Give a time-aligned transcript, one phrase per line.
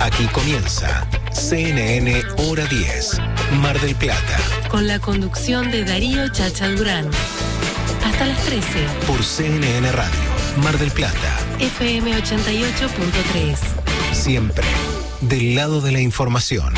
[0.00, 3.18] Aquí comienza CNN Hora 10,
[3.60, 4.38] Mar del Plata,
[4.70, 7.10] con la conducción de Darío Chacha Durán.
[8.04, 8.66] Hasta las 13,
[9.06, 10.18] por CNN Radio,
[10.62, 13.56] Mar del Plata, FM 88.3.
[14.12, 14.66] Siempre
[15.20, 16.72] del lado de la información.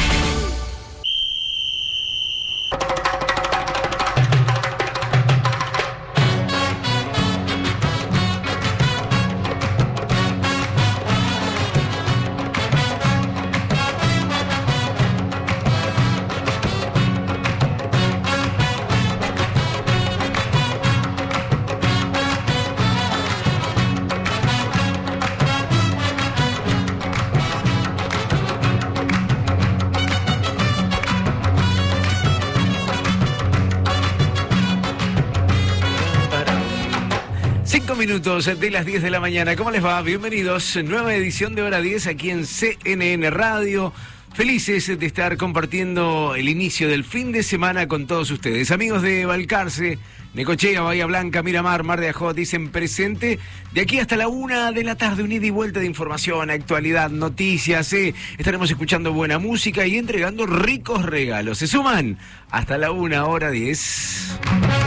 [38.41, 39.55] Minutos de las 10 de la mañana.
[39.55, 40.01] ¿Cómo les va?
[40.01, 40.79] Bienvenidos.
[40.83, 43.93] Nueva edición de Hora 10 aquí en CNN Radio.
[44.33, 48.71] Felices de estar compartiendo el inicio del fin de semana con todos ustedes.
[48.71, 49.99] Amigos de Balcarce,
[50.33, 53.39] Necochea, Bahía Blanca, Miramar, Mar de Ajó, dicen presente.
[53.75, 57.11] De aquí hasta la una de la tarde, un ida y vuelta de información, actualidad,
[57.11, 57.93] noticias.
[57.93, 58.15] eh.
[58.39, 61.59] Estaremos escuchando buena música y entregando ricos regalos.
[61.59, 62.17] Se suman
[62.51, 64.80] hasta la una hora 10.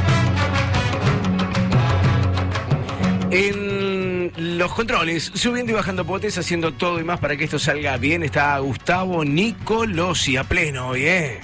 [3.35, 7.97] En los controles, subiendo y bajando potes, haciendo todo y más para que esto salga
[7.97, 11.39] bien, está Gustavo Nicolosi a pleno hoy, ¿eh?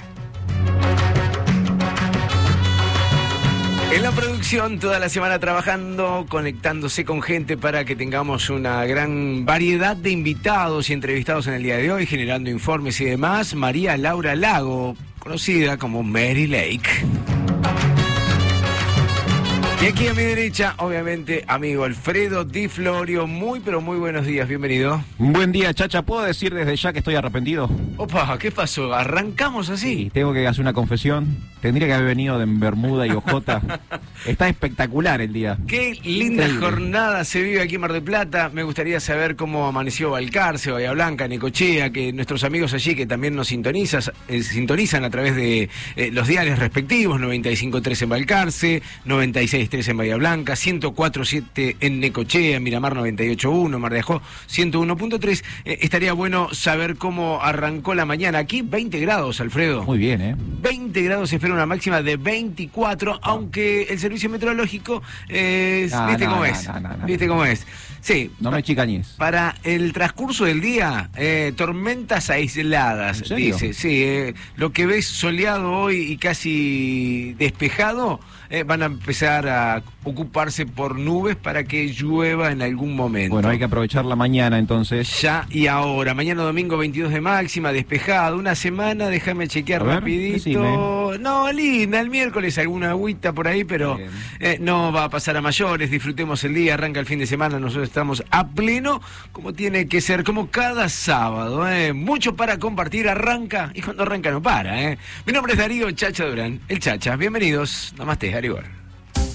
[3.92, 9.44] En la producción, toda la semana trabajando, conectándose con gente para que tengamos una gran
[9.44, 13.56] variedad de invitados y entrevistados en el día de hoy, generando informes y demás.
[13.56, 16.88] María Laura Lago, conocida como Mary Lake.
[19.82, 23.26] Y aquí a mi derecha, obviamente, amigo Alfredo Di Florio.
[23.26, 25.02] Muy, pero muy buenos días, bienvenido.
[25.16, 26.02] Buen día, chacha.
[26.02, 27.70] ¿Puedo decir desde ya que estoy arrepentido?
[27.96, 28.92] Opa, ¿qué pasó?
[28.92, 30.10] ¿Arrancamos así?
[30.12, 31.38] Tengo que hacer una confesión.
[31.62, 33.80] Tendría que haber venido de Bermuda y Ojota.
[34.26, 35.58] Está espectacular el día.
[35.66, 38.50] Qué linda jornada se vive aquí en Mar del Plata.
[38.52, 43.34] Me gustaría saber cómo amaneció Valcarce, Bahía Blanca, Necochea, que nuestros amigos allí que también
[43.34, 49.69] nos sintonizas, eh, sintonizan a través de eh, los diarios respectivos, 95.3 en Valcarce, 96
[49.70, 55.44] 106.3 en Bahía Blanca, 104.7 en Necochea, Miramar 98.1, Mar de Ajó 101.3.
[55.64, 58.38] Eh, estaría bueno saber cómo arrancó la mañana.
[58.38, 59.84] Aquí 20 grados, Alfredo.
[59.84, 60.36] Muy bien, ¿eh?
[60.36, 66.68] 20 grados, espera una máxima de 24, aunque el servicio meteorológico eh, ¿Viste cómo es?
[67.06, 67.66] ¿Viste cómo es?
[68.00, 68.30] Sí.
[68.40, 69.14] No me chicañes.
[69.18, 73.72] Para el transcurso del día, eh, tormentas aisladas, dice.
[73.74, 80.66] Sí, lo que ves soleado hoy y casi despejado eh, van a empezar a ocuparse
[80.66, 83.34] por nubes para que llueva en algún momento.
[83.34, 85.20] Bueno, hay que aprovechar la mañana entonces.
[85.20, 90.34] Ya y ahora, mañana domingo 22 de máxima, despejado, una semana, déjame chequear ver, rapidito.
[90.34, 91.18] decime.
[91.18, 93.98] No, linda, el miércoles alguna agüita por ahí, pero
[94.38, 97.58] eh, no va a pasar a mayores, disfrutemos el día, arranca el fin de semana,
[97.58, 101.92] nosotros estamos a pleno, como tiene que ser, como cada sábado, eh.
[101.92, 104.82] mucho para compartir, arranca, y cuando arranca no para.
[104.82, 104.98] Eh.
[105.26, 108.79] Mi nombre es Darío Chacha Durán, el Chacha, bienvenidos, namaste, Harigor.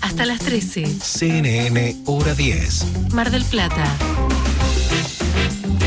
[0.05, 3.83] Hasta las 13, CNN Hora 10, Mar del Plata.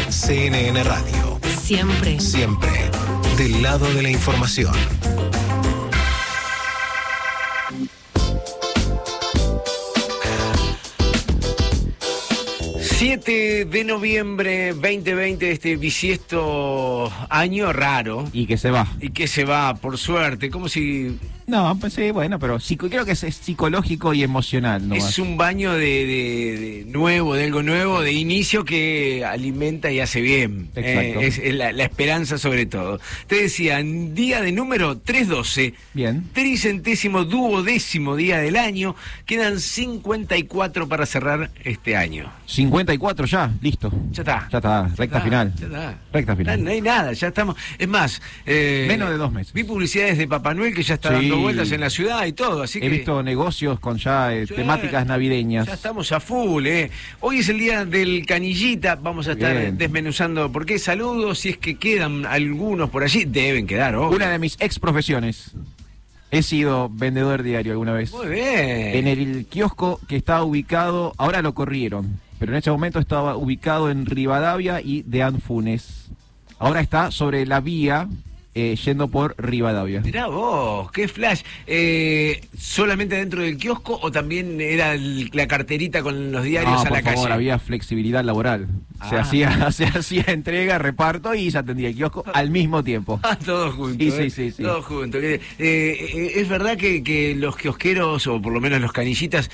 [0.09, 2.19] CNN Radio, Siempre.
[2.19, 2.91] siempre
[3.37, 4.75] del lado de la información.
[12.81, 18.29] 7 de noviembre 2020, este bisiesto año raro.
[18.33, 18.89] Y que se va.
[19.01, 21.17] Y que se va, por suerte, como si
[21.49, 24.87] No, pues sí, bueno, pero psico- creo que es, es psicológico y emocional.
[24.87, 24.95] ¿no?
[24.95, 29.99] es un baño de, de- de nuevo, de algo nuevo, de inicio que alimenta y
[30.01, 30.69] hace bien.
[30.77, 31.21] Exacto.
[31.21, 33.01] Eh, es, es la, la esperanza sobre todo.
[33.27, 36.23] Te decía, día de número 312, Bien.
[36.35, 38.95] tricentésimo duodécimo día del año,
[39.25, 42.31] quedan 54 para cerrar este año.
[42.45, 43.91] 54 ya, listo.
[44.11, 44.49] Ya está.
[44.53, 45.55] Ya está, recta final.
[45.59, 45.99] ya está.
[46.13, 46.59] Recta final.
[46.59, 47.57] No, no hay nada, ya estamos.
[47.79, 49.55] Es más, eh, Menos de dos meses.
[49.55, 51.15] Vi publicidades de Papá Noel que ya está Sí.
[51.15, 52.89] dando vueltas en la ciudad y todo, así He que.
[52.89, 55.67] visto negocios con ya eh, temáticas navideñas.
[55.67, 56.91] Ya estamos a full, ¿eh?
[57.21, 59.79] Hoy es el día del canillita, vamos a estar Bien.
[59.79, 60.79] desmenuzando por qué.
[60.79, 64.17] Saludos, si es que quedan algunos por allí, deben quedar, obvio.
[64.17, 65.53] Una de mis ex profesiones.
[66.31, 68.13] He sido vendedor diario alguna vez.
[68.13, 68.47] Muy bien.
[68.97, 73.91] En el kiosco que estaba ubicado, ahora lo corrieron, pero en ese momento estaba ubicado
[73.91, 76.09] en Rivadavia y de Anfunes.
[76.59, 78.09] Ahora está sobre la vía
[78.59, 80.01] eh, yendo por Rivadavia.
[80.01, 81.43] Mirá vos, qué flash.
[81.67, 86.81] Eh, ¿Solamente dentro del kiosco o también era el- la carterita con los diarios No,
[86.81, 87.35] a por la favor, calle?
[87.35, 88.67] había flexibilidad laboral.
[89.09, 89.21] Se, Ah.
[89.21, 93.21] hacía, se hacía entrega, reparto y se atendía el kiosco al mismo tiempo.
[93.23, 94.03] Ah, todo junto.
[94.05, 94.31] Sí, sí, ¿eh?
[94.31, 94.63] sí, sí.
[94.63, 95.19] Todo junto.
[95.19, 99.51] Es verdad que, que los kiosqueros, o por lo menos los canillitas,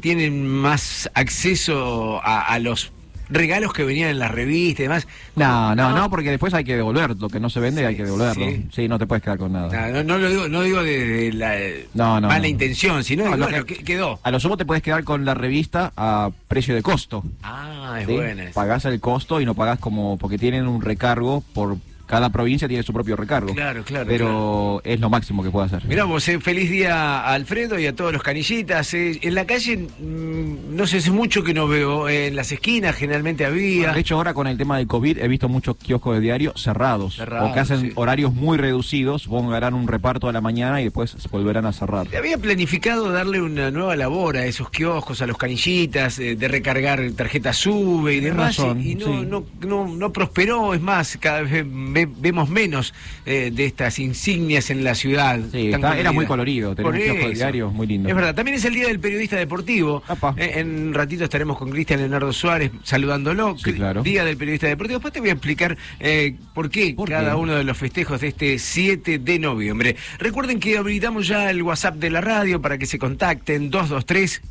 [0.00, 2.92] tienen más acceso a, a los
[3.32, 5.08] regalos que venían en las revistas y demás.
[5.36, 7.16] No, no, no, porque después hay que devolver.
[7.18, 8.44] Lo que no se vende hay que devolverlo.
[8.46, 8.66] sí.
[8.72, 9.88] Sí, no te puedes quedar con nada.
[9.90, 11.54] No, no, no lo digo, no digo de, de la
[11.94, 14.20] No, no, mala intención, sino No, de, lo bueno, que- que- quedó.
[14.22, 17.24] A lo sumo te puedes quedar con la revista a precio de costo.
[17.42, 18.12] Ah, es ¿sí?
[18.14, 18.44] buena.
[18.54, 20.16] Pagás el costo y no pagás como.
[20.18, 21.76] porque tienen un recargo por.
[22.12, 23.54] Cada provincia tiene su propio recargo.
[23.54, 25.82] Claro, claro, Pero es lo máximo que puede hacer.
[25.86, 28.92] Mirá vos, eh, feliz día a Alfredo y a todos los canillitas.
[28.92, 29.18] eh.
[29.22, 32.10] en la calle, mm, no sé, hace mucho que no veo.
[32.10, 33.94] eh, en las esquinas generalmente había.
[33.94, 37.16] De hecho, ahora con el tema del COVID he visto muchos kioscos de diario cerrados.
[37.16, 37.92] Cerrados, o que hacen sí.
[37.94, 42.08] horarios muy reducidos, harán un reparto a la mañana y después se volverán a cerrar.
[42.14, 47.56] Había planificado darle una nueva labor a esos kioscos, a los canillitas, de recargar tarjetas
[47.56, 49.26] SUBE y demás, y- razón, y, no, sí.
[49.26, 51.64] no, no, no prosperó, es más, cada vez
[52.06, 52.94] ve- vemos menos
[53.26, 55.38] eh, de estas insignias en la ciudad.
[55.52, 57.34] Sí, está- era muy colorido, tener Por un kiosco de eso.
[57.34, 58.08] diario muy lindo.
[58.08, 60.02] Es verdad, también es el Día del Periodista Deportivo.
[60.36, 63.56] Eh, en un ratito estaremos con Cristian Leonardo Suárez saludándolo.
[63.58, 64.02] Sí, claro.
[64.02, 64.98] Día del Periodista Deportivo.
[64.98, 67.36] Después te voy a explicar eh, por qué ¿Por cada qué?
[67.36, 69.96] uno de los festejos de este 7 de noviembre.
[70.18, 74.42] Recuerden que habilitamos ya el WhatsApp de la radio para que se contacten 223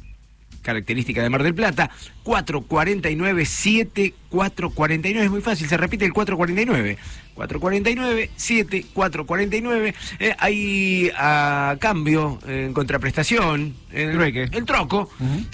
[0.62, 1.90] característica de Mar del Plata,
[2.24, 6.98] 449-7449, es muy fácil, se repite el 449,
[7.48, 14.44] 449-7449, eh, hay a cambio, en contraprestación, el, Trueque.
[14.52, 15.10] el troco,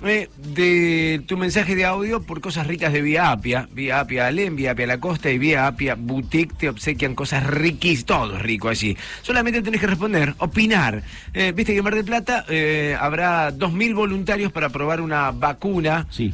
[0.05, 4.55] eh, de tu mensaje de audio por cosas ricas de Vía Apia, Vía Apia Alem,
[4.55, 8.69] Vía Apia La Costa y Vía Apia Boutique te obsequian cosas riquísimas, todo es rico
[8.69, 8.97] allí.
[9.21, 11.03] Solamente tenés que responder, opinar.
[11.33, 16.07] Eh, Viste que en Mar del Plata eh, habrá 2.000 voluntarios para probar una vacuna
[16.09, 16.33] Sí.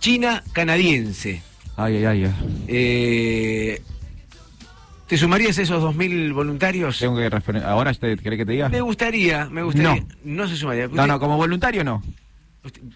[0.00, 1.42] china-canadiense.
[1.76, 2.24] Ay, ay, ay.
[2.24, 2.32] ay.
[2.68, 3.82] Eh,
[5.08, 6.98] ¿Te sumarías a esos 2.000 voluntarios?
[6.98, 8.68] Tengo que refer- ¿Ahora te querés que te diga?
[8.68, 10.04] Me gustaría, me gustaría.
[10.22, 10.46] No.
[10.46, 10.86] se sumaría.
[10.88, 12.02] No, no, como voluntario no.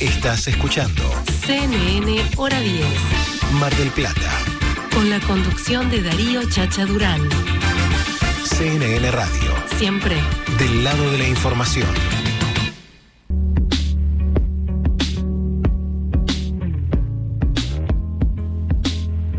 [0.00, 1.02] Estás escuchando
[1.46, 2.84] CNN Hora 10.
[3.60, 4.30] Mar del Plata,
[4.94, 7.20] Con la conducción de Darío Chacha Durán.
[8.44, 10.16] CNN Radio, Siempre.
[10.58, 11.88] del lado de la información.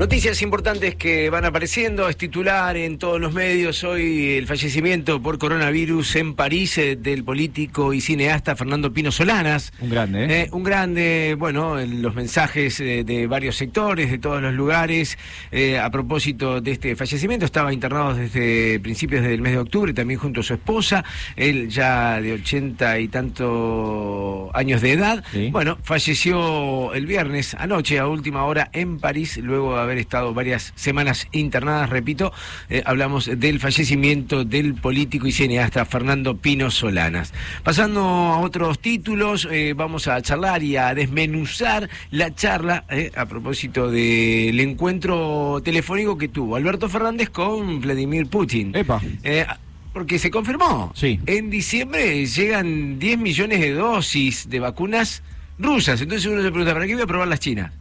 [0.01, 5.37] Noticias importantes que van apareciendo, es titular en todos los medios hoy el fallecimiento por
[5.37, 9.71] coronavirus en París eh, del político y cineasta Fernando Pino Solanas.
[9.79, 10.41] Un grande, ¿eh?
[10.41, 15.19] Eh, un grande, bueno, en los mensajes eh, de varios sectores, de todos los lugares,
[15.79, 20.39] a propósito de este fallecimiento, estaba internado desde principios del mes de octubre, también junto
[20.39, 21.05] a su esposa,
[21.35, 25.23] él ya de ochenta y tanto años de edad.
[25.31, 25.49] Sí.
[25.51, 30.73] Bueno, falleció el viernes anoche a última hora en París, luego de haber estado varias
[30.75, 32.33] semanas internadas, repito,
[32.69, 37.33] eh, hablamos del fallecimiento del político y cineasta Fernando Pino Solanas.
[37.63, 43.25] Pasando a otros títulos, eh, vamos a charlar y a desmenuzar la charla eh, a
[43.25, 48.75] propósito del encuentro telefónico que tuvo Alberto Fernández con Vladimir Putin.
[48.75, 49.01] Epa.
[49.93, 50.93] Porque se confirmó.
[50.95, 51.19] Sí.
[51.25, 55.21] En diciembre llegan 10 millones de dosis de vacunas
[55.59, 56.01] rusas.
[56.01, 57.71] Entonces uno se pregunta, ¿para qué voy a probar las chinas?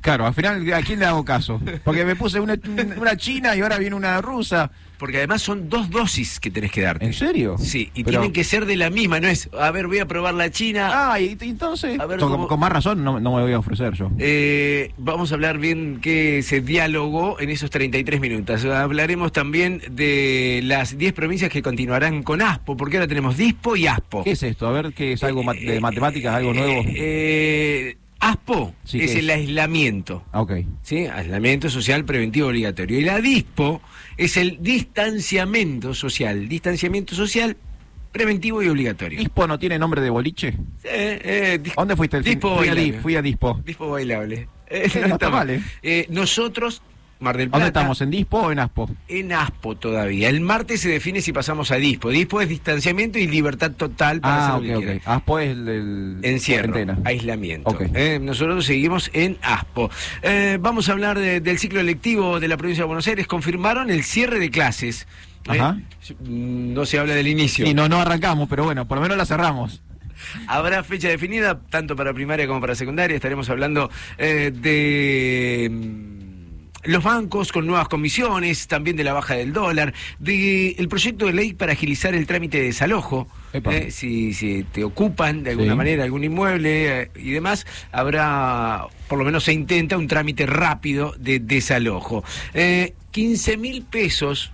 [0.00, 1.60] Claro, al final, ¿a quién le hago caso?
[1.84, 2.56] Porque me puse una,
[2.96, 4.70] una china y ahora viene una rusa.
[4.98, 7.04] Porque además son dos dosis que tenés que darte.
[7.06, 7.54] ¿En serio?
[7.56, 10.06] Sí, y Pero- tienen que ser de la misma, no es, a ver, voy a
[10.08, 11.12] probar la china.
[11.12, 13.60] Ah, y entonces, A ver, con, ¿cómo- con más razón no, no me voy a
[13.60, 14.10] ofrecer yo.
[14.18, 18.64] Eh, vamos a hablar bien qué se dialogó en esos 33 minutos.
[18.64, 23.86] Hablaremos también de las 10 provincias que continuarán con ASPO, porque ahora tenemos DISPO y
[23.86, 24.24] ASPO.
[24.24, 24.66] ¿Qué es esto?
[24.66, 26.72] A ver, ¿qué es algo ma- de matemáticas, algo nuevo?
[26.88, 30.24] Eh, eh, ASPO Sí, es ¿qué el aislamiento.
[30.32, 30.52] Ah, ok.
[30.82, 31.06] ¿sí?
[31.06, 32.98] Aislamiento social preventivo obligatorio.
[32.98, 33.80] Y la DISPO
[34.16, 36.48] es el distanciamiento social.
[36.48, 37.56] Distanciamiento social
[38.12, 39.18] preventivo y obligatorio.
[39.18, 40.48] ¿Dispo no tiene nombre de boliche?
[40.84, 42.34] Eh, eh, dis- ¿A ¿Dónde fuiste el fin?
[42.34, 43.60] Dispo Fui a, fui a Dispo.
[43.64, 44.48] Dispo bailable.
[44.68, 45.62] Eh, No está mal, ¿eh?
[45.82, 46.82] Eh, nosotros,
[47.20, 48.00] Mar del Plata, ¿Dónde estamos?
[48.00, 48.88] ¿En Dispo o en Aspo?
[49.08, 50.28] en ASPO todavía.
[50.28, 52.10] El martes se define si pasamos a DISPO.
[52.10, 54.82] DISPO es distanciamiento y libertad total para Ah, hacer lo que ok.
[54.82, 55.00] quieran.
[55.04, 55.68] Aspo es el...
[55.68, 57.00] el Encierro, cuarentena.
[57.04, 57.76] aislamiento.
[57.94, 59.90] Eh, nosotros seguimos en ASPO.
[60.22, 63.26] Eh, vamos a hablar de- del ciclo electivo de la provincia de Buenos Aires.
[63.26, 65.08] Confirmaron el cierre de clases.
[65.52, 65.76] Eh, Ajá.
[66.20, 67.66] no se habla del inicio.
[67.66, 69.82] Sí, no, no arrancamos, pero bueno, por lo menos la cerramos.
[70.46, 73.14] Habrá fecha definida tanto para primaria como para secundaria.
[73.14, 76.07] Estaremos hablando de mm,
[76.84, 81.32] los bancos con nuevas comisiones, también de la baja del dólar, de el proyecto de
[81.32, 83.28] ley para agilizar el trámite de desalojo.
[83.52, 85.76] Eh, si, si te ocupan de alguna Sí.
[85.76, 91.14] manera algún inmueble eh, y demás, habrá, por lo menos se intenta, un trámite rápido
[91.18, 92.24] de desalojo.
[92.54, 94.52] Eh, 15 mil pesos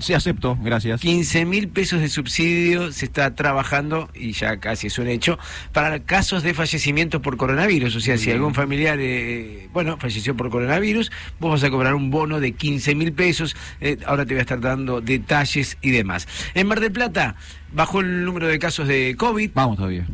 [0.00, 1.00] Sí, acepto, gracias.
[1.00, 5.38] 15 mil pesos de subsidio se está trabajando, y ya casi es un hecho,
[5.72, 7.96] para casos de fallecimiento por coronavirus.
[7.96, 12.10] O sea, si algún familiar, eh, bueno, falleció por coronavirus, vos vas a cobrar un
[12.10, 13.56] bono de 15 mil pesos.
[13.80, 16.28] Eh, ahora te voy a estar dando detalles y demás.
[16.54, 17.36] En Mar del Plata
[17.72, 19.50] bajó el número de casos de COVID.
[19.54, 20.06] Vamos todavía.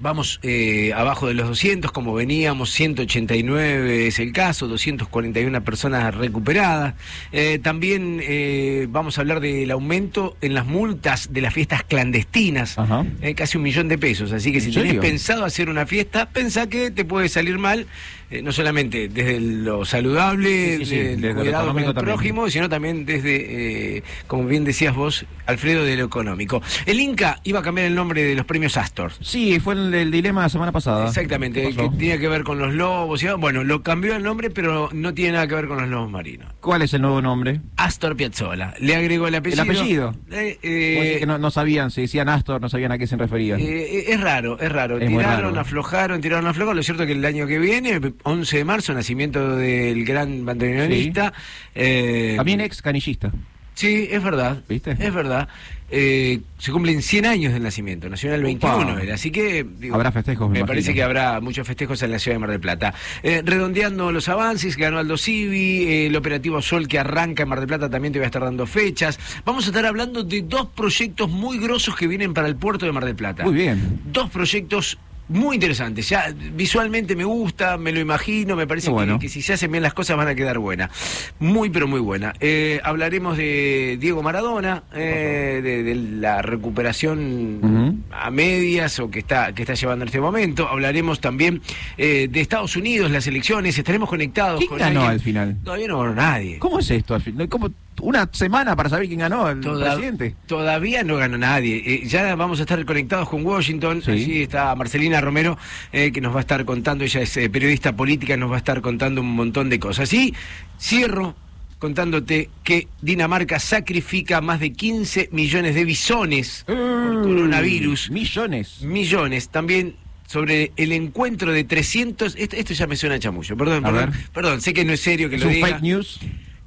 [0.00, 6.94] Vamos eh, abajo de los 200, como veníamos, 189 es el caso, 241 personas recuperadas.
[7.32, 12.76] Eh, también eh, vamos a hablar del aumento en las multas de las fiestas clandestinas,
[13.20, 14.32] eh, casi un millón de pesos.
[14.32, 15.02] Así que ¿En si tenés serio?
[15.02, 17.86] pensado hacer una fiesta, pensá que te puede salir mal,
[18.30, 21.94] eh, no solamente desde lo saludable, Sí, sí, sí, del desde lo con el también.
[21.94, 26.62] prójimo, sino también desde, eh, como bien decías vos, Alfredo, de lo económico.
[26.86, 29.12] El Inca iba a cambiar el nombre de los premios Astor.
[29.20, 31.08] Sí, fue el, el dilema la semana pasada.
[31.08, 33.22] Exactamente, ¿Qué que tenía que ver con los lobos.
[33.22, 36.10] y- Bueno, lo cambió el nombre, pero no tiene nada que ver con los lobos
[36.10, 36.52] marinos.
[36.60, 37.60] ¿Cuál es el nuevo nombre?
[37.76, 38.74] Astor Piazzolla.
[38.80, 39.62] Le agregó el apellido.
[39.62, 40.14] apellido?
[40.30, 43.58] Eh, eh, que no, no sabían, si decían Astor, no sabían a qué se referían.
[43.60, 44.98] es raro, es raro.
[44.98, 45.60] Es tiraron, raro.
[45.60, 46.76] aflojaron, tiraron, aflojaron.
[46.76, 51.32] Lo cierto es que el año que viene, 11 de marzo, nacimiento del gran bandoneonista.
[51.74, 53.32] eh, También ex canillista.
[53.74, 54.62] Sí, es verdad.
[54.68, 54.90] ¿Viste?
[54.98, 55.48] Es verdad.
[55.90, 59.02] Eh, se cumplen 100 años del nacimiento, nació en el 21, Upa.
[59.02, 59.64] era, así que...
[59.78, 62.50] digo, Habrá festejos, me Me parece que habrá muchos festejos en la ciudad de Mar
[62.50, 62.92] del Plata.
[63.22, 67.58] Eh, redondeando los avances, ganó Aldo Civi, eh, el operativo Sol que arranca en Mar
[67.58, 69.18] del Plata también te voy a estar dando fechas.
[69.46, 72.92] Vamos a estar hablando de dos proyectos muy grosos que vienen para el puerto de
[72.92, 73.44] Mar del Plata.
[73.44, 74.00] Muy bien.
[74.04, 74.98] Dos proyectos
[75.30, 76.08] muy interesantes.
[76.08, 79.18] Ya visualmente me gusta, me lo imagino, me parece bueno.
[79.18, 80.90] que, que si se hacen bien las cosas van a quedar buenas.
[81.38, 82.34] Muy, pero muy buena.
[82.40, 89.52] Eh, hablaremos de Diego Maradona, eh, de, de la recuperación a medias o que está,
[89.54, 90.68] que está llevando en este momento.
[90.68, 91.62] Hablaremos también
[91.96, 93.78] eh, de Estados Unidos, las elecciones.
[93.78, 95.10] Estaremos conectados ¿Quién con ganó alguien.
[95.12, 95.56] al final?
[95.64, 96.58] Todavía no ganó nadie.
[96.58, 97.48] ¿Cómo es esto al final?
[97.48, 97.70] ¿Cómo?
[98.02, 100.34] ¿Una semana para saber quién ganó el Toda- presidente?
[100.46, 101.82] Todavía no ganó nadie.
[101.84, 104.02] Eh, ya vamos a estar conectados con Washington.
[104.02, 104.10] Sí.
[104.10, 105.56] Allí está Marcelina Romero,
[105.92, 107.04] eh, que nos va a estar contando.
[107.04, 110.12] Ella es eh, periodista política, nos va a estar contando un montón de cosas.
[110.12, 110.34] Y
[110.78, 111.34] cierro
[111.78, 116.76] contándote que Dinamarca sacrifica más de 15 millones de bisones por
[117.22, 118.10] coronavirus.
[118.10, 118.82] Millones.
[118.82, 119.48] Millones.
[119.48, 122.36] También sobre el encuentro de 300...
[122.38, 123.56] Esto, esto ya me suena a chamullo.
[123.56, 124.10] Perdón, A perdón.
[124.10, 124.20] ver.
[124.32, 125.68] Perdón, sé que no es serio que ¿Es lo un diga.
[125.68, 126.20] fake news?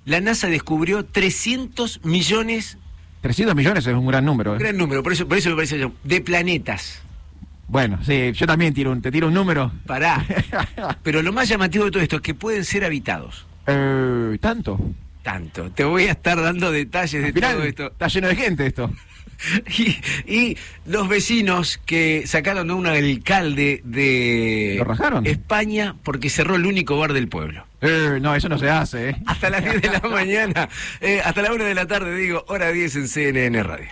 [0.05, 2.77] La NASA descubrió 300 millones
[3.24, 4.51] 300 millones es un gran número.
[4.51, 4.60] Un ¿eh?
[4.60, 7.01] gran número, por eso, por eso me parece yo, de planetas.
[7.69, 9.72] Bueno, sí, yo también tiro un, te tiro un número.
[9.86, 10.25] Pará.
[11.03, 13.48] Pero lo más llamativo de todo esto es que pueden ser habitados.
[13.65, 14.77] Eh, ¿Tanto?
[15.22, 15.72] Tanto.
[15.72, 17.88] Te voy a estar dando detalles de final, todo esto.
[17.88, 18.91] está lleno de gente esto.
[19.77, 19.98] Y,
[20.31, 25.25] y los vecinos que sacaron a un alcalde de ¿Lo rajaron?
[25.25, 27.65] España porque cerró el único bar del pueblo.
[27.84, 29.16] Eh, no, eso no se hace, ¿eh?
[29.28, 30.70] Hasta las 10 de la mañana,
[31.02, 33.90] eh, hasta la 1 de la tarde, digo, hora 10 en CNN Radio.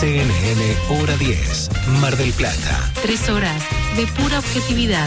[0.00, 1.70] CNN Hora 10,
[2.00, 2.90] Mar del Plata.
[3.02, 3.62] Tres horas
[3.96, 5.06] de pura objetividad.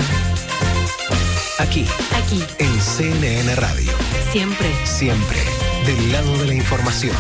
[1.60, 3.92] Aquí, Aquí, en CNN Radio.
[4.32, 4.68] siempre.
[4.86, 5.38] Siempre
[5.86, 7.16] del lado de la información.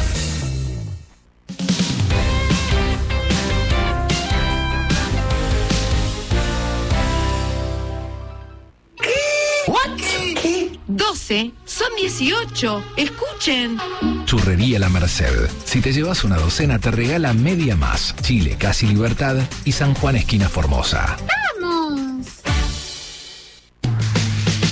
[10.96, 12.84] 12, son 18.
[12.96, 13.78] Escuchen.
[14.25, 15.50] Churrería La Merced.
[15.66, 18.16] Si te llevas una docena, te regala media más.
[18.22, 19.36] Chile, Casi Libertad
[19.66, 21.18] y San Juan, esquina Formosa.
[21.62, 22.28] ¡Vamos!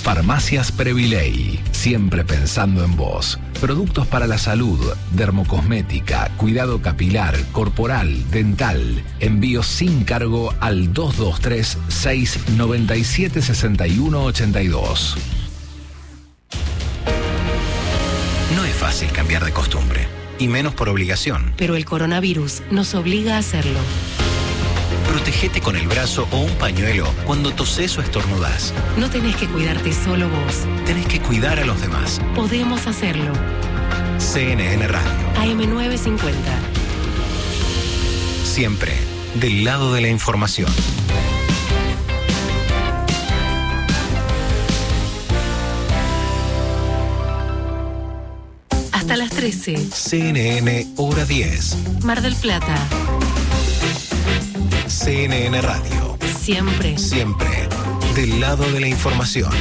[0.02, 1.60] Farmacias Previley.
[1.72, 3.38] Siempre pensando en vos.
[3.60, 4.80] Productos para la salud,
[5.12, 9.02] dermocosmética, cuidado capilar, corporal, dental.
[9.20, 15.18] Envío sin cargo al 223 697 6182.
[18.54, 20.06] No es fácil cambiar de costumbre,
[20.38, 21.52] y menos por obligación.
[21.56, 23.80] Pero el coronavirus nos obliga a hacerlo.
[25.08, 28.72] Protégete con el brazo o un pañuelo cuando toses o estornudas.
[28.96, 30.64] No tenés que cuidarte solo vos.
[30.86, 32.20] Tenés que cuidar a los demás.
[32.34, 33.32] Podemos hacerlo.
[34.18, 35.10] CNN Radio.
[35.36, 36.32] AM950.
[38.44, 38.92] Siempre
[39.34, 40.70] del lado de la información.
[49.44, 49.90] 13.
[49.92, 51.76] CNN Hora 10.
[52.02, 52.74] Mar del Plata.
[54.86, 56.16] CNN Radio.
[56.40, 56.96] Siempre.
[56.96, 57.68] Siempre
[58.14, 59.52] del lado de la información.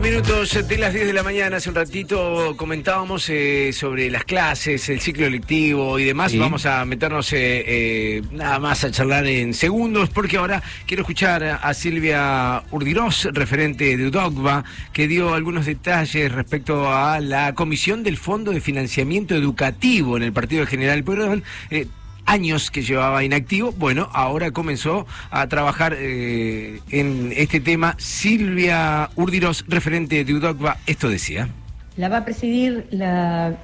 [0.00, 4.22] 20 minutos de las 10 de la mañana, hace un ratito comentábamos eh, sobre las
[4.24, 6.30] clases, el ciclo lectivo y demás.
[6.30, 6.38] Sí.
[6.38, 11.42] Vamos a meternos eh, eh, nada más a charlar en segundos, porque ahora quiero escuchar
[11.42, 14.62] a, Silvia Urdirós, referente de UDOCVA,
[14.92, 20.32] que dio algunos detalles respecto a la comisión del Fondo de Financiamiento Educativo en el
[20.32, 21.42] Partido General Pueyrredón.
[22.28, 27.94] Años que llevaba inactivo, bueno, ahora comenzó a trabajar eh, en este tema.
[27.96, 31.48] Silvia Urdiros, referente de UDOCVA, esto decía.
[31.96, 33.56] La va a presidir la,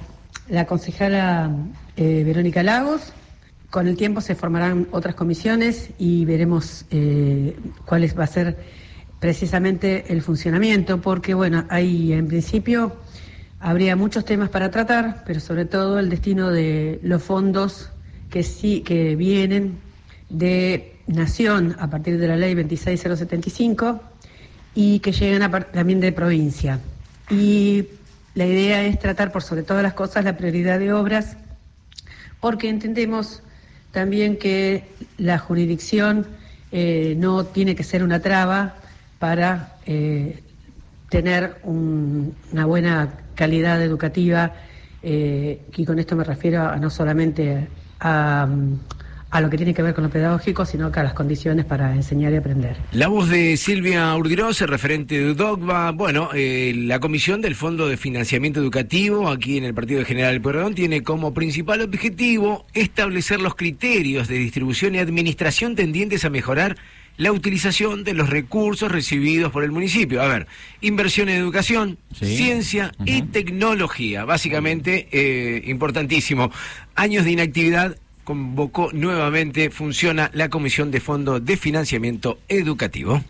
[0.49, 1.51] la concejala
[1.95, 3.13] eh, Verónica Lagos.
[3.69, 7.55] Con el tiempo se formarán otras comisiones y veremos eh,
[7.85, 8.57] cuál va a ser
[9.19, 12.95] precisamente el funcionamiento, porque bueno, hay en principio
[13.59, 17.91] habría muchos temas para tratar, pero sobre todo el destino de los fondos
[18.29, 19.79] que sí que vienen
[20.29, 24.01] de Nación a partir de la ley 26075
[24.73, 26.79] y que llegan también de provincia.
[27.29, 27.85] Y
[28.33, 31.37] la idea es tratar por sobre todas las cosas la prioridad de obras,
[32.41, 33.43] porque entendemos
[33.91, 34.83] también que
[35.17, 36.25] la jurisdicción
[36.71, 38.75] eh, no tiene que ser una traba
[39.19, 40.41] para eh,
[41.09, 44.53] tener un- una buena calidad educativa,
[45.03, 47.67] eh, y con esto me refiero a no solamente
[47.99, 48.47] a,
[49.35, 51.93] a lo que tiene que ver con lo pedagógico, sino que a las condiciones para
[51.93, 52.77] enseñar y aprender.
[52.93, 55.91] La voz de Silvia Urdiros, referente de UDOCVA.
[55.91, 60.39] Bueno, eh, la comisión del Fondo de Financiamiento Educativo aquí en el Partido de General
[60.39, 66.77] Pueyrredón tiene como principal objetivo establecer los criterios de distribución y administración tendientes a mejorar
[67.17, 70.21] la utilización de los recursos recibidos por el municipio.
[70.21, 70.47] A ver,
[70.81, 72.37] inversión en educación, Sí.
[72.37, 76.51] ciencia y tecnología, básicamente eh, importantísimo.
[76.95, 83.23] Años de inactividad convocó nuevamente, funciona la Comisión de Fondo de Financiamiento Educativo.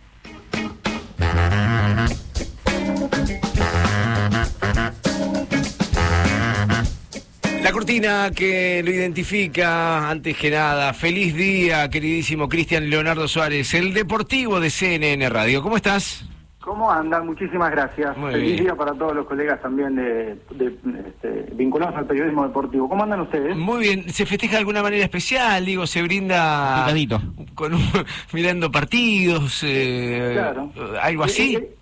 [7.75, 14.61] Cortina que lo identifica, antes que nada, feliz día, queridísimo Cristian Leonardo Suárez, el deportivo
[14.61, 15.61] de CNN Radio.
[15.61, 16.23] ¿Cómo estás?
[16.61, 17.25] ¿Cómo andan?
[17.25, 18.15] Muchísimas gracias.
[18.15, 18.63] Muy Feliz bien.
[18.63, 20.73] día para todos los colegas también de, de-
[21.05, 22.87] este, vinculados al periodismo deportivo.
[22.87, 23.57] ¿Cómo andan ustedes?
[23.57, 25.65] Muy bien, ¿se festeja de alguna manera especial?
[25.65, 27.21] Digo, se brinda Picadito.
[27.55, 27.83] con un-
[28.31, 30.71] mirando partidos, eh, Claro.
[31.01, 31.55] algo así.
[31.55, 31.75] Eh, eh,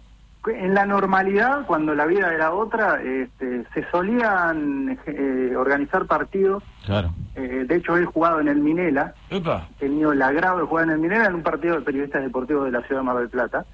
[0.45, 6.63] En la normalidad, cuando la vida era otra, este, se solían eh, organizar partidos.
[6.86, 7.13] Claro.
[7.36, 9.13] Eh, de hecho, he jugado en el Minela.
[9.29, 9.69] Epa.
[9.77, 12.65] He tenido el agrado de jugar en el Minela en un partido de periodistas deportivos
[12.65, 13.65] de la ciudad de Mar del Plata.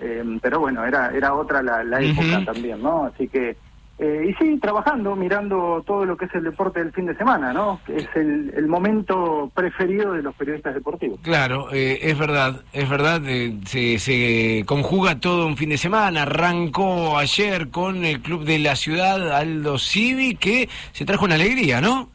[0.00, 3.04] Eh, pero bueno, era era otra la, la época también, ¿no?
[3.04, 3.56] Así que,
[3.98, 7.52] eh, y sí, trabajando, mirando todo lo que es el deporte del fin de semana,
[7.52, 7.80] ¿no?
[7.86, 11.20] Es el, el momento preferido de los periodistas deportivos.
[11.22, 16.22] Claro, eh, es verdad, es verdad, eh, se, se conjuga todo un fin de semana,
[16.22, 21.80] arrancó ayer con el club de la ciudad, Aldo Civi, que se trajo una alegría,
[21.80, 22.08] ¿no?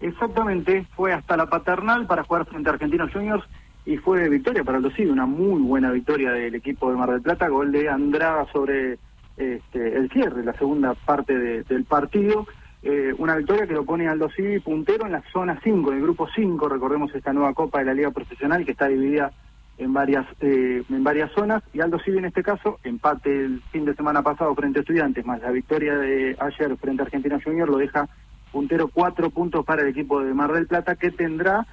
[0.00, 3.44] Exactamente, fue hasta la paternal para jugar frente a Argentinos Juniors
[3.84, 7.48] y fue victoria para los una muy buena victoria del equipo de Mar del Plata,
[7.48, 8.98] gol de Andrada sobre
[9.36, 12.46] este, el cierre, la segunda parte de- del partido.
[12.84, 16.02] eh, una victoria que lo pone Aldo Civi puntero en la zona 5, en el
[16.02, 19.30] grupo 5, recordemos esta nueva Copa de la Liga Profesional que está dividida
[19.78, 23.84] en varias eh, en varias zonas y Aldo Civi en este caso empate el fin
[23.84, 27.68] de semana pasado frente a Estudiantes más la victoria de ayer frente a Argentina Junior
[27.70, 28.08] lo deja
[28.50, 31.64] puntero cuatro puntos para el equipo de Mar del Plata que tendrá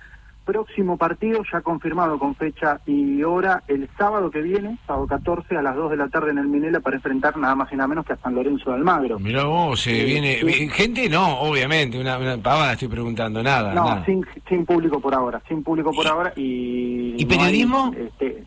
[0.49, 5.61] próximo partido ya confirmado con fecha y hora el sábado que viene, sábado 14 a
[5.61, 8.03] las 2 de la tarde en el Minela para enfrentar nada más y nada menos
[8.03, 9.19] que a San Lorenzo de Almagro.
[9.19, 10.39] Mirá vos, se viene...
[10.39, 10.67] sí.
[10.69, 13.75] Gente no, obviamente, una, una pavada estoy preguntando, nada.
[13.75, 14.05] No, nada.
[14.05, 17.13] sin, sin público por ahora, sin público por ahora y...
[17.15, 17.93] ¿Y no hay, periodismo?
[17.95, 18.43] este,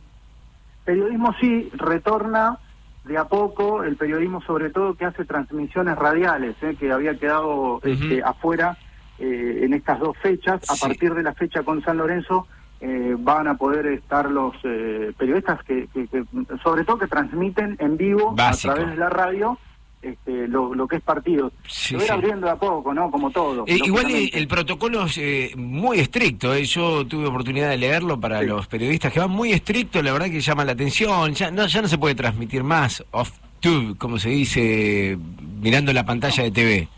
[0.85, 2.59] periodismo sí, retorna
[3.05, 7.79] de a poco, el periodismo sobre todo que hace transmisiones radiales, eh, que había quedado
[7.85, 8.77] este, afuera
[9.23, 10.61] eh, en estas dos fechas.
[10.69, 10.81] A Sí.
[10.87, 12.47] partir de la fecha con San Lorenzo
[12.81, 16.25] eh, van a poder estar los eh, periodistas que, que- que,
[16.65, 18.73] sobre todo que transmiten en vivo Básico.
[18.73, 19.57] a través de la radio
[20.03, 21.53] este, lo, lo que es partido.
[21.69, 22.11] Sí, a ir sí.
[22.11, 23.09] abriendo de a poco, ¿no?
[23.13, 23.63] Como todo.
[23.69, 26.65] Eh, igual eh, el protocolo es eh, muy estricto, eh.
[26.65, 28.47] yo tuve oportunidad de leerlo para Sí.
[28.47, 31.83] los periodistas que va muy estricto, la verdad que llama la atención, ya no, ya
[31.83, 35.17] no se puede transmitir más off-tube, como se dice,
[35.61, 36.89] mirando la pantalla de TV.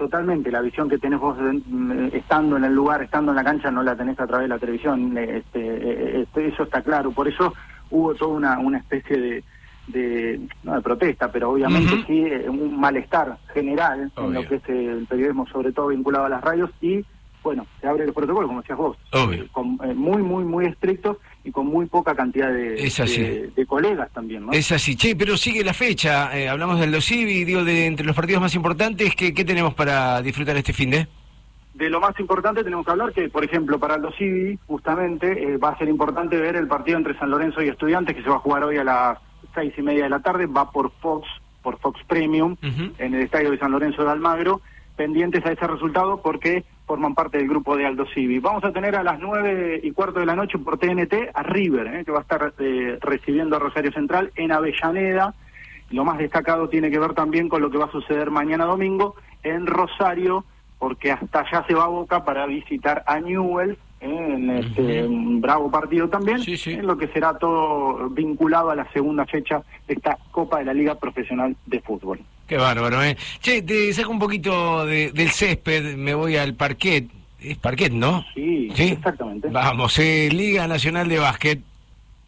[0.00, 3.70] Totalmente, la visión que tenés vos eh, estando en el lugar, estando en la cancha,
[3.70, 7.10] no la tenés a través de la televisión, eh, este, eh, este, eso está claro,
[7.10, 7.52] por eso
[7.90, 9.44] hubo toda una, una especie de,
[9.88, 14.68] de, no de protesta, pero obviamente sí, eh, un malestar general en lo que es
[14.70, 17.04] el periodismo, sobre todo vinculado a las radios, y
[17.42, 19.48] bueno, se abre el protocolo, como decías vos, Obvio.
[19.52, 24.52] con, eh, muy, muy, muy estricto y con muy poca cantidad de, colegas también, ¿no?
[24.52, 28.16] Es así, che, pero sigue la fecha, eh, hablamos del Dosivi, digo, de entre los
[28.16, 31.06] partidos más importantes, ¿qué, qué tenemos para disfrutar este fin de?
[31.74, 35.56] De lo más importante tenemos que hablar que, por ejemplo, para los Civi, justamente, eh,
[35.56, 38.36] va a ser importante ver el partido entre San Lorenzo y Estudiantes, que se va
[38.36, 39.18] a jugar hoy a las
[39.54, 41.26] seis y media de la tarde, va por Fox,
[41.62, 44.60] por Fox Premium, en el estadio de San Lorenzo de Almagro,
[45.00, 48.38] pendientes a ese resultado porque forman parte del grupo de Aldo Civi.
[48.38, 51.86] Vamos a tener a las nueve y cuarto de la noche por TNT a River,
[51.86, 55.32] eh, que va a estar eh, recibiendo a Rosario Central en Avellaneda.
[55.88, 59.14] Lo más destacado tiene que ver también con lo que va a suceder mañana domingo
[59.42, 60.44] en Rosario,
[60.78, 65.40] porque hasta allá se va a Boca para visitar a Newell eh, en este un
[65.40, 66.74] bravo partido también, Sí, sí.
[66.74, 70.74] en lo que será todo vinculado a la segunda fecha de esta Copa de la
[70.74, 72.20] Liga Profesional de Fútbol.
[72.50, 73.16] Qué bárbaro, ¿eh?
[73.38, 77.06] Che, te saco un poquito de- del césped, me voy al parquet.
[77.40, 78.24] Es parquet, ¿no?
[78.34, 79.46] Sí, exactamente.
[79.50, 81.60] Vamos, eh, Liga Nacional de Básquet.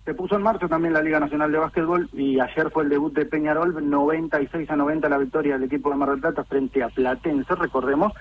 [0.05, 3.13] Se puso en marcha también la Liga Nacional de Básquetbol y ayer fue el debut
[3.13, 6.89] de Peñarol, 96 a 90 la victoria del equipo de Mar del Plata frente a
[6.89, 8.13] Platense, recordemos,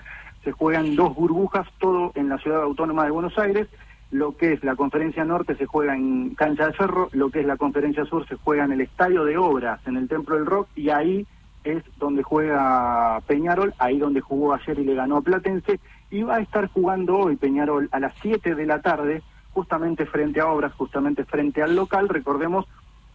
[0.42, 3.68] se juegan dos burbujas, todo en la ciudad autónoma de Buenos Aires,
[4.10, 7.46] lo que es la conferencia norte se juega en Cancha de Ferro, lo que es
[7.46, 10.66] la conferencia sur se juega en el Estadio de Obras, en el Templo del Rock,
[10.74, 11.24] y ahí
[11.64, 16.36] es donde juega Peñarol, ahí donde jugó ayer y le ganó a Platense, y va
[16.36, 19.22] a estar jugando hoy Peñarol a las 7 de la tarde,
[19.52, 22.66] justamente frente a Obras, justamente frente al local, recordemos,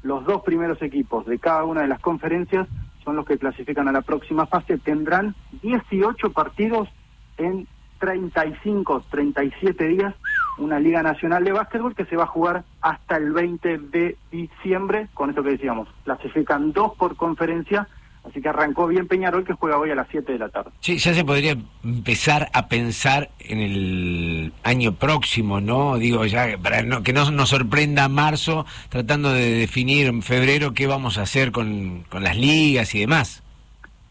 [0.03, 2.67] los dos primeros equipos de cada una de las conferencias
[3.03, 6.89] son los que clasifican a la próxima fase, tendrán 18 partidos
[7.37, 7.67] en
[7.99, 10.13] 35, 37 días,
[10.57, 15.07] una Liga Nacional de Básquetbol que se va a jugar hasta el 20 de diciembre,
[15.13, 17.87] con esto que decíamos, clasifican dos por conferencia,
[18.29, 20.71] así que arrancó bien Peñarol que juega hoy a las 7 de la tarde.
[20.81, 25.97] Sí, ya se podría empezar a pensar en el año próximo, ¿no?
[25.97, 30.87] Digo, ya para no- que no nos sorprenda marzo tratando de definir en febrero qué
[30.87, 33.43] vamos a hacer con, con las ligas y demás.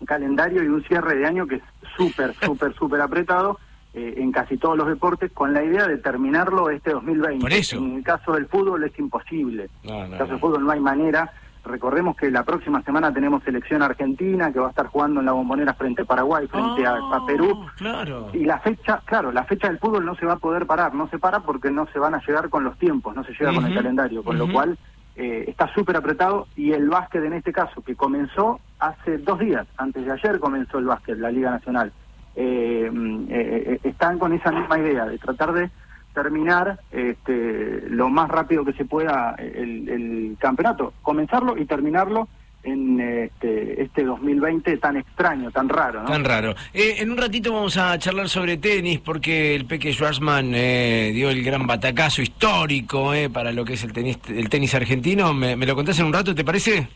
[0.01, 1.63] un calendario y un cierre de año que es
[1.97, 3.59] súper, súper, súper apretado
[3.95, 7.41] eh, en casi todos los deportes, con la idea de terminarlo este 2020.
[7.41, 7.79] Por eso.
[7.79, 9.69] En el caso del fútbol es imposible.
[9.85, 11.33] No, En el caso del fútbol no hay manera.
[11.67, 15.33] Recordemos que la próxima semana tenemos selección argentina que va a estar jugando en la
[15.33, 17.67] bombonera frente a Paraguay, frente a- a, Perú.
[17.77, 18.29] Claro.
[18.33, 21.09] Y la fecha, claro, la fecha del fútbol no se va a poder parar, no
[21.09, 23.65] se para porque no se van a llegar con los tiempos, no se llega con
[23.67, 24.79] el calendario, con lo cual
[25.17, 29.67] eh, está súper apretado y el básquet en este caso, que comenzó hace dos días,
[29.79, 31.93] antes de ayer comenzó el básquet, la Liga Nacional,
[32.35, 35.71] eh, mm, eh, eh, están con esa misma idea de tratar de
[36.17, 42.27] terminar este, lo más rápido que se pueda el, el campeonato, comenzarlo y terminarlo
[42.63, 46.05] en este, este 2020 tan extraño, tan raro.
[46.07, 46.55] Tan raro.
[46.73, 51.29] Eh, en un ratito vamos a charlar sobre tenis porque el Peque Schwarzman eh, dio
[51.29, 55.35] el gran batacazo histórico eh, para lo que es el tenis, el tenis argentino.
[55.35, 56.89] ¿Me, me lo contás en un rato, te parece?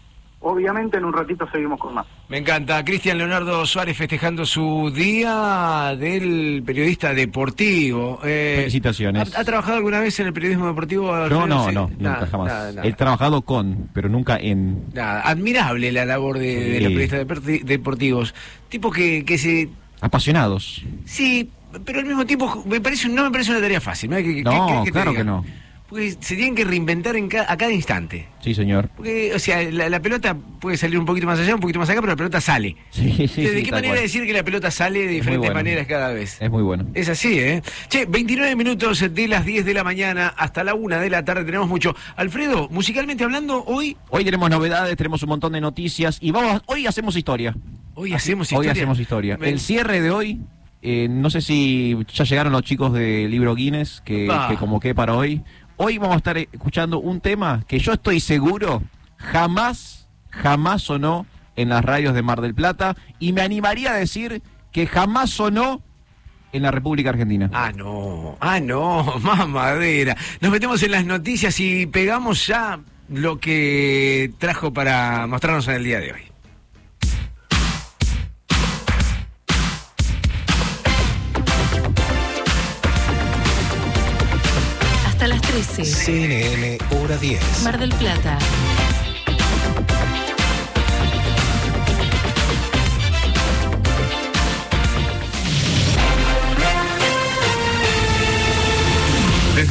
[0.43, 2.07] Obviamente en un ratito seguimos con más.
[2.31, 2.83] Me encanta.
[2.83, 8.19] Cristian Leonardo Suárez festejando su día del periodista deportivo.
[8.25, 9.35] Eh, Felicitaciones.
[9.37, 11.15] ¿ha, ha trabajado alguna vez en el periodismo deportivo?
[11.29, 12.47] No, no, no, nunca jamás.
[12.49, 12.89] nada, nada.
[12.89, 14.85] He trabajado con, pero nunca en.
[14.95, 16.85] Nada, admirable la labor de, de Sí.
[16.85, 18.35] los periodistas deporti- deportivos.
[18.71, 19.69] Tipos que, que se
[20.01, 20.83] Apasionados.
[21.05, 21.51] Sí,
[21.85, 24.09] pero al mismo tiempo me parece, no me parece una tarea fácil.
[24.11, 25.45] Que- No, que- claro que no.
[25.91, 28.29] Porque se tienen que reinventar en ca- a cada instante.
[28.41, 28.89] Sí, señor.
[28.97, 31.91] Porque, o sea, la, la pelota puede salir un poquito más allá, un poquito más
[31.91, 32.77] acá, pero la pelota sale.
[32.91, 34.03] Sí, sí, ¿De sí, qué manera cual.
[34.03, 35.55] decir que la pelota sale de diferentes bueno.
[35.55, 36.41] maneras cada vez?
[36.41, 36.87] Es muy bueno.
[36.95, 37.61] Es así, ¿eh?
[37.89, 41.45] Che, 29 minutos de las 10 de la mañana hasta la 1 de la tarde
[41.45, 41.95] tenemos mucho.
[42.15, 46.87] Alfredo, musicalmente hablando, hoy Hoy tenemos novedades, tenemos un montón de noticias y vamos, hoy
[46.87, 47.55] hacemos historia.
[47.95, 48.73] hoy hacemos Hoy historia.
[48.73, 49.37] hacemos historia.
[49.39, 50.41] Me- El cierre de hoy,
[50.83, 55.15] eh, no sé si ya llegaron los chicos del libro Guinness que, que convoqué para
[55.15, 55.43] hoy.
[55.83, 58.83] Hoy vamos a estar escuchando un tema que yo estoy seguro
[59.17, 61.25] jamás, jamás sonó
[61.57, 65.81] en las radios de Mar del Plata y me animaría a decir que jamás sonó
[66.53, 67.49] en la República Argentina.
[67.55, 70.19] Ah, no, ah, no, más madera.
[70.43, 75.85] Nos metemos en las noticias y pegamos ya lo que trajo para mostrarnos en el
[75.85, 76.30] día de hoy.
[85.51, 85.85] 13.
[85.85, 87.65] CNN Hora 10.
[87.65, 88.39] Mar del Plata.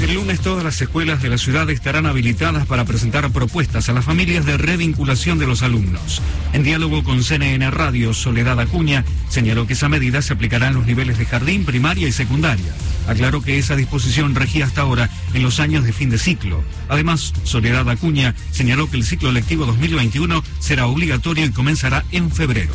[0.02, 4.06] El lunes todas las escuelas de la ciudad estarán habilitadas para presentar propuestas a las
[4.06, 6.22] familias de revinculación de los alumnos.
[6.54, 10.86] En diálogo con CNN Radio, Soledad Acuña señaló que esa medida se aplicará en los
[10.86, 12.74] niveles de jardín, primaria y secundaria.
[13.08, 16.64] Aclaró que esa disposición regía hasta ahora en los años de fin de ciclo.
[16.88, 22.74] Además, Soledad Acuña señaló que el ciclo lectivo 2021 será obligatorio y comenzará en febrero.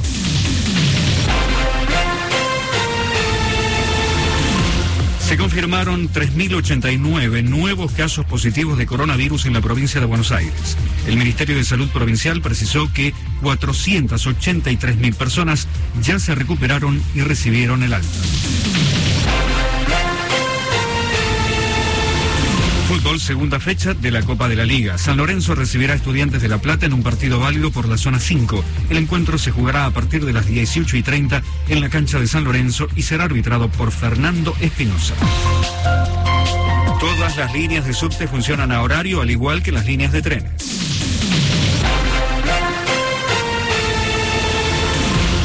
[5.35, 10.77] Se confirmaron 3.089 nuevos casos positivos de coronavirus en la provincia de Buenos Aires.
[11.09, 15.67] El Ministerio de Salud Provincial precisó que 483.000 personas
[16.01, 18.09] ya se recuperaron y recibieron el alta.
[22.89, 24.99] Fútbol, segunda fecha de la Copa de la Liga.
[24.99, 28.21] San Lorenzo recibirá a Estudiantes de La Plata en un partido válido por la zona
[28.21, 28.63] 5.
[28.91, 32.27] El encuentro se jugará a partir de las 18 y 30 en la cancha de
[32.27, 35.15] San Lorenzo y será arbitrado por Fernando Espinosa.
[37.01, 40.94] Todas las líneas de subte funcionan a horario, al igual que las líneas de trenes.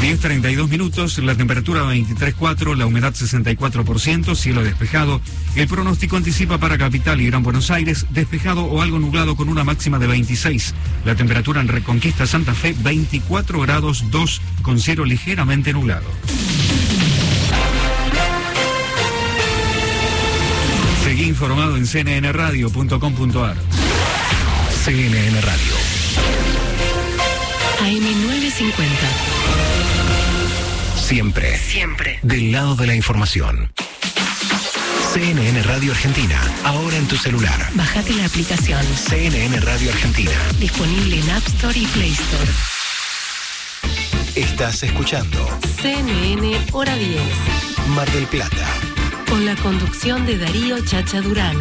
[0.09, 5.21] 10.32 minutos, la temperatura 23.4, la humedad 64%, cielo despejado.
[5.55, 9.63] El pronóstico anticipa para Capital y Gran Buenos Aires despejado o algo nublado con una
[9.63, 10.73] máxima de 26.
[11.05, 16.07] La temperatura en Reconquista Santa Fe 24 grados 2 con cielo ligeramente nublado.
[21.03, 23.57] Seguí informado en cnnradio.com.ar.
[24.83, 25.73] CNN Radio.
[27.79, 29.88] AM950.
[31.09, 31.57] Siempre.
[31.57, 32.19] Siempre.
[32.21, 33.71] Del lado de la información.
[35.11, 36.39] CNN Radio Argentina.
[36.63, 37.67] Ahora en tu celular.
[37.73, 38.79] Bajate la aplicación.
[38.85, 40.29] CNN Radio Argentina.
[40.59, 42.51] Disponible en App Store y Play Store.
[44.35, 45.49] Estás escuchando
[45.81, 47.19] CNN Hora 10.
[47.95, 48.67] Mar del Plata.
[49.27, 51.57] Con la conducción de Darío Chacha Durán.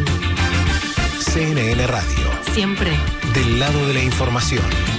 [1.17, 2.53] CNN Radio.
[2.53, 2.91] Siempre.
[3.33, 4.98] Del lado de la información.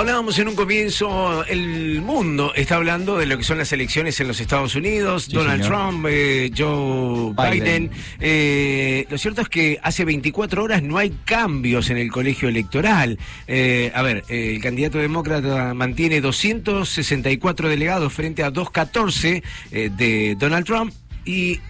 [0.00, 4.28] Hablábamos en un comienzo, el mundo está hablando de lo que son las elecciones en
[4.28, 5.90] los Estados Unidos, Sí, Donald señor.
[5.90, 7.50] Trump, eh, Joe Biden.
[7.50, 7.90] Biden.
[8.18, 13.18] Eh, lo cierto es que hace 24 horas no hay cambios en el colegio electoral.
[13.46, 20.64] Eh, a ver, el candidato demócrata mantiene 264 delegados frente a 214 eh, de Donald
[20.64, 20.94] Trump
[21.26, 21.60] y...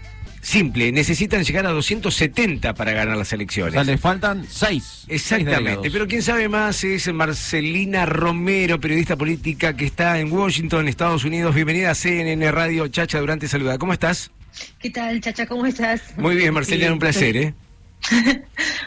[0.42, 3.74] Simple, necesitan llegar a 270 para ganar las O elecciones.
[3.74, 5.04] sea, le faltan seis.
[5.04, 5.88] seis Exactamente, delegados.
[5.92, 11.54] pero quien sabe más es Marcelina Romero, periodista política que está en Washington, Estados Unidos.
[11.54, 12.88] Bienvenida a CNN Radio.
[12.88, 13.76] Chacha Durante saluda.
[13.76, 14.30] ¿Cómo estás?
[14.78, 15.46] ¿Qué tal, Chacha?
[15.46, 16.00] ¿Cómo estás?
[16.16, 17.54] Muy bien, Marcelina, Bien, un placer, ¿eh?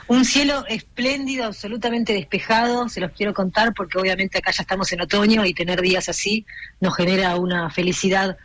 [0.07, 5.01] Un cielo espléndido, absolutamente despejado, se los quiero contar porque obviamente acá ya estamos en
[5.01, 6.45] otoño y tener días así
[6.81, 8.37] nos genera una felicidad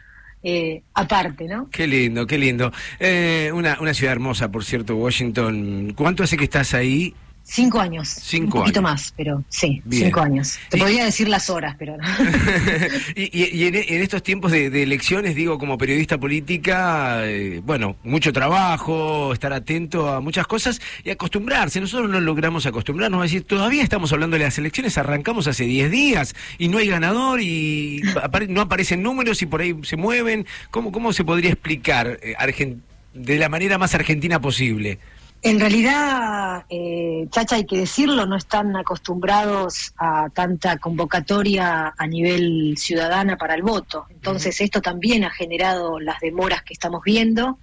[0.51, 1.69] eh, aparte, ¿no?
[1.71, 2.73] Qué lindo, qué lindo.
[2.99, 5.93] Eh, una, una ciudad hermosa, por cierto, Washington.
[5.95, 7.15] ¿Cuánto hace que estás ahí?
[7.51, 8.09] Cinco años.
[8.09, 8.91] Cinco Un poquito años.
[8.91, 10.05] más, pero sí, Bien.
[10.05, 10.59] cinco años.
[10.69, 12.05] Te Y- podría decir las horas, pero no.
[13.17, 17.63] y y- y en, en estos tiempos de, de elecciones, digo, como periodista política, eh,
[17.65, 21.81] bueno, mucho trabajo, estar atento a muchas cosas y acostumbrarse.
[21.81, 25.91] Nosotros no logramos acostumbrarnos a decir, todavía estamos hablando de las elecciones, arrancamos hace 10
[25.91, 30.47] días y no hay ganador y apare- no aparecen números y por ahí se mueven.
[30.71, 32.77] ¿Cómo, cómo se podría explicar eh,
[33.15, 34.99] de la manera más argentina posible?
[35.41, 42.75] En realidad, eh, Chacha, hay que decirlo, no están acostumbrados a tanta convocatoria a nivel
[42.77, 44.07] ciudadana para el voto.
[44.11, 47.59] Entonces, esto también ha generado las demoras que estamos viendo.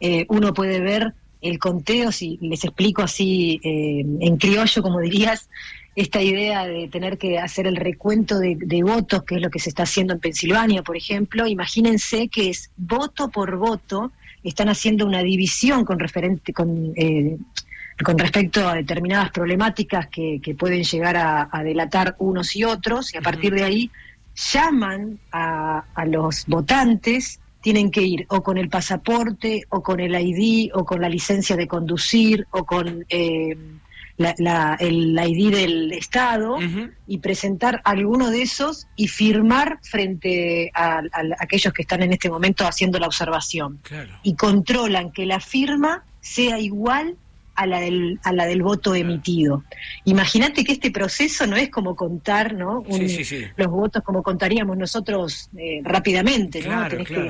[0.00, 5.48] Eh, uno puede ver el conteo, si les explico así eh, en criollo, como dirías,
[5.96, 9.60] esta idea de tener que hacer el recuento de, de votos, que es lo que
[9.60, 11.46] se está haciendo en Pensilvania, por ejemplo.
[11.46, 14.12] Imagínense que es voto por voto
[14.44, 17.36] están haciendo una división con referente con eh,
[18.02, 23.14] con respecto a determinadas problemáticas que, que pueden llegar a, a delatar unos y otros
[23.14, 23.90] y a partir de ahí
[24.34, 30.14] llaman a, a los votantes tienen que ir o con el pasaporte o con el
[30.14, 33.56] ID o con la licencia de conducir o con eh,
[34.16, 36.58] la, la- el ID del Estado
[37.06, 42.12] y presentar alguno de esos y firmar frente a, a- a aquellos que están en
[42.12, 43.80] este momento haciendo la observación.
[44.22, 47.16] Y controlan que la firma sea igual
[47.56, 49.62] a la del, a la del voto emitido.
[50.04, 52.80] Imagínate que este proceso no es como contar ¿no?
[52.80, 53.44] Un- Sí, sí, sí.
[53.56, 56.60] los votos como contaríamos nosotros eh, rápidamente.
[56.60, 56.66] ¿no?
[56.66, 57.28] Claro, Tenés que-.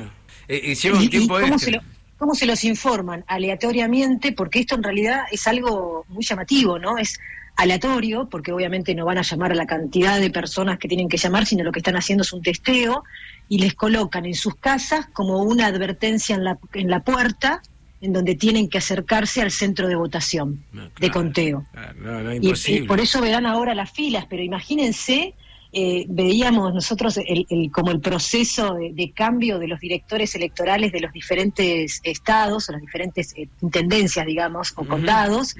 [0.48, 1.80] Eh, eh, lleva un y- y tiempo este.
[2.18, 3.24] Cómo se los informan?
[3.26, 6.98] Aleatoriamente, porque esto en realidad es algo muy llamativo, ¿no?
[6.98, 7.18] Es
[7.56, 11.16] aleatorio, porque obviamente no van a llamar a la cantidad de personas que tienen que
[11.16, 13.04] llamar, sino lo que están haciendo es un testeo
[13.48, 17.62] y les colocan en sus casas como una advertencia en la, en la puerta
[18.00, 20.62] en donde tienen que acercarse al centro de votación,
[21.00, 21.64] de conteo.
[21.72, 22.54] Claro, no, no, Y-.
[22.66, 25.34] Y, por eso verán ahora las filas, pero imagínense,
[25.74, 30.92] eh, veíamos nosotros el, el- como el proceso de, de cambio de los directores electorales
[30.92, 35.54] de los diferentes estados, o las diferentes eh, intendencias, digamos, o condados,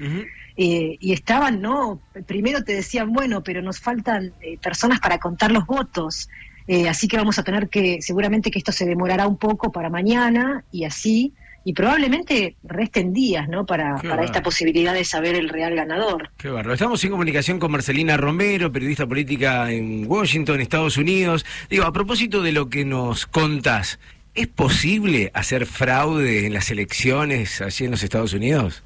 [0.57, 2.01] eh, y estaban, ¿no?
[2.25, 6.27] Primero te decían, bueno, pero nos faltan eh, personas para contar los votos.
[6.89, 10.65] Así que vamos a tener que, seguramente que esto se demorará un poco para mañana
[10.71, 11.35] y así,
[11.67, 13.65] y probablemente resten días, ¿no?
[13.65, 16.29] Para, esta posibilidad de saber el real ganador.
[16.37, 16.75] Qué bárbaro.
[16.75, 21.43] Estamos en comunicación con Marcelina Romero, periodista política en Washington, Estados Unidos.
[21.67, 23.97] Digo, a propósito de lo que nos contás,
[24.35, 28.83] ¿es posible hacer fraude en las elecciones allí en los Estados Unidos?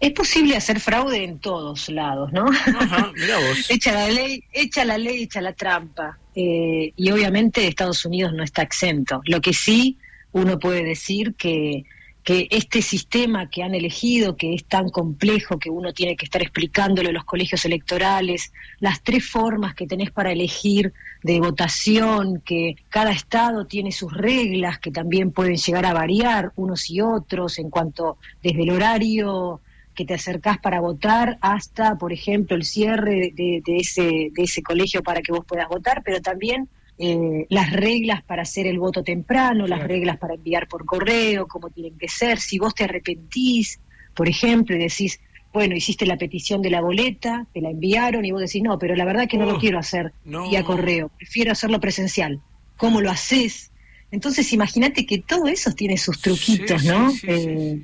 [0.00, 2.46] Es posible hacer fraude en todos lados, ¿no?
[3.68, 6.16] echa la ley, echa la ley, echa la trampa.
[6.36, 9.20] Eh, y obviamente Estados Unidos no está exento.
[9.24, 9.98] Lo que sí
[10.30, 11.84] uno puede decir que
[12.22, 16.42] que este sistema que han elegido, que es tan complejo, que uno tiene que estar
[16.42, 22.76] explicándolo en los colegios electorales, las tres formas que tenés para elegir de votación, que
[22.88, 27.70] cada estado tiene sus reglas que también pueden llegar a variar unos y otros en
[27.70, 29.60] cuanto desde el horario
[29.94, 34.62] que te acercás para votar hasta, por ejemplo, el cierre de, de ese, de ese
[34.62, 36.68] colegio para que vos puedas votar, pero también
[37.02, 41.70] eh, las reglas para hacer el voto temprano, las reglas para enviar por correo, cómo
[41.70, 43.80] tienen que ser, si vos te arrepentís,
[44.14, 45.18] por ejemplo, y decís,
[45.52, 48.94] bueno, hiciste la petición de la boleta, te la enviaron y vos decís, no, pero
[48.94, 50.48] la verdad que no lo quiero hacer no.
[50.48, 52.40] vía correo, prefiero hacerlo presencial.
[52.76, 53.72] ¿Cómo lo haces?
[54.10, 57.10] Entonces imagínate que todo eso tiene sus truquitos, sí, ¿no?
[57.10, 57.78] sí, Eh,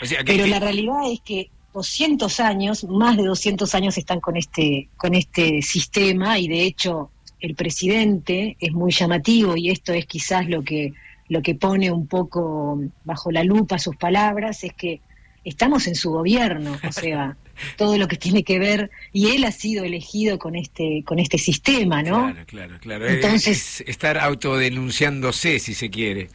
[0.00, 4.20] O sea, que- pero la realidad es que 200 años, más de 200 años están
[4.20, 9.92] con este, con este sistema y de hecho el presidente es muy llamativo y esto
[9.92, 10.92] es quizás lo que,
[11.28, 15.00] lo que pone un poco bajo la lupa sus palabras, es que
[15.44, 17.36] estamos en su gobierno, o sea,
[17.76, 21.38] todo lo que tiene que ver, y él ha sido elegido con este, con este
[21.38, 22.24] sistema, ¿no?
[22.32, 23.06] Claro, claro, claro.
[23.08, 26.28] Entonces- Es estar autodenunciándose, si se quiere.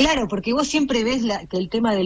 [0.00, 2.04] Claro, porque vos siempre ves la- que el tema de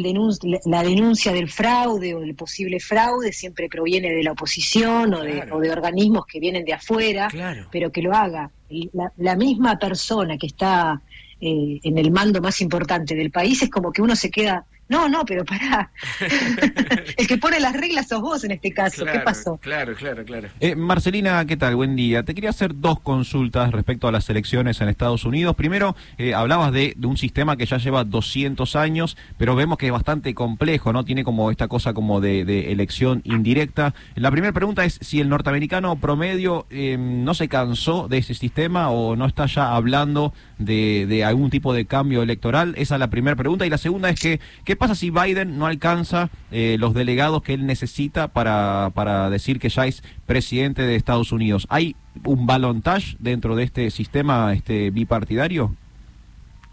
[0.64, 5.30] la denuncia del fraude o del posible fraude siempre proviene de la oposición o, de,
[5.52, 7.28] o de organismos que vienen de afuera,
[7.70, 8.50] pero que lo haga.
[8.92, 11.00] La, la misma persona que está
[11.40, 15.08] eh, en el mando más importante del país, es como que uno se queda, no,
[15.08, 15.90] no, pero pará,
[17.16, 19.56] el que pone las reglas sos vos en este caso, ¿qué pasó?
[19.58, 20.48] Claro, claro, claro.
[20.60, 21.76] Eh, Marcelina, ¿qué tal?
[21.76, 22.22] Buen día.
[22.22, 25.56] Te quería hacer dos consultas respecto a las elecciones en Estados Unidos.
[25.56, 29.86] Primero, eh, hablabas de, de un sistema que ya lleva 200 años, pero vemos que
[29.86, 31.04] es bastante complejo, ¿no?
[31.04, 33.94] Tiene como esta cosa como de, de elección indirecta.
[34.14, 38.90] La primera pregunta es si el norteamericano promedio eh, no se cansó de ese sistema
[38.90, 42.74] o no está ya hablando de, de algún tipo de cambio electoral.
[42.76, 43.66] Esa es la primera pregunta.
[43.66, 47.54] Y la segunda es que, ¿qué pasa si Biden no alcanza eh, los delegados que
[47.54, 51.66] él necesita para, para decir que ya es presidente de Estados Unidos?
[51.70, 55.74] ¿Hay un balontage dentro de este sistema este bipartidario?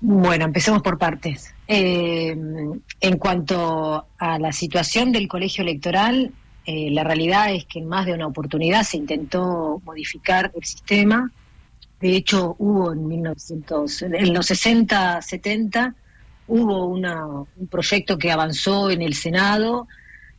[0.02, 1.54] Bueno, empecemos por partes.
[1.68, 2.36] Eh,
[3.00, 6.32] en cuanto a la situación del colegio electoral,
[6.66, 11.32] eh, la realidad es que en más de una oportunidad se intentó modificar el sistema.
[12.00, 15.96] De hecho, hubo en, 1900, en los 60, 70,
[16.52, 19.88] hubo una, un proyecto que avanzó en el Senado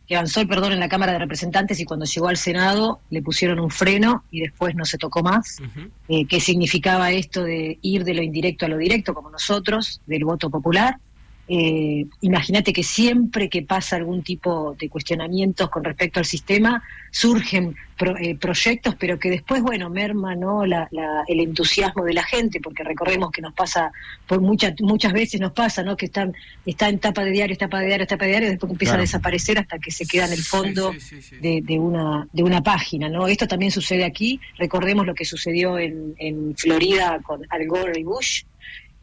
[0.06, 3.22] que avanzó el perdón en la Cámara de Representantes y cuando llegó al Senado le
[3.22, 5.58] pusieron un freno y después no se tocó más.
[6.08, 10.24] Eh, ¿Qué significaba esto de ir de lo indirecto a lo directo, como nosotros, del
[10.24, 10.98] voto popular?
[11.54, 17.74] Eh, Imagínate que siempre que pasa algún tipo de cuestionamientos con respecto al sistema, surgen
[17.98, 20.64] pro- eh, proyectos, pero que después, bueno, merma ¿no?
[20.64, 23.92] La- la- el entusiasmo de la gente, porque recordemos que nos pasa,
[24.26, 25.94] por muchas muchas veces nos pasa, ¿no?
[25.94, 26.32] que están,
[26.64, 29.02] está en tapa de diario, tapa de diario, tapa de diario, después empieza Claro.
[29.02, 30.92] a desaparecer hasta que se queda en el fondo
[31.40, 33.10] De, de una, de una página.
[33.10, 33.26] ¿no?
[33.26, 34.40] Esto también sucede aquí.
[34.56, 38.44] Recordemos lo que sucedió en, en Florida con Al Gore y Bush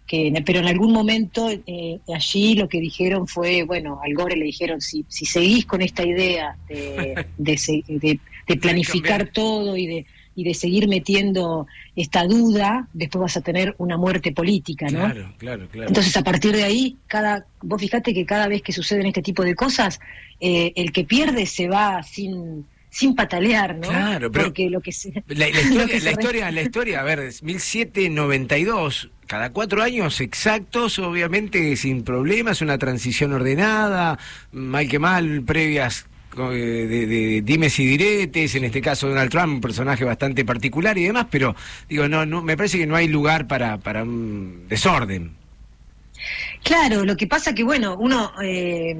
[0.09, 4.45] que pero en algún momento eh, allí lo que dijeron fue, bueno, al Gore le
[4.45, 10.43] dijeron, si, si seguís con esta idea de, de, de planificar todo y de, y
[10.43, 14.99] de seguir metiendo esta duda, después vas a tener una muerte política, ¿no?
[14.99, 15.89] Claro, claro, claro.
[15.89, 19.43] Entonces, a partir de ahí, cada, vos fijate que cada vez que suceden este tipo
[19.43, 19.99] de cosas,
[20.39, 23.87] eh, el que pierde se va sin, sin patalear, ¿no?
[23.87, 27.19] Claro, pero- Porque lo que se, La, historia, que la historia, la historia, a ver,
[27.19, 34.17] es 1792, cada cuatro años exactos, obviamente sin problemas, una transición ordenada,
[34.51, 39.53] mal que mal, previas eh, de, de dimes y diretes, en este caso Donald Trump,
[39.55, 41.55] un personaje bastante particular y demás, pero
[41.87, 45.33] digo, no, no, me parece que no hay lugar para, para un desorden.
[46.63, 48.95] Claro, lo que pasa que, bueno, uno eh,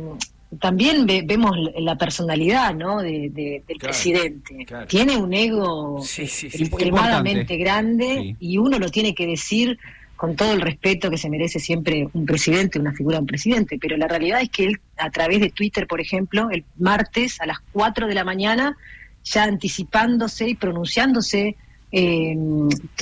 [0.60, 3.02] también ve- vemos la personalidad, ¿no?
[3.02, 4.66] de- de- del Claro, presidente.
[4.66, 4.88] claro.
[4.88, 6.24] Tiene un ego sí.
[6.24, 8.36] extremadamente grande Sí.
[8.40, 9.78] y uno lo tiene que decir
[10.16, 13.78] con todo el respeto que se merece siempre un presidente, una figura de un presidente,
[13.80, 17.46] pero la realidad es que él, a través de Twitter, por ejemplo, el martes a
[17.46, 18.76] las 4 de la mañana,
[19.24, 21.56] ya anticipándose y pronunciándose
[21.92, 22.36] eh,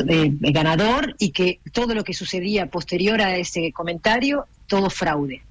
[0.08, 5.42] eh, ganador y que todo lo que sucedía posterior a ese comentario, todo fraude.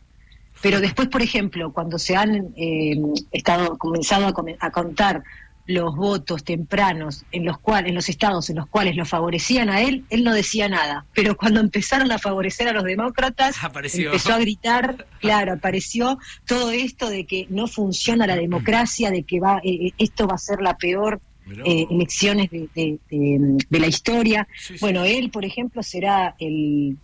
[0.66, 2.96] Pero después, por ejemplo, cuando se han eh,
[3.30, 5.22] estado comenzado a, contar
[5.64, 9.82] los votos tempranos en los cuales, en los estados en los cuales lo favorecían a
[9.82, 11.06] él, él no decía nada.
[11.14, 14.06] Pero cuando empezaron a favorecer a los demócratas, Apareció.
[14.06, 19.38] empezó a gritar, claro, apareció todo esto de que no funciona la democracia, de que
[19.38, 21.20] va, eh, eh, esto va a ser la peor
[21.64, 24.48] eh, elecciones de, de- de- de la historia.
[24.80, 26.96] Bueno, él, por ejemplo, será el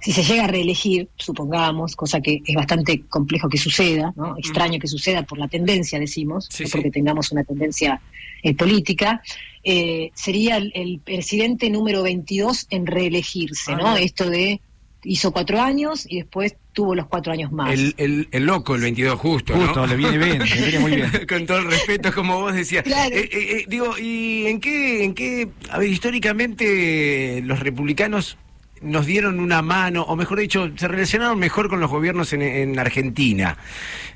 [0.00, 4.36] si se llega a reelegir, supongamos, cosa que es bastante complejo que suceda, ¿no?
[4.38, 6.72] extraño que suceda por la tendencia, decimos, Sí, no sí.
[6.76, 8.00] porque tengamos una tendencia
[8.42, 9.22] eh, política,
[9.62, 13.96] eh, sería el, el presidente número 22 en reelegirse, Ah, ¿no?
[13.96, 14.60] Esto de
[15.02, 17.72] hizo cuatro años y después tuvo los cuatro años más.
[17.72, 19.64] El, el, el loco, el 22 justo, ¿no?
[19.64, 21.10] Justo, le viene bien, le viene muy bien.
[21.28, 22.84] Con todo el respeto, como vos decías.
[22.84, 23.14] Claro.
[23.14, 28.36] Eh, eh, eh, digo, ¿y en qué, en qué, a ver, históricamente los republicanos
[28.82, 32.78] nos dieron una mano, o mejor dicho, se relacionaron mejor con los gobiernos en, en
[32.78, 33.56] Argentina?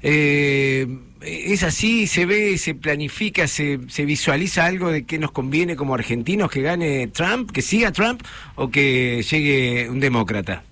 [0.03, 0.87] Eh,
[1.21, 2.07] ¿Es así?
[2.07, 6.61] ¿Se ve, se planifica, se, se visualiza algo de qué nos conviene como argentinos que
[6.61, 8.23] gane Trump, que siga Trump
[8.57, 10.62] o que llegue un demócrata?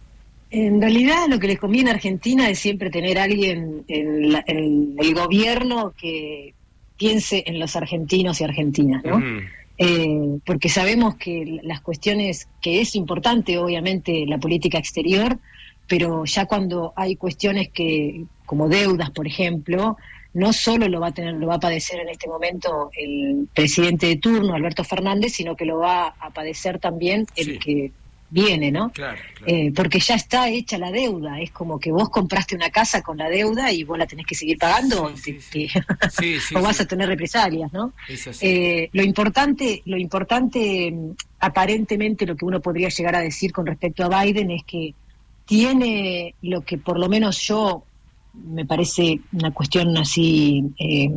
[0.50, 4.44] En realidad lo que les conviene a Argentina es siempre tener a alguien en, la-
[4.46, 6.52] en el gobierno que
[6.98, 9.18] piense en los argentinos y argentinas, ¿no?
[9.18, 9.40] Mm.
[9.78, 15.38] Eh, porque sabemos que las cuestiones, que es importante obviamente la política exterior,
[15.88, 19.96] pero ya cuando hay cuestiones que, como deudas, por ejemplo,
[20.34, 24.06] no solo lo va a tener, lo va a padecer en este momento el presidente
[24.06, 27.58] de turno, Alberto Fernández, sino que lo va a padecer también el Sí.
[27.58, 27.92] que
[28.32, 28.90] viene, ¿no?
[28.92, 33.02] Claro, Eh, porque ya está hecha la deuda, es como que vos compraste una casa
[33.02, 35.68] con la deuda y vos la tenés que seguir pagando o, te-
[36.10, 37.92] Sí, o vas a tener represalias, ¿no?
[38.48, 41.10] Eh, lo importante, lo importante, mm,
[41.40, 44.94] aparentemente, lo que uno podría llegar a decir con respecto a Biden es que
[45.44, 47.84] tiene lo que por lo menos yo
[48.32, 51.10] me parece una cuestión así eh,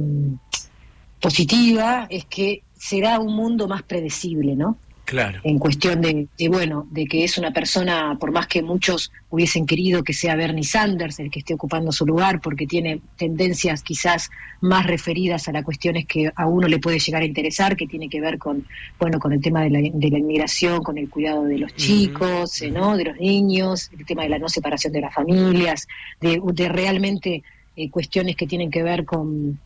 [1.22, 4.78] positiva, es que será un mundo más predecible, ¿no?
[5.06, 5.39] Claro.
[5.43, 9.68] en cuestión de, de, bueno, de que es una persona, por más que muchos hubiesen
[9.68, 14.32] querido que sea Bernie Sanders el que esté ocupando su lugar, porque tiene tendencias quizás
[14.62, 18.10] más referidas a las cuestiones que a uno le puede llegar a interesar, que tiene
[18.10, 18.66] que ver con,
[18.99, 22.64] bueno, con el tema de la, de la inmigración, con el cuidado de los chicos,
[22.72, 22.97] ¿no?
[22.97, 25.88] de los niños, el tema de la no separación de las familias,
[26.20, 27.43] de, de realmente
[27.76, 29.60] eh, cuestiones que tienen que ver con,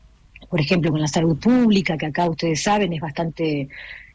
[0.49, 3.69] por ejemplo, con la salud pública, que acá ustedes saben es bastante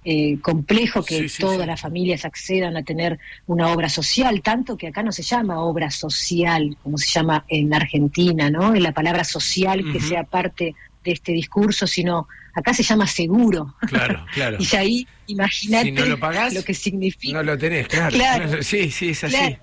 [0.05, 1.67] eh, complejo que Sí, sí, todas sí.
[1.67, 5.91] las familias accedan a tener una obra social, tanto que acá no se llama obra
[5.91, 8.75] social, como se llama en Argentina, ¿no?
[8.75, 13.75] En la palabra social que sea parte de este discurso, sino acá se llama seguro.
[13.87, 14.59] Claro, claro.
[14.61, 17.39] Y ahí, imagínate Si no lo pagás, que significa.
[17.39, 18.15] No lo tenés, claro.
[18.15, 18.63] Claro.
[18.63, 19.37] Sí, sí, es así.
[19.37, 19.57] Claro.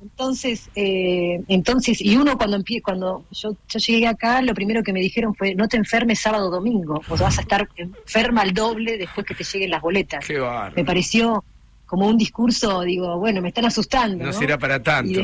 [0.00, 4.92] Entonces, eh, entonces, y uno cuando empie- cuando yo, yo llegué acá, lo primero que
[4.92, 8.52] me dijeron fue no te enfermes sábado o domingo, o vas a estar enferma al
[8.52, 10.24] doble después que te lleguen las boletas.
[10.26, 10.38] Qué.
[10.74, 11.44] Me pareció
[11.86, 14.24] como un discurso, digo, bueno, me están asustando.
[14.24, 14.38] No ¿no?
[14.38, 15.22] será para tanto.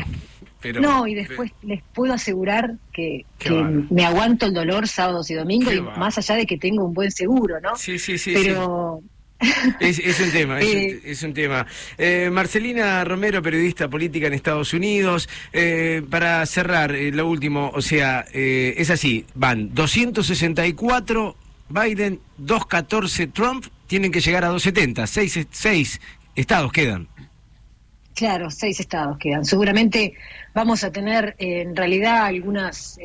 [0.61, 3.51] Pero, no, y después les puedo asegurar que, que
[3.91, 7.11] me aguanto el dolor sábados y domingos, y más allá de que tengo un buen
[7.11, 7.75] seguro, ¿no?
[7.77, 8.33] Sí, sí, sí.
[8.33, 9.03] Pero
[9.81, 11.01] Es, es un tema, es, Eh.
[11.05, 11.67] un, es un tema.
[11.99, 15.29] Eh, Marcelina Romero, periodista política en Estados Unidos.
[15.53, 21.37] Eh, para cerrar, eh, lo último, o sea, es así, van 264
[21.69, 26.01] Biden, 214 Trump, tienen que llegar a 270, seis, seis
[26.35, 27.09] estados quedan.
[28.15, 29.45] Claro, seis estados quedan.
[29.45, 30.15] Seguramente
[30.55, 32.99] vamos a tener en realidad algunas,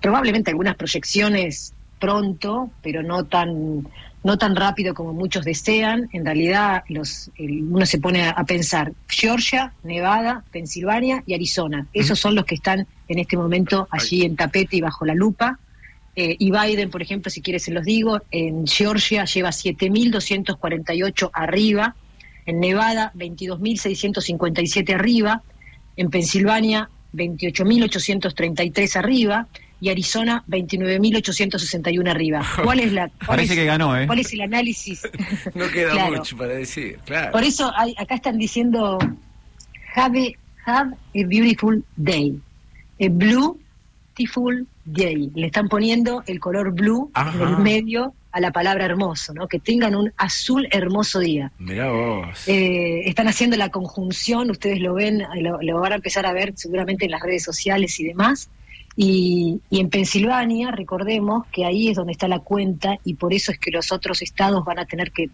[0.00, 3.86] probablemente algunas proyecciones pronto, pero no tan
[4.24, 6.08] no tan rápido como muchos desean.
[6.12, 11.86] En realidad, los, el- uno se pone a, a pensar Georgia, Nevada, Pensilvania y Arizona.
[11.92, 15.58] Esos son los que están en este momento allí en tapete y bajo la lupa.
[16.16, 21.94] Eh, y Biden, por ejemplo, si quieres se los digo, en Georgia lleva 7.248 arriba,
[22.46, 25.42] en Nevada 22.657 arriba,
[25.96, 29.46] en Pensilvania 28.833 arriba
[29.84, 32.42] y Arizona 29.861 arriba.
[32.62, 34.06] ¿Cuál es la cuál Parece es- que ganó, ¿eh?
[34.06, 35.02] ¿Cuál es el análisis?
[35.54, 36.16] No queda Claro.
[36.16, 37.32] mucho para decir, claro.
[37.32, 38.98] Por eso hay, acá están diciendo
[39.94, 40.18] have
[40.66, 42.38] a, have a beautiful day.
[43.00, 43.60] A blue
[44.16, 45.30] beautiful day.
[45.34, 49.46] Le están poniendo el color blue en el medio a la palabra hermoso, ¿no?
[49.48, 51.52] Que tengan un azul hermoso día.
[51.58, 52.48] Mirá vos.
[52.48, 56.52] Eh, están haciendo la conjunción, ustedes lo ven, lo, lo van a empezar a ver
[56.56, 58.48] seguramente en las redes sociales y demás.
[58.96, 63.50] Y, y en Pensilvania, recordemos que ahí es donde está la cuenta y por eso
[63.50, 65.28] es que los otros estados van a tener que,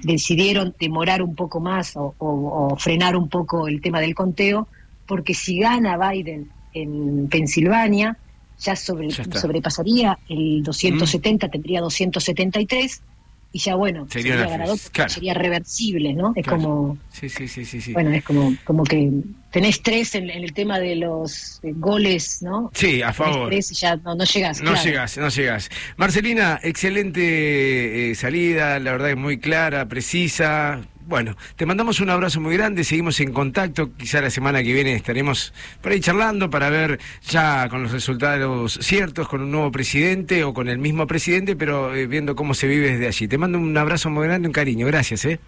[0.00, 4.68] decidieron demorar un poco más o, o- o frenar un poco el tema del conteo,
[5.06, 8.16] porque si gana Biden en Pensilvania,
[8.60, 9.24] ya, sobre, Ya.
[9.24, 9.32] Mm.
[9.32, 13.02] sobrepasaría el 270, tendría 273
[13.50, 15.10] y ya bueno, Sería sería, ganador, claro.
[15.10, 16.32] sería reversible, ¿no?
[16.36, 16.58] Es Claro.
[16.62, 17.80] como Sí, sí, sí, sí.
[17.80, 17.92] sí.
[17.94, 19.10] bueno, es como, como que
[19.50, 22.70] tenés tres en, en el tema de los eh, goles, ¿no?
[22.74, 23.48] Sí, a Tenés favor.
[23.48, 24.60] tres y ya no, no llegás.
[24.62, 24.84] No claro.
[24.86, 25.70] llegas, no llegas.
[25.96, 30.80] Marcelina, excelente eh, salida, la verdad es muy clara, precisa.
[31.08, 34.92] Bueno, te mandamos un abrazo muy grande, seguimos en contacto, quizá la semana que viene
[34.92, 40.44] estaremos por ahí charlando para ver ya con los resultados ciertos, con un nuevo presidente
[40.44, 43.26] o con el mismo presidente, pero eh, viendo cómo se vive desde allí.
[43.26, 45.40] Te mando un abrazo muy grande, un cariño, gracias, ¿eh?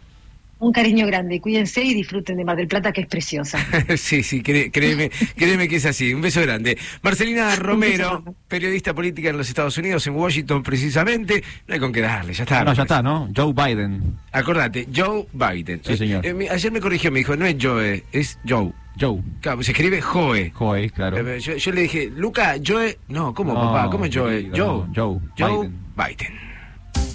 [0.60, 3.58] Un cariño grande, cuídense y disfruten de Mar del Plata, que es preciosa.
[3.96, 6.12] sí, sí, cré- créeme, créeme que es así.
[6.12, 6.76] Un beso grande.
[7.02, 11.42] Marcelina Romero, periodista política en los Estados Unidos, en Washington precisamente.
[11.66, 12.62] No hay con qué darle, ya está.
[12.62, 13.28] No, ya está, ¿no?
[13.34, 14.18] Joe Biden.
[14.32, 15.80] Acordate, Joe Biden.
[15.82, 16.26] Sí, señor.
[16.26, 18.70] Eh, me- ayer me corrigió, me dijo, no es Joe, es Joe.
[19.00, 19.22] Joe.
[19.40, 20.50] Claro, se escribe Joe.
[20.54, 21.16] Joe, claro.
[21.26, 22.98] Eh, Yo, yo le dije, Luca, Joe.
[23.08, 23.88] No, ¿cómo, No, papá?
[23.90, 24.42] ¿Cómo es Joe?
[24.42, 24.94] querido, Joe.
[24.94, 25.78] Joe Joe Biden.
[25.96, 26.49] Biden.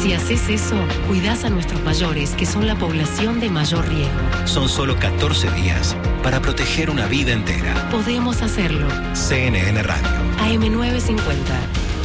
[0.01, 0.75] Si haces eso,
[1.07, 4.19] cuidás a nuestros mayores, que son la población de mayor riesgo.
[4.45, 7.89] Son solo 14 días para proteger una vida entera.
[7.89, 8.87] Podemos hacerlo.
[9.13, 10.07] CNN Radio.
[10.39, 11.25] AM950.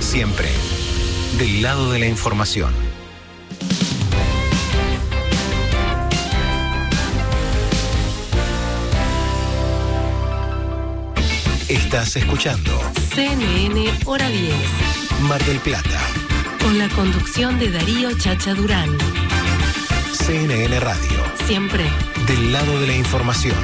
[0.01, 0.49] Siempre
[1.39, 2.84] del lado de la información.
[11.95, 12.73] Estás escuchando
[13.15, 14.53] CNN Hora 10.
[15.29, 16.01] Mar del Plata,
[16.61, 18.99] Con la conducción de Darío Chacha Durán.
[20.13, 21.85] CNN Radio, Siempre.
[22.27, 23.55] del lado de la información.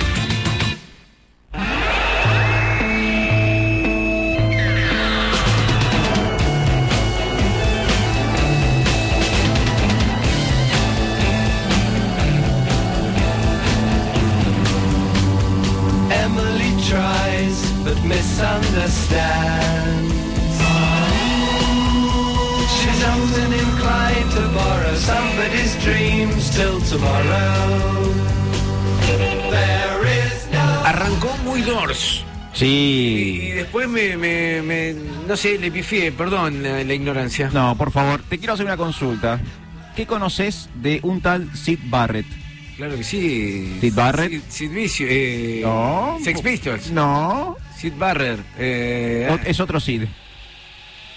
[32.61, 33.41] Sí.
[33.43, 34.95] Y después me, me- me-
[35.27, 37.51] no sé, le pifié, perdón la, la ignorancia.
[37.53, 39.41] No, por favor, te quiero hacer una consulta.
[39.97, 42.27] ¿Qué conoces de un tal Sid Barrett?
[42.77, 43.79] Claro que sí.
[43.81, 44.31] Sid Barrett.
[44.31, 46.19] Sid, Sid Vicious, eh, No.
[46.23, 46.91] Sex Pistols.
[46.91, 47.57] No.
[47.77, 48.41] Sid Barrett.
[48.59, 50.03] eh, Es otro Sid.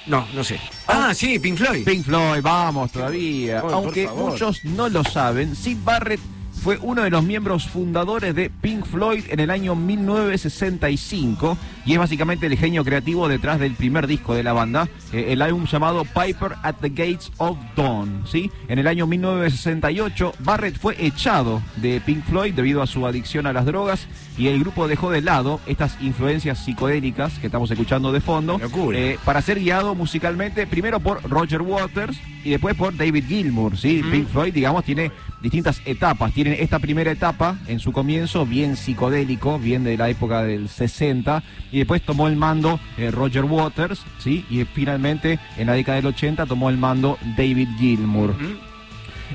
[0.08, 0.60] no, no sé.
[0.88, 1.86] Ah, sí, Pink Floyd.
[1.86, 3.60] Pink Floyd, vamos todavía.
[3.60, 6.20] Aunque muchos no lo saben, Sid Barrett
[6.64, 12.00] fue uno de los miembros fundadores de Pink Floyd en el año 1965 y es
[12.00, 16.06] básicamente el genio creativo detrás del primer disco de la banda, eh, el álbum llamado
[16.06, 18.24] Piper at the Gates of Dawn.
[18.26, 18.50] ¿sí?
[18.70, 23.52] En el año 1968, Barrett fue echado de Pink Floyd debido a su adicción a
[23.52, 24.08] las drogas
[24.38, 28.62] y el grupo dejó de lado estas influencias psicodélicas que estamos escuchando de fondo
[28.94, 33.78] eh, para ser guiado musicalmente primero por Roger Waters y después por David Gilmour.
[33.78, 34.02] ¿sí?
[34.10, 35.12] Pink Floyd, digamos, tiene
[35.42, 36.34] distintas etapas.
[36.34, 41.44] Tiene esta primera etapa en su comienzo bien psicodélico, bien de la época del 60,
[41.72, 44.46] y después tomó el mando eh, Roger Waters, ¿sí?
[44.50, 48.36] y finalmente en la década del 80 tomó el mando David Gilmour.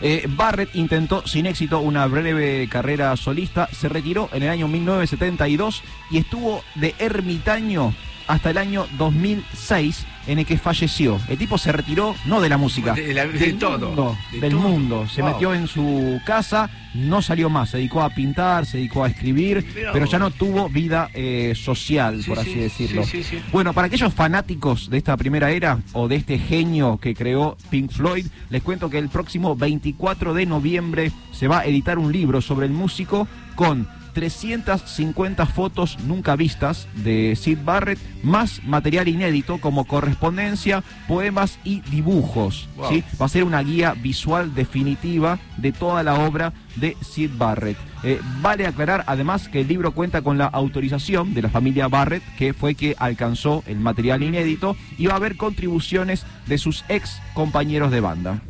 [0.00, 5.82] Eh, Barrett intentó sin éxito una breve carrera solista, se retiró en el año 1972
[6.10, 7.92] y estuvo de ermitaño
[8.28, 11.18] hasta el año 2006 en el que falleció.
[11.28, 14.40] El tipo se retiró no de la música, De la- de del todo, mundo, de
[14.40, 14.60] del todo.
[14.60, 15.08] mundo.
[15.08, 15.32] Se Wow.
[15.32, 19.64] metió en su casa, no salió más, se dedicó a pintar, se dedicó a escribir,
[19.74, 20.12] Mirá pero vos.
[20.12, 23.04] ya no tuvo vida eh, social, Sí, por sí, así decirlo.
[23.04, 23.42] sí, sí, sí.
[23.52, 27.90] Bueno, para aquellos fanáticos de esta primera era o de este genio que creó Pink
[27.90, 32.42] Floyd, les cuento que el próximo 24 de noviembre se va a editar un libro
[32.42, 39.84] sobre el músico con 350 fotos nunca vistas de Sid Barrett, más material inédito como
[39.84, 42.68] correspondencia, poemas y dibujos.
[42.76, 42.88] Wow.
[42.88, 43.04] ¿sí?
[43.20, 47.76] Va a ser una guía visual definitiva de toda la obra de Sid Barrett.
[48.04, 52.22] Eh, vale aclarar además que el libro cuenta con la autorización de la familia Barrett,
[52.36, 57.20] que fue que alcanzó el material inédito, y va a haber contribuciones de sus ex
[57.34, 58.40] compañeros de banda.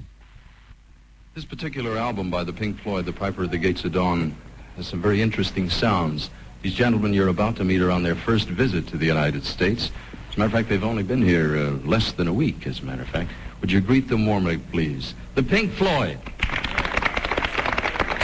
[1.34, 4.34] This particular album by the Pink Floyd, The Piper at the Gates of Dawn,
[4.78, 6.30] has some very interesting sounds.
[6.62, 9.90] These gentlemen you're about to meet are on their first visit to the United States.
[10.30, 12.78] As a matter of fact, they've only been here uh, less than a week, as
[12.78, 13.30] a matter of fact.
[13.60, 15.14] Would you greet them warmly, please?
[15.34, 16.18] The Pink Floyd.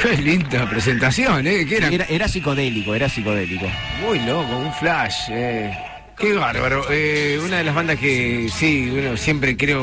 [0.01, 1.65] Qué linda presentación, ¿eh?
[1.67, 1.89] ¿Qué era?
[1.89, 3.67] Era, era psicodélico, era psicodélico.
[4.01, 5.29] Muy loco, un flash.
[5.31, 5.94] eh.
[6.17, 6.85] Qué bárbaro.
[6.91, 9.83] Eh, una de las bandas que sí, bueno, siempre creo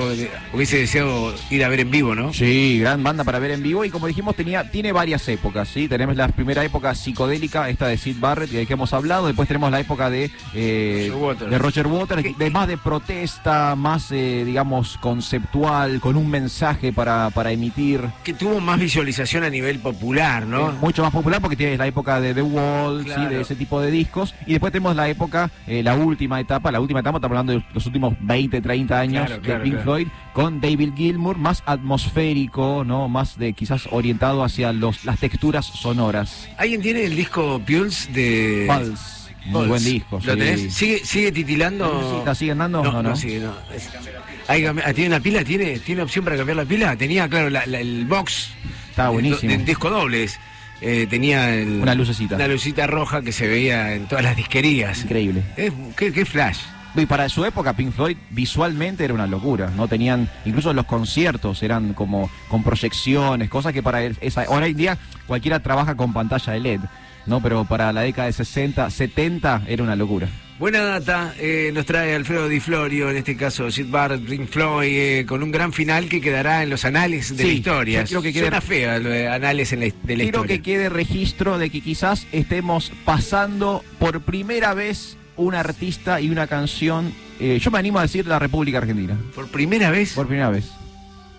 [0.54, 2.34] hubiese deseado ir a ver en vivo, ¿no?
[2.34, 5.90] Sí, gran banda para ver en vivo y como dijimos tenía tiene varias épocas, ¿sí?
[5.90, 9.72] Tenemos la primera época psicodélica, esta de Sid Barrett, de que hemos hablado, después tenemos
[9.72, 11.52] la época de, eh, Roger Waters.
[11.52, 17.30] de Roger Waters, de más de protesta, más, eh, digamos, conceptual, con un mensaje para,
[17.32, 18.02] para emitir.
[18.24, 20.72] Que tuvo más visualización a nivel popular, ¿no?
[20.74, 23.26] Mucho más popular porque tienes la época de The Wall, ¿sí?
[23.26, 24.34] De ese tipo de discos.
[24.46, 27.86] Y después tenemos la época, la última etapa, la última etapa, estamos hablando de los
[27.86, 29.84] últimos 20, 30 años Claro, de Pink claro.
[29.84, 33.08] Floyd, con David Gilmour, más atmosférico, ¿no?
[33.10, 36.48] Más de quizás orientado hacia los, las texturas sonoras.
[36.58, 38.66] ¿Alguien tiene el disco Pulse de.
[38.68, 39.22] Pulse.
[39.46, 39.68] Muy Pulse.
[39.70, 40.40] buen disco, ¿Lo sí.
[40.40, 40.74] tenés?
[40.74, 42.24] ¿Sigue, sigue titilando?
[42.26, 42.84] ¿La sigue andando?
[42.84, 43.16] No, No, no, no.
[43.16, 43.54] sigue, no.
[43.76, 43.90] Es-
[44.48, 45.44] Hay que cambiar- ¿Tiene una pila?
[45.44, 46.96] ¿Tiene, ¿Tiene opción para cambiar la pila?
[46.96, 48.50] Tenía, claro, la- la- el box.
[48.90, 49.52] Estaba de- buenísimo.
[49.52, 50.40] De, disco dobles.
[50.82, 52.36] Eh, tenía el- Una lucecita.
[52.36, 52.48] Una
[52.88, 55.04] roja que se veía en todas las disquerías.
[55.04, 55.44] Increíble.
[55.56, 56.58] Es, qué, qué flash.
[56.96, 61.64] Y para su época Pink Floyd visualmente era una locura, no tenían, incluso los conciertos
[61.64, 66.52] eran como con proyecciones, cosas que para esa, ahora en día cualquiera trabaja con pantalla
[66.52, 66.82] de LED,
[67.26, 67.42] ¿no?
[67.42, 70.28] Pero para la década de 60, 70 era una locura.
[70.60, 74.88] Buena data eh, nos trae Alfredo Di Florio, en este caso Sid Barrett, Pink Floyd,
[74.92, 78.04] eh, con un gran final que quedará en los anales de Sí, la historia.
[78.04, 80.58] creo que quede- Suena fea lo de anales en la, de la Quiero historia.
[80.58, 86.46] que quede registro de que quizás estemos pasando por primera vez un artista y una
[86.46, 89.18] canción, eh, yo me animo a decir la República Argentina.
[89.34, 90.14] ¿Por primera vez?
[90.14, 90.70] Por primera vez.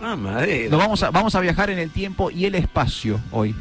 [0.01, 0.67] Ah, madre.
[0.69, 3.55] Nos vamos a, vamos a viajar en el tiempo y el espacio hoy.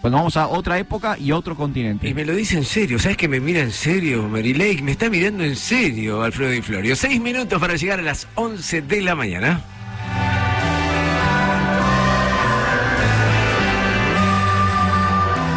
[0.00, 2.08] Cuando vamos a otra época y otro continente.
[2.08, 4.80] Y me lo dice en serio, ¿sabes que me mira en serio, Mary Lake?
[4.82, 6.96] Me está mirando en serio, Alfredo Di Florio.
[6.96, 9.62] Seis minutos para llegar a las 11 de la mañana.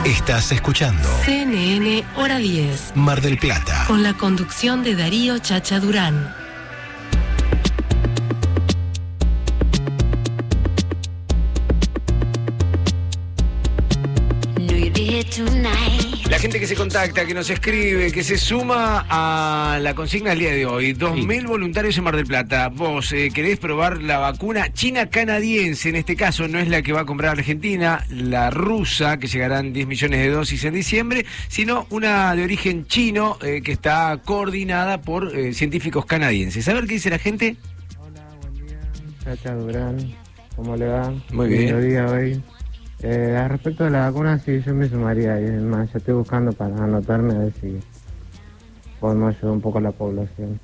[0.06, 2.91] Estás escuchando CNN Hora 10.
[2.96, 3.86] Mar del Plata.
[3.88, 6.43] Con la conducción de Darío Chacha Durán.
[16.44, 20.52] Gente que se contacta, que nos escribe, que se suma a la consigna del día
[20.52, 20.94] de hoy.
[20.94, 22.68] 2.000 voluntarios en Mar del Plata.
[22.68, 25.88] Vos eh, querés probar la vacuna china-canadiense.
[25.88, 29.72] En este caso no es la que va a comprar Argentina, la rusa, que llegarán
[29.72, 35.00] 10 millones de dosis en diciembre, sino una de origen chino eh, que está coordinada
[35.00, 36.68] por eh, científicos canadienses.
[36.68, 37.56] A ver qué dice la gente.
[39.24, 40.14] Chacha Durán,
[40.58, 41.14] ¿cómo le va?
[41.32, 41.89] Muy bien.
[41.89, 42.44] Día hoy.
[43.04, 45.39] Eh, al respecto de la vacuna, sí, yo me sumaría.
[45.39, 47.78] Y es más, yo estoy buscando para anotarme a ver si
[48.99, 50.60] podemos ayudar un poco a la población.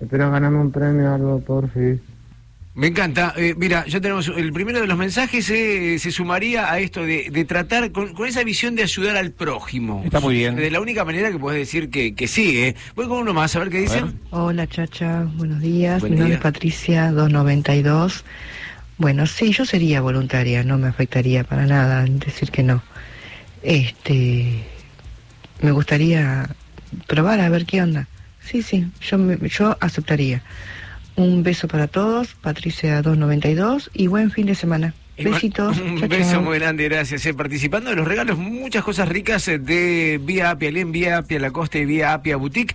[0.00, 2.00] Espero ganarme un premio o algo, por fin.
[2.74, 3.34] Me encanta.
[3.36, 7.28] Eh, mira, ya tenemos el primero de los mensajes, eh, se sumaría a esto de,
[7.30, 10.02] de tratar con, con esa visión de ayudar al prójimo.
[10.04, 10.56] Está muy bien.
[10.56, 12.58] De la única manera que puedes decir que, que sí.
[12.58, 12.76] ¿eh?
[12.94, 14.20] Voy con uno más, a ver qué dicen.
[14.30, 16.00] Hola Chacha, buenos días.
[16.00, 16.36] Buen Mi nombre día.
[16.38, 18.24] es Patricia 292.
[19.00, 22.82] Bueno, sí, yo sería voluntaria, no me afectaría para nada decir que no.
[23.62, 24.62] Este,
[25.62, 26.48] me gustaría
[27.06, 28.08] probar a ver qué onda.
[28.44, 30.42] Sí, sí, yo me- yo aceptaría.
[31.16, 34.92] Un beso para todos, Patricia 292 y buen fin de semana.
[35.16, 35.78] Besitos.
[35.80, 36.42] Un chao, beso chao.
[36.42, 37.24] muy grande, gracias.
[37.24, 41.40] Eh, participando de los regalos, muchas cosas ricas eh, de Vía Apia Len, Vía Apia
[41.40, 42.74] La Costa y Vía Apia Boutique.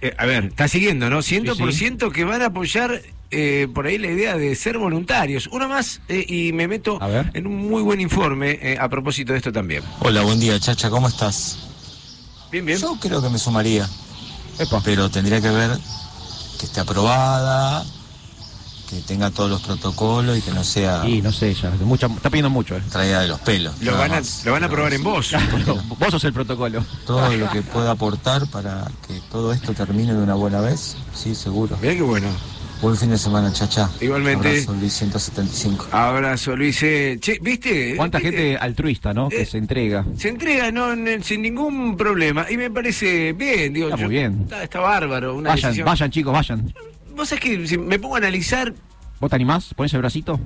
[0.00, 1.18] Eh, a ver, está siguiendo, ¿no?
[1.20, 5.48] 100% que van a apoyar eh, por ahí la idea de ser voluntarios.
[5.52, 6.98] Uno más eh, y me meto
[7.34, 9.82] en un muy buen informe eh, a propósito de esto también.
[10.00, 11.58] Hola, buen día, Chacha, ¿cómo estás?
[12.50, 12.78] Bien, bien.
[12.78, 13.88] Yo creo que me sumaría.
[14.84, 15.70] Pero tendría que ver
[16.58, 17.84] que esté aprobada,
[18.88, 22.30] que tenga todos los protocolos y que no sea Y no sé, ya, mucha, está
[22.30, 22.76] pidiendo mucho.
[22.76, 22.82] Eh.
[22.90, 23.80] traída de los pelos.
[23.82, 25.32] Lo van, a, lo van a probar en vos.
[25.98, 26.84] Vos sos el protocolo.
[27.06, 31.34] Todo lo que pueda aportar para que todo esto termine de una buena vez, sí,
[31.34, 31.78] seguro.
[31.80, 32.28] Mira qué bueno.
[32.80, 33.90] Buen fin de semana, Chacha.
[34.00, 34.48] Igualmente.
[34.48, 35.88] Abrazo, Luis 175.
[35.90, 36.80] Abrazo, Luis.
[36.84, 37.96] Eh, che, ¿viste?
[37.96, 38.36] Cuánta ¿Viste?
[38.36, 39.28] gente altruista, ¿no?
[39.28, 40.04] Que se entrega.
[40.16, 42.46] Se entrega no, sin ningún problema.
[42.48, 43.88] Y me parece bien, digo.
[43.88, 44.42] Está muy bien.
[44.42, 45.34] Está, está bárbaro.
[45.34, 45.86] Una Vayan, decisión.
[45.86, 46.72] vayan chicos, vayan.
[47.16, 48.72] Vos sabés que si me pongo a analizar,
[49.20, 49.74] ¿Vos te animás?
[49.74, 50.38] ¿Pones el bracito?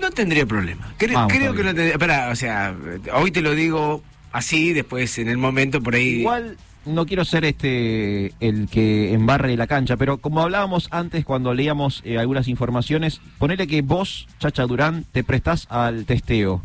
[0.00, 0.92] no tendría problema.
[0.98, 1.92] Creo, Vamos, creo está que no tendría.
[1.92, 2.76] Espera, o sea,
[3.14, 4.02] hoy te lo digo
[4.32, 6.20] así, después en el momento por ahí.
[6.20, 6.56] Igual
[6.86, 12.02] no quiero ser este el que embarre la cancha, pero como hablábamos antes cuando leíamos
[12.04, 16.62] eh, algunas informaciones, ponele que vos, Chacha Durán, te prestás al testeo.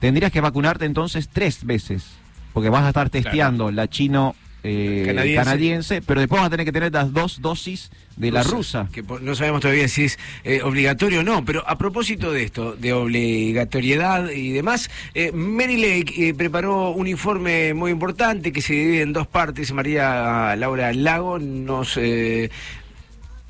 [0.00, 2.06] Tendrías que vacunarte entonces tres veces,
[2.52, 4.34] porque vas a estar testeando la chino
[4.68, 5.44] eh, Canadiense.
[5.44, 6.02] canadiense.
[6.02, 8.88] pero después vas a tener que tener las dos dosis de la rusa.
[8.92, 12.42] Que po- no sabemos todavía si es eh, obligatorio o no, pero a propósito de
[12.42, 18.60] esto, de obligatoriedad y demás, eh, Mary Lake eh, preparó un informe muy importante que
[18.60, 19.72] se divide en dos partes.
[19.72, 22.50] María Laura Lago nos eh,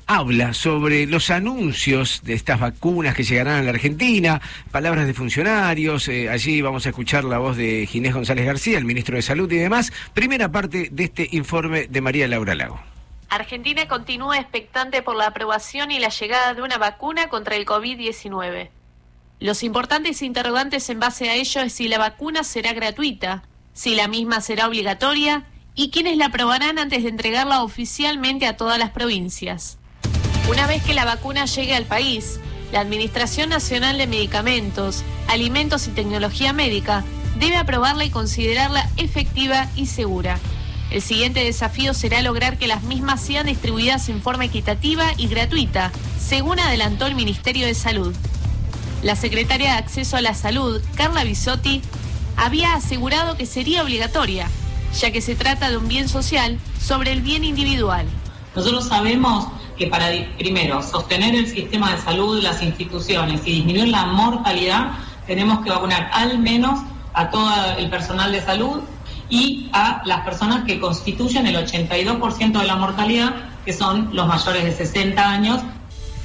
[0.09, 4.41] habla sobre los anuncios de estas vacunas que llegarán a la Argentina,
[4.71, 8.85] palabras de funcionarios, eh, allí vamos a escuchar la voz de Ginés González García, el
[8.85, 9.93] ministro de Salud y demás.
[10.15, 12.79] Primera parte de este informe de María Laura Lago.
[13.29, 18.69] Argentina continúa expectante por la aprobación y la llegada de una vacuna contra el COVID-19.
[19.39, 23.43] Los importantes interrogantes en base a ello es si la vacuna será gratuita,
[23.73, 25.45] si la misma será obligatoria
[25.75, 29.78] y quiénes la aprobarán antes de entregarla oficialmente a todas las provincias.
[30.49, 32.39] Una vez que la vacuna llegue al país,
[32.71, 37.03] la Administración Nacional de Medicamentos, Alimentos y Tecnología Médica
[37.37, 40.39] debe aprobarla y considerarla efectiva y segura.
[40.89, 45.91] El siguiente desafío será lograr que las mismas sean distribuidas en forma equitativa y gratuita,
[46.19, 48.15] según adelantó el Ministerio de Salud.
[49.03, 51.83] La secretaria de Acceso a la Salud, Carla Bisotti,
[52.37, 54.47] había asegurado que sería obligatoria,
[54.99, 58.07] ya que se trata de un bien social sobre el bien individual.
[58.55, 59.47] Nosotros sabemos
[59.79, 64.91] que para, primero, sostener el sistema de salud, las instituciones y disminuir la mortalidad,
[65.25, 66.81] tenemos que vacunar al menos
[67.13, 68.81] a todo el personal de salud
[69.29, 74.65] y a las personas que constituyen el 82% de la mortalidad, que son los mayores
[74.65, 75.61] de 60 años.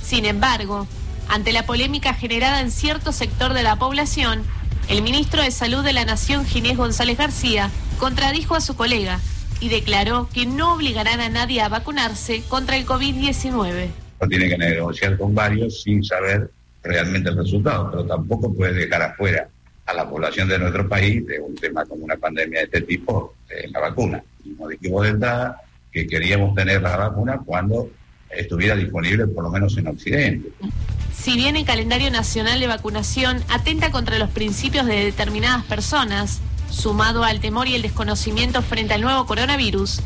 [0.02, 0.88] Sin embargo,
[1.28, 4.42] ante la polémica generada en cierto sector de la población,
[4.88, 9.20] el ministro de Salud de la Nación, Ginés González García, contradijo a su colega
[9.65, 13.89] y declaró que no obligarán a nadie a vacunarse contra el COVID-19.
[14.21, 16.51] no tiene que negociar con varios sin saber
[16.83, 19.49] realmente el resultado, pero tampoco puede dejar afuera
[19.87, 23.37] a la población de nuestro país de un tema como una pandemia de este tipo,
[23.49, 24.23] eh, la vacuna.
[24.45, 27.89] Y nos dijimos de entrada que queríamos tener la vacuna cuando
[28.29, 30.51] estuviera disponible por lo menos en Occidente.
[31.15, 36.43] Si bien el calendario nacional de vacunación atenta contra los principios de determinadas personas,
[36.75, 40.01] sumado al temor y el desconocimiento frente al nuevo coronavirus,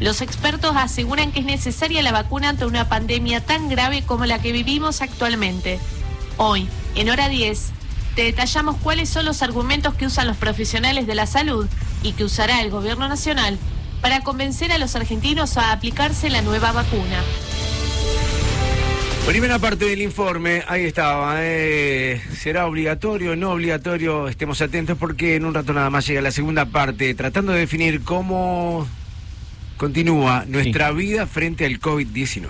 [0.00, 4.40] los expertos aseguran que es necesaria la vacuna ante una pandemia tan grave como la
[4.40, 5.78] que vivimos actualmente.
[6.36, 7.70] Hoy, en hora 10,
[8.14, 11.68] te detallamos cuáles son los argumentos que usan los profesionales de la salud
[12.02, 13.58] y que usará el gobierno nacional
[14.00, 17.22] para convencer a los argentinos a aplicarse la nueva vacuna.
[19.26, 21.36] Primera parte del informe, ahí estaba.
[21.38, 24.28] eh, ¿Será obligatorio o no obligatorio?
[24.28, 28.02] Estemos atentos porque en un rato nada más llega la segunda parte, tratando de definir
[28.02, 28.86] cómo
[29.78, 32.48] continúa nuestra vida frente al COVID-19.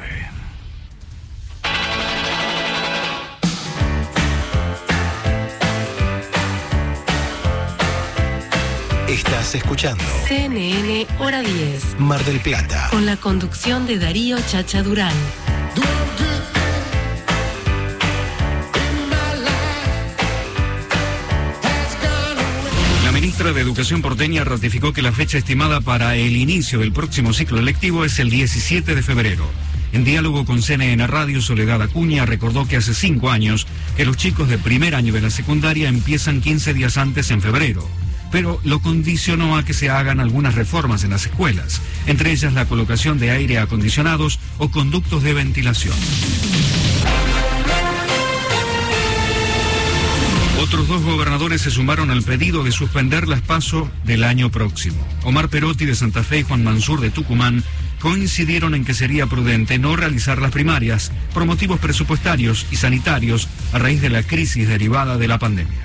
[9.08, 11.98] Estás escuchando CNN Hora 10.
[12.00, 12.88] Mar del Plata.
[12.90, 15.12] Con la conducción de Darío Chacha Durán.
[23.34, 27.60] Ministra de Educación porteña ratificó que la fecha estimada para el inicio del próximo ciclo
[27.62, 29.44] lectivo es el 17 de febrero.
[29.92, 33.66] En diálogo con CNN Radio, Soledad Acuña recordó que hace cinco años
[33.96, 37.84] que los chicos de primer año de la secundaria empiezan 15 días antes en febrero.
[38.30, 42.66] Pero lo condicionó a que se hagan algunas reformas en las escuelas, entre ellas la
[42.66, 45.96] colocación de aire acondicionados o conductos de ventilación.
[50.64, 54.96] Otros dos gobernadores se sumaron al pedido de suspender las PASO del año próximo.
[55.22, 57.62] Omar Perotti de Santa Fe y Juan Mansur de Tucumán
[58.00, 63.78] coincidieron en que sería prudente no realizar las primarias por motivos presupuestarios y sanitarios a
[63.78, 65.84] raíz de la crisis derivada de la pandemia.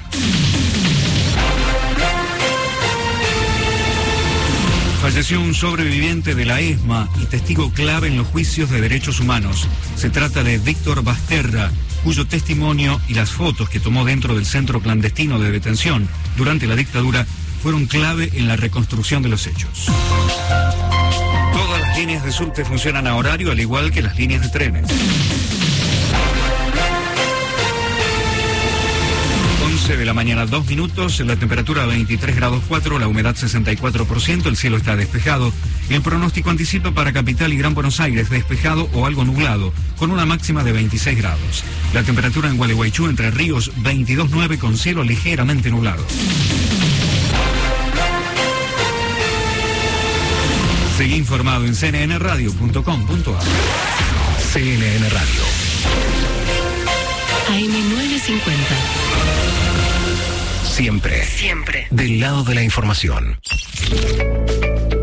[5.01, 9.67] Falleció un sobreviviente de la ESMA y testigo clave en los juicios de derechos humanos.
[9.97, 11.69] Se trata de Víctor Basterra,
[12.03, 16.75] cuyo testimonio y las fotos que tomó dentro del centro clandestino de detención durante la
[16.75, 17.25] dictadura
[17.61, 19.87] fueron clave en la reconstrucción de los hechos.
[21.53, 24.89] Todas las líneas de subte funcionan a horario, al igual que las líneas de trenes.
[29.89, 34.55] 11 de la mañana, dos minutos, la temperatura 23 grados 4, la humedad 64%, el
[34.55, 35.51] cielo está despejado.
[35.89, 40.27] El pronóstico anticipa para Capital y Gran Buenos Aires despejado o algo nublado, con una
[40.27, 41.63] máxima de 26 grados.
[41.91, 46.05] La temperatura en Gualeguaychú, Entre Ríos, 22.9 con cielo ligeramente nublado.
[50.97, 53.43] Seguí informado en cnnradio.com.ar.
[54.53, 55.41] CNN Radio.
[57.49, 59.68] AM950.
[60.79, 61.25] Siempre.
[61.25, 61.87] Siempre.
[61.91, 63.37] Del lado de la información.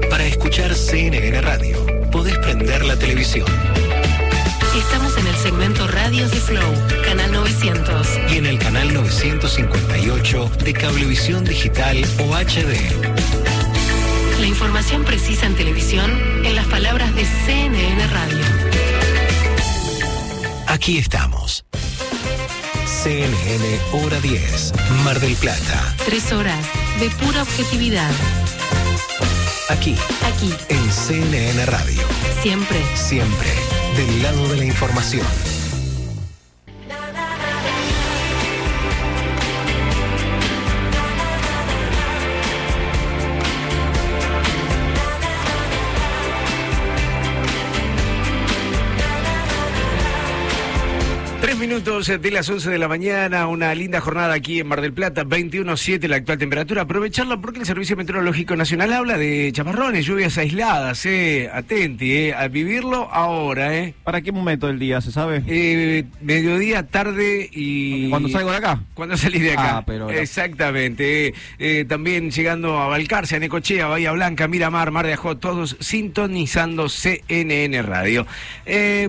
[0.09, 3.47] Para escuchar CNN Radio, podés prender la televisión
[4.75, 6.73] Estamos en el segmento Radios de Flow,
[7.05, 8.09] canal 900.
[8.31, 12.75] y en el canal 958 de Cablevisión Digital o HD.
[14.41, 16.11] La información precisa en televisión
[16.43, 18.39] en las palabras de CNN Radio.
[20.69, 21.67] Aquí estamos.
[23.07, 24.73] CNN Hora 10,
[25.05, 25.95] Mar del Plata.
[26.07, 26.67] Tres horas
[26.99, 28.11] de pura objetividad.
[29.69, 29.95] Aquí,
[30.25, 32.03] Aquí, en CNN Radio.
[32.43, 32.83] siempre.
[32.97, 33.49] Siempre
[33.97, 35.25] del lado de la información.
[51.67, 55.25] Minutos de las 11 de la mañana, una linda jornada aquí en Mar del Plata,
[55.25, 56.83] 21.7 la actual temperatura.
[56.83, 61.51] Aprovecharla porque el Servicio Meteorológico Nacional habla de chaparrones, lluvias aisladas, eh.
[61.53, 62.35] Atenti, eh.
[62.35, 63.95] A vivirlo ahora, eh.
[64.05, 65.43] ¿Para qué momento del día se sabe?
[65.49, 68.11] Eh, mediodía, tarde y...
[68.11, 68.81] ¿Cuándo salgo de acá?
[68.95, 69.79] Cuando salís de acá.
[69.79, 71.27] Ah, pero- Exactamente.
[71.29, 75.77] Eh, eh, también llegando a Balcarce, a Necochea, Bahía Blanca, Miramar, Mar de Ajó, todos
[75.81, 78.25] sintonizando CNN Radio.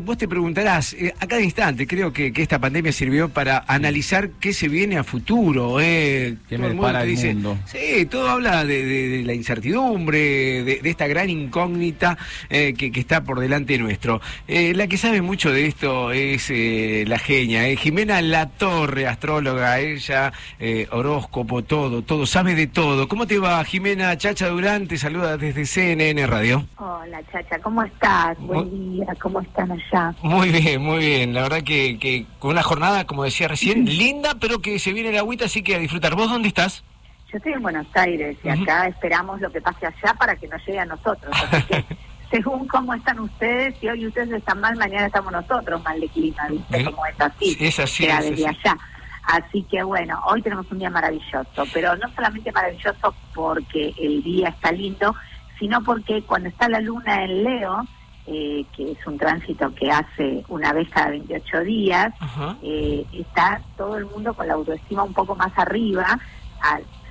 [0.02, 4.54] Vos te preguntarás, a cada instante, creo que, que esta pandemia sirvió para analizar qué
[4.54, 5.80] se viene a futuro.
[5.82, 6.38] Eh.
[6.48, 7.58] ¿Qué Todo me el mundo depara te el dice, mundo?
[7.66, 12.18] Sí, todo habla de, de- de la incertidumbre, de, de esta gran incógnita
[12.50, 14.22] eh, que, que está por delante nuestro.
[14.48, 19.80] Eh, la que sabe mucho de esto es eh, la genia, eh, Jimena Latorre, astróloga,
[19.80, 23.08] ella, eh, horóscopo, todo, todo, sabe de todo.
[23.08, 24.88] ¿Cómo te va, Jimena Chacha Durán?
[24.88, 26.66] Te saluda desde CNN Radio.
[26.78, 28.38] Hola, Chacha, ¿cómo estás?
[28.40, 30.14] Buen día, ¿cómo están allá?
[30.24, 31.34] Muy bien, muy bien.
[31.34, 35.12] La verdad que, que con una jornada, como decía recién, linda, pero que se viene
[35.12, 36.16] la agüita, así que a disfrutar.
[36.16, 36.82] ¿Vos dónde estás?
[37.30, 40.66] Yo estoy en Buenos Aires y acá esperamos lo que pase allá para que nos
[40.66, 41.30] llegue a nosotros.
[41.52, 41.84] Así que,
[42.32, 46.48] según cómo están ustedes, si hoy ustedes están mal, mañana estamos nosotros mal de clima,
[46.50, 46.86] ¿viste?
[46.86, 48.60] Como es así, es así, es desde así.
[48.62, 48.78] allá.
[49.24, 54.48] Así que bueno, hoy tenemos un día maravilloso, pero no solamente maravilloso porque el día
[54.48, 55.14] está lindo,
[55.60, 57.86] sino porque cuando está la luna en Leo,
[58.28, 62.14] eh, que es un tránsito que hace una vez cada 28 días,
[62.62, 66.20] eh, está todo el mundo con la autoestima un poco más arriba,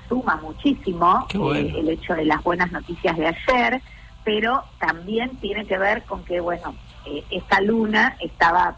[0.07, 1.55] suma muchísimo bueno.
[1.55, 3.81] eh, el hecho de las buenas noticias de ayer,
[4.23, 8.77] pero también tiene que ver con que, bueno, eh, esta luna estaba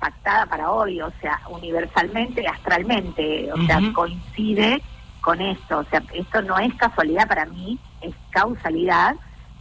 [0.00, 4.82] pactada para hoy, o sea, universalmente, astralmente, o sea, coincide
[5.20, 9.14] con esto, o sea, esto no es casualidad para mí, es causalidad,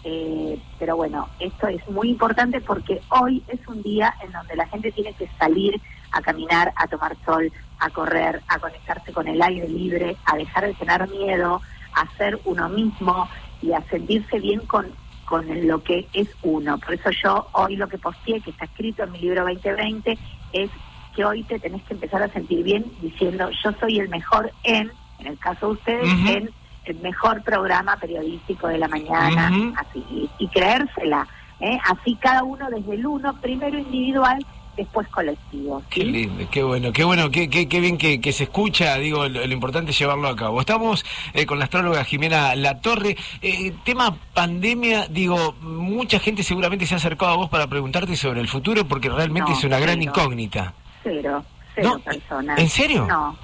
[0.03, 4.67] eh, pero bueno, esto es muy importante porque hoy es un día en donde la
[4.67, 5.81] gente tiene que salir
[6.11, 10.67] a caminar, a tomar sol, a correr, a conectarse con el aire libre, a dejar
[10.67, 11.61] de tener miedo,
[11.93, 13.29] a ser uno mismo
[13.61, 14.95] y a sentirse bien con,
[15.25, 16.79] con lo que es uno.
[16.79, 20.17] Por eso yo hoy lo que posteé, que está escrito en mi libro 2020,
[20.53, 20.71] es
[21.13, 24.91] que hoy te tenés que empezar a sentir bien diciendo yo soy el mejor en,
[25.17, 26.31] en el caso de ustedes, Ujú.
[26.31, 26.55] en
[26.89, 31.27] el mejor programa periodístico de la mañana, así, y, creérsela.
[31.59, 31.77] ¿eh?
[31.85, 35.81] Así cada uno desde el uno, primero individual, después colectivo.
[35.89, 39.27] Qué lindo, qué bueno, qué bueno, qué, qué, qué bien que, que se escucha, digo,
[39.27, 40.59] lo, lo importante es llevarlo a cabo.
[40.61, 43.17] Estamos eh, con la astróloga Jimena Latorre.
[43.41, 48.39] Eh, tema pandemia, digo, mucha gente seguramente se ha acercado a vos para preguntarte sobre
[48.41, 50.11] el futuro porque realmente No, es una gran cero.
[50.11, 50.73] incógnita.
[51.03, 52.59] Cero, cero No, personas.
[52.59, 53.07] ¿en serio?
[53.07, 53.35] No.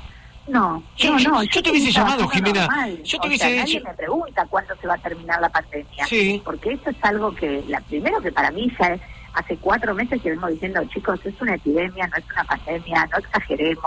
[0.48, 2.66] No, Yo- no, yo- no, yo te hubiese llamado, Jimena.
[2.68, 3.02] normal.
[3.04, 6.06] Yo te O hubiese sea, nadie me pregunta cuándo se va a terminar la pandemia.
[6.06, 6.42] Sí.
[6.44, 9.02] Porque eso es algo que, la primero que para mí ya es,
[9.36, 13.18] hace cuatro meses que vengo diciendo, chicos, es una epidemia, no es una pandemia, no
[13.20, 13.86] exageremos.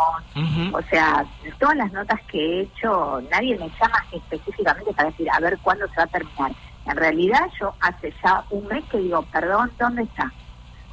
[0.73, 1.25] O sea,
[1.61, 5.87] todas las notas que he hecho, nadie me llama específicamente para decir, a ver cuándo
[5.89, 6.53] se va a terminar.
[6.87, 10.33] En realidad, yo hace ya un mes que digo, perdón, ¿dónde está?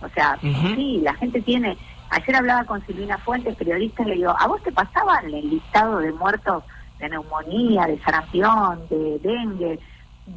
[0.02, 0.38] O sea,
[0.76, 1.78] sí, la gente tiene.
[2.14, 5.98] Ayer hablaba con Silvina Fuentes, periodista, y le digo, ¿a vos te pasaban el listado
[5.98, 6.64] de muertos
[7.00, 9.80] de neumonía, de sarampión, de dengue,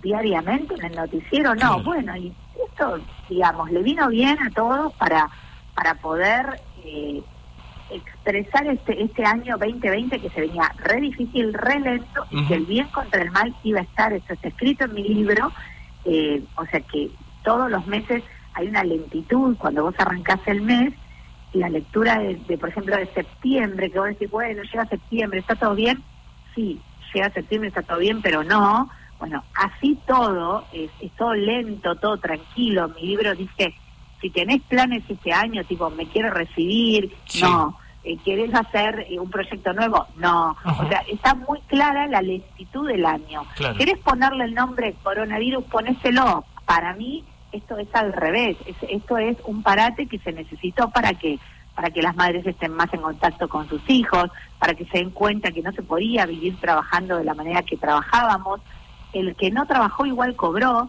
[0.03, 1.55] diariamente en el noticiero?
[1.55, 2.33] No, bueno, y
[2.71, 2.99] esto,
[3.29, 5.29] digamos, le vino bien a todos para,
[5.75, 7.23] para poder eh,
[7.91, 12.65] expresar este, este año 2020 que se venía re difícil, re lento, y que el
[12.65, 15.53] bien contra el mal iba a estar, esto está escrito en mi libro,
[16.07, 17.11] eh, o sea que
[17.45, 18.23] todos los meses
[18.55, 20.95] hay una lentitud cuando vos arrancás el mes
[21.57, 25.55] la lectura de, de, por ejemplo, de septiembre, que vos decís, bueno, llega septiembre, ¿está
[25.57, 26.03] todo bien?
[26.55, 26.81] Sí,
[27.15, 28.89] llega septiembre, está todo bien, pero no.
[29.19, 32.89] Bueno, así todo, es, es todo lento, todo tranquilo.
[32.91, 33.75] Mi libro dice,
[34.21, 37.43] si tenés planes este año, tipo, me quiero recibir, Sí.
[37.43, 37.79] no.
[38.05, 40.07] Eh, ¿Querés hacer eh, un proyecto nuevo?
[40.17, 40.57] No.
[40.65, 43.43] O sea, está muy clara la lentitud del año.
[43.57, 43.77] Claro.
[43.77, 45.65] ¿Querés ponerle el nombre coronavirus?
[45.65, 46.45] Ponéselo.
[46.67, 48.57] Para mí, esto es al revés.
[48.67, 51.39] Es- esto es un parate que se necesitó para que
[51.75, 54.25] para que las madres estén más en contacto con sus hijos,
[54.59, 57.77] para que se den cuenta que no se podía vivir trabajando de la manera que
[57.77, 58.61] trabajábamos.
[59.13, 60.89] El que no trabajó igual cobró,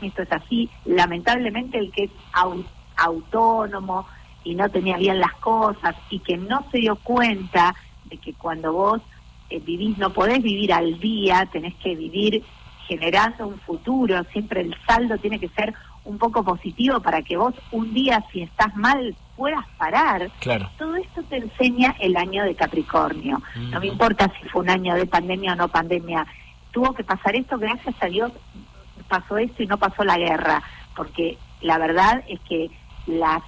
[0.00, 0.70] esto es así.
[0.86, 2.66] Lamentablemente el que es au-
[2.96, 4.06] autónomo
[4.42, 7.74] y no tenía bien las cosas y que no se dio cuenta
[8.04, 9.02] de que cuando vos
[9.50, 12.42] eh, vivís, no podés vivir al día, tenés que vivir
[12.86, 15.74] generando un futuro, siempre el saldo tiene que ser
[16.04, 20.30] un poco positivo para que vos un día si estás mal puedas parar.
[20.40, 20.70] Claro.
[20.78, 23.42] Todo esto te enseña el año de Capricornio.
[23.70, 26.26] No me importa si fue un año de pandemia o no pandemia.
[26.70, 28.32] Tuvo que pasar esto, gracias a Dios
[29.08, 30.62] pasó esto y no pasó la guerra,
[30.94, 32.70] porque la verdad es que
[33.06, 33.42] las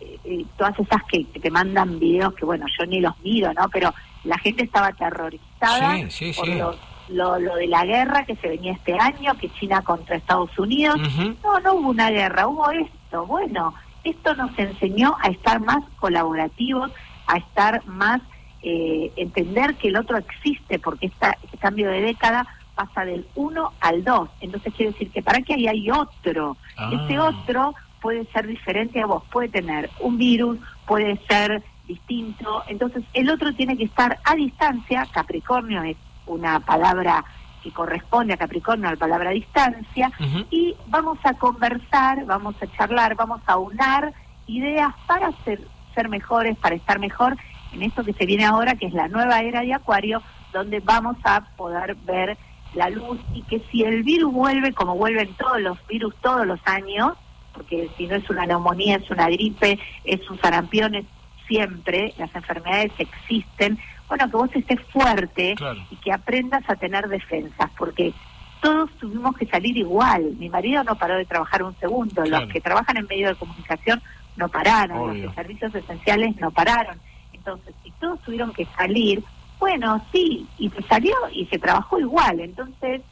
[0.00, 3.50] eh, eh, todas esas que, que te mandan videos que bueno yo ni los miro
[3.54, 6.54] no pero la gente estaba aterrorizada Sí, sí, por sí.
[6.56, 6.76] Lo,
[7.08, 10.98] lo, lo de la guerra que se venía este año que China contra Estados Unidos
[11.42, 16.90] no no hubo una guerra hubo esto bueno esto nos enseñó a estar más colaborativos
[17.26, 18.20] a estar más
[18.62, 23.72] eh, entender que el otro existe porque esta, este cambio de década pasa del 1
[23.80, 26.90] al 2 entonces quiere decir que para que ahí hay otro Ah.
[26.92, 32.62] ese otro puede ser diferente a vos, puede tener un virus, puede ser distinto.
[32.68, 35.06] Entonces, el otro tiene que estar a distancia.
[35.12, 35.96] Capricornio es
[36.26, 37.24] una palabra
[37.62, 40.12] que corresponde a Capricornio, a la palabra distancia.
[40.50, 44.12] Y vamos a conversar, vamos a charlar, vamos a unar
[44.46, 45.60] ideas para ser,
[45.94, 47.36] ser mejores, para estar mejor
[47.72, 50.22] en esto que se viene ahora, que es la nueva era de Acuario,
[50.52, 52.38] donde vamos a poder ver
[52.74, 56.60] la luz y que si el virus vuelve, como vuelven todos los virus todos los
[56.66, 57.14] años,
[57.52, 61.06] porque si no es una neumonía, es una gripe, es un sarampión, es
[61.48, 65.54] siempre, las enfermedades existen, bueno, que vos estés fuerte
[65.90, 68.12] y que aprendas a tener defensas, porque
[68.60, 70.34] todos tuvimos que salir igual.
[70.38, 74.02] Mi marido no paró de trabajar un segundo, los que trabajan en medio de comunicación
[74.36, 76.98] no pararon, los de servicios esenciales no pararon.
[77.32, 79.22] Entonces, si todos tuvieron que salir,
[79.58, 82.40] bueno, sí, y se salió y se trabajó igual.
[82.40, 83.02] Entonces,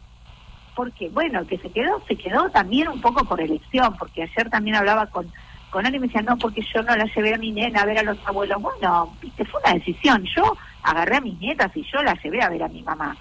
[0.74, 4.51] porque bueno, el que se quedó, se quedó también un poco por elección, porque ayer
[4.51, 5.30] también hablaba con,
[5.70, 7.86] con él y me decía, no, porque yo no la llevé a mi nena a
[7.86, 8.61] ver a los abuelos.
[8.61, 10.24] Bueno, viste, fue una decisión.
[10.36, 13.16] Yo agarré a mis nietas y yo la llevé a ver a mi mamá.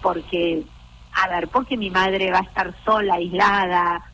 [0.00, 0.64] Porque,
[1.12, 4.04] a ver, porque mi madre va a estar sola, aislada.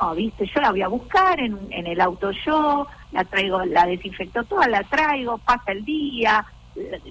[0.00, 3.86] No, viste, yo la voy a buscar en, en el auto yo, la traigo, la
[3.86, 6.44] desinfecto toda, la traigo, pasa el día,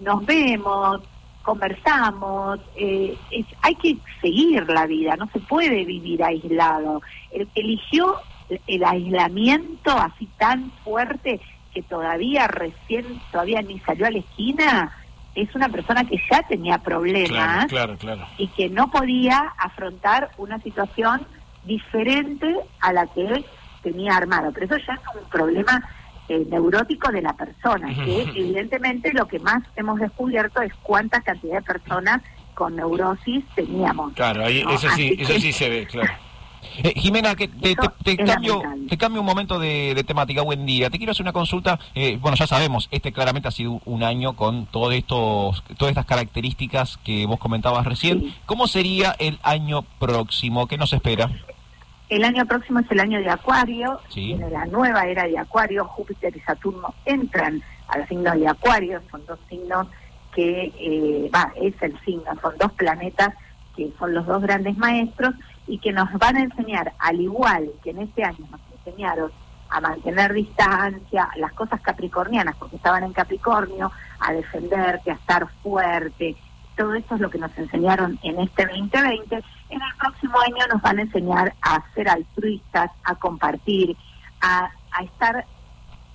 [0.01, 1.01] nos vemos,
[1.41, 7.01] conversamos, eh, es- hay que seguir la vida, no se puede vivir aislado.
[7.29, 8.19] El que eligió
[8.65, 11.39] el aislamiento así tan fuerte
[11.71, 14.91] que todavía recién, todavía ni salió a la esquina,
[15.35, 18.27] es una persona que ya tenía problemas Claro, claro, claro.
[18.37, 21.25] y que no podía afrontar una situación
[21.63, 23.45] diferente a la que
[23.83, 24.51] tenía armado.
[24.53, 25.81] Pero eso ya es un problema
[26.27, 31.55] eh, neurótico de la persona, que evidentemente lo que más hemos descubierto es cuánta cantidad
[31.59, 32.21] de personas
[32.53, 34.13] con neurosis teníamos.
[34.13, 36.13] Claro, ahí, No, eso sí, así eso que- sí se ve, claro.
[36.83, 40.41] Eh, Jimena, que te, te- cambio, te cambio un momento de, de temática.
[40.41, 40.89] Buen día.
[40.89, 41.79] Te quiero hacer una consulta.
[41.95, 46.05] eh, bueno, ya sabemos, este claramente ha sido un año con todo estos, todas estas
[46.05, 48.33] características que vos comentabas recién.
[48.45, 50.67] ¿Cómo sería el año próximo?
[50.67, 51.29] ¿Qué nos espera?
[52.09, 54.27] El año próximo es el año de Acuario, Sí.
[54.27, 59.25] viene la nueva era de Acuario, Júpiter y Saturno entran al signo de Acuario, son
[59.25, 59.87] dos signos
[60.35, 63.33] que, eh, va, es el signo, son dos planetas
[63.77, 65.33] que son los dos grandes maestros
[65.67, 69.31] y que nos van a enseñar, al igual que en este año nos enseñaron
[69.69, 76.35] a mantener distancia, las cosas capricornianas, porque estaban en Capricornio, a defenderte, a estar fuerte,
[76.75, 79.35] todo esto es lo que nos enseñaron en este 2020.
[79.69, 83.95] En el próximo año nos van a enseñar a ser altruistas, a compartir,
[84.41, 85.45] a, a estar,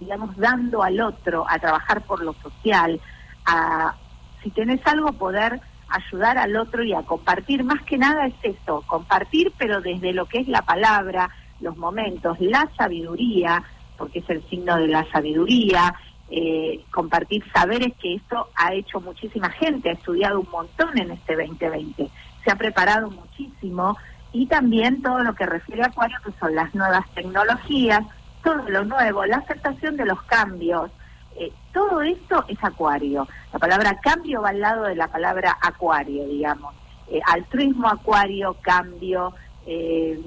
[0.01, 3.01] digamos, dando al otro, a trabajar por lo social,
[3.45, 3.95] a,
[4.43, 7.65] si tenés algo, poder ayudar al otro y a compartir.
[7.65, 11.31] Más que nada es eso, compartir, pero desde lo que es la palabra,
[11.61, 13.63] los momentos, la sabiduría,
[13.97, 15.95] porque es el signo de la sabiduría,
[16.31, 21.37] eh, compartir saberes que esto ha hecho muchísima gente, ha estudiado un montón en este
[21.37, 22.11] 2020,
[22.45, 23.97] se ha preparado muchísimo
[24.33, 28.01] y también todo lo que refiere a Acuario, que son las nuevas tecnologías,
[28.43, 30.91] todo lo nuevo, la aceptación de los cambios,
[31.39, 33.27] eh, todo esto es Acuario.
[33.53, 36.75] La palabra cambio va al lado de la palabra Acuario, digamos.
[37.09, 39.35] Eh, altruismo, Acuario, cambio,
[39.67, 40.21] eh,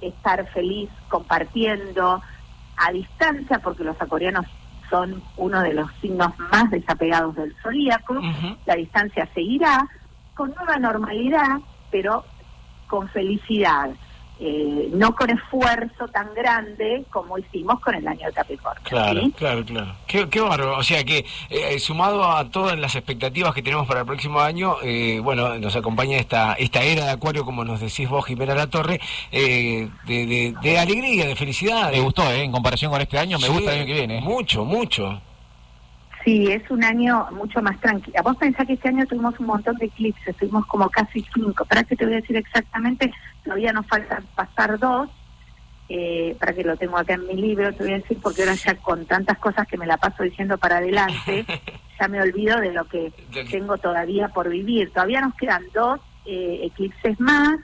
[0.00, 2.22] estar feliz compartiendo
[2.76, 4.46] a distancia, porque los acuarianos
[4.88, 8.20] son uno de los signos más desapegados del zodíaco.
[8.66, 9.88] La distancia seguirá
[10.34, 11.60] con nueva normalidad,
[11.90, 12.24] pero
[12.88, 13.90] con felicidad.
[14.44, 18.82] Eh, no con esfuerzo tan grande como hicimos con el año de Capricornio.
[18.82, 19.32] Claro, ¿sí?
[19.36, 19.94] claro, claro.
[20.08, 20.76] Qué, qué bárbaro.
[20.78, 24.76] O sea que, eh, sumado a todas las expectativas que tenemos para el próximo año,
[24.82, 28.66] eh, bueno, nos acompaña esta esta era de Acuario, como nos decís vos, Jimena La
[28.66, 31.92] Torre, eh, de, de, de alegría, de felicidad.
[31.92, 32.42] Me gustó, ¿eh?
[32.42, 34.20] En comparación con este año, me Sí, gusta el año que viene.
[34.22, 35.20] Mucho, mucho.
[36.24, 38.22] Sí, es un año mucho más tranquilo.
[38.22, 41.64] Vos pensás que este año tuvimos un montón de eclipses, tuvimos como casi cinco.
[41.64, 43.12] Para que te voy a decir exactamente,
[43.44, 45.10] todavía nos faltan pasar dos,
[45.88, 48.54] eh, para que lo tengo acá en mi libro, te voy a decir, porque ahora
[48.54, 51.44] ya con tantas cosas que me la paso diciendo para adelante,
[52.00, 53.12] ya me olvido de lo que
[53.50, 54.92] tengo todavía por vivir.
[54.92, 57.58] Todavía nos quedan dos eh, eclipses más,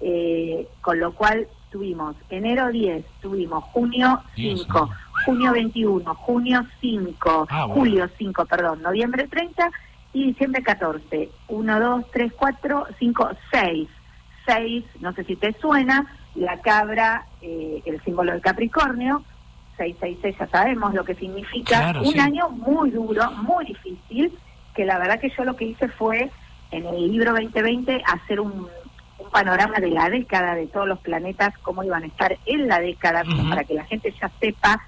[0.00, 1.48] eh, con lo cual
[1.78, 4.90] tuvimos enero 10, tuvimos junio 5,
[5.26, 7.74] junio 21, junio 5, Ah, bueno.
[7.74, 9.72] julio 5, perdón, noviembre 30
[10.12, 11.30] y diciembre 14.
[11.48, 13.88] 1, 2, 3, 4, 5, 6.
[14.46, 16.06] 6, no sé si te suena,
[16.36, 19.24] la cabra, eh, el símbolo del Capricornio,
[19.76, 22.18] 666 ya sabemos lo que significa, Claro, un sí.
[22.20, 24.32] año muy duro, muy difícil,
[24.76, 26.30] que la verdad que yo lo que hice fue
[26.70, 28.68] en el libro 2020 hacer un,
[29.18, 32.80] un panorama de la década de todos los planetas, cómo iban a estar en la
[32.80, 34.80] década, para que la gente ya sepa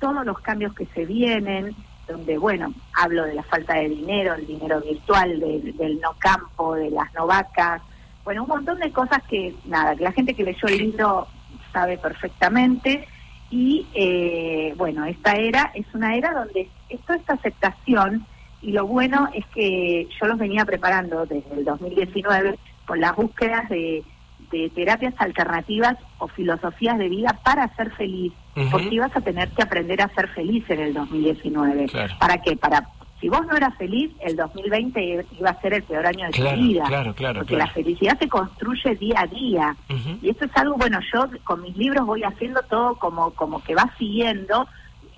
[0.00, 1.74] todos los cambios que se vienen,
[2.08, 6.74] donde, bueno, hablo de la falta de dinero, el dinero virtual, del, del no campo,
[6.74, 7.80] de las no vacas,
[8.24, 11.28] bueno, un montón de cosas que, nada, que la gente que leyó el libro
[11.72, 13.06] sabe perfectamente.
[13.50, 18.26] Y eh, bueno, esta era es una era donde es toda esta aceptación
[18.62, 23.68] y lo bueno es que yo los venía preparando desde el 2019 con las búsquedas
[23.68, 24.02] de,
[24.50, 28.32] de terapias alternativas o filosofías de vida para ser feliz,
[28.70, 31.86] porque ibas a tener que aprender a ser feliz en el 2019.
[31.86, 32.14] Claro.
[32.20, 32.56] ¿Para qué?
[32.56, 32.88] Para
[33.20, 36.56] si vos no eras feliz, el 2020 iba a ser el peor año de Claro,
[36.58, 36.84] tu vida.
[36.84, 39.76] claro, claro, Porque la felicidad se construye día a día.
[40.20, 43.74] Y esto es algo, bueno, yo con mis libros voy haciendo todo como, como que
[43.74, 44.68] va siguiendo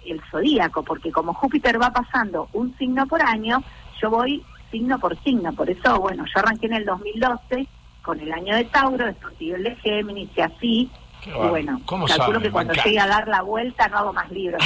[0.04, 3.60] el zodíaco, porque como Júpiter va pasando un signo por año,
[4.00, 4.40] yo voy
[4.70, 5.52] signo por signo.
[5.52, 7.66] Por eso, bueno, yo arranqué en el 2012
[8.02, 10.90] con el año de Tauro, después siguió el de Géminis y así.
[11.22, 11.50] Qué Y bárbaro.
[11.50, 12.42] bueno, ¿Cómo calculo sabe?
[12.44, 14.62] que cuando llegue a dar la vuelta no hago más libros.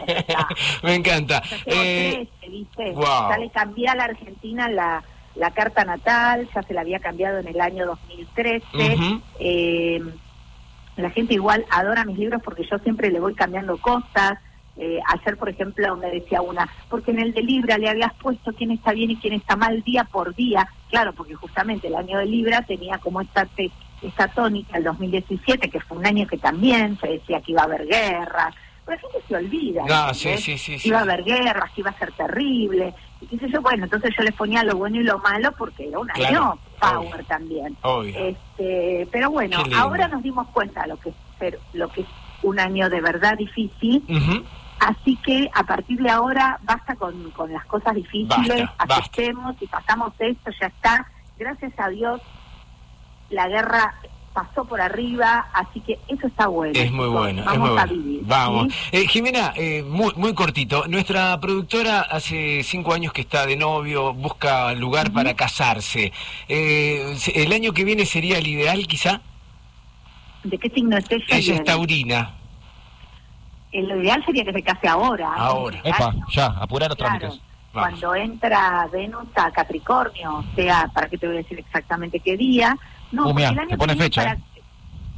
[0.82, 1.42] Me encanta.
[1.66, 2.92] Eh, 13, ¿viste?
[2.92, 3.30] wow.
[3.30, 5.04] Ya le cambié a la Argentina la,
[5.36, 8.64] la carta natal, ya se la había cambiado en el año 2013.
[8.74, 9.20] Ujú.
[9.38, 10.02] Eh,
[10.96, 14.38] la gente igual adora mis libros porque yo siempre le voy cambiando cosas.
[14.76, 18.52] Eh, ayer, por ejemplo, me decía una, porque en el de Libra le habías puesto
[18.52, 20.68] quién está bien y quién está mal día por día.
[20.90, 23.70] Claro, porque justamente el año de Libra tenía como esta, te-
[24.02, 27.66] esta tónica, el 2017, que fue un año que también se decía que iba a
[27.66, 28.54] haber guerras.
[28.84, 29.82] Pero la gente se olvida.
[29.86, 30.18] No, ¿entendés?
[30.18, 30.88] sí, sí, sí, sí.
[30.88, 32.92] Iba a haber guerras, que iba a ser terrible.
[33.20, 36.10] Y yo, bueno, entonces yo les ponía lo bueno y lo malo porque era un
[36.10, 37.74] año Claro, power también.
[37.82, 38.12] Obvio.
[38.18, 42.06] Este, pero bueno, ahora nos dimos cuenta de lo que es ser, lo que es
[42.42, 44.04] un año de verdad difícil.
[44.80, 48.28] Así que a partir de ahora basta con, con las cosas difíciles,
[48.66, 48.94] Basta, basta.
[48.96, 51.06] aceptemos y pasamos esto, ya está.
[51.38, 52.20] Gracias a Dios
[53.30, 53.94] la guerra
[54.32, 56.78] pasó por arriba, así que eso está bueno.
[56.78, 57.92] Es muy bueno, Vamos muy a bueno.
[58.02, 58.20] vivir.
[58.24, 58.72] Vamos.
[58.72, 58.78] ¿sí?
[58.92, 60.86] Eh, Jimena, eh, muy, muy cortito.
[60.88, 66.12] Nuestra productora hace cinco años que está de novio, busca lugar para casarse.
[66.48, 69.20] Eh, ¿El año que viene sería el ideal, quizá?
[70.42, 71.24] ¿De qué signo es ella?
[71.30, 72.34] Ella es taurina.
[73.74, 75.32] Eh, Lo ideal sería que se case ahora.
[75.34, 75.80] Ahora.
[75.82, 77.18] Epa, ya, apurar los Claro.
[77.18, 77.40] trámites.
[77.72, 82.36] cuando entra Venus a Capricornio, o sea, para qué te voy a decir exactamente qué
[82.36, 82.76] día.
[83.10, 84.34] No, porque el año te pone fecha, para-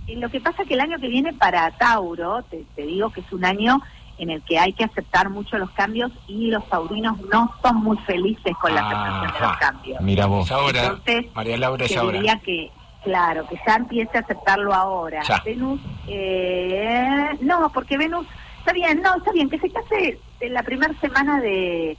[0.07, 3.11] eh, Lo que pasa es que el año que viene para Tauro, te, te digo
[3.11, 3.83] que es un año
[4.17, 7.99] en el que hay que aceptar mucho los cambios y los taurinos no son muy
[8.07, 10.01] felices con la aceptación de los cambios.
[10.01, 10.51] Mira vos.
[10.51, 10.81] Ahora.
[10.83, 12.17] Entonces, María Laura es ahora.
[12.17, 12.71] diría que,
[13.05, 15.21] claro, que ya empiece a aceptarlo ahora.
[15.29, 15.43] Ya.
[15.45, 15.79] Venus,
[16.09, 18.27] eh, no, porque Venus,
[18.67, 21.97] está bien, no, está bien, que se case en la primera semana de,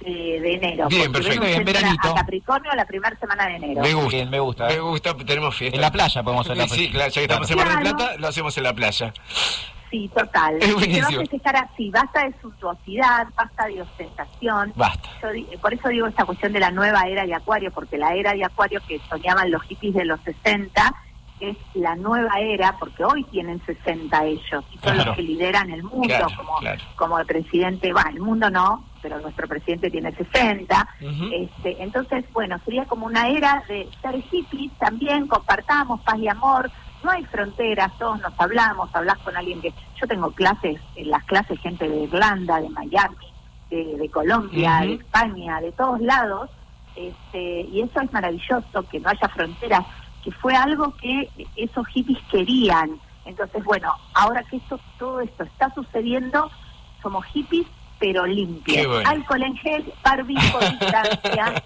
[0.00, 0.88] de, de enero.
[0.88, 1.40] Bien, perfecto.
[1.40, 2.08] Venus En entra veranito.
[2.10, 3.82] a Capricornio la primera semana de enero.
[3.82, 4.16] Me gusta.
[4.16, 4.66] Bien, me gusta.
[4.68, 5.76] Me gusta, tenemos fiesta.
[5.76, 7.62] En la playa podemos hacer la Sí, claro, ya que estamos Claro.
[7.62, 9.12] en Mar del Plata, lo hacemos en la playa.
[9.90, 10.56] Sí, total.
[10.60, 11.20] Es Se va a buenísimo.
[11.20, 14.72] festejar así, basta de suntuosidad, basta de ostentación.
[14.76, 15.08] Basta.
[15.22, 18.12] Yo di- por eso digo esta cuestión de la nueva era de Acuario, porque la
[18.14, 20.92] era de Acuario que soñaban los hippies de los 60
[21.40, 25.04] es la nueva era, porque hoy tienen 60 ellos, y son Claro.
[25.06, 26.80] los que lideran el mundo, Claro, como, claro.
[26.96, 30.88] como el presidente, va, el mundo no, pero nuestro presidente tiene 60.
[31.00, 31.24] Ujú.
[31.32, 36.70] este, entonces, bueno, sería como una era de ser hippies también, compartamos paz y amor,
[37.04, 39.72] no hay fronteras, todos nos hablamos, hablas con alguien que...
[40.00, 43.16] Yo tengo clases, en las clases gente de Irlanda, de Miami,
[43.70, 46.50] de, de Colombia, de España, de todos lados,
[46.96, 49.84] este, y eso es maravilloso, que no haya fronteras,
[50.28, 53.00] que fue algo que esos hippies querían.
[53.24, 56.50] Entonces, bueno, ahora que esto, todo esto está sucediendo,
[57.02, 57.66] somos hippies,
[57.98, 58.86] pero limpios.
[58.86, 59.08] Bueno.
[59.08, 61.62] Alcohol en gel, barbijo, distancia.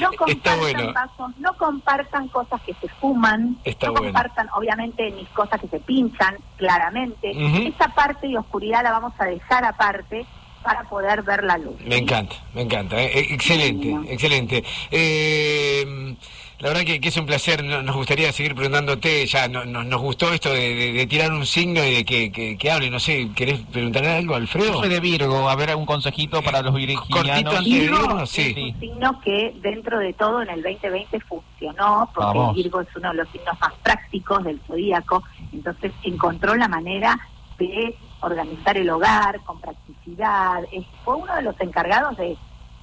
[0.00, 0.92] No compartan bueno.
[0.92, 4.06] vasos, no compartan cosas que se fuman, Está no bueno.
[4.12, 7.30] compartan obviamente mis cosas que se pinchan, claramente.
[7.36, 7.68] Ujú.
[7.68, 10.24] Esa parte de oscuridad la vamos a dejar aparte
[10.62, 11.80] para poder ver la luz.
[11.84, 13.00] Me encanta, me encanta.
[13.00, 14.64] eh, eh, excelente, excelente.
[14.90, 16.16] Eh,
[16.62, 17.62] la verdad que, que es un placer.
[17.64, 19.26] no- Nos gustaría seguir preguntándote.
[19.26, 22.30] Ya no- no- nos gustó esto de, de- de tirar un signo y de que,
[22.32, 22.88] que, que hable.
[22.88, 24.74] No sé, ¿querés preguntar algo, Alfredo?
[24.74, 27.54] Yo soy de Virgo, a ver algún consejito para los Cortito virginianos.
[27.56, 32.08] antes de Virgo irnos, es un signo que dentro de todo en el 2020 funcionó,
[32.14, 32.54] porque Vamos.
[32.54, 35.22] Virgo es uno de los signos más prácticos del zodíaco,
[35.52, 37.18] entonces encontró la manera
[37.58, 42.36] de organizar el hogar con practicidad, es- fue uno de los encargados de,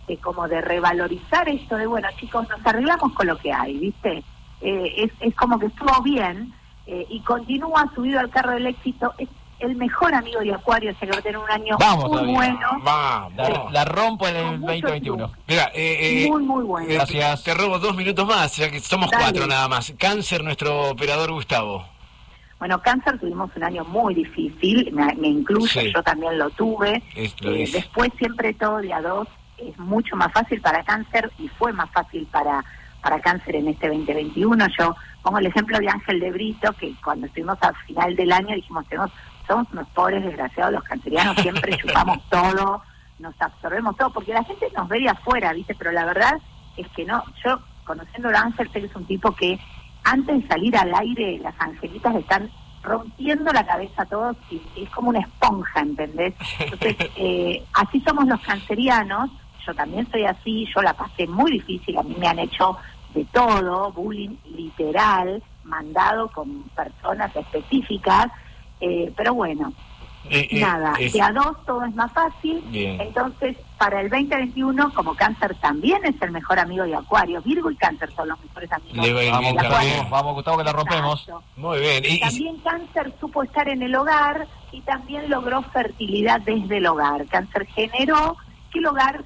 [0.09, 4.23] de como de revalorizar esto de, bueno chicos, nos arreglamos con lo que hay, ¿viste?
[4.61, 6.51] Eh, es, es como que estuvo bien
[6.87, 9.29] eh, y continúa subido al carro del éxito, es
[9.59, 12.11] el mejor amigo de Acuario, o sea que va a tener un año Vamos muy
[12.11, 12.33] todavía.
[12.35, 12.67] bueno.
[12.83, 13.33] Vamos.
[13.37, 15.31] La, la rompo en el Con mucho 2021.
[15.47, 16.87] Mira, eh, eh, Muy, muy bueno.
[16.89, 17.43] Gracias.
[17.43, 19.23] Te robo dos minutos más, ya que somos Dale.
[19.25, 19.93] cuatro nada más.
[19.99, 21.85] Cáncer, nuestro operador Gustavo.
[22.57, 25.91] Bueno, cáncer tuvimos un año muy difícil, me, me incluyo, Sí.
[25.93, 27.03] yo también lo tuve.
[27.15, 27.73] Es- lo Eh, es.
[27.73, 29.27] después siempre todo de a dos
[29.61, 32.63] es mucho más fácil para cáncer y fue más fácil para,
[33.01, 34.67] para cáncer en este 2021.
[34.77, 38.55] Yo pongo el ejemplo de Ángel de Brito, que cuando estuvimos al final del año
[38.55, 39.11] dijimos, tenemos,
[39.47, 42.81] somos unos pobres desgraciados los cancerianos, siempre chupamos todo,
[43.19, 45.75] nos absorbemos todo, porque la gente nos ve de afuera, ¿viste?
[45.75, 46.39] Pero la verdad
[46.77, 49.59] es que no, yo conociendo a Ángel sé que es un tipo que
[50.03, 52.49] antes de salir al aire las angelitas le están
[52.81, 56.33] rompiendo la cabeza a todos y es como una esponja, ¿entendés?
[56.59, 59.29] Entonces, eh, así somos los cancerianos,
[59.69, 62.75] yo también soy así, yo la pasé muy difícil, a mí me han hecho
[63.13, 68.27] de todo, bullying literal, mandado con personas específicas,
[68.81, 69.71] eh, pero bueno,
[70.29, 72.99] Eh, eh, nada, de a dos todo es más fácil, Bien.
[72.99, 77.75] entonces para el 2021, como cáncer también es el mejor amigo de Acuario, Virgo y
[77.77, 80.07] cáncer son los mejores amigos Le de Acuario.
[80.09, 81.19] Vamos, Gustavo, que la rompemos.
[81.21, 81.43] Exacto.
[81.55, 82.03] Muy bien.
[82.05, 87.25] Y- También cáncer supo estar en el hogar y también logró fertilidad desde el hogar.
[87.27, 88.35] Cáncer generó
[88.71, 89.23] que el hogar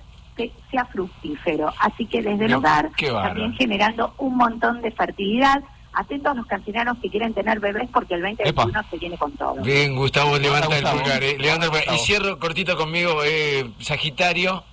[0.72, 1.72] sea fructífero.
[1.80, 5.64] Así que desde el hogar también generando un montón de fertilidad.
[5.96, 9.62] Atentos a los cancerianos que quieren tener bebés porque el 2021 se viene con todo.
[9.62, 11.00] Bien, Gustavo, levanta el Gustavo.
[11.02, 11.24] pulgar.
[11.24, 11.96] eh, levanta el pulgar.
[11.96, 14.64] Y cierro cortito conmigo, eh, Sagitario.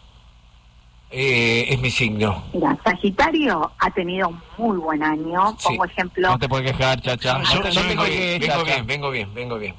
[1.11, 2.45] eh, es mi signo.
[2.55, 5.55] Mira, Sagitario ha tenido un muy buen año.
[5.59, 5.69] Sí.
[5.69, 6.31] Pongo ejemplo.
[6.31, 7.43] No te puedes quejar, chacha.
[7.43, 9.75] Yo, No vengo, bien, vengo bien, vengo bien, vengo bien.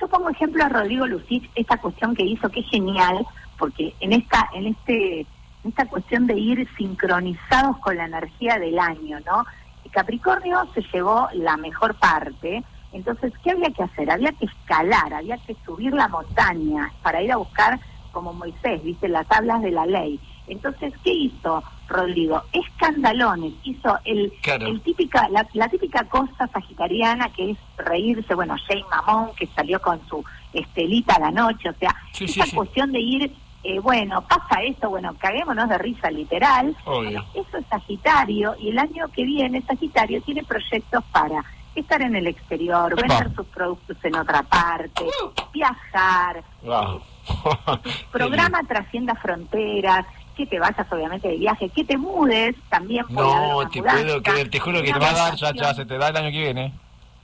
[0.00, 3.24] yo pongo ejemplo a Rodrigo Lucich, esta cuestión que hizo, que es genial,
[3.58, 5.26] porque en esta, en este, en
[5.70, 9.44] esta cuestión de ir sincronizados con la energía del año, ¿no?
[9.90, 14.10] Capricornio se llevó la mejor parte, entonces, ¿qué había que hacer?
[14.10, 17.78] Había que escalar, había que subir la montaña para ir a buscar,
[18.12, 20.18] como Moisés, viste, las tablas de la ley.
[20.46, 22.42] Entonces, ¿qué hizo Rodrigo?
[22.52, 24.66] Escandalones, hizo el, Claro.
[24.66, 29.80] el típica, la, la típica cosa sagitariana que es reírse, bueno, Jane Mamón que salió
[29.80, 32.56] con su estelita a la noche, o sea, Sí, esa sí, sí.
[32.56, 33.32] cuestión de ir,
[33.64, 37.24] eh, bueno, pasa esto, bueno, caguémonos de risa literal, Obvio.
[37.34, 41.42] eso es Sagitario y el año que viene Sagitario tiene proyectos para
[41.74, 45.04] estar en el exterior, vender sus productos en otra parte,
[45.52, 47.00] viajar, Wow.
[48.12, 53.80] programa trascienda fronteras, que te vayas obviamente de viaje, que te mudes, también No, te
[53.80, 55.54] mudanza, puedo creer, te juro que Te va a dar, vacación.
[55.56, 56.72] chacha, se te da el año que viene.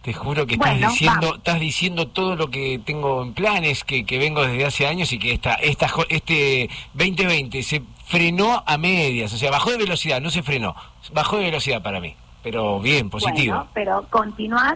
[0.03, 1.39] Te juro que estás Bueno, diciendo, vamos.
[1.39, 5.19] estás diciendo todo lo que tengo en planes, que, que vengo desde hace años y
[5.19, 10.31] que esta, esta, este 2020 se frenó a medias, o sea, bajó de velocidad, no
[10.31, 10.75] se frenó,
[11.13, 13.55] bajó de velocidad para mí, pero bien, positivo.
[13.57, 14.75] Bueno, pero continuás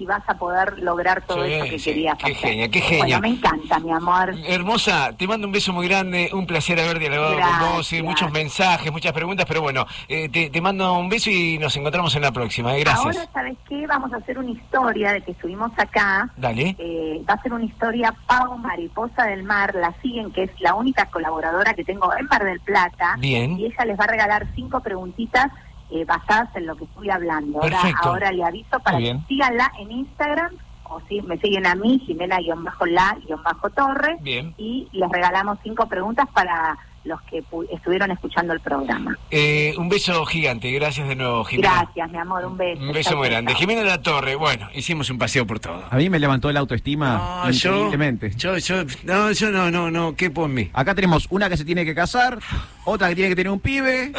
[0.00, 2.36] y vas a poder lograr todo Sí, eso que sí, querías qué hacer.
[2.36, 3.18] genia, qué genia.
[3.18, 4.34] Bueno, me encanta, mi amor.
[4.46, 8.02] Hermosa, te mando un beso muy grande, un placer haber dialogado con vos, Gracias.
[8.02, 12.14] muchos mensajes, muchas preguntas, pero bueno, eh, te, te mando un beso y nos encontramos
[12.16, 13.16] en la próxima, eh, gracias.
[13.16, 13.86] Ahora, ¿sabes qué?
[13.86, 16.30] Vamos a hacer una historia de que estuvimos acá.
[16.36, 16.74] Dale.
[16.78, 20.74] Eh, va a ser una historia Pau Mariposa del Mar, la siguen, que es la
[20.74, 23.16] única colaboradora que tengo en Mar del Plata.
[23.18, 23.58] Bien.
[23.58, 25.46] Y ella les va a regalar cinco preguntitas
[25.90, 27.62] eh, basadas en lo que estoy hablando.
[27.62, 30.52] Ahora, ahora le aviso para que síganla en Instagram
[30.84, 34.18] o si me siguen a mí, Jimena-la-torre.
[34.20, 34.54] Bien.
[34.58, 39.16] Y les regalamos cinco preguntas para los que pu- estuvieron escuchando el programa.
[39.30, 41.82] Eh, un beso gigante, gracias de nuevo, Jimena.
[41.82, 42.82] Gracias, mi amor, un beso.
[42.82, 43.54] Un beso muy grande.
[43.54, 45.82] Jimena La Torre, bueno, hicimos un paseo por todo.
[45.90, 48.30] A mí me levantó la autoestima No, yo, increíblemente.
[48.36, 50.68] yo, yo, no, yo no, no, no, ¿qué por mí?
[50.74, 52.38] Acá tenemos una que se tiene que casar,
[52.84, 54.12] otra que tiene que tener un pibe,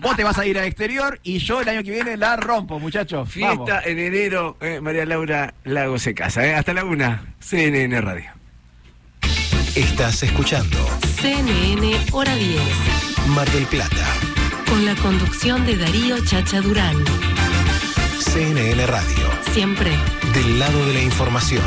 [0.00, 2.78] vos te vas a ir al exterior y yo el año que viene la rompo,
[2.78, 3.28] muchachos.
[3.28, 3.86] Fiesta Vamos.
[3.86, 6.54] en enero, eh, María Laura Lago se casa, eh.
[6.54, 8.30] hasta la una, CNN Radio.
[9.74, 10.76] Estás escuchando
[11.20, 12.60] CNN Hora 10.
[13.28, 14.06] Mar del Plata,
[14.68, 17.02] Con la conducción de Darío Chacha Durán.
[18.18, 19.90] CNN Radio, Siempre.
[20.34, 21.64] del lado de la información.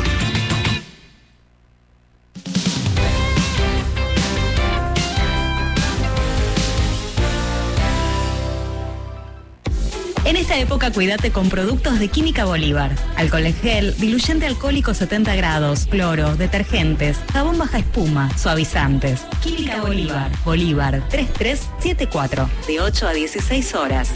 [10.26, 12.90] En esta época cuídate con productos de Química Bolívar.
[13.14, 19.20] Alcohol en gel, diluyente alcohólico 70 grados, cloro, detergentes, jabón baja espuma, suavizantes.
[19.40, 20.32] Química Bolívar.
[20.44, 22.50] Bolívar 3374.
[22.66, 24.10] De 8 a 16 horas.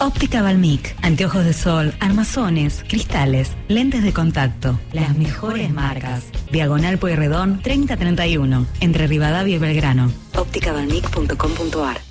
[0.00, 6.24] Óptica Balmic, anteojos de sol, armazones, cristales, lentes de contacto, las mejores marcas.
[6.50, 10.10] Diagonal Pueyrredón 3031, entre Rivadavia y Belgrano.
[10.34, 12.09] ópticabalmic.com.ar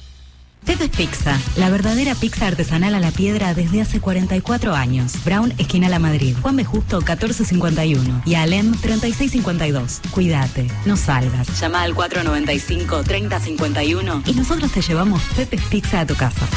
[0.69, 5.13] Pepe's Pizza, la verdadera pizza artesanal a la piedra desde hace 44 años.
[5.25, 6.35] Brown, esquina La Madrid.
[6.43, 6.63] Juan B.
[6.63, 8.21] Justo, 1451.
[8.23, 9.99] Y Alem, 3652.
[10.11, 11.59] Cuídate, no salgas.
[11.59, 16.47] Llama al 495-3051 y nosotros te llevamos Pepe's Pizza a tu casa.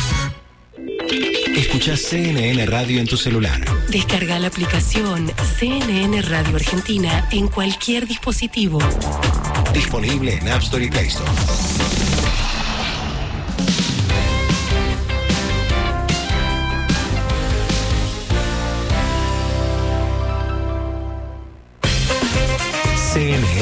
[1.57, 3.65] Escucha CNN Radio en tu celular.
[3.89, 8.79] Descarga la aplicación CNN Radio Argentina en cualquier dispositivo.
[9.73, 11.31] Disponible en App Store y Play Store.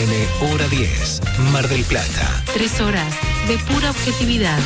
[0.01, 1.21] CNN Hora 10,
[1.53, 2.43] Mar del Plata.
[2.55, 3.15] Tres horas
[3.47, 4.59] de pura objetividad.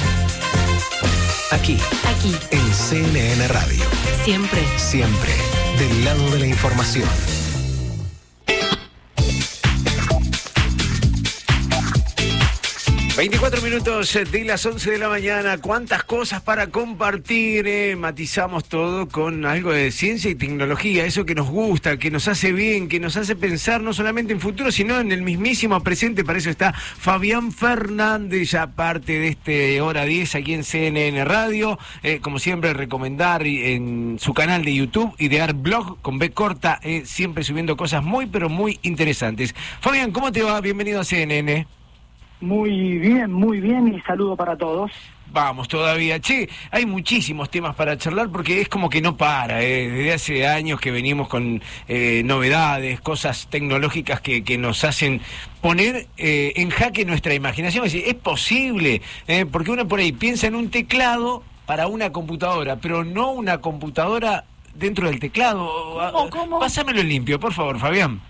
[1.51, 3.83] Aquí, Aquí, en CNN Radio.
[4.25, 4.63] siempre.
[4.77, 5.33] Siempre
[5.79, 7.09] del lado de la información.
[13.17, 15.59] ...24 minutos de las 11 de la mañana...
[15.59, 17.65] ...cuántas cosas para compartir...
[17.69, 21.05] eh, Matizamos todo con algo de ciencia y tecnología...
[21.05, 22.89] ...eso que nos gusta, que nos hace bien...
[22.89, 24.73] ...que nos hace pensar no solamente en futuro...
[24.73, 26.25] ...sino en el mismísimo presente...
[26.25, 28.51] ...para eso está Fabián Fernández...
[28.51, 31.79] ...ya parte de este Hora 10 aquí en CNN Radio...
[32.03, 35.15] Eh, como siempre, recomendar en su canal de YouTube...
[35.19, 36.81] ...Idear Blog con B corta...
[36.83, 39.55] eh, ...siempre subiendo cosas muy, pero muy interesantes...
[39.81, 40.61] Fabián, ¿cómo te va?
[40.61, 41.69] Bienvenido a CNN...
[42.45, 44.91] Muy bien, muy bien y saludo para todos.
[45.33, 46.21] Vamos todavía.
[46.21, 49.63] Che, hay muchísimos temas para charlar porque es como que no para.
[49.63, 49.89] eh.
[49.89, 55.23] Desde hace años que venimos con eh, novedades, cosas tecnológicas que, que nos hacen
[55.63, 57.87] poner eh, en jaque nuestra imaginación.
[57.87, 62.13] Es decir, es posible, eh, porque uno por ahí piensa en un teclado para una
[62.13, 64.45] computadora, pero no una computadora
[64.75, 65.67] dentro del teclado.
[66.13, 66.61] ¿Cómo, cómo?
[66.61, 68.21] Pásamelo en limpio, por favor, Fabián.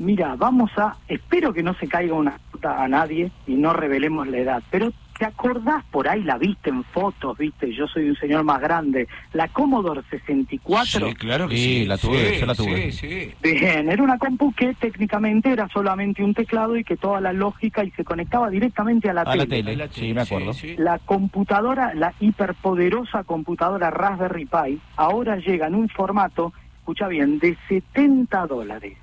[0.00, 4.26] Mira, vamos a, espero que no se caiga una nota a nadie y no revelemos
[4.28, 7.70] la edad, pero ¿te acordás por ahí, la viste en fotos, viste?
[7.74, 11.08] Yo soy un señor más grande, la Commodore 64.
[11.08, 11.84] Sí, claro que Sí, sí.
[11.84, 12.92] la tuve, Sí, yo la tuve.
[12.92, 13.34] Sí, sí.
[13.42, 17.84] Bien, era una compu que técnicamente era solamente un teclado y que toda la lógica
[17.84, 19.62] y se conectaba directamente a la A la tele.
[19.76, 20.52] tele, sí, me acuerdo.
[20.78, 27.54] La computadora, la hiperpoderosa computadora Raspberry Pi, ahora llega en un formato, escucha bien, de
[27.68, 28.96] 70 dólares.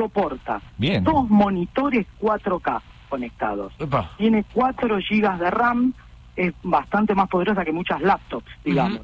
[0.00, 1.04] Soporta Bien.
[1.04, 3.74] dos monitores 4K conectados.
[3.78, 4.10] Epa.
[4.16, 5.92] Tiene 4 GB de RAM,
[6.36, 9.02] es bastante más poderosa que muchas laptops, digamos.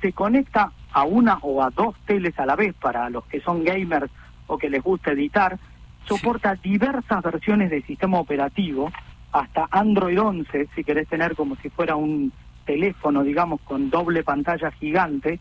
[0.00, 3.64] Se conecta a una o a dos teles a la vez para los que son
[3.64, 4.08] gamers
[4.46, 5.58] o que les gusta editar.
[6.04, 8.92] Soporta diversas versiones de sistema operativo,
[9.32, 12.32] hasta Android 11, si querés tener como si fuera un
[12.64, 15.40] teléfono, digamos, con doble pantalla gigante,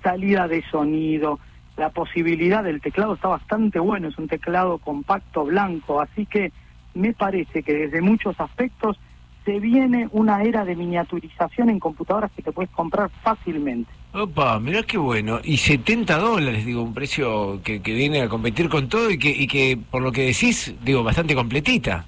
[0.00, 1.40] salida de sonido,
[1.76, 6.52] la posibilidad del teclado está bastante bueno, es un teclado compacto blanco, así que
[6.94, 8.98] me parece que desde muchos aspectos
[9.44, 13.90] se viene una era de miniaturización en computadoras que te puedes comprar fácilmente.
[14.12, 15.40] Opa, mirá qué bueno.
[15.42, 19.30] Y 70 dólares, digo, un precio que, que viene a competir con todo y que,
[19.30, 22.06] y que, por lo que decís, digo, bastante completita.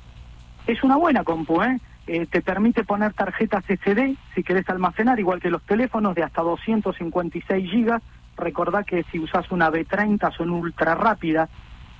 [0.66, 1.78] Es una buena compu, ¿eh?
[2.06, 6.42] Eh, te permite poner tarjetas SD si querés almacenar, igual que los teléfonos de hasta
[6.42, 8.02] 256 gigas.
[8.36, 11.48] Recordá que si usás una B30 son ultra rápidas,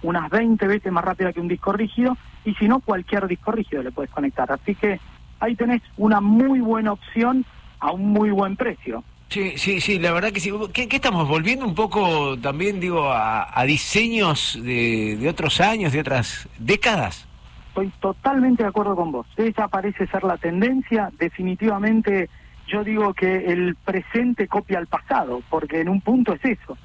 [0.02, 3.82] unas 20 veces más rápida que un disco rígido, y si no, cualquier disco rígido
[3.82, 4.50] le puedes conectar.
[4.52, 5.00] Así que
[5.40, 7.44] ahí tenés una muy buena opción
[7.80, 9.02] a un muy buen precio.
[9.28, 10.52] Sí, sí, sí, la verdad que sí.
[10.72, 15.92] ¿Qué, qué estamos volviendo un poco también, digo, a, a diseños de, de otros años,
[15.92, 17.26] de otras décadas?
[17.68, 19.26] Estoy totalmente de acuerdo con vos.
[19.36, 21.10] Esa parece ser la tendencia.
[21.18, 22.30] Definitivamente
[22.66, 26.76] yo digo que el presente copia al pasado, porque en un punto es eso.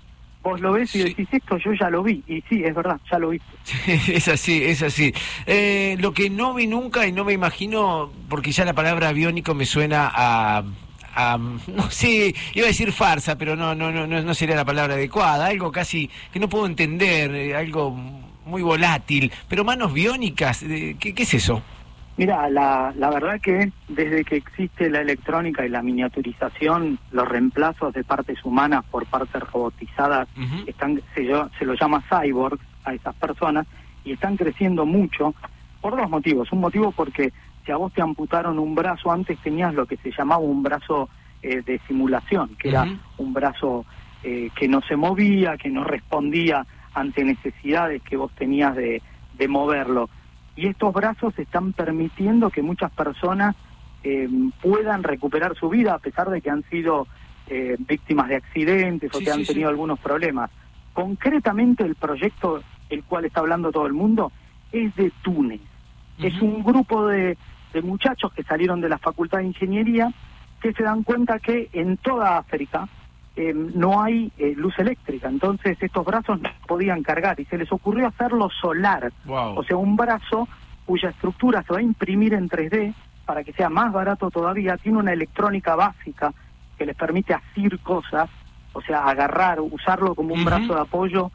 [0.43, 2.23] Vos lo ves y decís esto, yo ya lo vi.
[2.27, 3.39] Y sí, es verdad, ya lo vi.
[4.07, 5.13] es así, es así.
[5.45, 9.53] Eh, lo que no vi nunca y no me imagino, porque ya la palabra aviónico
[9.53, 10.63] me suena a,
[11.15, 14.65] a- no sé, iba a decir farsa, pero no, no, no, no no sería la
[14.65, 15.45] palabra adecuada.
[15.45, 17.91] Algo casi que no puedo entender, eh, algo
[18.43, 19.31] muy volátil.
[19.47, 21.61] Pero manos biónicas, eh, ¿qué, qué es eso?
[22.17, 27.93] Mira, la, la verdad que desde que existe la electrónica y la miniaturización, los reemplazos
[27.93, 30.27] de partes humanas por partes robotizadas,
[30.67, 31.27] están, se,
[31.57, 33.65] se lo llama cyborg a esas personas,
[34.03, 35.33] y están creciendo mucho
[35.79, 36.51] por dos motivos.
[36.51, 37.31] Un motivo porque
[37.65, 41.09] si a vos te amputaron un brazo, antes tenías lo que se llamaba un brazo
[41.41, 42.85] eh, de simulación, que era
[43.17, 43.85] un brazo
[44.23, 49.01] eh, que no se movía, que no respondía ante necesidades que vos tenías de,
[49.37, 50.09] de moverlo.
[50.61, 53.55] Y estos brazos están permitiendo que muchas personas
[54.03, 54.29] eh,
[54.61, 57.07] puedan recuperar su vida a pesar de que han sido
[57.47, 59.53] eh, víctimas de accidentes o Sí, que han sí, sí.
[59.53, 60.51] tenido algunos problemas.
[60.93, 62.61] Concretamente el proyecto
[62.91, 64.31] el cual está hablando todo el mundo
[64.71, 65.61] es de Túnez.
[66.19, 67.39] Es un grupo de,
[67.73, 70.13] de muchachos que salieron de la Facultad de Ingeniería
[70.61, 72.87] que se dan cuenta que en toda África
[73.35, 77.71] eh, no hay eh, luz eléctrica, entonces estos brazos no podían cargar y se les
[77.71, 79.59] ocurrió hacerlo solar, Wow.
[79.59, 80.47] o sea, un brazo
[80.85, 82.93] cuya estructura se va a imprimir en 3D
[83.25, 86.33] para que sea más barato todavía, tiene una electrónica básica
[86.77, 88.29] que les permite asir cosas
[88.73, 91.29] o sea, agarrar, usarlo como un brazo de apoyo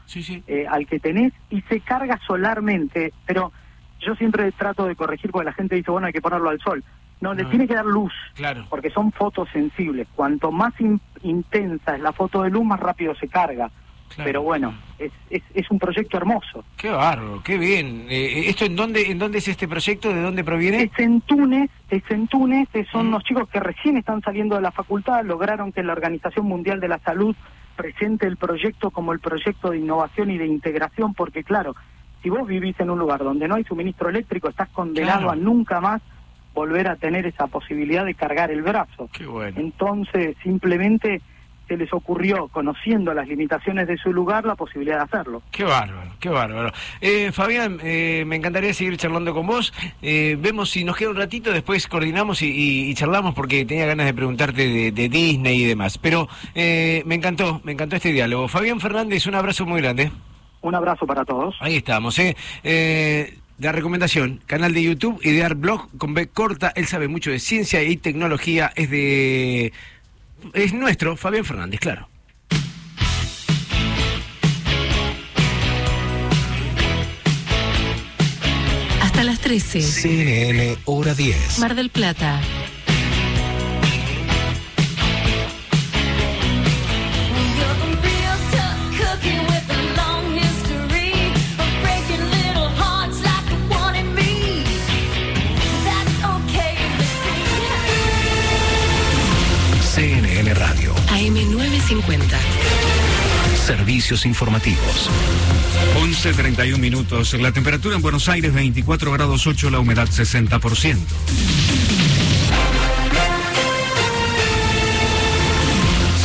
[0.47, 3.51] eh, al que tenés y se carga solarmente, pero
[3.99, 6.83] yo siempre trato de corregir porque la gente dice, bueno, hay que ponerlo al sol.
[7.19, 7.49] No, le No.
[7.49, 8.65] tiene que dar luz, Claro.
[8.69, 10.07] porque son fotos sensibles.
[10.15, 13.69] Cuanto más in- intensa es la foto de luz, más rápido se carga.
[14.23, 16.63] Pero bueno, es, es, es un proyecto hermoso.
[16.77, 18.05] Qué bárbaro, qué bien.
[18.09, 20.13] Eh, ¿Esto en dónde, en dónde es este proyecto?
[20.13, 20.83] ¿De dónde proviene?
[20.83, 24.61] Es en Túnez, es en Túnez, eh, son unos chicos que recién están saliendo de
[24.61, 27.35] la facultad, lograron que la Organización Mundial de la Salud
[27.75, 31.75] presente el proyecto como el proyecto de innovación y de integración, porque claro,
[32.23, 35.31] si vos vivís en un lugar donde no hay suministro eléctrico, estás condenado Claro.
[35.31, 36.01] a nunca más
[36.57, 39.07] volver a tener esa posibilidad de cargar el brazo.
[39.13, 39.59] Qué bueno.
[39.61, 41.21] Entonces, simplemente
[41.67, 45.41] se les ocurrió, conociendo las limitaciones de su lugar, la posibilidad de hacerlo.
[45.51, 46.71] Qué bárbaro, qué bárbaro.
[47.01, 49.71] Eh, Fabián, eh, me encantaría seguir charlando con vos.
[50.01, 53.85] Eh, vemos si nos queda un ratito, después coordinamos y, y- y charlamos porque tenía
[53.85, 55.97] ganas de preguntarte de, de Disney y demás.
[55.99, 58.47] Pero me encantó, me encantó este diálogo.
[58.47, 60.09] Fabián Fernández, un abrazo muy grande.
[60.61, 61.55] Un abrazo para todos.
[61.59, 62.35] Ahí estamos, ¿eh?
[63.59, 67.81] La recomendación, canal de YouTube, Idear Blog con B corta, él sabe mucho de ciencia
[67.83, 69.73] y tecnología, es de...
[70.53, 72.07] es nuestro, Fabián Fernández, claro.
[79.01, 79.81] Hasta las 13.
[79.81, 81.59] CNN Hora 10.
[81.59, 82.39] Mar del Plata.
[101.87, 102.37] AM950.
[103.65, 105.09] Servicios informativos.
[105.95, 107.33] 11.31 minutos.
[107.35, 110.97] La temperatura en Buenos Aires 24 grados 8, la humedad 60%.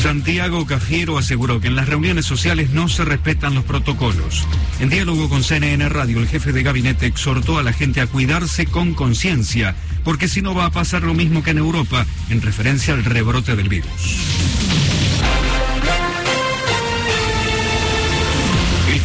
[0.02, 4.44] Santiago Cafiero aseguró que en las reuniones sociales no se respetan los protocolos.
[4.80, 8.66] En diálogo con CNN Radio, el jefe de gabinete exhortó a la gente a cuidarse
[8.66, 12.94] con conciencia, porque si no va a pasar lo mismo que en Europa, en referencia
[12.94, 13.92] al rebrote del virus.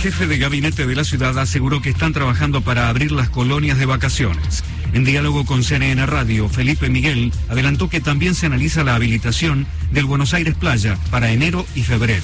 [0.07, 3.85] Jefe de gabinete de la ciudad aseguró que están trabajando para abrir las colonias de
[3.85, 4.63] vacaciones.
[4.93, 10.05] En diálogo con CNN Radio, Felipe Miguel adelantó que también se analiza la habilitación del
[10.05, 12.23] Buenos Aires Playa para enero y febrero.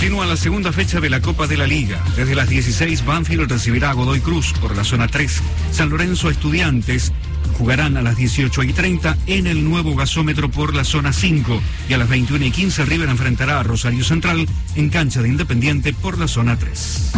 [0.00, 2.02] Continúa la segunda fecha de la Copa de la Liga.
[2.16, 5.42] Desde las 16, Banfield recibirá a Godoy Cruz por la zona 3.
[5.72, 7.12] San Lorenzo Estudiantes
[7.58, 11.60] jugarán a las 18 y 30 en el nuevo gasómetro por la zona 5.
[11.90, 15.92] Y a las 21 y 15, River enfrentará a Rosario Central en cancha de Independiente
[15.92, 17.12] por la zona 3.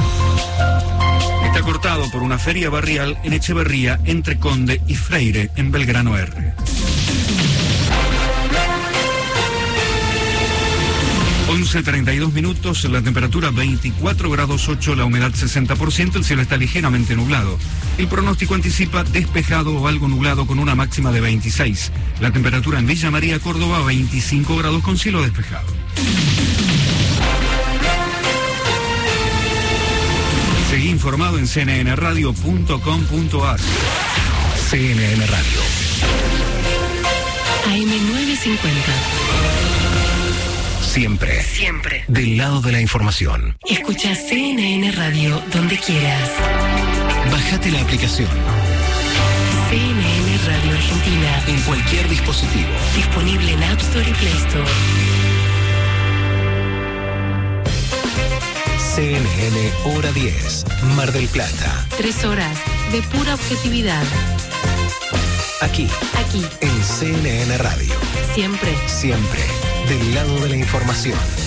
[1.44, 6.52] Está cortado por una feria barrial en Echeverría entre Conde y Freire en Belgrano R.
[11.52, 17.58] 11.32 minutos, la temperatura 24 grados 8, la humedad 60%, el cielo está ligeramente nublado.
[17.98, 21.92] El pronóstico anticipa despejado o algo nublado con una máxima de 26.
[22.20, 25.66] La temperatura en Villa María, Córdoba, 25 grados con cielo despejado.
[30.70, 33.60] Seguí informado en cnnradio.com.ar.
[34.70, 35.60] CNN Radio.
[37.66, 39.71] AM950.
[40.92, 41.42] Siempre.
[41.42, 42.04] Siempre.
[42.06, 43.56] Del lado de la información.
[43.66, 46.30] Escucha CNN Radio donde quieras.
[47.30, 48.28] Bájate la aplicación
[49.70, 51.42] CNN Radio Argentina.
[51.46, 52.68] en cualquier dispositivo.
[52.94, 54.70] Disponible en App Store y Play Store.
[58.94, 60.64] CNN Hora 10.
[60.94, 61.86] Mar del Plata.
[61.96, 62.58] Tres horas
[62.92, 64.02] de pura objetividad.
[65.62, 65.88] Aquí,
[66.18, 66.44] Aquí.
[66.60, 67.94] en CNN Radio.
[68.34, 68.76] Siempre.
[68.86, 69.40] Siempre.
[69.88, 71.41] Del lado de la información.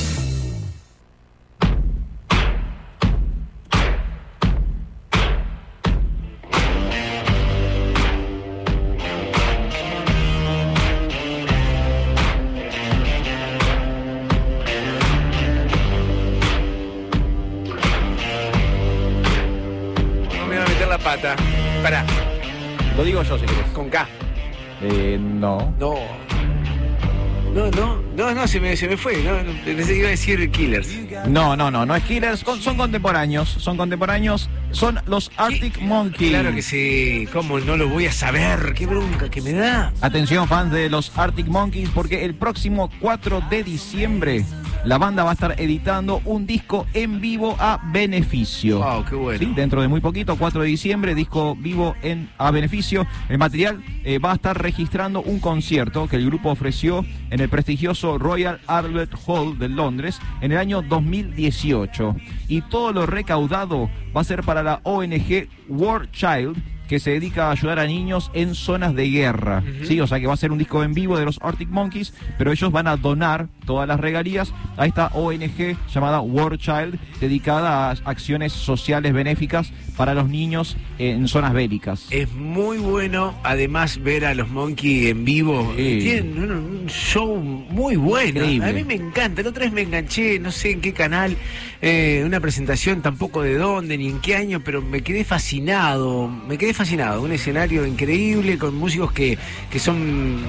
[28.55, 29.21] Se me, se me fue.
[29.21, 30.87] No, pensé que iba a decir Killers.
[31.27, 36.29] No, no, no, no es Killers, con- son contemporáneos, son contemporáneos, son los Arctic Monkeys.
[36.29, 37.27] Claro que sí.
[37.33, 38.73] ¿Cómo no lo voy a saber?
[38.73, 39.91] Qué bronca que me da.
[39.99, 44.45] Atención fans de los Arctic Monkeys porque el próximo 4 de diciembre
[44.85, 48.79] la banda va a estar editando un disco en vivo a beneficio.
[48.79, 49.39] Wow, qué bueno.
[49.39, 53.07] Sí, dentro de muy poquito, 4 de diciembre, disco vivo en a beneficio.
[53.27, 57.49] El material eh, va a estar registrando un concierto que el grupo ofreció en el
[57.49, 62.15] prestigioso Royal Albert Hall de Londres en el año 2018.
[62.47, 67.47] Y todo lo recaudado va a ser para la ONG War Child que se dedica
[67.47, 69.63] a ayudar a niños en zonas de guerra.
[69.83, 72.13] Sí, o sea que va a ser un disco en vivo de los Arctic Monkeys,
[72.37, 77.89] pero ellos van a donar todas las regalías a esta ONG llamada War Child, dedicada
[77.89, 82.07] a acciones sociales benéficas para los niños en zonas bélicas.
[82.11, 85.73] Es muy bueno, además, ver a los Monkey en vivo.
[85.75, 85.99] Sí.
[86.01, 88.39] Tienen un, un show muy bueno.
[88.39, 88.69] Increíble.
[88.69, 89.41] A mí me encanta.
[89.41, 91.35] La otra vez me enganché, no sé en qué canal,
[91.81, 96.27] eh, una presentación tampoco de dónde ni en qué año, pero me quedé fascinado.
[96.27, 97.21] Me quedé fascinado.
[97.21, 99.37] Un escenario increíble con músicos que,
[99.69, 100.43] que son.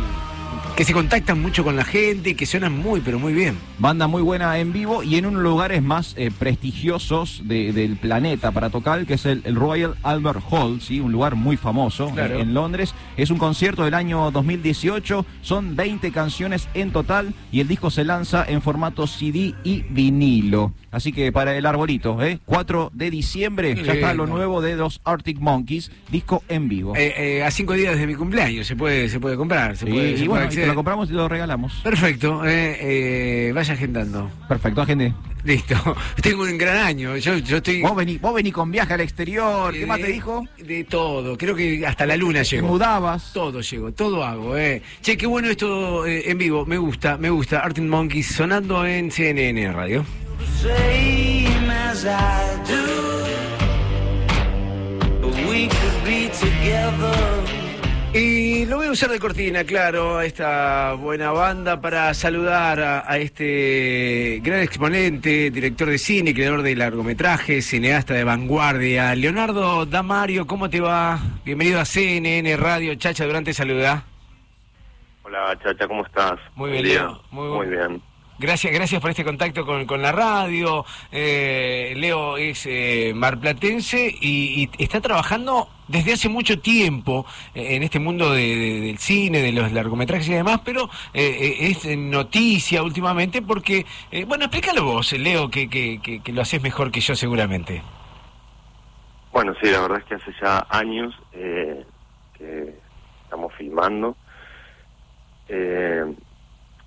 [0.77, 3.57] Que se contactan mucho con la gente y que suenan muy, pero muy bien.
[3.79, 8.51] Banda muy buena en vivo y en unos lugares más eh, prestigiosos de- del planeta
[8.53, 11.01] para tocar, que es el, el Royal Albert Hall, ¿sí?
[11.01, 12.37] un lugar muy famoso Claro.
[12.39, 12.95] eh, en Londres.
[13.17, 18.05] Es un concierto del año 2018, son 20 canciones en total y el disco se
[18.05, 20.73] lanza en formato CD y vinilo.
[20.97, 22.39] Así que para el arbolito, ¿eh?
[22.47, 26.97] 4 de diciembre, ya está lo nuevo de los Arctic Monkeys, disco en vivo.
[26.97, 29.77] Eh, eh, a cinco días de mi cumpleaños se puede, se puede comprar.
[29.77, 31.75] Se Sí, puede, y se puede bueno, y te lo compramos y te lo regalamos.
[31.85, 34.31] Perfecto, eh, eh, vaya agendando.
[34.49, 35.13] Perfecto, agende.
[35.45, 35.75] Listo.
[36.23, 37.15] Tengo un gran año.
[37.19, 37.83] Yo, yo estoy.
[37.83, 40.45] Vos vení, vos vení con viaje al exterior, ¿qué más te dijo?
[40.57, 41.37] De todo.
[41.37, 42.69] Creo que hasta la luna llego.
[42.69, 43.35] mudabas.
[43.35, 44.57] Todo llego, todo hago.
[44.57, 44.81] Eh.
[45.03, 46.65] Che, qué bueno esto eh, en vivo.
[46.65, 47.61] Me gusta, me gusta.
[47.61, 50.07] Arctic Monkeys sonando en CNN Radio.
[50.45, 52.85] Same as I do.
[55.21, 57.45] But we could be together.
[58.15, 63.05] Y lo voy a usar de cortina, claro, a esta buena banda para saludar a,
[63.13, 69.15] a este gran exponente, director de cine, creador de largometrajes, cineasta de vanguardia.
[69.15, 71.19] Leonardo Damario, ¿cómo te va?
[71.45, 72.95] Bienvenido a CNN Radio.
[72.95, 74.05] Chacha, durante saluda.
[75.23, 76.39] Hola, Chacha, ¿cómo estás?
[76.55, 77.09] Muy bien.
[77.31, 78.01] Muy Muy, bien.
[78.39, 80.85] Gracias, gracias por este contacto con, con la radio.
[81.11, 87.99] Eh, Leo es eh, marplatense y, está trabajando desde hace mucho tiempo eh, en este
[87.99, 93.87] mundo de- de- del cine, de los largometrajes y demás, pero es noticia últimamente porque,
[94.27, 97.81] bueno, explícalo vos, Leo, que, lo haces mejor que yo seguramente.
[99.33, 102.75] Bueno, sí, la verdad es que hace ya años que
[103.25, 104.15] estamos filmando.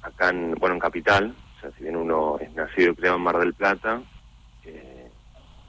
[0.01, 3.23] Acá en, bueno, en Capital, o sea, si bien uno es nacido y criado en
[3.23, 4.01] Mar del Plata,
[4.63, 5.11] eh,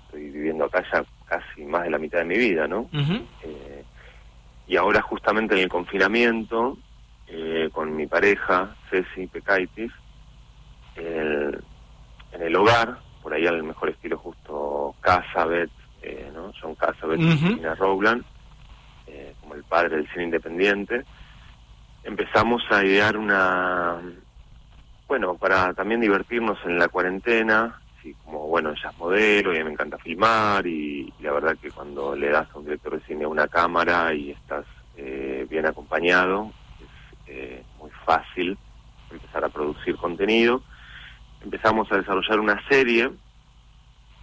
[0.05, 2.89] estoy viviendo acá ya casi más de la mitad de mi vida, ¿no?
[3.43, 3.85] Eh,
[4.67, 6.79] y ahora justamente en el confinamiento,
[7.27, 9.93] eh, con mi pareja, Ceci Pecaitis,
[10.97, 11.61] el-
[12.33, 15.71] en el hogar, por ahí al mejor estilo justo Casabet,
[16.03, 16.53] eh, ¿no?
[16.61, 17.37] John Casabet y Ujú.
[17.37, 18.25] Cristina Rowland,
[19.07, 21.05] eh, como el padre del cine independiente,
[22.03, 24.01] empezamos a idear una,
[25.11, 29.59] bueno, para también divertirnos en la cuarentena, sí, como bueno, ella es modelo y a
[29.59, 32.97] mí me encanta filmar y, y la verdad que cuando le das a un director
[32.97, 34.65] de cine una cámara y estás
[34.97, 38.57] eh, bien acompañado, es eh, muy fácil
[39.11, 40.63] empezar a producir contenido.
[41.43, 43.11] Empezamos a desarrollar una serie,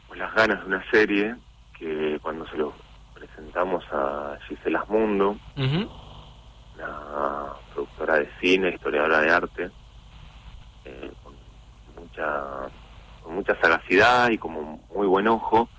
[0.07, 1.35] pues las ganas de una serie,
[1.77, 2.71] que cuando se lo
[3.13, 5.37] presentamos a Gisela Asmundo,
[6.77, 9.71] una productora de cine, historiadora de arte,
[12.17, 12.69] mucha
[13.23, 15.69] con mucha sagacidad y como muy buen ojo,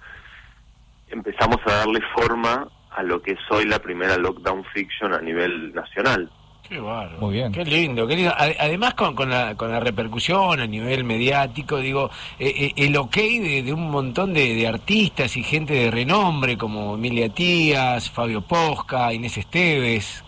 [1.08, 5.72] empezamos a darle forma a lo que es hoy la primera lockdown fiction a nivel
[5.74, 6.30] nacional.
[6.68, 7.18] Qué bárbaro.
[7.20, 7.50] Muy bien.
[7.52, 8.34] Qué lindo, qué lindo.
[8.36, 12.94] Ade- Además, con, con, la, con la repercusión a nivel mediático, digo, eh, eh, el
[12.98, 18.10] ok de, de un montón de, de artistas y gente de renombre como Emilia Tías,
[18.10, 20.22] Fabio Posca, Inés Esteves.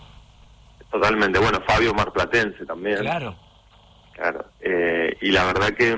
[0.89, 2.97] Totalmente, bueno, Fabio Marplatense también.
[2.97, 3.35] Claro.
[4.13, 5.97] Claro, eh, y la verdad que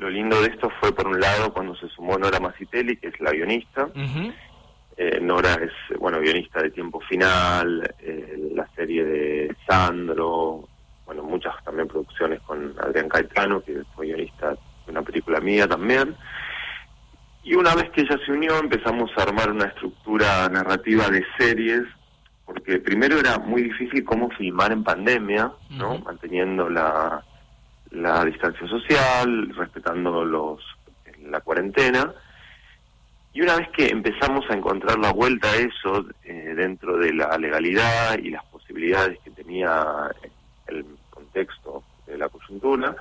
[0.00, 3.20] lo lindo de esto fue, por un lado, cuando se sumó Nora Macitelli, que es
[3.20, 3.88] la guionista.
[4.96, 10.66] Eh, Nora es, bueno, guionista de Tiempo Final, eh, la serie de Sandro,
[11.04, 14.58] bueno, muchas también producciones con Adrián Caetano, que fue guionista de
[14.90, 16.16] una película mía también.
[17.42, 21.82] Y una vez que ella se unió, empezamos a armar una estructura narrativa de series,
[22.46, 25.98] porque primero era muy difícil cómo filmar en pandemia, ¿no?
[25.98, 27.24] Manteniendo la,
[27.90, 30.60] la distancia social, respetando los
[31.22, 32.12] la cuarentena.
[33.32, 37.36] Y una vez que empezamos a encontrar la vuelta a eso eh, dentro de la
[37.38, 39.86] legalidad y las posibilidades que tenía
[40.66, 42.96] el contexto de la coyuntura,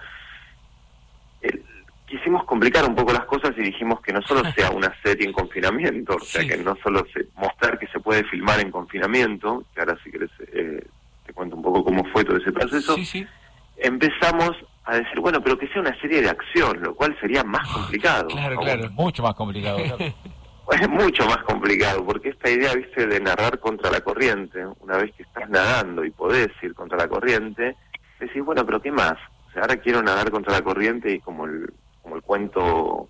[1.41, 1.63] el-
[2.05, 5.33] quisimos complicar un poco las cosas y dijimos que no solo sea una serie en
[5.33, 9.79] confinamiento, o sea, que no solo se, mostrar que se puede filmar en confinamiento, que
[9.79, 10.83] ahora si querés eh,
[11.25, 12.95] te cuento un poco cómo fue todo ese proceso,
[13.77, 14.51] empezamos
[14.89, 18.27] a decir, bueno, pero que sea una serie de acción, lo cual sería más complicado.
[18.27, 19.77] Claro, claro, mucho más complicado.
[20.71, 25.11] Es mucho más complicado, porque esta idea, viste, de narrar contra la corriente, una vez
[25.15, 27.75] que estás nadando y podés ir contra la corriente,
[28.19, 29.15] decís, bueno, pero ¿qué más?
[29.47, 33.09] O sea, ahora quiero nadar contra la corriente y como el, como el cuento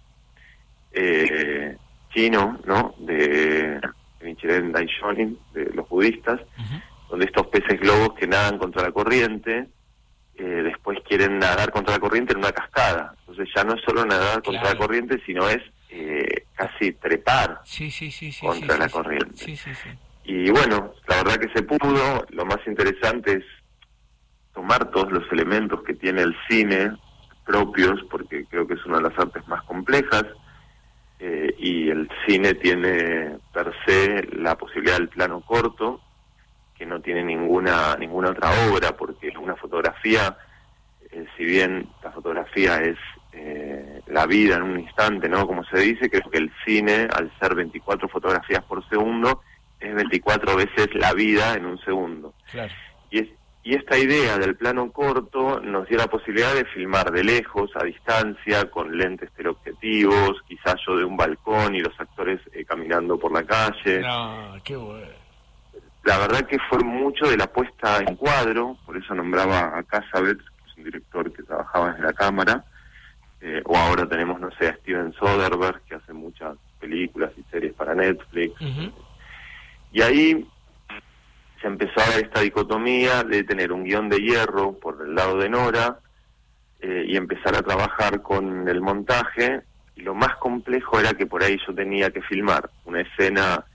[0.94, 1.76] eh,
[2.14, 2.96] chino, ¿no?
[3.00, 3.82] De
[4.22, 6.40] Nichiren Daishonin, de los budistas,
[7.10, 9.68] donde estos peces globos que nadan contra la corriente,
[10.40, 13.14] eh, después quieren nadar contra la corriente en una cascada.
[13.20, 17.62] Entonces ya no es solo nadar contra la corriente, sino es eh, casi trepar
[18.40, 19.58] contra la corriente.
[20.24, 22.26] Y bueno, la verdad que se pudo.
[22.30, 23.44] Lo más interesante es
[24.54, 26.92] tomar todos los elementos que tiene el cine
[27.46, 30.24] propios, porque creo que es una de las artes más complejas,
[31.20, 36.00] eh, y el cine tiene per se la posibilidad del plano corto,
[36.80, 40.38] que no tiene ninguna ninguna otra obra, porque una fotografía,
[41.12, 42.98] eh, si bien la fotografía es
[43.34, 45.46] eh, la vida en un instante, ¿no?
[45.46, 49.42] Como se dice, creo que el cine, al ser 24 fotografías por segundo,
[49.78, 52.34] es 24 veces la vida en un segundo.
[53.12, 53.28] Y, es,
[53.62, 57.84] y esta idea del plano corto nos dio la posibilidad de filmar de lejos, a
[57.84, 63.34] distancia, con lentes teleobjetivos, quizás yo de un balcón y los actores eh, caminando por
[63.34, 64.00] la calle.
[64.00, 65.19] No, qué bueno.
[66.04, 70.38] La verdad que fue mucho de la puesta en cuadro, por eso nombraba a Casabet,
[70.38, 72.64] que es un director que trabajaba en la cámara,
[73.42, 77.74] eh, o ahora tenemos, no sé, a Steven Soderbergh, que hace muchas películas y series
[77.74, 78.56] para Netflix.
[79.92, 80.48] Y ahí
[81.62, 85.38] se empezó a ver esta dicotomía de tener un guion de hierro por el lado
[85.38, 86.00] de Nora
[86.80, 89.62] eh, y empezar a trabajar con el montaje.
[89.96, 93.66] Y lo más complejo era que por ahí yo tenía que filmar una escena,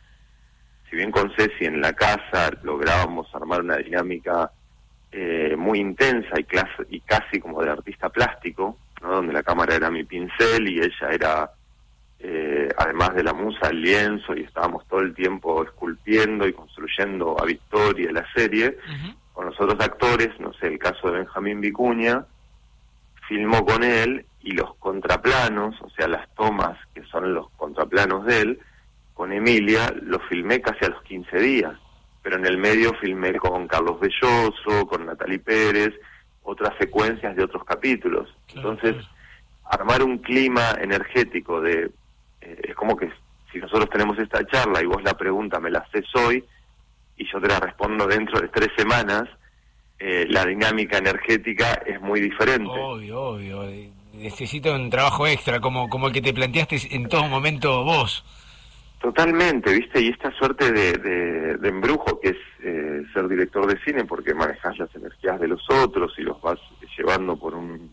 [0.94, 4.52] si bien con Ceci en la casa lográbamos armar una dinámica
[5.10, 6.46] eh, muy intensa y,
[6.96, 11.50] y casi como de artista plástico, donde la cámara era mi pincel y ella era,
[12.20, 17.36] eh, además de la musa, el lienzo y estábamos todo el tiempo esculpiendo y construyendo
[17.42, 18.78] a Victoria la serie.
[19.32, 22.24] Con los otros actores, no sé, el caso de Benjamín Vicuña,
[23.26, 28.40] filmó con él y los contraplanos, o sea, las tomas que son los contraplanos de
[28.42, 28.60] él,
[29.14, 31.72] con Emilia, los filmé casi a los 15 días.
[32.22, 35.94] Pero en el medio filmé con Carlos Belloso, con Natalie Pérez,
[36.42, 38.28] otras secuencias de otros capítulos.
[38.54, 38.96] Entonces,
[39.64, 41.90] armar un clima energético de...
[42.40, 43.10] Eh, es como que
[43.52, 46.44] si nosotros tenemos esta charla y vos la pregunta me la haces hoy
[47.16, 49.24] y yo te la respondo dentro de tres semanas,
[49.98, 52.68] eh, la dinámica energética es muy diferente.
[52.68, 53.64] Obvio, obvio.
[54.12, 58.24] Necesito un trabajo extra, como, como el que te planteaste en todo momento vos.
[59.04, 60.00] Totalmente, ¿viste?
[60.00, 60.94] Y esta suerte de,
[61.58, 65.62] de, embrujo que es eh, ser director de cine, porque manejas las energías de los
[65.68, 66.58] otros y los vas
[66.96, 67.90] llevando por un,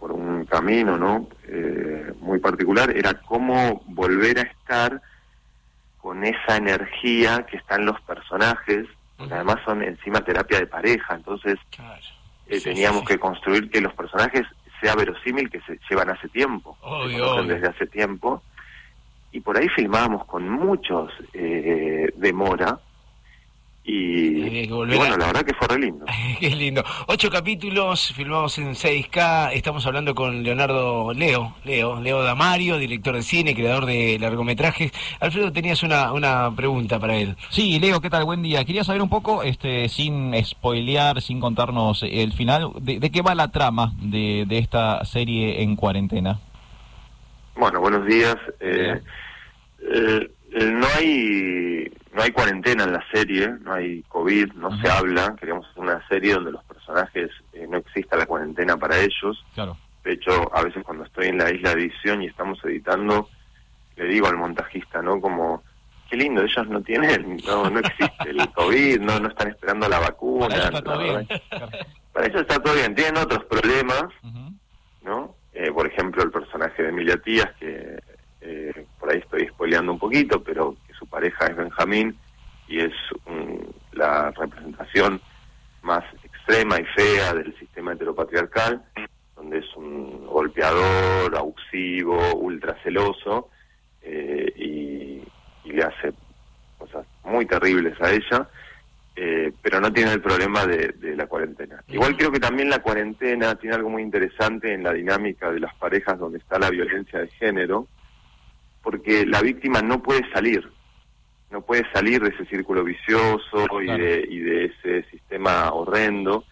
[0.00, 1.28] por un camino, ¿no?
[1.46, 5.02] Eh, muy particular, era cómo volver a estar
[5.98, 8.86] con esa energía que está en los personajes,
[9.18, 11.58] además son encima terapia de pareja, entonces
[12.46, 14.46] eh, teníamos que construir que los personajes
[14.80, 16.78] sea verosímil que se llevan hace tiempo,
[17.46, 18.42] desde hace tiempo
[19.32, 22.78] y por ahí filmábamos con muchos eh, demora.
[23.90, 26.04] Y, bueno, la verdad que fue re lindo.
[26.40, 26.84] Qué lindo.
[27.06, 29.52] Ocho capítulos, filmamos en 6K.
[29.54, 34.92] Estamos hablando con Leonardo Leo, Leo, Leo Damario, director de cine, creador de largometrajes.
[35.20, 37.34] Alfredo, tenías una, una pregunta para él.
[37.48, 38.26] Sí, Leo, ¿qué tal?
[38.26, 38.62] Buen día.
[38.66, 43.48] Quería saber un poco, este, sin spoilear, sin contarnos el final, de, qué va la
[43.48, 46.40] trama de, de esta serie en cuarentena.
[47.58, 48.36] Bueno, buenos días.
[48.60, 49.02] Eh,
[49.80, 55.34] eh, no hay no hay cuarentena en la serie, no hay COVID, no se habla.
[55.38, 59.44] Queríamos hacer una serie donde los personajes eh, no exista la cuarentena para ellos.
[59.54, 59.76] Claro.
[60.04, 63.28] De hecho, a veces cuando estoy en la isla de edición y estamos editando,
[63.96, 65.20] le digo al montajista, ¿no?
[65.20, 65.64] Como,
[66.08, 69.98] qué lindo, ellos no tienen, no, no existe el COVID, no, no están esperando la
[69.98, 70.48] vacuna.
[70.48, 71.28] Para ellos está todo bien.
[72.12, 72.94] Para ellos está todo bien.
[72.94, 74.04] Tienen otros problemas,
[75.02, 75.37] ¿no?
[75.60, 77.98] Eh, por ejemplo, el personaje de Emilia Tías, que
[78.40, 82.16] eh, por ahí estoy spoileando un poquito, pero que su pareja es Benjamín
[82.68, 82.92] y es
[83.90, 85.20] la representación
[85.82, 88.84] más extrema y fea del sistema heteropatriarcal,
[89.34, 93.48] donde es un golpeador, abusivo, ultraceloso
[94.02, 95.24] eh, y,
[95.64, 96.12] le hace
[96.78, 98.48] cosas muy terribles a ella,
[99.20, 101.82] eh, pero no tiene el problema de, la cuarentena.
[101.88, 105.74] Igual creo que también la cuarentena tiene algo muy interesante en la dinámica de las
[105.74, 107.88] parejas donde está la violencia de género,
[108.80, 110.70] porque la víctima no puede salir,
[111.50, 116.44] no puede salir de ese círculo vicioso y, de, y de ese sistema horrendo,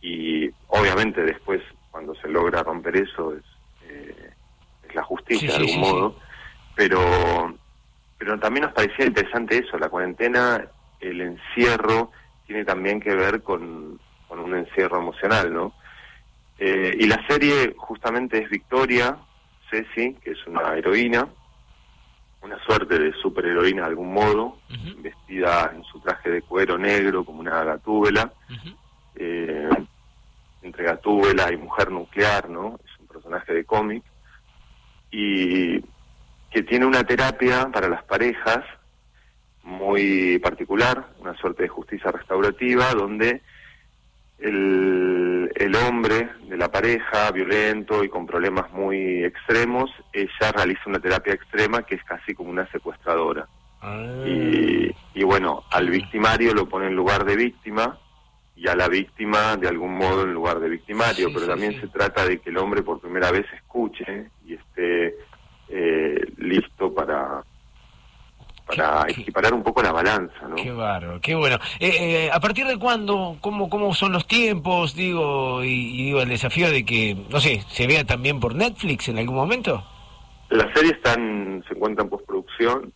[0.00, 1.60] y obviamente después
[1.90, 3.44] cuando se logra romper eso es,
[3.90, 4.30] eh,
[4.88, 6.18] es la justicia Sí, de algún sí, modo,
[6.74, 7.54] pero
[8.18, 10.66] pero también nos parecía interesante eso, la cuarentena,
[11.00, 12.10] el encierro,
[12.46, 13.98] tiene también que ver con,
[14.28, 15.72] con un encierro emocional, ¿no?
[16.58, 19.16] Eh, y la serie justamente es Victoria,
[19.70, 21.28] Ceci, que es una heroína,
[22.42, 24.58] una suerte de superheroína de algún modo,
[24.98, 28.32] vestida en su traje de cuero negro como una gatúbela,
[29.16, 29.68] eh,
[30.62, 32.78] entre gatúbela y mujer nuclear, ¿no?
[32.84, 34.02] Es un personaje de cómic,
[35.10, 35.80] y
[36.50, 38.64] que tiene una terapia para las parejas
[39.66, 43.42] muy particular, una suerte de justicia restaurativa, donde
[44.38, 51.00] el, el hombre de la pareja, violento y con problemas muy extremos, ella realiza una
[51.00, 53.46] terapia extrema que es casi como una secuestradora.
[54.24, 57.98] Y, y bueno, al victimario lo pone en lugar de víctima
[58.54, 62.24] y a la víctima de algún modo en lugar de victimario, pero también se trata
[62.24, 65.14] de que el hombre por primera vez escuche y esté
[65.68, 67.44] eh, listo para
[68.66, 70.56] para equiparar un poco la balanza, ¿no?
[70.56, 71.56] Qué bárbaro, qué bueno.
[71.78, 73.36] Eh, eh, ¿A partir de cuándo?
[73.40, 74.94] ¿Cómo, ¿Cómo son los tiempos?
[74.94, 79.08] Digo, y, y digo, el desafío de que, no sé, se vea también por Netflix
[79.08, 79.84] en algún momento.
[80.50, 82.92] La serie está en- se encuentra en postproducción.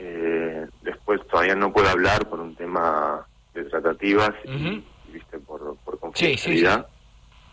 [0.00, 4.48] eh, después todavía no puedo hablar por un tema de tratativas y,
[5.08, 6.86] y, viste por, por confidencialidad.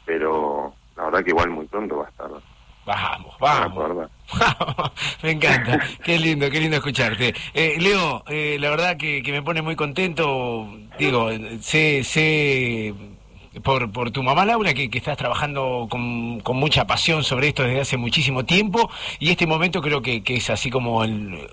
[0.06, 2.30] Pero la verdad que igual muy pronto va a estar.
[2.86, 4.10] Vamos, vamos.
[5.24, 7.34] Me encanta, qué lindo, qué lindo escucharte.
[7.54, 11.30] Eh, Leo, eh, la verdad que, me pone muy contento, digo,
[11.62, 12.94] sé, sé
[13.64, 17.82] por, por tu mamá Laura que, estás trabajando con, con mucha pasión sobre esto desde
[17.82, 18.90] hace muchísimo tiempo
[19.20, 21.48] y este momento creo que, que es así como el,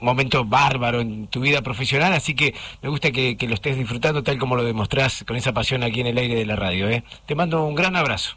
[0.00, 4.22] momento bárbaro en tu vida profesional, así que me gusta que, que lo estés disfrutando
[4.22, 6.88] tal como lo demostrás con esa pasión aquí en el aire de la radio.
[6.88, 7.02] ¿eh?
[7.26, 8.36] Te mando un gran abrazo.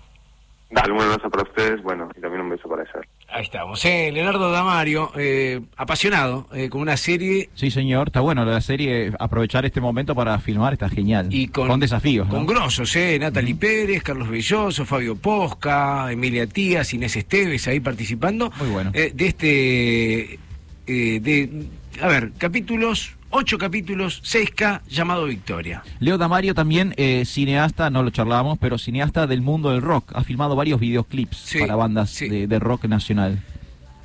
[0.72, 3.02] Dale, un abrazo para ustedes, bueno, y también un beso para ella.
[3.34, 8.44] Ahí estamos, eh, Leonardo Damario, eh, apasionado, eh, con una serie Sí, señor, está bueno
[8.44, 11.28] la serie, aprovechar este momento para filmar está genial.
[11.32, 12.34] Y con- desafíos, ¿no?
[12.34, 13.18] con grosos, ¿eh?
[13.20, 18.52] Natalie Pérez, Carlos Belloso, Fabio Posca, Emilia Tías, Inés Esteves ahí participando.
[18.60, 18.92] Muy bueno.
[18.94, 20.40] Eh, de este,
[20.86, 21.64] de,
[22.02, 25.84] a ver, capítulos, ocho capítulos, 6K, llamado Victoria.
[26.00, 30.12] Leo Damario también, eh, cineasta, no lo charlábamos, pero cineasta del mundo del rock.
[30.16, 33.42] Ha filmado varios videoclips Sí, para bandas de, de rock nacional.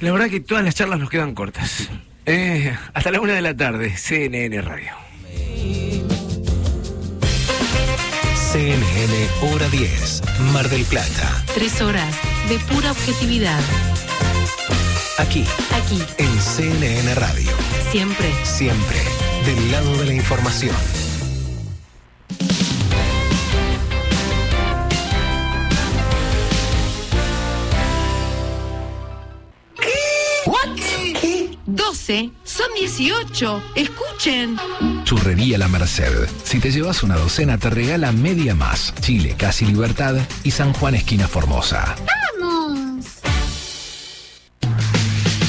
[0.01, 1.89] La verdad que todas las charlas nos quedan cortas.
[2.27, 4.93] Eh, hasta la una de la tarde, CNN Radio.
[8.35, 10.23] CNN Hora 10,
[10.53, 11.45] Mar del Plata.
[11.55, 12.17] Tres horas
[12.49, 13.61] de pura objetividad.
[15.19, 17.51] Aquí, Aquí, en CNN Radio.
[17.91, 18.33] siempre.
[18.45, 18.99] Siempre
[19.47, 20.75] del lado de la información.
[29.81, 31.57] ¿Qué?
[31.67, 33.63] 12 son 18.
[33.75, 34.57] Escuchen.
[35.05, 36.29] Churrería La Merced.
[36.45, 38.95] Si te llevas una docena, te regala media más.
[39.01, 41.97] Chile, Casi Libertad y San Juan, esquina Formosa.
[42.41, 42.86] ¡Vamos!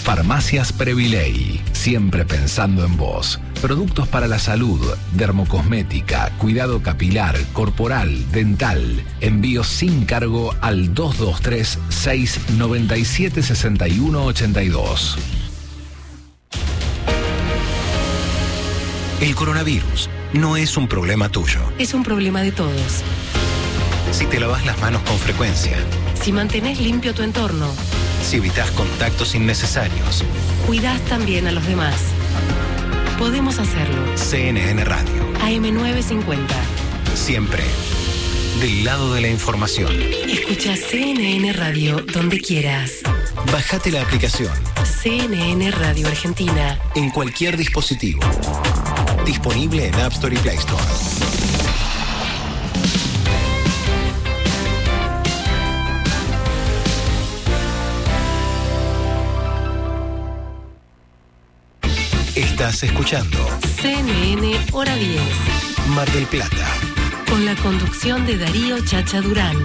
[0.08, 1.62] Farmacias Previley.
[1.74, 3.42] Siempre pensando en vos.
[3.62, 4.80] Productos para la salud,
[5.12, 9.04] dermocosmética, cuidado capilar, corporal, dental.
[9.20, 15.18] Envío sin cargo al 223 697 6182.
[19.20, 21.60] El coronavirus no es un problema tuyo.
[21.80, 23.04] Es un problema de todos.
[24.12, 25.78] Si te lavas las manos con frecuencia,
[26.22, 27.68] Si mantenés limpio tu entorno,
[28.24, 30.24] si evitas contactos innecesarios,
[30.66, 31.96] cuidás también a los demás.
[33.20, 34.02] Podemos hacerlo.
[34.18, 35.34] CNN Radio.
[35.42, 36.38] AM950.
[37.16, 37.64] Siempre
[38.60, 39.92] del lado de la información.
[40.28, 42.92] Escucha CNN Radio donde quieras.
[43.52, 44.52] Bájate la aplicación
[44.84, 46.80] CNN Radio Argentina.
[46.96, 48.22] en cualquier dispositivo.
[49.26, 51.37] Disponible en App Store y Play Store.
[62.68, 63.38] Estás escuchando
[63.82, 65.22] CNN Hora 10.
[65.96, 66.68] Mar del Plata,
[67.30, 69.56] Con la conducción de Darío Chacha Durán.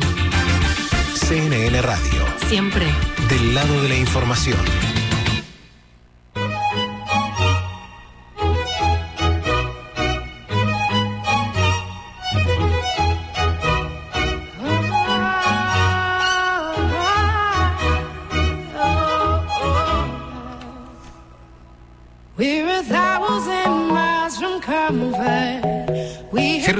[1.12, 2.86] CNN Radio, Siempre.
[3.28, 4.60] del lado de la información.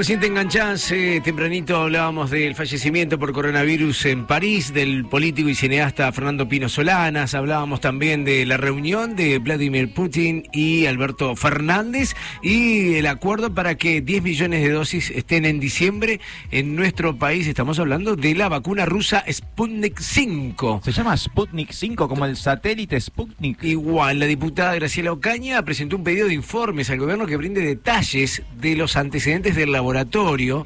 [0.03, 5.55] Recién te enganchás, eh, tempranito hablábamos del fallecimiento por coronavirus en París del político y
[5.55, 12.15] cineasta Fernando Pino Solanas, hablábamos también de la reunión de Vladimir Putin y Alberto Fernández
[12.41, 16.19] y el acuerdo para que 10 millones de dosis estén en diciembre
[16.51, 17.47] en nuestro país.
[17.47, 20.81] Estamos hablando de la vacuna rusa Sputnik 5.
[20.83, 23.63] Se llama Sputnik 5 como el satélite Sputnik.
[23.63, 28.43] Igual, la diputada Graciela Ocaña presentó un pedido de informes al gobierno que brinde detalles
[28.59, 29.92] de los antecedentes del laboratorio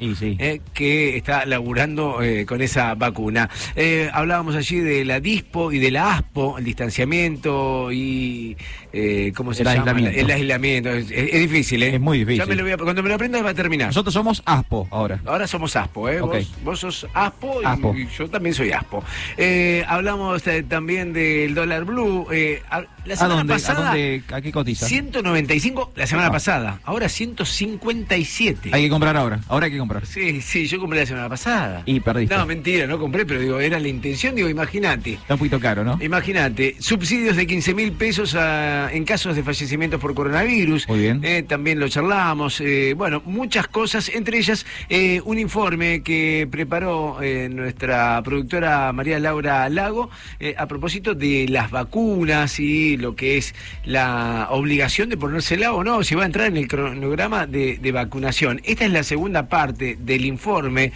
[0.00, 3.48] eh, que está laburando eh, con esa vacuna.
[3.76, 8.56] Eh, hablábamos allí de la DISPO y de la ASPO, el distanciamiento y
[8.92, 9.78] eh, ¿cómo se El llama?
[9.80, 10.18] aislamiento.
[10.20, 10.90] El aislamiento.
[10.90, 11.94] Es, difícil, ¿eh?
[11.94, 12.38] Es muy difícil.
[12.40, 13.88] Ya me lo voy a- cuando me lo aprenda va a terminar.
[13.88, 15.20] Nosotros somos ASPO ahora.
[15.26, 16.20] Ahora somos ASPO, ¿eh?
[16.20, 17.94] Vos, vos sos ASPO y, ASPO.
[17.96, 19.02] y yo también soy ASPO.
[19.36, 22.26] Eh, hablamos eh, también del dólar blue.
[22.32, 24.22] eh, a- la ¿A semana dónde, pasada, ¿A dónde?
[24.32, 24.86] ¿A qué cotiza?
[24.86, 26.32] 195 la semana Ah.
[26.32, 26.80] pasada.
[26.84, 28.70] Ahora 157.
[28.72, 29.40] Hay que comprar ahora.
[29.48, 30.04] Ahora hay que comprar.
[30.06, 31.82] Sí, sí, yo compré la semana pasada.
[31.86, 32.36] Y perdiste.
[32.36, 35.14] No, mentira, no compré, pero digo, era la intención, digo, imagínate.
[35.14, 35.98] Está un poquito caro, ¿no?
[36.02, 40.88] Imagínate, subsidios de 15 mil pesos a- en casos de fallecimientos por coronavirus.
[40.88, 41.20] Muy bien.
[41.22, 42.60] Eh, también lo charlamos.
[42.60, 47.18] eh, bueno, muchas cosas, entre ellas eh, un informe que preparó
[47.50, 50.10] nuestra productora María Laura Lago
[50.56, 56.02] a propósito de las vacunas y lo que es la obligación de ponérsela o no,
[56.04, 58.60] si va a entrar en el cronograma de, de vacunación.
[58.64, 60.92] Esta es la segunda parte del informe,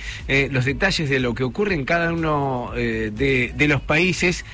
[0.51, 4.45] los detalles de lo que ocurre en cada uno de, de los países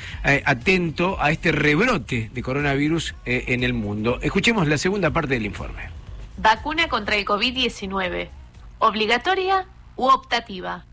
[0.44, 4.18] atento a este rebrote de coronavirus eh, en el mundo.
[4.22, 5.90] Escuchemos la segunda parte del informe.
[6.36, 8.28] Vacuna contra el COVID-19.
[8.78, 9.66] ¿Obligatoria
[9.96, 10.84] u optativa?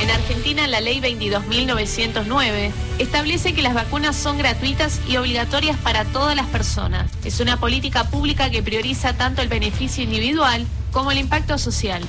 [0.00, 6.36] En Argentina, la ley 22.909 establece que las vacunas son gratuitas y obligatorias para todas
[6.36, 7.10] las personas.
[7.24, 12.02] Es una política pública que prioriza tanto el beneficio individual como el impacto social.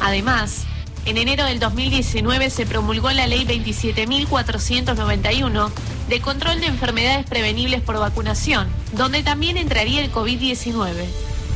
[0.00, 0.66] Además,
[1.08, 5.70] en enero del 2019 se promulgó la ley 27.491
[6.08, 11.06] de control de enfermedades prevenibles por vacunación, donde también entraría el COVID-19.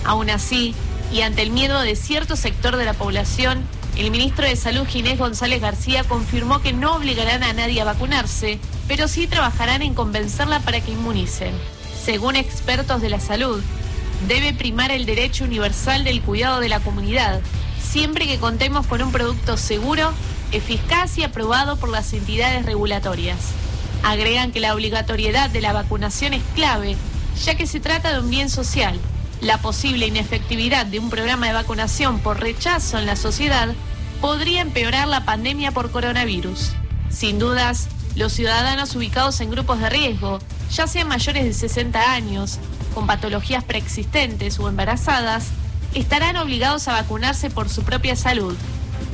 [0.04, 0.74] Aún así,
[1.12, 3.62] y ante el miedo de cierto sector de la población,
[3.96, 8.58] el ministro de Salud Ginés González García confirmó que no obligarán a nadie a vacunarse,
[8.88, 11.52] pero sí trabajarán en convencerla para que inmunicen.
[12.02, 13.62] Según expertos de la salud,
[14.26, 17.42] debe primar el derecho universal del cuidado de la comunidad,
[17.92, 20.14] siempre que contemos con un producto seguro,
[20.50, 23.36] eficaz y aprobado por las entidades regulatorias.
[24.02, 26.96] Agregan que la obligatoriedad de la vacunación es clave,
[27.44, 28.98] ya que se trata de un bien social.
[29.42, 33.74] La posible inefectividad de un programa de vacunación por rechazo en la sociedad
[34.22, 36.70] podría empeorar la pandemia por coronavirus.
[37.10, 40.38] Sin dudas, los ciudadanos ubicados en grupos de riesgo,
[40.70, 42.58] ya sean mayores de 60 años,
[42.94, 45.50] con patologías preexistentes o embarazadas,
[45.94, 48.56] estarán obligados a vacunarse por su propia salud.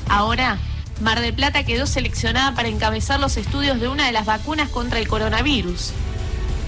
[0.09, 0.59] Ahora,
[1.01, 4.99] Mar del Plata quedó seleccionada para encabezar los estudios de una de las vacunas contra
[4.99, 5.93] el coronavirus.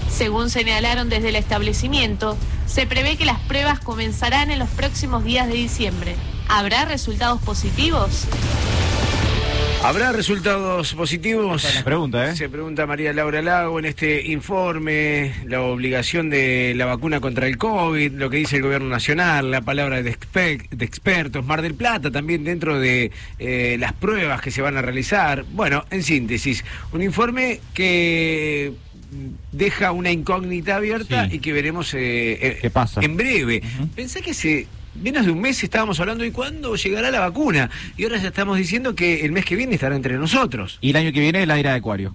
[0.09, 5.47] Según señalaron desde el establecimiento, se prevé que las pruebas comenzarán en los próximos días
[5.47, 6.15] de diciembre.
[6.47, 8.25] ¿Habrá resultados positivos?
[9.83, 11.65] ¿Habrá resultados positivos?
[11.65, 12.35] Es pregunta, ¿eh?
[12.35, 17.57] Se pregunta María Laura Lago en este informe, la obligación de la vacuna contra el
[17.57, 21.73] COVID, lo que dice el gobierno nacional, la palabra de, expe- de expertos, Mar del
[21.73, 25.45] Plata también dentro de eh, las pruebas que se van a realizar.
[25.51, 28.73] Bueno, en síntesis, un informe que
[29.51, 31.37] deja una incógnita abierta Sí.
[31.37, 33.01] y que veremos eh, eh, ¿Qué pasa?
[33.01, 33.63] en breve.
[33.95, 38.03] Pensé que se menos de un mes estábamos hablando de cuándo llegará la vacuna y
[38.03, 40.77] ahora ya estamos diciendo que el mes que viene estará entre nosotros.
[40.81, 42.13] Y el año que viene la era de Acuario.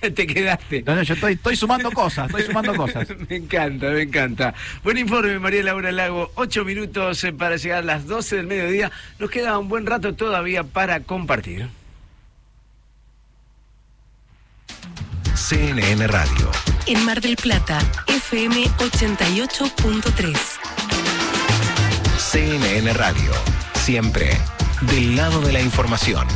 [0.00, 0.82] Te quedaste.
[0.82, 3.08] No, no, yo estoy, estoy sumando cosas, estoy sumando cosas.
[3.28, 4.54] me encanta, me encanta.
[4.82, 6.30] Buen informe, María Laura Lago.
[6.34, 8.90] Ocho minutos eh, para llegar a las 12 del mediodía.
[9.18, 11.68] Nos queda un buen rato todavía para compartir.
[15.34, 16.50] CNN Radio.
[16.86, 20.73] En Mar del Plata, FM 88.3.
[22.34, 23.30] CNN Radio.
[23.74, 24.36] Siempre
[24.90, 26.26] del lado de la información.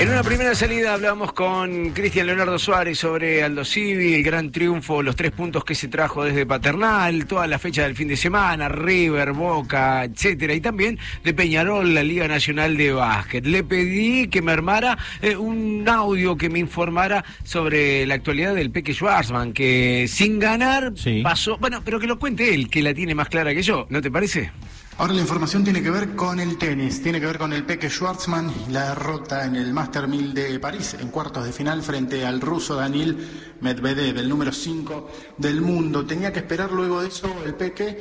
[0.00, 5.02] En una primera salida hablamos con Cristian Leonardo Suárez sobre Aldo Civi, el gran triunfo,
[5.02, 8.68] los tres puntos que se trajo desde Paternal, toda la fecha del fin de semana,
[8.68, 13.46] River, Boca, etcétera, y también de Peñarol, la Liga Nacional de Básquet.
[13.46, 18.72] Le pedí que me armara eh, un audio que me informara sobre la actualidad del
[18.72, 20.92] Peque Schwarzman, que sin ganar
[21.22, 24.02] pasó, bueno, pero que lo cuente él, que la tiene más clara que yo, ¿no
[24.02, 24.50] te parece?
[24.96, 27.90] Ahora la información tiene que ver con el tenis, tiene que ver con el Peque
[27.90, 32.40] Schwartzman, la derrota en el Master 1000 de París en cuartos de final frente al
[32.40, 36.06] ruso Daniel Medvedev, el número 5 del mundo.
[36.06, 38.00] Tenía que esperar luego de eso el Peque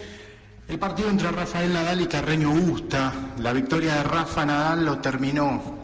[0.68, 3.12] el partido entre Rafael Nadal y Carreño Busta.
[3.40, 5.83] La victoria de Rafa Nadal lo terminó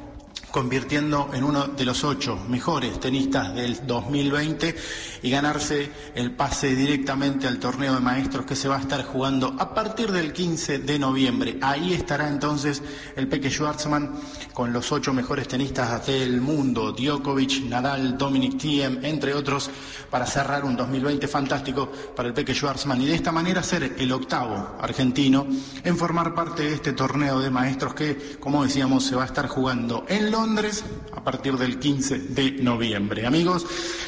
[0.52, 4.76] convirtiendo en uno de los ocho mejores tenistas del 2020
[5.22, 9.56] y ganarse el pase directamente al torneo de maestros que se va a estar jugando
[9.60, 11.58] a partir del 15 de noviembre.
[11.62, 12.82] Ahí estará entonces
[13.16, 14.20] el Peque Schwartzman
[14.54, 19.70] con los ocho mejores tenistas del mundo, Djokovic, Nadal, Dominic Thiem, entre otros,
[20.10, 24.12] para cerrar un 2020 fantástico para el Peque Schwartzman y de esta manera ser el
[24.12, 25.48] octavo argentino
[25.84, 29.48] en formar parte de este torneo de maestros que, como decíamos, se va a estar
[29.48, 33.26] jugando en Londres a partir del 15 de noviembre.
[33.26, 33.66] Amigos,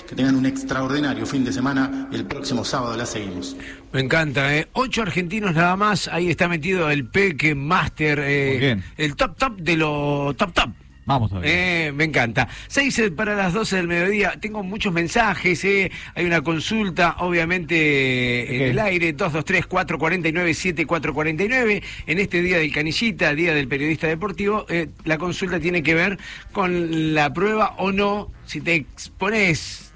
[0.08, 2.08] que tengan un extraordinario fin de semana.
[2.14, 3.58] El próximo sábado la seguimos.
[3.92, 4.70] Me encanta, ¿eh?
[4.72, 6.08] Ocho argentinos nada más.
[6.08, 8.20] Ahí está metido el Peque Master.
[8.24, 8.84] eh, Muy bien.
[8.96, 10.70] El top top de lo top top.
[11.06, 11.88] Vamos todavía.
[11.88, 12.48] Eh, me encanta.
[12.68, 14.34] Seis eh, para las 12 del mediodía.
[14.40, 15.64] Tengo muchos mensajes.
[15.66, 15.92] eh.
[16.16, 19.16] Hay una consulta, obviamente, en el aire.
[19.18, 21.84] 223-449-7449.
[22.06, 26.18] En este día del canillita, día del periodista deportivo, eh, la consulta tiene que ver
[26.52, 28.32] con la prueba o no.
[28.46, 29.94] Si te expones,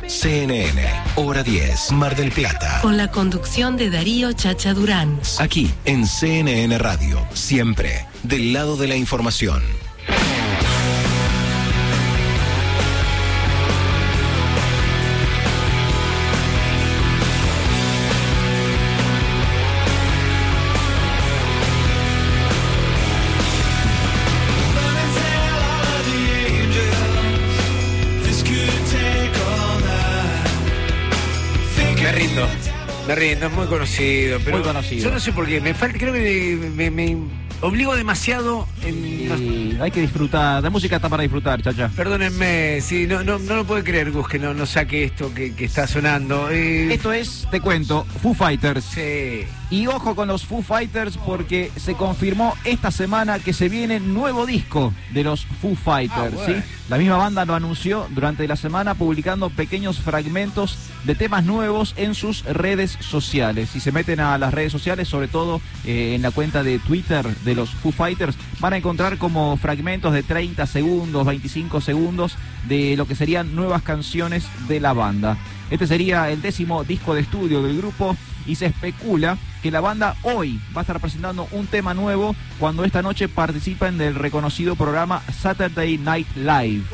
[0.07, 0.81] CNN,
[1.16, 2.80] hora 10, Mar del Plata.
[2.82, 5.18] Con la conducción de Darío Chacha Durán.
[5.38, 9.62] Aquí en CNN Radio, siempre del lado de la información.
[33.16, 34.38] Es muy conocido.
[34.44, 35.05] Pero Muy conocido.
[35.05, 35.60] Yo no sé por qué.
[35.60, 37.16] Me falta, creo que me, me
[37.62, 39.80] obligo demasiado en.
[39.80, 41.90] hay que disfrutar, la música está para disfrutar, chacha.
[41.97, 45.55] Perdónenme, sí, no, no, no lo puede creer, Gus, que no, no saque esto que,
[45.55, 46.51] que está sonando.
[46.51, 48.84] Eh, Esto es, te cuento, Foo Fighters.
[48.84, 49.44] Sí.
[49.68, 54.47] Y ojo con los Foo Fighters porque se confirmó esta semana que se viene nuevo
[54.47, 56.34] disco de los Foo Fighters.
[56.34, 56.62] Ah, bueno.
[56.62, 56.68] ¿sí?
[56.88, 62.14] La misma banda lo anunció durante la semana publicando pequeños fragmentos de temas nuevos en
[62.14, 63.70] sus redes sociales.
[63.70, 67.26] Si se meten a las redes sociales, sobre todo eh, en la cuenta de Twitter
[67.26, 72.36] de los Foo Fighters, van a encontrar como fragmentos de 30 segundos, 25 segundos
[72.68, 75.36] de lo que serían nuevas canciones de la banda.
[75.70, 78.16] Este sería el décimo disco de estudio del grupo
[78.47, 82.85] y se especula que la banda hoy va a estar presentando un tema nuevo cuando
[82.85, 86.85] esta noche participen del reconocido programa Saturday Night Live.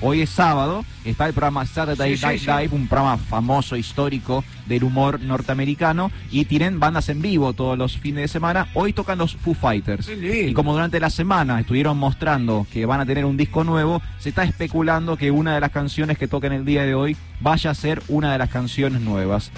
[0.00, 2.46] Hoy es sábado, está el programa Saturday Sí, Night sí.
[2.46, 7.98] Live, un programa famoso, histórico del humor norteamericano y tienen bandas en vivo todos los
[7.98, 8.68] fines de semana.
[8.74, 10.08] Hoy tocan los Foo Fighters.
[10.08, 14.28] Y como durante la semana estuvieron mostrando que van a tener un disco nuevo, se
[14.28, 17.74] está especulando que una de las canciones que toquen el día de hoy vaya a
[17.74, 19.50] ser una de las canciones nuevas.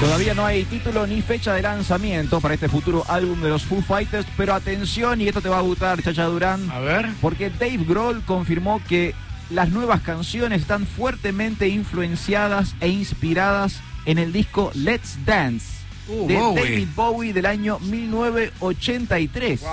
[0.00, 3.82] Todavía no hay título ni fecha de lanzamiento para este futuro álbum de los Foo
[3.82, 6.70] Fighters, pero atención, y esto te va a gustar, Chacha Durán.
[6.70, 7.08] A ver.
[7.20, 9.14] Porque Dave Grohl confirmó que
[9.50, 15.75] las nuevas canciones están fuertemente influenciadas e inspiradas en el disco Let's Dance
[16.08, 16.62] Uh, de Bowie.
[16.62, 19.60] David Bowie del año 1983.
[19.60, 19.70] Wow,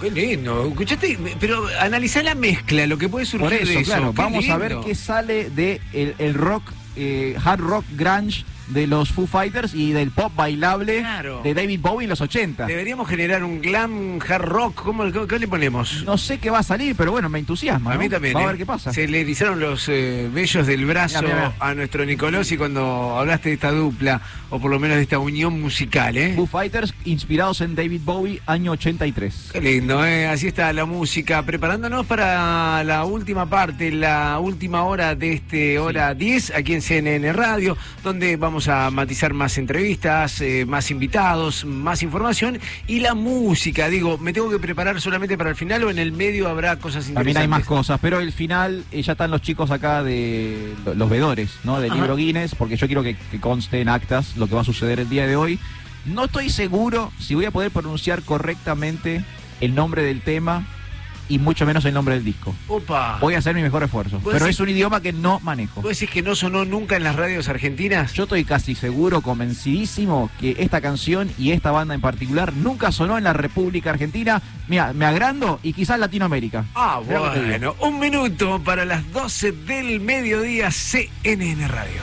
[0.00, 0.66] qué lindo.
[0.66, 3.90] Escuchaste, pero analizá la mezcla, lo que puede surgir Por eso, de eso.
[3.90, 8.86] claro, vamos a ver qué sale de el, el rock, eh, hard rock grunge de
[8.86, 11.04] los Foo Fighters y del pop bailable
[11.42, 12.66] de David Bowie en los 80.
[12.66, 14.82] Deberíamos generar un glam hard rock.
[14.82, 16.04] ¿Cómo, qué, qué le ponemos?
[16.04, 17.92] No sé qué va a salir, pero bueno, me entusiasma.
[17.92, 18.12] A mí ¿no?
[18.12, 18.36] también.
[18.36, 18.46] Va a ¿eh?
[18.48, 18.92] ver qué pasa.
[18.92, 21.20] Se le erizaron los eh, vellos del brazo
[21.58, 24.20] a nuestro Nicolosi cuando hablaste de esta dupla,
[24.50, 26.34] o por lo menos de esta unión musical, ¿eh?
[26.34, 29.50] Foo Fighters inspirados en David Bowie, año 83.
[29.52, 30.26] Qué lindo, ¿eh?
[30.26, 31.42] Así está la música.
[31.42, 37.32] Preparándonos para la última parte, la última hora de este hora 10 aquí en CNN
[37.32, 43.88] Radio, donde vamos a matizar más entrevistas, eh, más invitados, más información y la música.
[43.88, 47.08] Digo, ¿me tengo que preparar solamente para el final o en el medio habrá cosas
[47.08, 47.14] interesantes?
[47.14, 50.94] También hay más cosas, pero el final eh, ya están los chicos acá de lo-
[50.94, 51.80] los vedores, ¿no?
[51.80, 52.00] Del Ajá.
[52.00, 55.00] libro Guinness, porque yo quiero que, que conste en actas lo que va a suceder
[55.00, 55.58] el día de hoy.
[56.04, 59.24] No estoy seguro si voy a poder pronunciar correctamente
[59.60, 60.66] el nombre del tema
[61.32, 62.54] y mucho menos el nombre del disco.
[62.68, 63.18] Opa.
[63.20, 65.80] Voy a hacer mi mejor esfuerzo, ¿Vos pero decís- es un idioma que no manejo.
[65.82, 68.12] ¿Vos decís que no sonó nunca en las radios argentinas?
[68.12, 73.16] Yo estoy casi seguro, convencidísimo, que esta canción y esta banda en particular nunca sonó
[73.18, 74.42] en la República Argentina.
[74.68, 76.64] Mira, me agrando y quizás Latinoamérica.
[76.74, 77.74] Ah, bueno.
[77.80, 82.02] Un minuto para las 12 del mediodía, CNN Radio.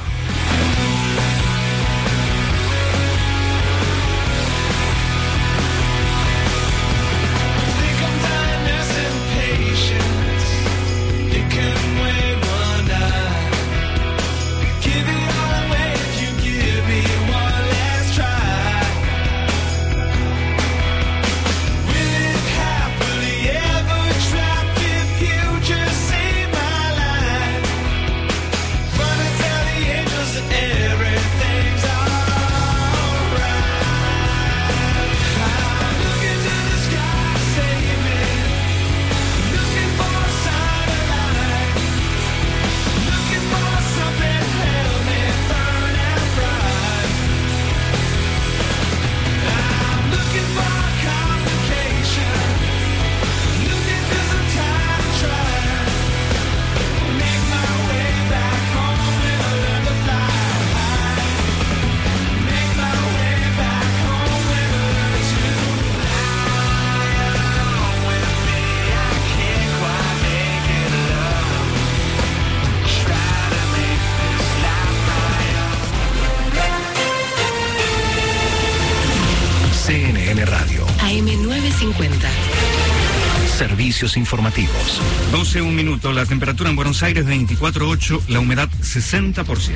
[83.99, 85.01] Informativos.
[85.33, 86.13] 12, un minuto.
[86.13, 89.75] La temperatura en Buenos Aires 24.8, la humedad 60%.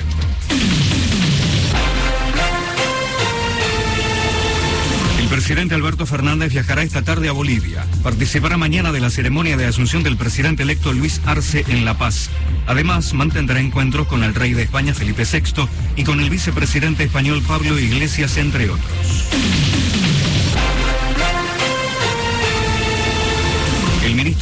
[5.20, 7.86] El presidente Alberto Fernández viajará esta tarde a Bolivia.
[8.02, 12.30] Participará mañana de la ceremonia de asunción del presidente electo Luis Arce en La Paz.
[12.66, 15.68] Además, mantendrá encuentros con el rey de España Felipe VI
[15.98, 19.73] y con el vicepresidente español Pablo Iglesias, entre otros.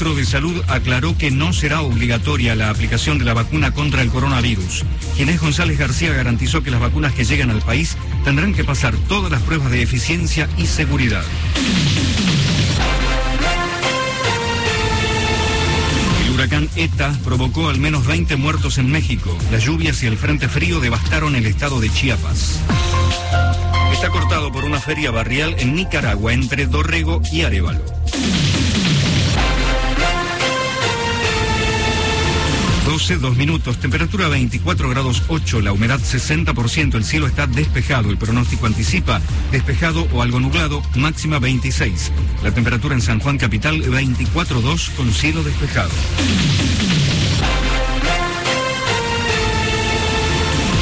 [0.02, 4.10] Ministro de Salud aclaró que no será obligatoria la aplicación de la vacuna contra el
[4.10, 4.84] coronavirus.
[5.16, 9.32] Ginés González García garantizó que las vacunas que llegan al país tendrán que pasar todas
[9.32, 11.24] las pruebas de eficiencia y seguridad.
[16.26, 19.38] El huracán ETA provocó al menos 20 muertos en México.
[19.52, 22.60] Las lluvias y el frente frío devastaron el estado de Chiapas.
[23.94, 27.86] Está cortado por una feria barrial en Nicaragua entre Dorrego y Arevalo.
[33.12, 38.18] 12, 2 minutos, temperatura 24 grados 8, la humedad 60%, el cielo está despejado, el
[38.18, 39.20] pronóstico anticipa
[39.52, 42.10] despejado o algo nublado, máxima 26.
[42.42, 45.90] La temperatura en San Juan Capital 24.2 con cielo despejado.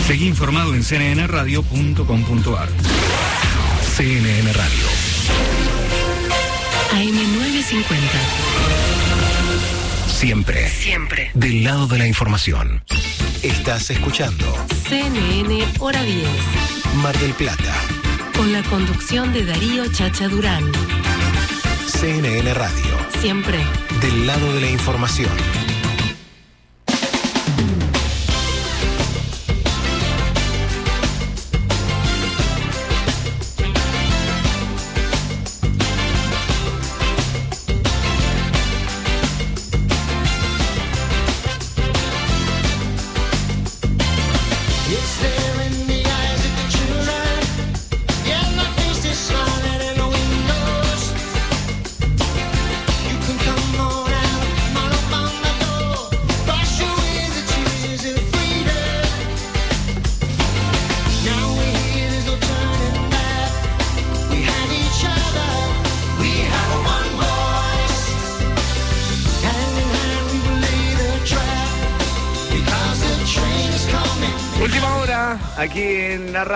[0.05, 2.69] Seguí informado en cnnradio.com.ar.
[3.95, 4.85] CNN Radio.
[6.91, 8.78] AM950.
[10.19, 10.67] Siempre.
[10.67, 11.31] Siempre.
[11.33, 12.83] Del lado de la información.
[13.41, 14.53] Estás escuchando
[14.89, 16.27] CNN Hora 10.
[16.95, 17.73] Mar del Plata.
[18.35, 20.69] Con la conducción de Darío Chacha Durán.
[21.87, 22.97] CNN Radio.
[23.21, 23.59] Siempre.
[24.01, 25.31] Del lado de la información.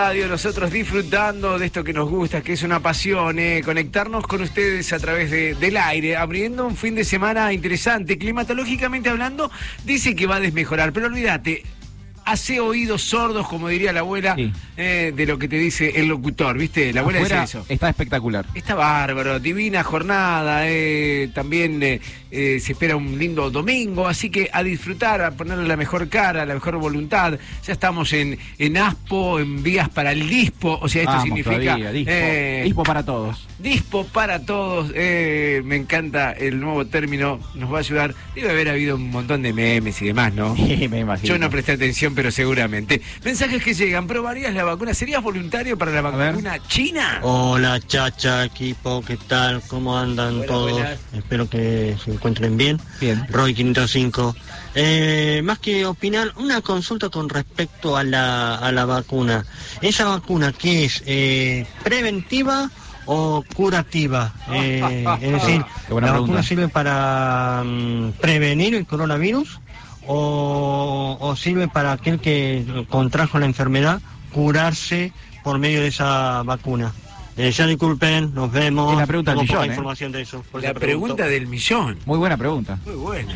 [0.07, 4.41] Radio, nosotros disfrutando de esto que nos gusta, que es una pasión, eh, conectarnos con
[4.41, 8.17] ustedes a través de- del aire, abriendo un fin de semana interesante.
[8.17, 9.49] Climatológicamente hablando,
[9.85, 11.63] dice que va a desmejorar, pero olvídate,
[12.25, 14.35] hace oídos sordos, como diría la abuela,
[14.75, 16.91] eh, de lo que te dice el locutor, ¿viste?
[16.93, 17.65] La abuela Afuera dice eso.
[17.69, 18.45] Está espectacular.
[18.55, 21.99] Está bárbaro, divina jornada, eh, también eh,
[22.31, 26.55] se espera un lindo domingo, así que a disfrutar, a ponerle la mejor cara, la
[26.55, 27.37] mejor voluntad.
[27.65, 31.59] Ya estamos en, en ASPO, en vías para el DISPO, o sea, esto Vamos significa...
[31.59, 32.11] todavía, dispo.
[32.63, 33.47] Dispo para todos.
[33.59, 38.15] Dispo para todos, me encanta el nuevo término, nos va a ayudar.
[38.35, 40.55] Debe haber habido un montón de memes y demás, ¿no?
[40.63, 41.27] Sí, me imagino.
[41.27, 43.01] Yo no presté atención, pero seguramente.
[43.23, 44.93] Mensajes que llegan, ¿probarías la vacuna?
[44.93, 47.19] ¿Serías voluntario para la vacuna china?
[47.21, 49.61] Hola Chacha, equipo, ¿qué tal?
[49.67, 50.71] ¿Cómo andan Buenas, todos?
[50.71, 50.99] buenas.
[51.13, 52.79] Espero que se encuentren bien.
[52.99, 53.25] Bien.
[53.29, 54.35] Roy 505.
[54.75, 59.45] Eh, más que opinar, una consulta con respecto a la, a la vacuna.
[59.81, 61.03] ¿Esa vacuna qué es?
[61.05, 62.69] Eh, ¿Preventiva
[63.05, 64.33] o curativa?
[64.51, 66.11] Eh, es decir, ¿la pregunta.
[66.11, 69.59] vacuna sirve para mm, prevenir el coronavirus
[70.07, 74.01] o, o sirve para aquel que contrajo la enfermedad
[74.33, 76.91] curarse por medio de esa vacuna?
[77.37, 78.93] Eh, ya disculpen, nos vemos.
[78.93, 79.67] Es la pregunta del millón, ¿eh?
[79.67, 80.43] información de eso.
[80.61, 81.97] La pregunta del millón.
[82.05, 82.77] Muy buena pregunta.
[82.85, 83.33] Muy buena.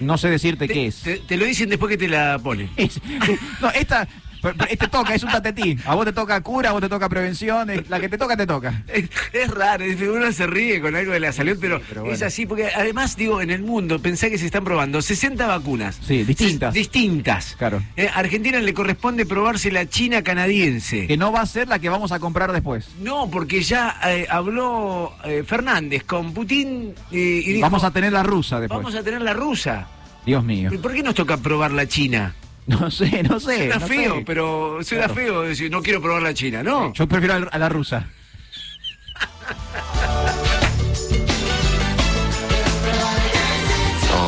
[0.00, 1.02] No sé decirte qué es.
[1.02, 2.70] Te, te lo dicen después que te la ponen.
[3.60, 4.06] No, esta.
[4.42, 5.76] Pero- pero Este toca, es un tatetí.
[5.84, 7.68] A vos te toca cura, a vos te toca prevención.
[7.88, 8.82] La que te toca, te toca.
[8.88, 9.84] Es, es raro,
[10.14, 12.12] uno se ríe con algo de la salud, pero, bueno.
[12.12, 15.98] es así, porque además, digo, en el mundo, pensá que se están probando 60 vacunas.
[16.06, 16.74] Sí, distintas.
[16.74, 17.54] Distintas.
[17.58, 17.82] Claro.
[17.96, 21.06] Eh, Argentina le corresponde probarse la China canadiense.
[21.06, 22.88] Que no va a ser la que vamos a comprar después.
[23.00, 28.12] No, porque ya eh, habló eh, Fernández con Putin eh, y dijo, Vamos a tener
[28.12, 28.78] la rusa después.
[28.78, 29.86] vamos a tener la rusa.
[30.26, 30.70] Dios mío.
[30.72, 32.34] ¿Y ¿Por qué nos toca probar la China?
[32.68, 33.56] No sé, no sé.
[33.56, 34.22] Suena no feo, sé.
[34.26, 35.14] pero suena Claro.
[35.20, 36.92] feo decir, no quiero probar la China, ¿no?
[36.92, 38.06] Yo prefiero a la- a la rusa.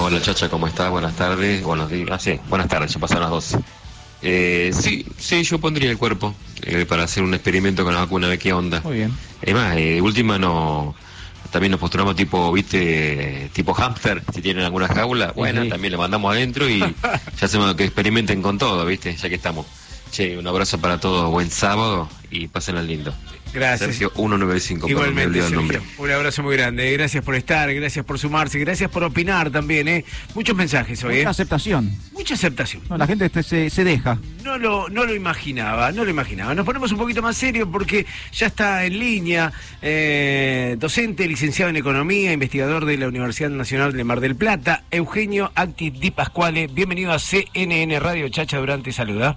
[0.02, 0.90] Hola Chacha, ¿cómo estás?
[0.90, 1.62] Buenas tardes.
[1.62, 2.08] Buenos días.
[2.10, 3.58] Ah, sí, buenas tardes, ya pasaron las 12.
[4.22, 8.28] Eh, sí, sí, yo pondría el cuerpo eh, para hacer un experimento con la vacuna,
[8.28, 8.80] de qué onda.
[8.82, 9.12] Muy bien.
[9.42, 10.94] Además, eh, de última no.
[11.51, 15.68] También nos postulamos tipo, viste, tipo hamster, si tienen alguna jaula, bueno, sí.
[15.68, 16.78] también le mandamos adentro y
[17.40, 19.66] ya hacemos que experimenten con todo, viste, ya que estamos.
[20.12, 23.14] Che, un abrazo para todos, buen sábado y pasen al lindo.
[23.52, 23.90] Gracias.
[23.90, 25.56] Sergio 195, perdón, me Igualmente, Sergio.
[25.56, 25.81] nombre.
[25.98, 26.93] Un abrazo muy grande.
[26.93, 30.05] Gracias por estar, gracias por sumarse, gracias por opinar también, ¿eh?
[30.35, 31.18] Muchos mensajes hoy, ¿eh?
[31.18, 31.90] Mucha aceptación.
[32.12, 32.82] Mucha aceptación.
[32.89, 34.18] No, la gente este, se, se deja.
[34.44, 36.55] No lo, no lo imaginaba, no lo imaginaba.
[36.55, 39.52] Nos ponemos un poquito más serios porque ya está en línea,
[39.82, 45.51] eh, docente, licenciado en Economía, investigador de la Universidad Nacional de Mar del Plata, Eugenio
[45.55, 46.68] Acti Di Pascuale.
[46.68, 49.36] Bienvenido a CNN Radio Chacha Durante Saluda.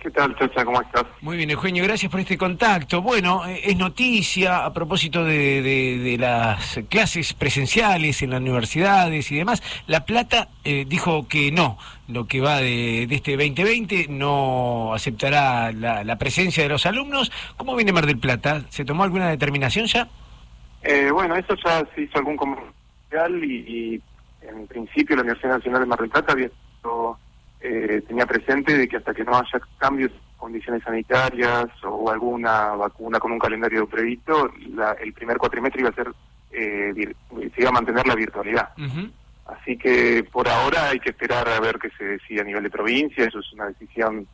[0.00, 0.64] ¿Qué tal, Chacha?
[0.64, 1.04] ¿Cómo estás?
[1.20, 3.02] Muy bien, Eugenio, gracias por este contacto.
[3.02, 9.30] Bueno, eh, es noticia a propósito de, de- de las clases presenciales en las universidades
[9.30, 9.62] y demás.
[9.86, 11.76] La Plata eh, dijo que no,
[12.08, 17.30] lo que va de, de este 2020 no aceptará la, la presencia de los alumnos.
[17.58, 18.62] ¿Cómo viene Mar del Plata?
[18.70, 20.08] ¿Se tomó alguna determinación ya?
[20.82, 24.02] Eh, bueno, eso ya se hizo algún comercial y, y
[24.48, 27.18] en principio la Universidad Nacional de Mar del Plata había sido,
[27.60, 33.18] eh, tenía presente de que hasta que no haya cambios condiciones sanitarias o alguna vacuna
[33.18, 36.10] con un calendario previsto, la- el primer cuatrimestre iba a ser,
[36.50, 37.14] eh, vir-
[37.54, 38.70] se iba a mantener la virtualidad.
[39.46, 42.70] Así que por ahora hay que esperar a ver qué se decide a nivel de
[42.70, 44.26] provincia, eso es una decisión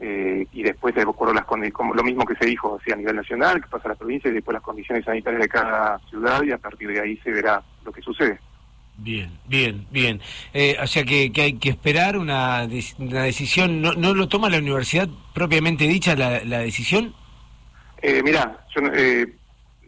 [0.00, 3.62] eh, y después de las como lo mismo que se dijo así a nivel nacional,
[3.62, 6.58] que pasa a la provincia y después las condiciones sanitarias de cada ciudad y a
[6.58, 8.40] partir de ahí se verá lo que sucede.
[8.96, 10.20] Bien, bien, bien.
[10.52, 12.68] Eh, o sea que, que hay que esperar una,
[12.98, 13.82] una decisión.
[13.82, 17.14] ¿No, ¿No lo toma la universidad propiamente dicha la, la decisión?
[18.00, 19.26] Eh, mira, yo, eh,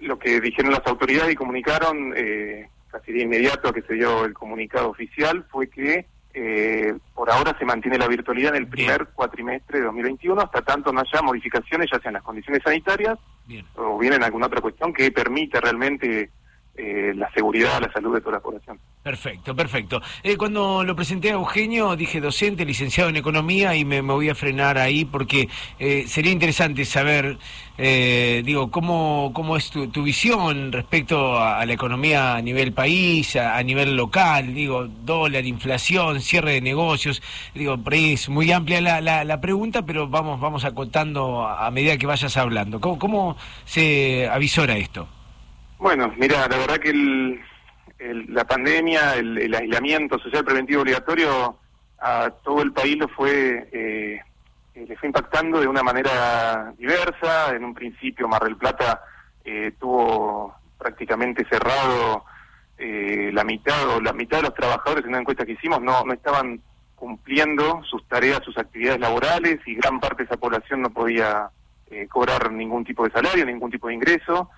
[0.01, 4.35] lo que dijeron las autoridades y comunicaron eh, casi de inmediato que se dio el
[4.35, 9.79] comunicado oficial fue que eh, por ahora se mantiene la virtualidad en el primer cuatrimestre
[9.79, 13.19] de 2021 hasta tanto no haya modificaciones ya sean las condiciones sanitarias
[13.77, 16.31] o bien en alguna otra cuestión que permita realmente
[16.77, 18.79] eh, la seguridad, la salud de toda la población.
[19.07, 20.03] Perfecto, perfecto.
[20.25, 24.35] Eh, cuando lo presenté a Eugenio, dije docente, licenciado en economía y me, voy a
[24.35, 25.49] frenar ahí porque
[25.79, 27.39] eh, sería interesante saber,
[27.79, 33.63] eh, digo, cómo, cómo es tu, visión respecto a, la economía a nivel país, a,
[33.63, 37.23] nivel local, digo, dólar, inflación, cierre de negocios,
[37.55, 41.97] digo, es muy amplia la, la, la pregunta, pero vamos, vamos acotando a, a medida
[41.97, 42.81] que vayas hablando.
[42.81, 43.37] ¿Cómo, cómo
[43.67, 45.07] se avisora esto?
[45.79, 47.41] Bueno, mira, la verdad que el,
[48.29, 51.59] la pandemia, el, el aislamiento social preventivo obligatorio
[51.99, 54.21] a todo el país lo fue eh,
[54.75, 57.55] le fue impactando de una manera diversa.
[57.55, 59.01] En un principio Mar del Plata
[59.45, 62.25] eh, tuvo prácticamente cerrado
[62.79, 66.05] eh, la mitad o la mitad de los trabajadores en una encuesta que hicimos no,
[66.05, 66.61] no estaban
[66.95, 71.51] cumpliendo sus tareas, sus actividades laborales y gran parte de esa población no podía
[71.91, 74.51] eh, cobrar ningún tipo de salario, ningún tipo de ingreso.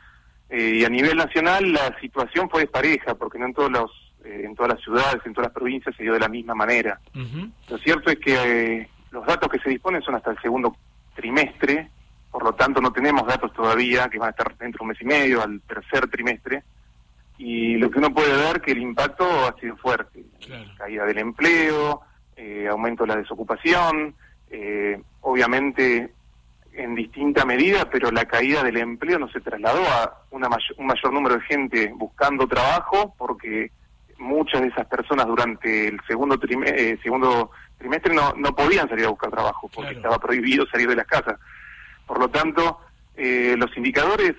[0.51, 3.91] Eh, y a nivel nacional la situación fue despareja, porque no en todos los,
[4.25, 7.01] eh, en todas las ciudades, en todas las provincias se dio de la misma manera.
[7.69, 10.77] Lo cierto es que eh, los datos que se disponen son hasta el segundo
[11.15, 11.91] trimestre,
[12.31, 15.03] por lo tanto no tenemos datos todavía que van a estar dentro de un mes
[15.03, 16.62] y medio, al tercer trimestre,
[17.37, 20.25] y lo que uno puede ver que el impacto ha sido fuerte.
[20.77, 22.01] Caída del empleo,
[22.37, 24.15] eh, aumento de la desocupación,
[24.51, 26.12] eh, obviamente
[26.73, 30.86] en distinta medida, pero la caída del empleo no se trasladó a una mayor, un
[30.86, 33.70] mayor número de gente buscando trabajo, porque
[34.19, 39.07] muchas de esas personas durante el segundo, trime- eh, segundo trimestre no, no podían salir
[39.07, 41.39] a buscar trabajo, porque estaba prohibido salir de las casas.
[42.07, 42.81] Por lo tanto,
[43.16, 44.35] eh, los indicadores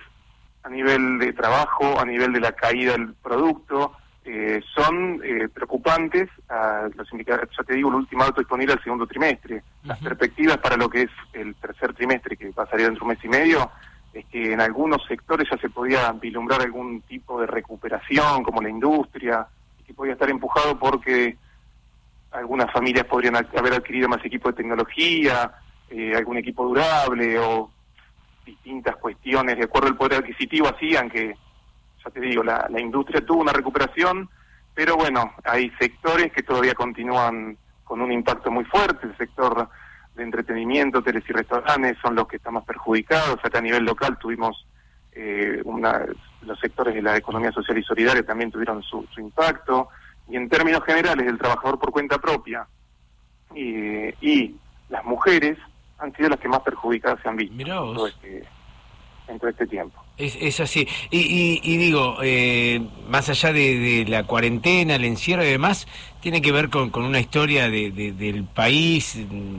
[0.62, 3.92] a nivel de trabajo, a nivel de la caída del producto,
[4.24, 6.28] eh, son eh, preocupantes.
[6.48, 9.62] a los indicadores, ya te digo, el último dato disponible al segundo trimestre.
[9.84, 13.24] Las perspectivas para lo que es el tercer trimestre, que pasaría dentro de un mes
[13.24, 13.70] y medio,
[14.12, 18.68] es que en algunos sectores ya se podía vislumbrar algún tipo de recuperación, como la
[18.68, 19.46] industria,
[19.78, 21.36] y que podía estar empujado porque
[22.32, 25.52] algunas familias podrían haber adquirido más equipo de tecnología,
[25.88, 27.70] eh, algún equipo durable o
[28.44, 31.36] distintas cuestiones de acuerdo al poder adquisitivo hacían que,
[32.04, 34.28] ya te digo, la, la industria tuvo una recuperación,
[34.74, 39.68] pero bueno, hay sectores que todavía continúan con un impacto muy fuerte, el sector
[40.14, 44.18] de entretenimiento, teles y restaurantes son los que están más perjudicados, acá a nivel local
[44.18, 44.66] tuvimos
[45.12, 46.06] eh, una,
[46.42, 49.88] los sectores de la economía social y solidaria también tuvieron su, su impacto,
[50.28, 52.66] y en términos generales del trabajador por cuenta propia
[53.54, 54.56] y, y
[54.88, 55.58] las mujeres
[55.98, 58.44] han sido las que más perjudicadas se han visto en todo este,
[59.28, 60.02] en todo este tiempo.
[60.20, 60.86] Es, es así.
[61.10, 65.86] Y, y- y digo, eh, más allá de, la cuarentena, el encierro y demás,
[66.20, 69.16] tiene que ver con, con una historia de- de- del país,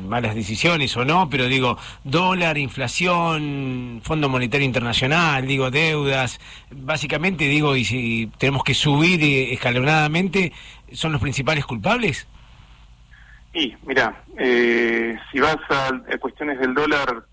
[0.07, 6.39] malas decisiones o no, pero digo, dólar, inflación, Fondo Monetario Internacional, digo, deudas,
[6.69, 10.51] básicamente digo, y si tenemos que subir eh, escalonadamente,
[10.93, 12.27] ¿son los principales culpables?
[13.53, 15.89] Y mira, eh, si vas a,
[16.19, 17.25] cuestiones del dólar,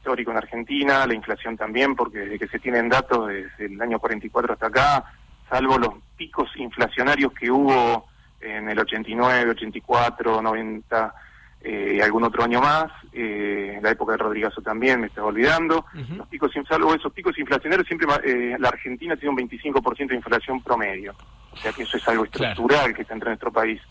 [0.00, 3.98] histórico en Argentina, la inflación también, porque desde que se tienen datos desde el año
[3.98, 5.04] 44 hasta acá,
[5.48, 8.06] salvo los picos inflacionarios que hubo
[8.40, 11.14] en el 89, 84, 90
[11.60, 15.84] eh, y algún otro año más, eh, la época de Rodrigazo también, me estaba olvidando,
[16.16, 20.62] los picos, salvo esos picos inflacionarios, siempre eh, la Argentina tiene un 25% de inflación
[20.62, 21.14] promedio,
[21.52, 23.82] o sea que eso es algo estructural que está entre nuestro país.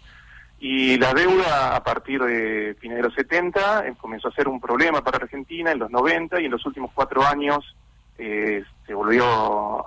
[0.60, 4.60] Y la deuda a partir de fines de los 70 eh, comenzó a ser un
[4.60, 7.76] problema para Argentina en los 90 y en los últimos cuatro años
[8.18, 9.26] eh, se volvió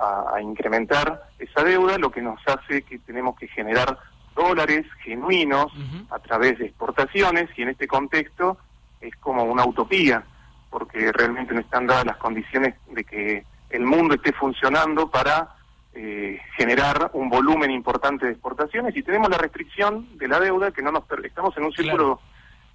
[0.01, 3.99] a, a incrementar esa deuda, lo que nos hace que tenemos que generar
[4.35, 5.73] dólares genuinos
[6.11, 8.57] a través de exportaciones y en este contexto
[9.01, 10.25] es como una utopía,
[10.71, 15.49] porque realmente no están dadas las condiciones de que el mundo esté funcionando para
[15.95, 20.83] eh, generar un volumen importante de exportaciones y tenemos la restricción de la deuda que
[20.83, 22.21] no nos estamos en un círculo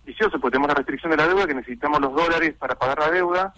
[0.06, 3.12] vicioso porque tenemos la restricción de la deuda que necesitamos los dólares para pagar la
[3.12, 3.54] deuda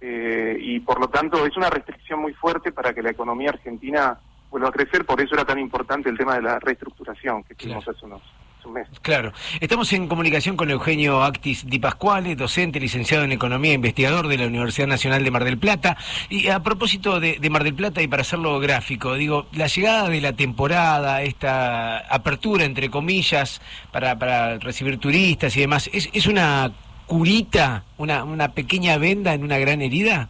[0.00, 4.18] eh, y por lo tanto es una restricción muy fuerte para que la economía argentina
[4.50, 7.88] vuelva a crecer por eso era tan importante el tema de la reestructuración que tuvimos
[7.88, 8.22] hace unos
[8.68, 9.32] un mes Claro.
[9.60, 14.46] Estamos en comunicación con Eugenio Actis Di Pasquale, docente, licenciado en Economía, investigador de la
[14.46, 15.96] Universidad Nacional de Mar del Plata.
[16.28, 20.08] Y a propósito de, de Mar del Plata, y para hacerlo gráfico, digo, la llegada
[20.08, 23.60] de la temporada, esta apertura, entre comillas,
[23.92, 26.70] para, para recibir turistas y demás, ¿es, es una
[27.06, 30.28] curita, una, una pequeña venda en una gran herida?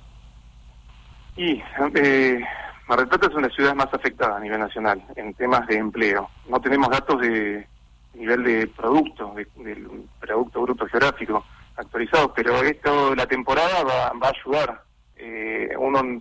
[1.37, 1.63] Y
[1.95, 2.41] eh,
[2.89, 5.67] Mar del Plata es una de las ciudades más afectadas a nivel nacional en temas
[5.67, 6.31] de empleo.
[6.49, 7.67] No tenemos datos de
[8.15, 9.87] nivel de producto, de- del
[10.21, 11.45] Producto Bruto Geográfico
[11.77, 14.83] actualizados, pero esto, la temporada va, va a ayudar.
[15.17, 16.21] Eh, uno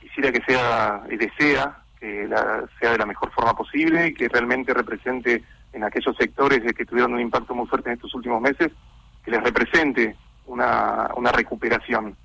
[0.00, 4.28] quisiera que sea y desea que la- sea de la mejor forma posible y que
[4.28, 5.42] realmente represente
[5.72, 8.72] en aquellos sectores que tuvieron un impacto muy fuerte en estos últimos meses,
[9.24, 12.16] que les represente una, una recuperación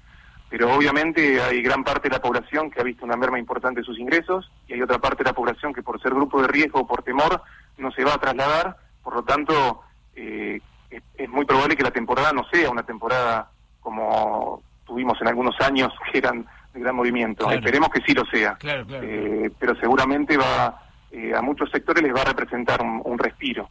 [0.49, 3.85] pero obviamente hay gran parte de la población que ha visto una merma importante de
[3.85, 6.81] sus ingresos y hay otra parte de la población que por ser grupo de riesgo
[6.81, 7.41] o por temor
[7.77, 9.81] no se va a trasladar, por lo tanto
[10.15, 10.59] eh,
[10.89, 13.49] es, es muy probable que la temporada no sea una temporada
[13.79, 17.45] como tuvimos en algunos años que eran de gran movimiento.
[17.45, 17.59] Claro.
[17.59, 19.05] Esperemos que sí lo sea, Claro, claro.
[19.05, 23.69] Eh, pero seguramente va eh, a muchos sectores les va a representar un, un respiro.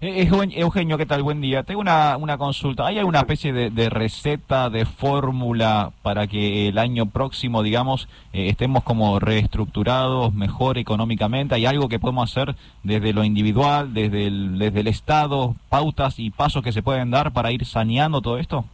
[0.00, 1.22] Eugen- Eugenio, ¿qué tal?
[1.22, 1.62] Buen día.
[1.62, 2.86] Tengo una, una consulta.
[2.86, 8.82] ¿Hay alguna especie de, receta, de fórmula para que el año próximo, digamos, eh, estemos
[8.82, 11.54] como reestructurados, mejor económicamente?
[11.54, 16.62] ¿Hay algo que podemos hacer desde lo individual, desde desde el Estado, pautas y pasos
[16.62, 18.64] que se pueden dar para ir saneando todo esto?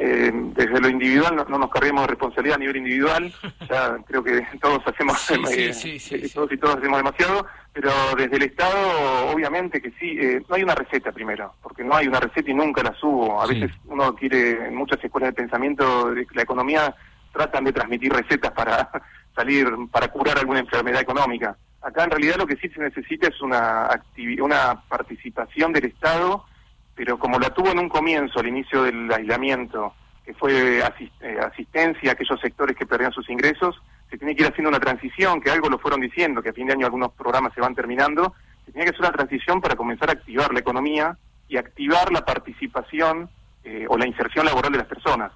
[0.00, 3.32] Eh, desde lo individual no, no nos carguemos de responsabilidad a nivel individual,
[3.68, 7.44] ya creo que todos hacemos Sí, eh, sí, sí, eh, todos y todas hacemos demasiado,
[7.72, 11.96] pero desde el Estado obviamente que sí, eh, no hay una receta primero, porque no
[11.96, 13.42] hay una receta y nunca la subo.
[13.42, 16.94] A veces uno quiere, en muchas escuelas de pensamiento, de la economía
[17.32, 18.88] tratan de transmitir recetas para
[19.34, 21.56] salir, para curar alguna enfermedad económica.
[21.82, 23.88] Acá en realidad lo que sí se necesita es una,
[24.40, 26.44] una participación del Estado
[26.98, 29.94] pero como la tuvo en un comienzo, al inicio del aislamiento,
[30.24, 30.82] que fue eh,
[31.40, 33.80] asistencia a aquellos sectores que perdían sus ingresos,
[34.10, 36.66] se tiene que ir haciendo una transición, que algo lo fueron diciendo, que a fin
[36.66, 38.34] de año algunos programas se van terminando,
[38.66, 41.16] se tiene que hacer una transición para comenzar a activar la economía
[41.46, 43.30] y activar la participación
[43.62, 45.30] eh, o la inserción laboral de las personas.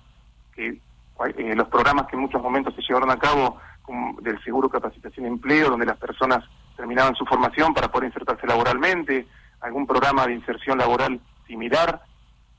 [0.57, 4.69] Que eh, los programas que en muchos momentos se llevaron a cabo, como del seguro
[4.69, 6.45] capacitación y empleo, donde las personas
[6.77, 9.29] terminaban su formación para poder insertarse laboralmente,
[9.61, 12.03] algún programa de inserción laboral similar,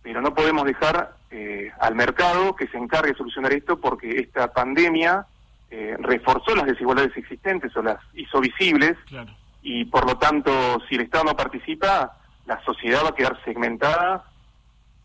[0.01, 4.51] pero no podemos dejar eh, al mercado que se encargue de solucionar esto porque esta
[4.53, 5.25] pandemia
[5.71, 8.95] eh, reforzó las desigualdades existentes o las hizo visibles
[9.63, 10.51] y por lo tanto
[10.87, 14.25] si el Estado no participa la sociedad va a quedar segmentada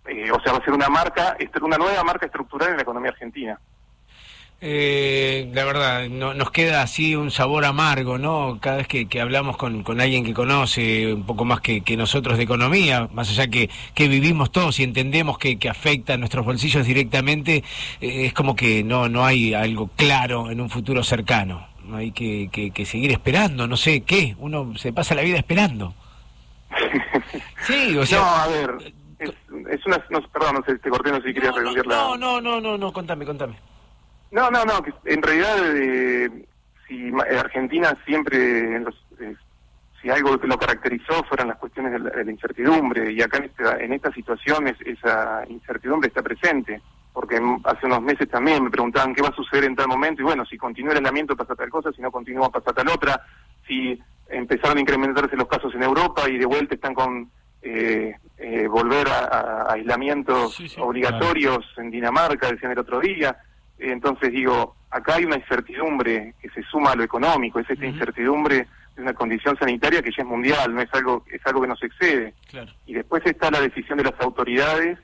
[0.07, 3.13] eh, o sea va a ser una marca una nueva marca estructural en la economía
[3.13, 3.59] argentina
[4.61, 8.59] Eh, la verdad, no, nos queda así un sabor amargo, ¿no?
[8.61, 11.97] Cada vez que, que hablamos con, con alguien que conoce un poco más que, que
[11.97, 16.17] nosotros de economía, más allá que, que vivimos todos y entendemos que, que afecta a
[16.17, 17.63] nuestros bolsillos directamente,
[18.01, 21.69] eh, es como que no, no hay algo claro en un futuro cercano.
[21.93, 25.95] Hay que, que, que seguir esperando, no sé qué, uno se pasa la vida esperando.
[27.67, 28.21] Sí, o sea...
[28.21, 29.31] no a ver es,
[29.71, 31.55] es una no, perdón no sé te corté no sé si querías
[31.87, 33.57] No, no, no, no, no, contame, contame.
[34.31, 34.75] No, no, no,
[35.05, 36.47] en realidad eh,
[36.87, 39.35] si eh, Argentina siempre, en los- eh,
[40.01, 43.39] si algo que lo caracterizó fueron las cuestiones de la, de la incertidumbre y acá
[43.39, 46.81] en esta, en esta situación es- esa incertidumbre está presente,
[47.13, 50.25] porque hace unos meses también me preguntaban qué va a suceder en tal momento y
[50.27, 53.21] bueno, si continúa el aislamiento pasa tal cosa, si no continúa pasa tal otra,
[53.67, 53.99] si
[54.29, 57.31] empezaron a incrementarse los casos en Europa y de vuelta están con
[57.63, 63.37] eh, eh, volver a, a- a aislamientos obligatorios en Dinamarca, decían el otro día.
[63.79, 68.67] Entonces digo, acá hay una incertidumbre que se suma a lo económico, es esta incertidumbre
[68.97, 71.83] de una condición sanitaria que ya es mundial, no es algo, es algo que nos
[71.83, 72.35] excede.
[72.51, 72.73] Claro.
[72.87, 74.99] Y después está la decisión de las autoridades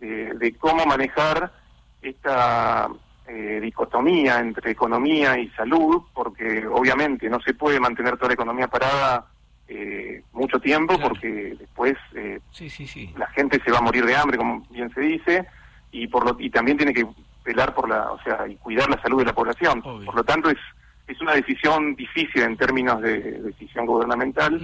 [0.00, 1.52] de, de cómo manejar
[2.00, 2.88] esta
[3.26, 8.68] eh, dicotomía entre economía y salud, porque obviamente no se puede mantener toda la economía
[8.68, 9.26] parada
[9.66, 13.14] eh, mucho tiempo, porque después eh, Sí, sí, sí.
[13.16, 15.46] la gente se va a morir de hambre, como bien se dice,
[15.90, 17.06] y por lo, y también tiene que
[17.44, 19.82] velar por la, o sea, y cuidar la salud de la población.
[19.82, 20.58] Por lo tanto es
[21.06, 24.58] es una decisión difícil en términos de decisión gubernamental,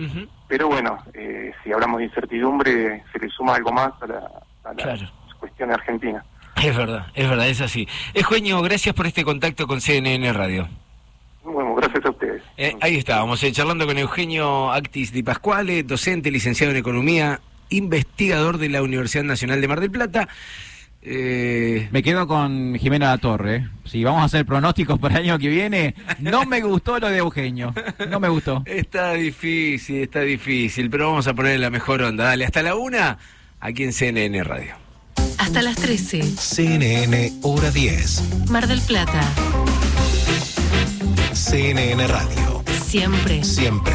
[0.48, 4.16] pero bueno, eh, si hablamos de incertidumbre se le suma algo más a la,
[4.64, 5.06] a la Claro.
[5.38, 6.24] cuestión argentina.
[6.56, 7.86] Es verdad, es verdad, es así.
[8.14, 10.66] Eugenio, gracias por este contacto con CNN Radio.
[11.44, 12.42] Bueno, gracias a ustedes.
[12.56, 18.56] Eh, ahí estábamos, eh, charlando con Eugenio Actis Di Pasquale, docente, licenciado en Economía, investigador
[18.56, 20.26] de la Universidad Nacional de Mar del Plata.
[21.02, 23.56] Eh, Me quedo con Jimena La Torre.
[23.56, 23.68] ¿eh?
[23.84, 27.18] Si vamos a hacer pronósticos para el año que viene, no me gustó lo de
[27.18, 27.72] Eugenio.
[28.10, 28.62] No me gustó.
[28.66, 32.24] Está difícil, está difícil, pero vamos a poner la mejor onda.
[32.24, 33.18] Dale, hasta la una,
[33.60, 34.74] aquí en CNN Radio.
[35.38, 36.22] Hasta las 13.
[36.22, 38.48] CNN Hora 10.
[38.50, 39.22] Mar del Plata.
[41.32, 42.62] CNN Radio.
[42.84, 43.42] Siempre.
[43.42, 43.94] Siempre.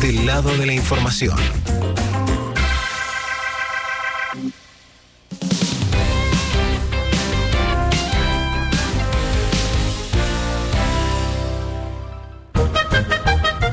[0.00, 1.36] Del lado de la información.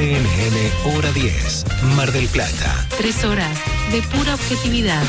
[0.02, 1.64] CNN Hora 10,
[1.96, 2.88] Mar del Plata.
[2.98, 3.56] Tres horas
[3.92, 5.04] de pura objetividad.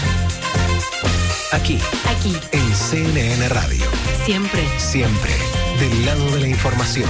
[1.51, 1.79] Aquí,
[2.15, 3.87] Aquí, en CNN Radio,
[4.27, 4.63] siempre.
[4.77, 5.33] siempre
[5.81, 7.09] del lado de la información.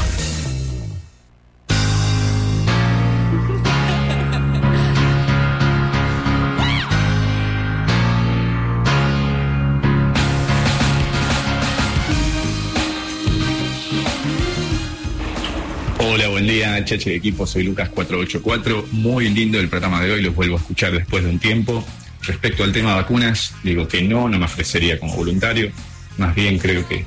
[16.15, 18.91] Hola, buen día, Cheche de equipo, soy Lucas484.
[18.91, 21.83] Muy lindo el programa de hoy, los vuelvo a escuchar después de un tiempo.
[22.21, 25.73] Respecto al tema vacunas, digo que no, no me ofrecería como voluntario.
[26.19, 27.07] Más bien creo que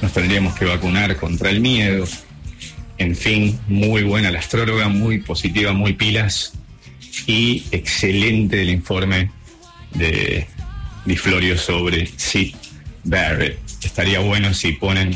[0.00, 2.06] nos tendríamos que vacunar contra el miedo.
[2.96, 6.54] En fin, muy buena la astróloga, muy positiva, muy pilas.
[7.26, 9.30] Y excelente el informe
[9.92, 10.46] de
[11.04, 12.54] Di Florio sobre Sid
[13.04, 13.58] Barrett.
[13.84, 15.14] Estaría bueno si ponen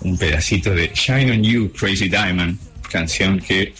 [0.00, 2.58] un pedacito de Shine on You, Crazy Diamond,
[2.92, 3.74] canción que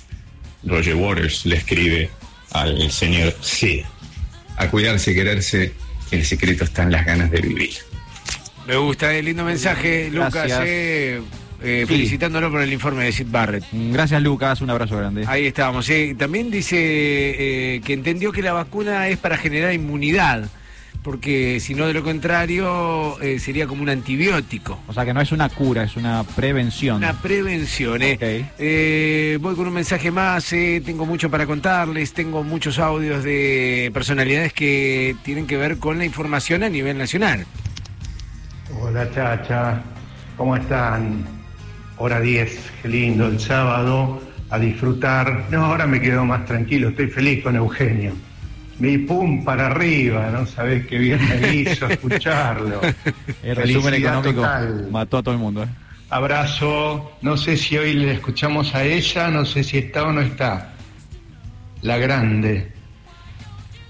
[0.65, 2.11] Roger Waters le escribe
[2.53, 3.85] al señor Sid.
[4.57, 5.73] A cuidarse y quererse,
[6.11, 7.71] el secreto está en las ganas de vivir.
[8.67, 10.61] Me gusta el lindo mensaje, Lucas, Gracias.
[10.67, 11.21] eh,
[11.63, 11.95] eh, Sí.
[11.95, 13.65] felicitándolo por el informe de Sid Barrett.
[13.73, 14.61] Gracias, Lucas.
[14.61, 15.25] Un abrazo grande.
[15.27, 15.89] Ahí estábamos.
[15.91, 16.15] eh.
[16.19, 20.49] También dice eh, que entendió que la vacuna es para generar inmunidad,
[21.03, 24.81] porque si no, de lo contrario, eh, sería como un antibiótico.
[24.87, 26.97] O sea que no es una cura, es una prevención.
[26.97, 28.19] Una prevención, ¿eh?
[28.59, 33.91] Eh, voy con un mensaje más, eh, tengo mucho para contarles, tengo muchos audios de
[33.93, 37.47] personalidades que tienen que ver con la información a nivel nacional.
[38.81, 39.83] Hola Chacha,
[40.37, 41.25] ¿cómo están?
[41.99, 44.21] Hora 10, qué lindo, el sábado
[44.51, 45.47] a disfrutar.
[45.51, 48.13] No, ahora me quedo más tranquilo, estoy feliz con Eugenio.
[48.83, 52.81] Mi pum para arriba, no sabés qué bien me hizo escucharlo.
[53.45, 54.89] El resumen económico total.
[54.91, 55.63] mató a todo el mundo.
[55.63, 55.69] ¿eh?
[56.11, 60.21] Abrazo, no sé si hoy le escuchamos a ella, no sé si está o no
[60.21, 60.73] está.
[61.83, 62.73] La grande.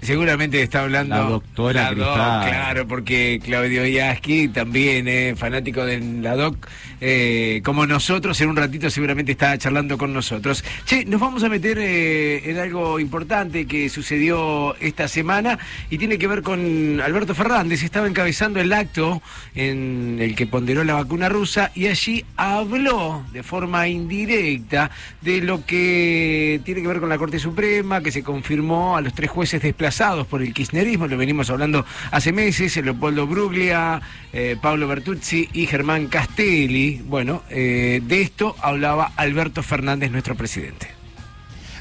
[0.03, 2.49] Seguramente está hablando La doctora la doc, Cristal.
[2.49, 6.67] claro, porque Claudio Yaski también, eh, fanático de la doc,
[6.99, 10.63] eh, como nosotros, en un ratito seguramente está charlando con nosotros.
[10.85, 15.57] Che, nos vamos a meter eh, en algo importante que sucedió esta semana
[15.89, 17.83] y tiene que ver con Alberto Fernández.
[17.83, 19.21] Estaba encabezando el acto
[19.55, 25.65] en el que ponderó la vacuna rusa y allí habló de forma indirecta de lo
[25.65, 29.61] que tiene que ver con la Corte Suprema, que se confirmó a los tres jueces
[29.61, 29.92] desplazados
[30.27, 36.07] por el kirchnerismo, lo venimos hablando hace meses, Leopoldo Bruglia, eh, Pablo Bertuzzi y Germán
[36.07, 37.01] Castelli.
[37.05, 40.89] Bueno, eh, de esto hablaba Alberto Fernández, nuestro presidente.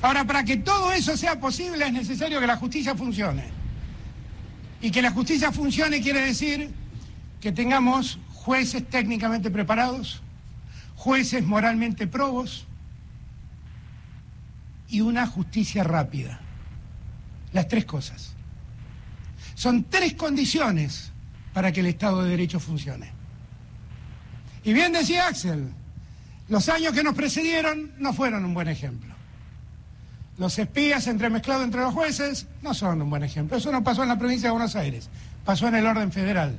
[0.03, 3.45] Ahora, para que todo eso sea posible es necesario que la justicia funcione.
[4.83, 6.69] Y que la justicia funcione quiere decir
[7.41, 10.23] que tengamos jueces técnicamente preparados,
[10.97, 12.67] jueces moralmente probos
[14.89, 16.41] y una justicia rápida.
[17.53, 18.33] Las tres cosas.
[19.55, 21.13] Son tres condiciones
[21.53, 23.11] para que el Estado de Derecho funcione.
[24.65, 25.73] Y bien decía Axel,
[26.49, 29.13] los años que nos precedieron no fueron un buen ejemplo.
[30.39, 33.57] Los espías entremezclados entre los jueces no son un buen ejemplo.
[33.57, 35.11] Eso no pasó en la provincia de Buenos Aires,
[35.45, 36.59] pasó en el orden federal.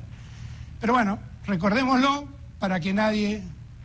[0.80, 3.42] Pero bueno, recordémoslo para que nadie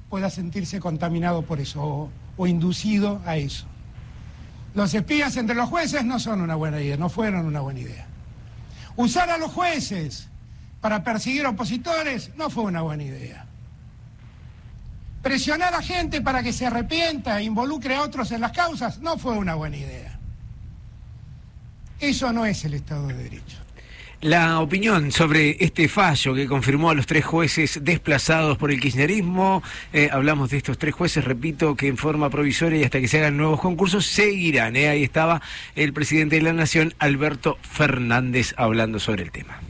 [0.09, 3.65] pueda sentirse contaminado por eso o, o inducido a eso.
[4.73, 8.05] Los espías entre los jueces no son una buena idea, no fueron una buena idea.
[8.95, 10.27] Usar a los jueces
[10.81, 13.45] para perseguir opositores no fue una buena idea.
[15.21, 19.17] Presionar a gente para que se arrepienta e involucre a otros en las causas no
[19.17, 20.17] fue una buena idea.
[21.99, 23.57] Eso no es el Estado de Derecho.
[24.21, 29.63] La opinión sobre este fallo que confirmó a los tres jueces desplazados por el kirchnerismo,
[29.93, 33.19] eh, hablamos de estos tres jueces, repito, que en forma provisoria y hasta que se
[33.19, 34.75] hagan nuevos concursos seguirán.
[34.75, 34.89] eh.
[34.89, 35.41] Ahí estaba
[35.75, 39.61] el presidente de la Nación, Alberto Fernández, hablando sobre el tema.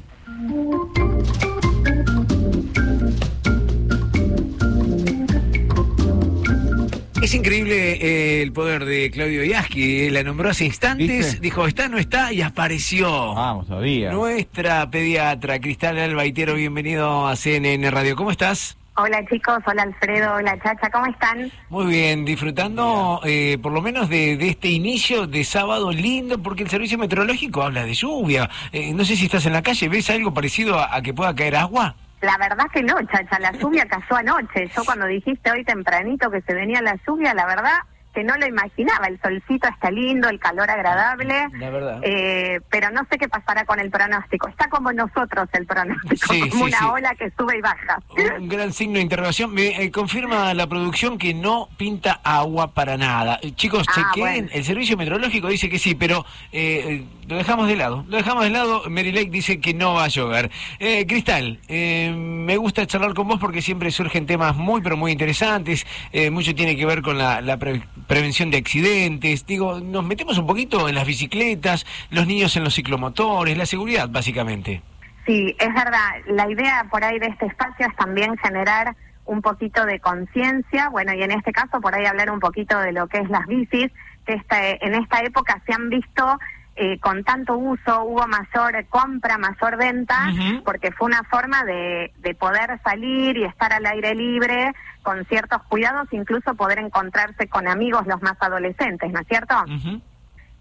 [7.22, 10.06] Es increíble eh, el poder de Claudio Yaski.
[10.08, 11.40] eh, La nombró hace instantes, ¿Viste?
[11.42, 13.34] dijo está, no está y apareció.
[13.36, 14.12] Vamos, todavía.
[14.12, 18.16] Nuestra pediatra, Cristal Albaitero, bienvenido a CNN Radio.
[18.16, 18.78] ¿Cómo estás?
[18.96, 21.50] Hola chicos, hola Alfredo, hola Chacha, ¿cómo están?
[21.70, 26.64] Muy bien, disfrutando eh, por lo menos de, de este inicio de sábado lindo, porque
[26.64, 28.50] el servicio meteorológico habla de lluvia.
[28.74, 31.34] Eh, no sé si estás en la calle, ¿ves algo parecido a, a que pueda
[31.34, 31.96] caer agua?
[32.22, 34.68] La verdad que no, Chacha, la lluvia cayó anoche.
[34.76, 37.78] Yo cuando dijiste hoy tempranito que se venía la lluvia, la verdad
[38.14, 39.08] que no lo imaginaba.
[39.08, 42.00] El solcito está lindo, el calor agradable, La verdad.
[42.04, 44.48] eh, pero no sé qué pasará con el pronóstico.
[44.48, 46.86] Está como nosotros el pronóstico, Sí, como sí, una sí.
[46.86, 48.00] ola que sube y baja.
[48.40, 49.54] Un gran signo de interrogación.
[49.54, 53.40] Me eh, confirma la producción que no pinta agua para nada.
[53.42, 54.46] Eh, chicos, Ah, chequeen.
[54.46, 54.50] bueno.
[54.54, 58.06] El servicio meteorológico dice que sí, pero eh, lo dejamos de lado.
[58.08, 58.84] Lo dejamos de lado.
[58.90, 60.50] Mary Lake dice que no va a llover.
[60.80, 65.12] Eh, Cristal, eh, me gusta charlar con vos porque siempre surgen temas muy, pero muy
[65.12, 65.86] interesantes.
[66.32, 69.46] Mucho tiene que ver con la, la pre- prevención de accidentes.
[69.46, 74.10] Digo, nos metemos un poquito en las bicicletas, los niños en los ciclomotores, la seguridad,
[74.10, 74.82] básicamente.
[75.26, 76.10] Sí, es verdad.
[76.28, 81.14] La idea por ahí de este espacio es también generar un poquito de conciencia, bueno,
[81.14, 83.92] y en este caso por ahí hablar un poquito de lo que es las bicis,
[84.26, 86.40] que esta- en esta época se han visto
[86.82, 90.30] eh, con tanto uso, hubo mayor compra, mayor venta,
[90.64, 95.62] porque fue una forma de, de poder salir y estar al aire libre con ciertos
[95.64, 99.56] cuidados, incluso poder encontrarse con amigos los más adolescentes, ¿no es cierto?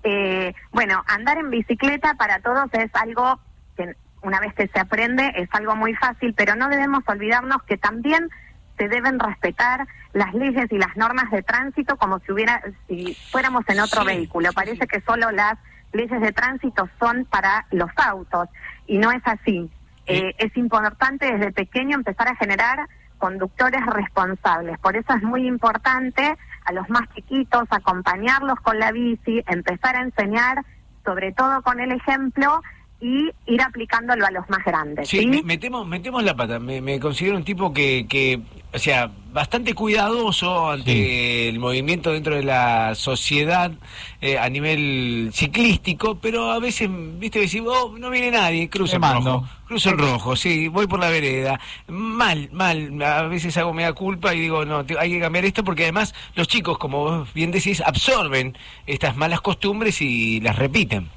[0.03, 3.39] Eh, bueno, andar en bicicleta para todos es algo
[3.77, 7.79] que una vez que se aprende es algo muy fácil, pero no debemos olvidarnos que
[7.79, 8.29] también
[8.77, 13.63] se deben respetar las leyes y las normas de tránsito como si hubiera si fuéramos
[13.69, 14.51] en otro vehículo.
[14.53, 15.57] Parece que solo las
[15.93, 18.49] leyes de tránsito son para los autos
[18.87, 19.71] y no es así.
[20.07, 22.79] Eh, es importante desde pequeño empezar a generar
[23.19, 24.79] conductores responsables.
[24.79, 30.03] Por eso es muy importante a los más chiquitos acompañarlos con la bici, empezar a
[30.03, 30.65] enseñar,
[31.05, 32.63] sobre todo con el ejemplo,
[33.01, 35.09] y ir aplicándolo a los más grandes.
[35.09, 35.27] Sí, ¿sí?
[35.27, 36.59] me- metemos, metemos la pata.
[36.59, 38.41] Me, me considero un tipo que, que,
[38.73, 43.73] o sea, bastante cuidadoso ante el movimiento dentro de la sociedad
[44.21, 46.89] eh, a nivel ciclístico, pero a veces,
[47.19, 49.31] viste, decís, oh, no viene nadie, cruzo en mando.
[49.41, 49.49] rojo.
[49.67, 51.59] Cruzo en rojo, sí, voy por la vereda.
[51.87, 53.03] Mal, mal.
[53.03, 56.15] A veces hago mea culpa y digo, no, te- hay que cambiar esto porque además
[56.35, 58.57] los chicos, como vos bien decís, absorben
[58.87, 61.09] estas malas costumbres y las repiten.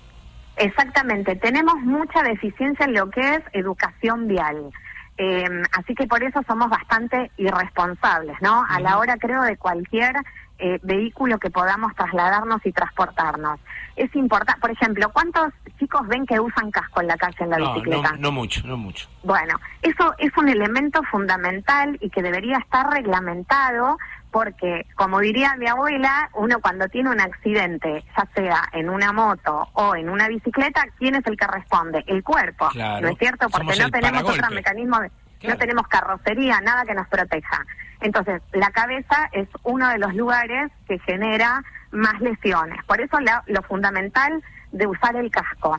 [0.58, 4.70] Exactamente, tenemos mucha deficiencia en lo que es educación vial.
[5.18, 8.66] Eh, así que por eso somos bastante irresponsables, ¿no?
[8.68, 10.16] A la hora, creo, de cualquier
[10.58, 13.60] eh, vehículo que podamos trasladarnos y transportarnos.
[13.96, 17.58] Es importante, por ejemplo, ¿cuántos chicos ven que usan casco en la calle en la
[17.58, 18.12] No, bicicleta?
[18.14, 19.08] no, no mucho, no mucho.
[19.24, 23.98] Bueno, eso es un elemento fundamental y que debería estar reglamentado
[24.32, 29.68] porque, como diría mi abuela, uno cuando tiene un accidente, ya sea en una moto
[29.74, 32.04] o en una bicicleta, ¿quién es el que responde?
[32.08, 33.08] El cuerpo, Claro.
[33.08, 33.50] ¿no es cierto?
[33.50, 34.40] Porque Somos no tenemos paragolpe.
[34.46, 35.12] otro mecanismo, de-
[35.48, 37.66] no tenemos carrocería, nada que nos proteja.
[38.00, 42.84] Entonces, la cabeza es uno de los lugares que genera más lesiones.
[42.86, 45.78] Por eso la- lo fundamental de usar el casco.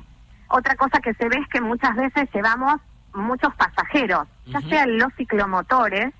[0.48, 2.80] Otra cosa que se ve es que muchas veces llevamos
[3.14, 4.68] muchos pasajeros, ya Ujú.
[4.68, 6.12] sean los ciclomotores,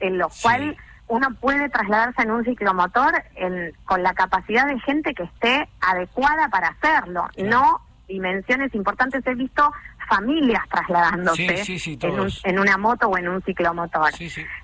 [0.00, 0.76] en lo cual
[1.08, 6.48] uno puede trasladarse en un ciclomotor en- con la capacidad de gente que esté adecuada
[6.48, 9.26] para hacerlo, no dimensiones importantes.
[9.26, 9.72] He visto
[10.08, 12.40] familias trasladándose Sí, sí, sí, en, un- todos.
[12.44, 14.10] en una moto o en un ciclomotor.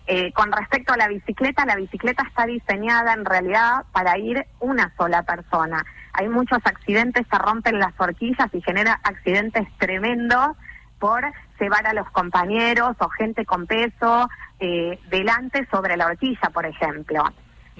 [0.06, 4.92] Eh, con respecto a la bicicleta, la bicicleta está diseñada en realidad para ir una
[4.98, 5.84] sola persona.
[6.12, 10.56] Hay muchos accidentes, se rompen las horquillas y genera accidentes tremendos
[10.98, 11.24] por
[11.60, 17.24] llevar a los compañeros o gente con peso eh, delante sobre la horquilla, por ejemplo.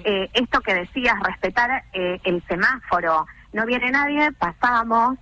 [0.03, 3.25] Eh, esto que decías, respetar eh, el semáforo.
[3.53, 5.17] No viene nadie, pasamos.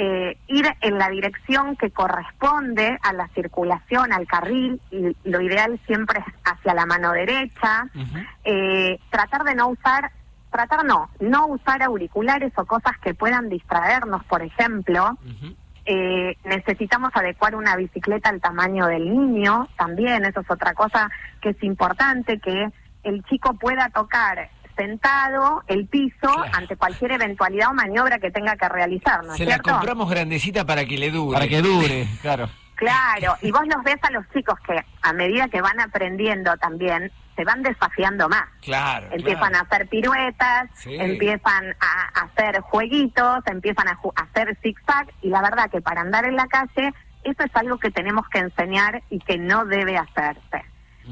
[0.00, 5.80] eh, ir en la dirección que corresponde a la circulación, al carril, y lo ideal
[5.86, 7.88] siempre es hacia la mano derecha.
[8.44, 10.12] Eh, tratar de no usar,
[10.52, 15.18] tratar no, no usar auriculares o cosas que puedan distraernos, por ejemplo.
[15.90, 21.10] Eh, necesitamos adecuar una bicicleta al tamaño del niño, también, eso es otra cosa
[21.40, 22.68] que es importante, que
[23.04, 28.68] el chico pueda tocar sentado el piso ante cualquier eventualidad o maniobra que tenga que
[28.68, 31.32] realizar, ¿no Se la compramos grandecita para que le dure.
[31.32, 32.50] Para que dure, claro.
[32.78, 37.10] Claro, y vos los ves a los chicos que a medida que van aprendiendo también,
[37.34, 38.44] se van desafiando más.
[38.62, 39.08] Claro.
[39.10, 40.94] Empiezan a hacer piruetas, Sí.
[40.96, 46.02] empiezan a hacer jueguitos, empiezan a, ju- a hacer zigzag y la verdad que para
[46.02, 49.98] andar en la calle eso es algo que tenemos que enseñar y que no debe
[49.98, 50.64] hacerse.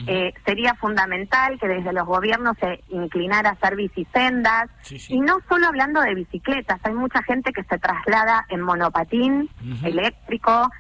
[0.06, 4.68] Eh, sería fundamental que desde los gobiernos se inclinara a hacer bicisendas
[5.08, 9.48] y no solo hablando de bicicletas, hay mucha gente que se traslada en monopatín
[9.82, 10.70] eléctrico,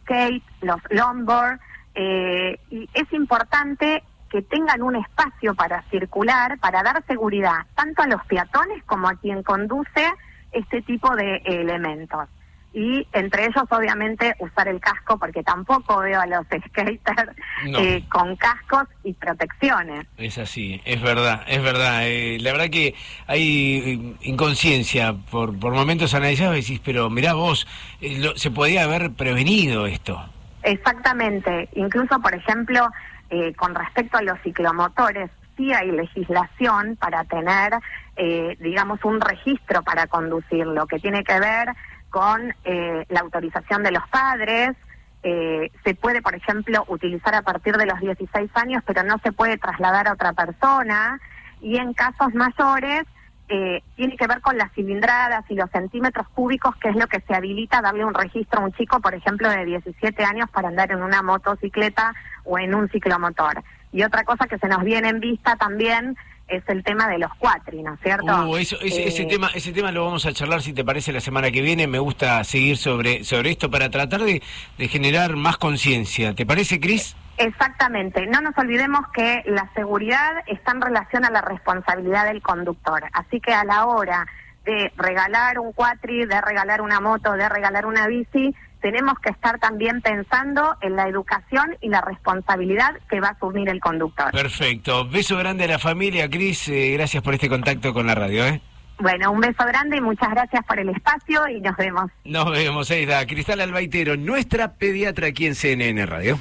[0.00, 1.60] skate, los longboard
[1.94, 8.06] eh, y es importante que tengan un espacio para circular, para dar seguridad tanto a
[8.08, 10.12] los peatones como a quien conduce
[10.50, 12.28] este tipo de elementos
[12.74, 17.30] y entre ellos obviamente usar el casco porque tampoco veo a los skaters
[17.66, 17.78] No.
[17.78, 20.06] eh, con cascos y protecciones.
[20.18, 22.00] Es así, es verdad, es verdad.
[22.08, 22.94] Eh, la verdad que
[23.28, 23.78] hay
[24.20, 25.14] eh, inconsciencia.
[25.30, 27.66] Por, por momentos analizás y decís, pero mirá vos,
[28.00, 30.28] eh, lo- se podía haber prevenido esto.
[30.64, 31.68] Exactamente.
[31.74, 32.88] Incluso, por ejemplo,
[33.30, 37.74] eh, con respecto a los ciclomotores, sí hay legislación para tener,
[38.16, 41.68] eh, digamos, un registro para conducirlo, que tiene que ver
[42.14, 44.76] con eh, la autorización de los padres.
[45.24, 49.32] Eh, se puede, por ejemplo, utilizar a partir de los 16 años, pero no se
[49.32, 51.18] puede trasladar a otra persona.
[51.60, 53.02] Y en casos mayores,
[53.48, 57.20] eh, tiene que ver con las cilindradas y los centímetros cúbicos, que es lo que
[57.20, 60.92] se habilita darle un registro a un chico, por ejemplo, de 17 años para andar
[60.92, 63.64] en una motocicleta o en un ciclomotor.
[63.90, 66.16] Y otra cosa que se nos viene en vista también
[66.48, 68.46] es el tema de los cuatri, ¿no es cierto?
[68.46, 71.12] Uh, eso, ese, ese Eh, tema, ese tema lo vamos a charlar si te parece
[71.12, 71.86] la semana que viene.
[71.86, 74.42] Me gusta seguir sobre, sobre esto para tratar de,
[74.78, 76.34] de generar más conciencia.
[76.34, 77.16] ¿Te parece, Cris?
[77.38, 78.26] Exactamente.
[78.26, 83.02] No nos olvidemos que la seguridad está en relación a la responsabilidad del conductor.
[83.12, 84.26] Así que a la hora
[84.64, 89.58] de regalar un cuatri, de regalar una moto, de regalar una bici, tenemos que estar
[89.58, 94.30] también pensando en la educación y la responsabilidad que va a asumir el conductor.
[94.30, 95.08] Perfecto.
[95.08, 96.68] Beso grande a la familia, Cris.
[96.68, 98.44] Eh, gracias por este contacto con la radio.
[98.44, 98.60] ¿eh?
[98.98, 102.10] Bueno, un beso grande y muchas gracias por el espacio y nos vemos.
[102.26, 103.26] Nos vemos, ahí está.
[103.26, 106.38] Cristal Albaitero, nuestra pediatra aquí en CNN Radio.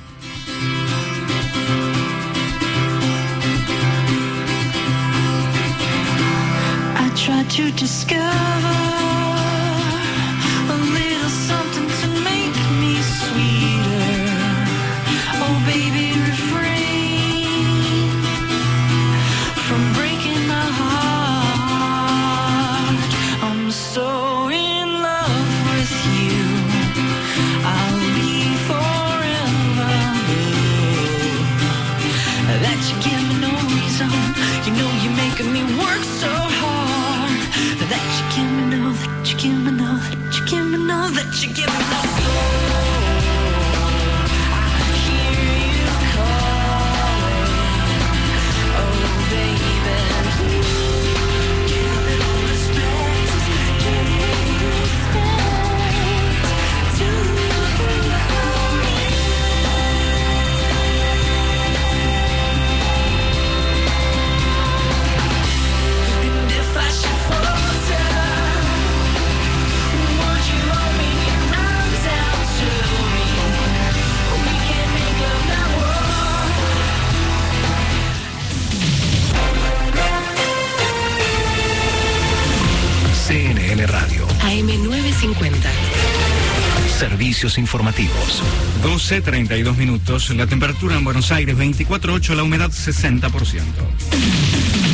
[6.98, 8.73] I try to discover
[41.12, 42.73] that you give me
[85.24, 85.70] AM950.
[87.00, 88.44] Servicios informativos.
[88.84, 90.30] 12, 32 minutos.
[90.32, 94.93] La temperatura en Buenos Aires 24.8, la humedad 60%.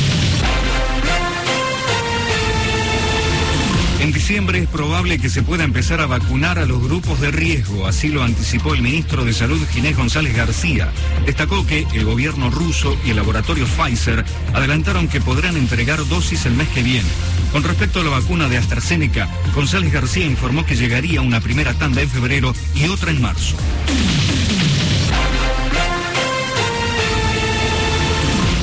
[4.00, 7.86] En diciembre es probable que se pueda empezar a vacunar a los grupos de riesgo,
[7.86, 10.88] así lo anticipó el ministro de Salud Ginés González García.
[11.26, 16.54] Destacó que el gobierno ruso y el laboratorio Pfizer adelantaron que podrán entregar dosis el
[16.54, 17.08] mes que viene.
[17.52, 22.00] Con respecto a la vacuna de AstraZeneca, González García informó que llegaría una primera tanda
[22.00, 23.56] en febrero y otra en marzo.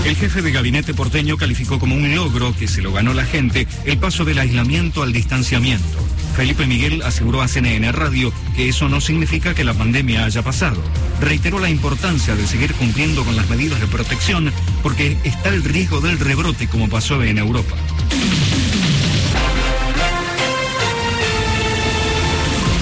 [0.08, 3.68] El jefe de gabinete porteño calificó como un logro que se lo ganó la gente
[3.84, 5.98] el paso del aislamiento al distanciamiento.
[6.34, 10.82] Felipe Miguel aseguró a CNN Radio que eso no significa que la pandemia haya pasado.
[11.20, 16.00] Reiteró la importancia de seguir cumpliendo con las medidas de protección porque está el riesgo
[16.00, 17.76] del rebrote como pasó en Europa.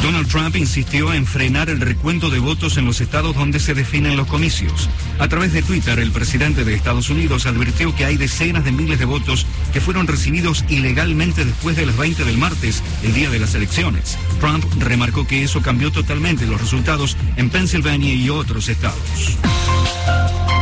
[0.05, 4.15] Donald Trump insistió en frenar el recuento de votos en los estados donde se definen
[4.15, 4.87] los comicios.
[5.17, 8.99] A través de Twitter, el presidente de Estados Unidos advirtió que hay decenas de miles
[8.99, 13.39] de votos que fueron recibidos ilegalmente después de las 20 del martes, el día de
[13.39, 14.15] las elecciones.
[14.39, 18.99] Trump remarcó que eso cambió totalmente los resultados en Pensilvania y otros estados.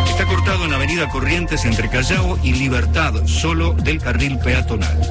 [0.07, 5.01] Está cortado en Avenida Corrientes entre Callao y Libertad, solo del carril peatonal.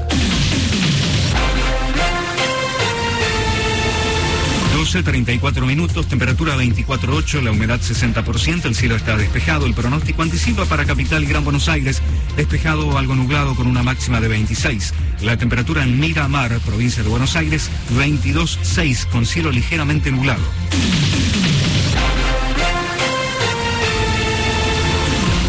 [4.92, 9.64] 12, 34 minutos, temperatura 24.8, la humedad 60%, el cielo está despejado.
[9.64, 12.02] El pronóstico anticipa para Capital Gran Buenos Aires,
[12.36, 14.92] despejado o algo nublado con una máxima de 26.
[15.22, 20.42] La temperatura en Miramar, provincia de Buenos Aires, 22.6, con cielo ligeramente nublado.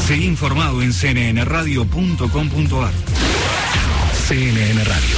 [0.07, 2.93] Seguí informado en cnnradio.com.ar.
[4.25, 5.17] CNN Radio.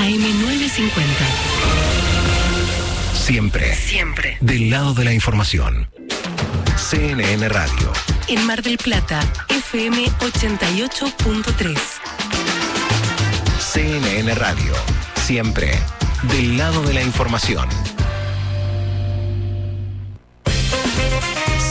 [0.00, 1.57] AM950.
[3.28, 3.74] Siempre.
[3.74, 4.38] Siempre.
[4.40, 5.90] Del lado de la información.
[6.76, 7.92] CNN Radio.
[8.26, 11.78] En Mar del Plata, FM 88.3.
[13.58, 14.72] CNN Radio.
[15.26, 15.78] Siempre.
[16.22, 17.68] Del lado de la información.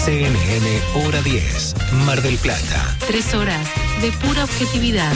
[0.05, 1.73] CNN Hora 10.
[2.05, 2.95] Mar del Plata.
[3.07, 3.67] Tres horas
[4.03, 5.13] de pura objetividad.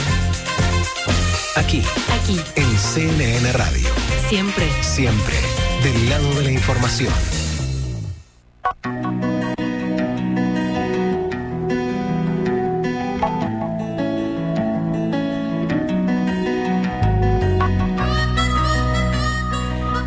[1.54, 1.84] Aquí.
[2.20, 2.40] Aquí.
[2.56, 3.88] En CNN Radio.
[4.28, 4.68] Siempre.
[4.82, 5.36] Siempre.
[5.82, 7.12] Del lado de la información.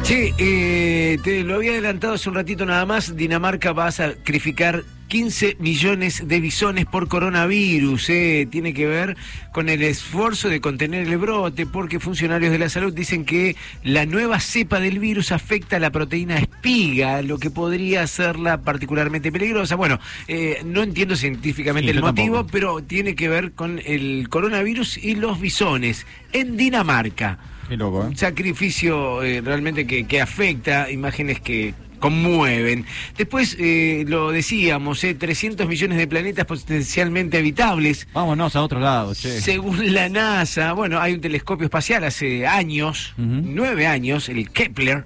[0.04, 0.85] Che, eh,
[1.18, 3.16] te lo había adelantado hace un ratito nada más.
[3.16, 8.10] Dinamarca va a sacrificar 15 millones de bisones por coronavirus.
[8.10, 8.48] eh.
[8.50, 9.16] Tiene que ver
[9.54, 14.06] con el esfuerzo de contener el brote, porque funcionarios de la salud dicen que la
[14.08, 19.76] nueva cepa del virus afecta a la proteína espiga, lo que podría hacerla particularmente peligrosa.
[19.76, 22.52] Bueno, eh, no entiendo científicamente Sí, el motivo, tampoco.
[22.52, 27.38] pero tiene que ver con el coronavirus y los bisones en Dinamarca.
[27.70, 28.08] Loco, ¿eh?
[28.08, 32.86] Un sacrificio eh, realmente que, que afecta, imágenes que conmueven.
[33.18, 38.08] Después, eh, lo decíamos, eh, 300 millones de planetas potencialmente habitables.
[38.14, 39.42] Vámonos a otro lado, che.
[39.42, 45.06] Según la NASA, bueno, hay un telescopio espacial hace años, nueve años, el Kepler,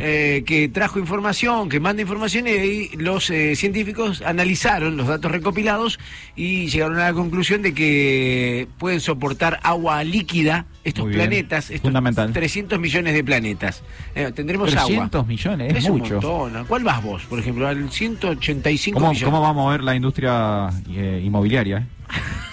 [0.00, 5.30] Eh, que trajo información, que manda información y ahí los eh, científicos analizaron los datos
[5.30, 5.98] recopilados
[6.36, 11.28] y llegaron a la conclusión de que pueden soportar agua líquida estos Muy bien.
[11.28, 12.32] planetas, estos Fundamental.
[12.32, 13.82] 300 millones de planetas.
[14.14, 15.24] Eh, tendremos 300 agua.
[15.28, 16.14] millones, es mucho.
[16.14, 16.56] montón.
[16.56, 17.68] ¿A ¿Cuál vas vos, por ejemplo?
[17.68, 19.24] Al 185 ¿Cómo, millones.
[19.24, 21.86] cómo va a mover la industria eh, inmobiliaria?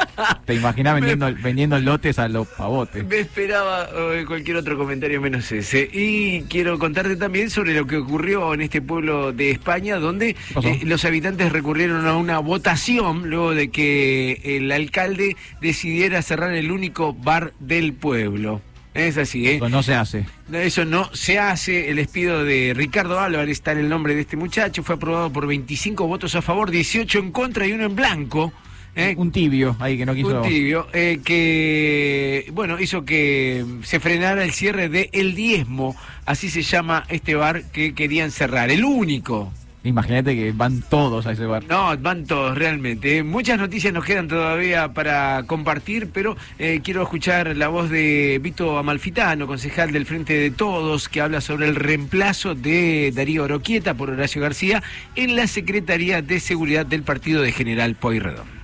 [0.00, 0.22] eh?
[0.44, 3.04] ¿Te imaginas vendiendo, vendiendo lotes a los pavotes?
[3.06, 5.88] Me esperaba eh, cualquier otro comentario menos ese.
[5.92, 10.80] Y quiero contarte también sobre lo que ocurrió en este pueblo de España, donde eh,
[10.84, 17.14] los habitantes recurrieron a una votación luego de que el alcalde decidiera cerrar el único
[17.14, 18.60] bar del pueblo.
[18.92, 19.60] Es así, ¿eh?
[19.70, 20.26] No se hace.
[20.52, 21.90] Eso no se hace.
[21.90, 24.82] El despido de Ricardo Álvarez está en el nombre de este muchacho.
[24.82, 28.52] Fue aprobado por 25 votos a favor, 18 en contra y uno en blanco.
[28.96, 29.14] ¿Eh?
[29.16, 30.40] Un tibio ahí que no quiso.
[30.42, 35.96] Un tibio, eh, que, bueno, hizo que se frenara el cierre de El Diezmo,
[36.26, 39.52] así se llama este bar que querían cerrar, el único.
[39.82, 41.64] Imagínate que van todos a ese bar.
[41.66, 43.16] No, van todos realmente.
[43.16, 43.22] eh.
[43.22, 48.76] Muchas noticias nos quedan todavía para compartir, pero eh, quiero escuchar la voz de Vito
[48.76, 54.10] Amalfitano, concejal del Frente de Todos, que habla sobre el reemplazo de Darío Oroquieta por
[54.10, 54.82] Horacio García
[55.16, 58.59] en la Secretaría de Seguridad del partido de General Pueyrredón.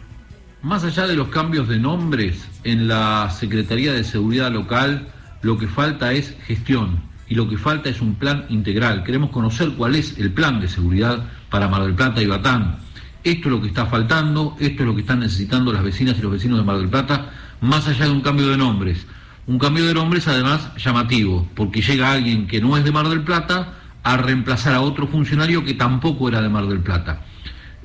[0.67, 5.07] Más allá de los cambios de nombres en la Secretaría de Seguridad Local,
[5.43, 9.05] lo que falta es gestión y lo que falta es un plan integral.
[9.05, 12.79] Queremos conocer cuál es el plan de seguridad para Mar del Plata y Batán.
[13.23, 16.23] Esto es lo que está faltando, esto es lo que están necesitando las vecinas y
[16.23, 17.31] los vecinos de Mar del Plata,
[17.61, 19.07] más allá de un cambio de nombres.
[19.47, 23.23] Un cambio de nombres además llamativo, porque llega alguien que no es de Mar del
[23.23, 27.21] Plata a reemplazar a otro funcionario que tampoco era de Mar del Plata.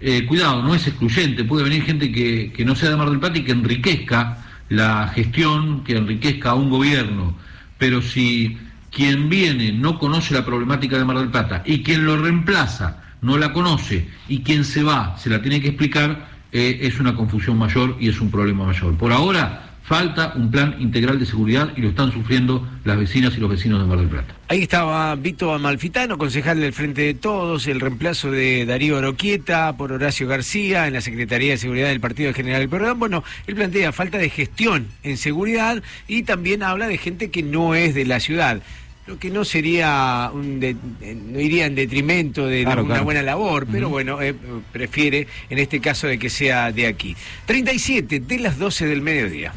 [0.02, 3.20] Eh, cuidado, no es excluyente, puede venir gente que, que no sea de Mar del
[3.20, 4.40] Plata y que enriquezca
[4.70, 7.36] la gestión, que enriquezca a un gobierno,
[7.78, 8.58] pero si
[8.90, 13.38] quien viene no conoce la problemática de Mar del Plata y quien lo reemplaza no
[13.38, 17.58] la conoce y quien se va se la tiene que explicar, eh, es una confusión
[17.58, 18.98] mayor y es un problema mayor.
[18.98, 23.42] Por ahora falta un plan integral de seguridad y lo están sufriendo las vecinas y
[23.42, 24.34] los vecinos de Mar del Plata.
[24.48, 29.92] Ahí estaba Vito Amalfitano, concejal del Frente de Todos, el reemplazo de Darío Oroquieta por
[29.92, 33.00] Horacio García en la Secretaría de Seguridad del Partido General Perdón.
[33.00, 37.76] Bueno, él plantea falta de gestión en seguridad y también habla de gente que no
[37.76, 38.62] es de la ciudad.
[39.08, 43.04] Lo que no sería, un de- eh, no iría en detrimento de Claro, una claro.
[43.04, 44.34] buena labor, pero bueno, eh,
[44.72, 47.14] prefiere en este caso de que sea de aquí.
[47.46, 49.52] 37 de las 12 del mediodía.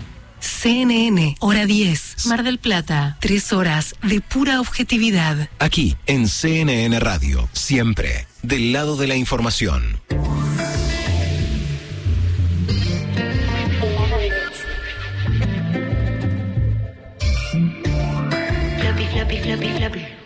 [0.44, 3.16] CNN, hora 10, Mar del Plata.
[3.20, 5.48] Tres horas de pura objetividad.
[5.58, 7.48] Aquí, en CNN Radio.
[7.52, 8.26] Siempre.
[8.42, 10.00] Del lado de la información.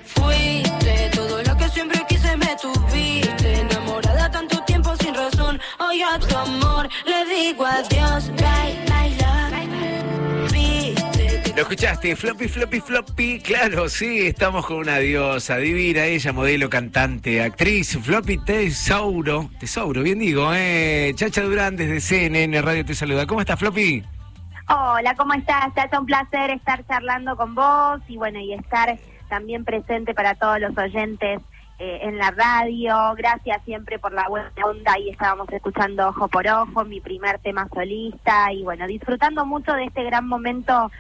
[0.04, 3.60] Fuiste todo lo que siempre quise, me tuviste.
[3.60, 5.60] Enamorada tanto tiempo sin razón.
[5.78, 8.30] Hoy a tu amor le digo adiós.
[11.78, 13.40] Escuchaste, floppy, floppy, floppy.
[13.40, 19.48] Claro, sí, estamos con una diosa divina, ella, modelo, cantante, actriz, floppy Tesauro.
[19.60, 21.12] Tesauro, bien digo, eh.
[21.14, 23.28] Chacha Durán desde CNN Radio te saluda.
[23.28, 24.02] ¿Cómo estás, floppy?
[24.68, 25.68] Hola, ¿cómo estás?
[25.76, 28.98] Hace un placer estar charlando con vos y bueno, y estar
[29.28, 31.40] también presente para todos los oyentes
[31.78, 33.14] eh, en la radio.
[33.16, 34.94] Gracias siempre por la buena onda.
[34.94, 39.84] Ahí estábamos escuchando Ojo por Ojo, mi primer tema solista y bueno, disfrutando mucho de
[39.84, 40.90] este gran momento.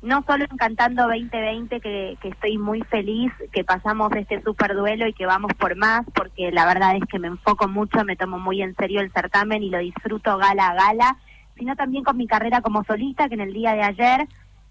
[0.00, 5.08] No solo en Cantando 2020, que, que estoy muy feliz que pasamos este super duelo
[5.08, 8.38] y que vamos por más, porque la verdad es que me enfoco mucho, me tomo
[8.38, 11.16] muy en serio el certamen y lo disfruto gala a gala
[11.58, 14.28] sino también con mi carrera como solista, que en el día de ayer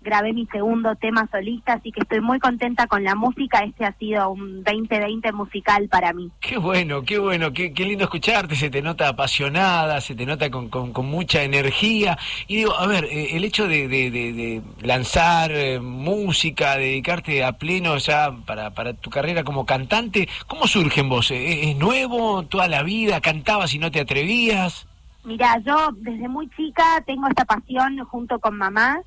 [0.08, 3.60] grabé mi segundo tema solista, así que estoy muy contenta con la música.
[3.66, 6.32] Este ha sido un 2020 musical para mí.
[6.40, 10.50] Qué bueno, qué bueno, qué, qué lindo escucharte, se te nota apasionada, se te nota
[10.50, 12.18] con, con- con mucha energía.
[12.48, 17.44] Y digo, a ver, eh, el hecho de, de- de- de lanzar eh, música, dedicarte
[17.44, 21.32] a pleno ya para, para tu carrera como cantante, ¿cómo surge en vos?
[21.32, 23.19] Eh, ¿Es nuevo toda la vida?
[23.19, 24.88] ¿Cantabas y no te atrevías?
[25.26, 28.98] Mira, yo desde muy chica tengo esta pasión junto con mamá,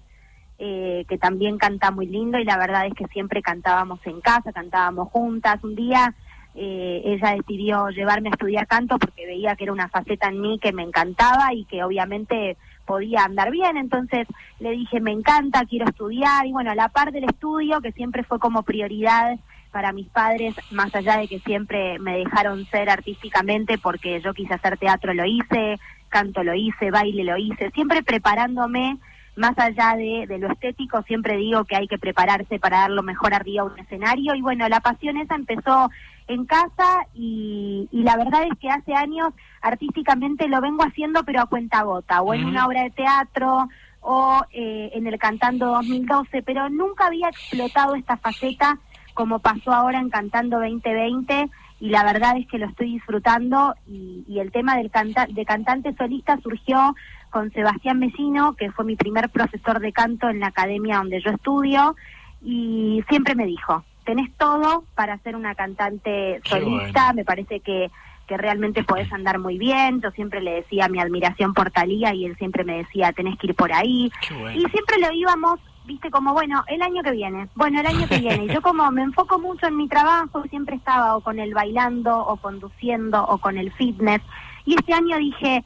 [0.62, 4.52] eh, que también canta muy lindo y la verdad es que siempre cantábamos en casa,
[4.52, 5.64] cantábamos juntas.
[5.64, 6.14] Un día
[6.54, 10.58] eh, ella decidió llevarme a estudiar canto porque veía que era una faceta en mí
[10.60, 14.26] que me encantaba y que obviamente podía andar bien, entonces
[14.58, 18.22] le dije, me encanta, quiero estudiar y bueno, a la par del estudio, que siempre
[18.22, 19.38] fue como prioridad
[19.70, 24.52] para mis padres, más allá de que siempre me dejaron ser artísticamente porque yo quise
[24.52, 25.78] hacer teatro, lo hice,
[26.10, 28.98] canto lo hice, baile lo hice, siempre preparándome,
[29.40, 33.02] más allá de, de lo estético, siempre digo que hay que prepararse para dar lo
[33.02, 34.34] mejor arriba a un escenario.
[34.34, 35.90] Y bueno, la pasión esa empezó
[36.28, 41.40] en casa y, y la verdad es que hace años artísticamente lo vengo haciendo pero
[41.40, 43.68] a cuenta gota, o en una obra de teatro
[44.02, 48.78] o eh, en el Cantando 2012, pero nunca había explotado esta faceta
[49.14, 53.74] como pasó ahora en Cantando 2020 y la verdad es que lo estoy disfrutando.
[53.86, 56.94] Y, y el tema del canta de cantante solista surgió
[57.30, 61.30] con Sebastián Mesino, que fue mi primer profesor de canto en la academia donde yo
[61.30, 61.96] estudio
[62.42, 67.14] y siempre me dijo, tenés todo para ser una cantante solista, bueno.
[67.14, 67.90] me parece que
[68.30, 70.00] que realmente podés andar muy bien.
[70.00, 73.48] Yo siempre le decía mi admiración por Talía y él siempre me decía, tenés que
[73.48, 74.10] ir por ahí.
[74.54, 78.18] Y siempre lo íbamos, viste, como, bueno, el año que viene, bueno, el año que
[78.20, 78.44] viene.
[78.44, 82.16] Y yo como me enfoco mucho en mi trabajo, siempre estaba o con el bailando,
[82.24, 84.22] o conduciendo, o con el fitness.
[84.64, 85.64] Y este año dije,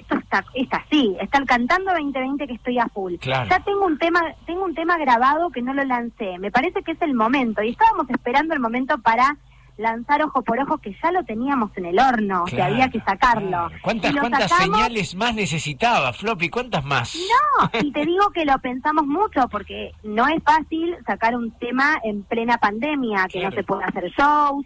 [0.00, 3.14] esto está, está así, está el cantando 2020 que estoy a full.
[3.16, 3.48] Claro.
[3.50, 6.38] Ya tengo un tema, tengo un tema grabado que no lo lancé.
[6.38, 7.62] Me parece que es el momento.
[7.62, 9.36] Y estábamos esperando el momento para
[9.78, 12.98] lanzar ojo por ojo que ya lo teníamos en el horno, que Claro, había que
[13.00, 13.68] sacarlo.
[13.82, 16.48] ¿Cuántas, cuántas sacamos- señales más necesitaba, Floppy?
[16.48, 17.14] ¿Cuántas más?
[17.14, 21.98] No, y te digo que lo pensamos mucho porque no es fácil sacar un tema
[22.04, 24.64] en plena pandemia, que no se puede hacer shows.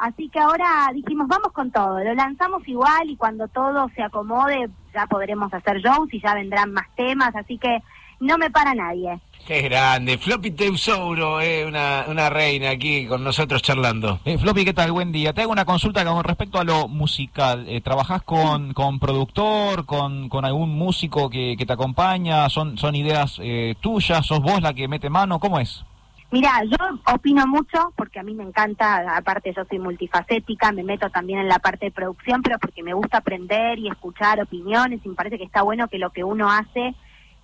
[0.00, 4.70] Así que ahora dijimos, vamos con todo, lo lanzamos igual y cuando todo se acomode
[4.94, 7.82] ya podremos hacer shows y ya vendrán más temas, así que
[8.18, 9.20] no me para nadie.
[9.46, 10.16] Qué grande.
[10.16, 14.20] Floppy Tesauro, eh, una, una reina aquí con nosotros charlando.
[14.24, 14.92] Eh, Floppy, ¿qué tal?
[14.92, 15.32] Buen día.
[15.32, 17.66] Te hago una consulta con respecto a lo musical.
[17.68, 22.48] Eh, ¿Trabajás con, con productor, con, con algún músico que, que te acompaña?
[22.48, 24.26] ¿Son, son ideas eh, tuyas?
[24.26, 25.40] ¿Sos vos la que mete mano?
[25.40, 25.84] ¿Cómo es?
[26.32, 26.76] Mira, yo
[27.12, 31.48] opino mucho porque a mí me encanta, aparte yo soy multifacética, me meto también en
[31.48, 35.38] la parte de producción, pero porque me gusta aprender y escuchar opiniones y me parece
[35.38, 36.94] que está bueno que lo que uno hace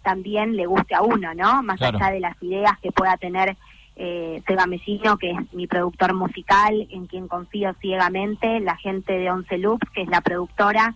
[0.04, 1.64] también le guste a uno, ¿no?
[1.64, 1.98] Más Claro.
[1.98, 3.56] allá de las ideas que pueda tener
[3.96, 9.30] eh, Seba Mesino, que es mi productor musical, en quien confío ciegamente, la gente de
[9.32, 10.94] Once Loops, que es la productora,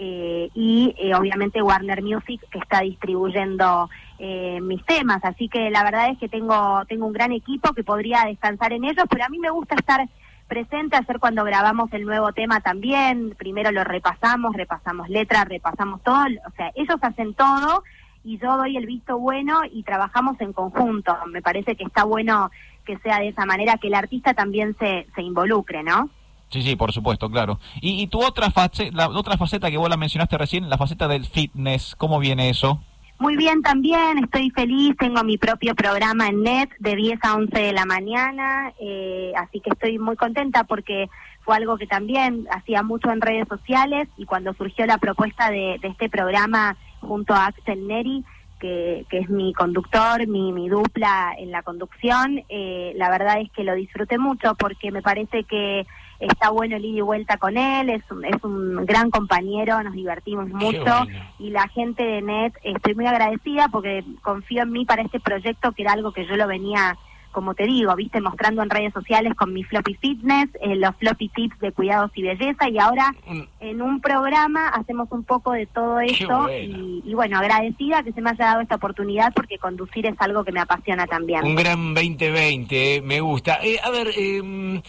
[0.00, 5.24] eh, y eh, obviamente Warner Music que está distribuyendo eh, mis temas.
[5.24, 8.84] Así que la verdad es que tengo tengo un gran equipo que podría descansar en
[8.84, 10.08] ellos pero a mí me gusta estar
[10.46, 13.34] presente hacer cuando grabamos el nuevo tema también.
[13.36, 16.26] Primero lo repasamos repasamos letras repasamos todo.
[16.46, 17.82] O sea ellos hacen todo
[18.22, 21.16] y yo doy el visto bueno y trabajamos en conjunto.
[21.26, 22.52] Me parece que está bueno
[22.84, 26.08] que sea de esa manera que el artista también se se involucre no
[26.50, 27.58] Sí, sí, por supuesto, claro.
[27.80, 31.06] Y, y tu otra, face- la otra faceta que vos la mencionaste recién, la faceta
[31.08, 32.80] del fitness, ¿cómo viene eso?
[33.18, 37.58] Muy bien también, estoy feliz, tengo mi propio programa en net de 10 a 11
[37.58, 41.08] de la mañana, eh, así que estoy muy contenta porque
[41.42, 45.78] fue algo que también hacía mucho en redes sociales y cuando surgió la propuesta de,
[45.82, 48.24] de este programa junto a Axel Neri,
[48.60, 52.42] que, que es mi conductor, mi, mi dupla en la conducción.
[52.48, 55.86] Eh, la verdad es que lo disfruté mucho porque me parece que
[56.20, 59.94] está bueno el ida y vuelta con él, es un, es un gran compañero, nos
[59.94, 61.06] divertimos mucho bueno.
[61.38, 65.72] y la gente de NET, estoy muy agradecida porque confío en mí para este proyecto
[65.72, 66.96] que era algo que yo lo venía
[67.30, 71.28] como te digo, viste, mostrando en redes sociales con mi floppy fitness, eh, los floppy
[71.28, 73.14] tips de cuidados y belleza, y ahora
[73.60, 78.20] en un programa hacemos un poco de todo esto, y, y bueno, agradecida que se
[78.20, 81.44] me haya dado esta oportunidad porque conducir es algo que me apasiona también.
[81.44, 83.58] Un gran 2020, eh, me gusta.
[83.62, 84.82] Eh, a ver, eh,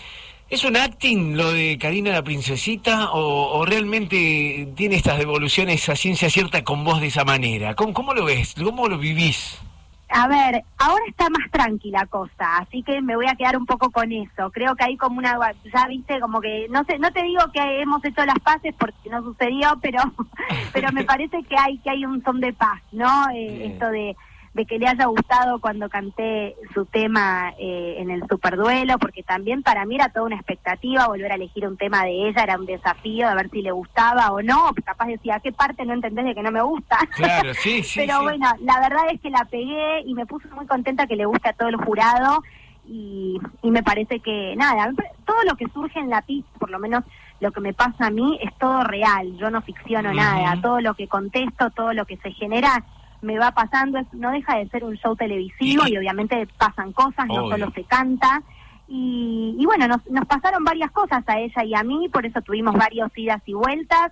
[0.49, 5.95] ¿es un acting lo de Karina la Princesita o, o realmente tiene estas devoluciones a
[5.95, 7.75] ciencia cierta con vos de esa manera?
[7.75, 8.55] ¿Cómo, cómo lo ves?
[8.61, 9.59] ¿Cómo lo vivís?
[10.11, 13.91] A ver, ahora está más tranquila cosa, así que me voy a quedar un poco
[13.91, 14.49] con eso.
[14.51, 15.37] Creo que hay como una,
[15.71, 19.09] ya viste, como que, no sé, no te digo que hemos hecho las paces porque
[19.11, 20.01] no sucedió, pero,
[20.73, 23.29] pero me parece que hay que hay un son de paz, ¿no?
[23.29, 24.15] Eh, esto de,
[24.53, 29.61] de que le haya gustado cuando canté su tema eh, en el superduelo, porque también
[29.61, 32.65] para mí era toda una expectativa volver a elegir un tema de ella, era un
[32.65, 36.35] desafío de ver si le gustaba o no, capaz decía, ¿qué parte no entendés de
[36.35, 36.97] que no me gusta?
[37.15, 37.99] Claro, sí, sí.
[37.99, 38.23] Pero sí.
[38.23, 41.49] bueno, la verdad es que la pegué y me puse muy contenta que le guste
[41.49, 42.43] a todo el jurado
[42.87, 44.91] y, y me parece que nada,
[45.25, 47.03] todo lo que surge en la pista, por lo menos
[47.39, 50.93] lo que me pasa a mí, es todo real, yo no ficciono nada, todo lo
[50.95, 52.83] que contesto, todo lo que se genera
[53.21, 57.27] me va pasando, es- no deja de ser un show televisivo y, obviamente pasan cosas,
[57.27, 58.41] no solo se canta.
[58.87, 62.41] Y, y bueno, nos, nos pasaron varias cosas a ella y a mí, por eso
[62.41, 64.11] tuvimos varios idas y vueltas.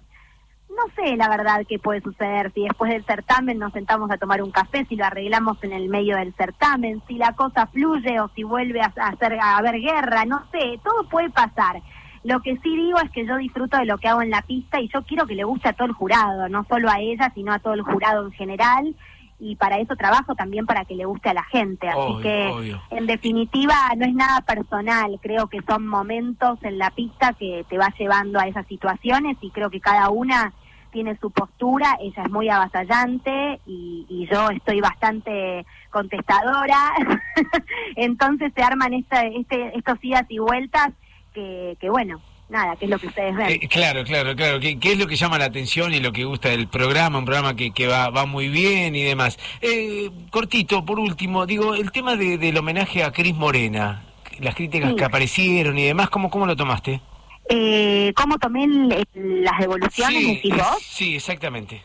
[0.70, 4.44] No sé la verdad qué puede suceder, si después del certamen nos sentamos a tomar
[4.44, 8.30] un café, si lo arreglamos en el medio del certamen, si la cosa fluye o
[8.36, 11.82] si vuelve a, a hacer, a haber guerra, no sé, todo puede pasar.
[12.24, 14.80] Lo que sí digo es que yo disfruto de lo que hago en la pista
[14.80, 17.54] y yo quiero que le guste a todo el jurado, no solo a ella, sino
[17.54, 18.96] a todo el jurado en general.
[19.40, 21.88] Y para eso trabajo también para que le guste a la gente.
[21.88, 22.82] Así Obvio, que, obvio.
[22.90, 25.20] en definitiva, no es nada personal.
[25.22, 29.52] Creo que son momentos en la pista que te va llevando a esas situaciones y
[29.52, 30.54] creo que cada una
[30.92, 31.98] tiene su postura.
[32.02, 36.94] Ella es muy avasallante y, y yo estoy bastante contestadora.
[37.96, 40.94] Entonces se arman esta, este, estos idas y vueltas
[41.42, 43.48] que, que, bueno, nada, que es lo que ustedes ven.
[43.52, 44.60] Eh, claro, claro, claro.
[44.60, 47.20] ¿Qué, qué es lo que llama la atención y lo que gusta del programa?
[47.20, 49.38] Un programa que, que va, va muy bien y demás.
[49.62, 54.04] Eh, cortito, por último, digo, el tema de- del homenaje a Cris Morena,
[54.40, 54.96] las críticas Sí.
[54.96, 57.02] que aparecieron y demás, ¿cómo, cómo lo tomaste?
[57.50, 60.78] Eh, ¿Cómo tomé el- el- las devoluciones, sí, decís vos?
[60.82, 61.82] sí, exactamente.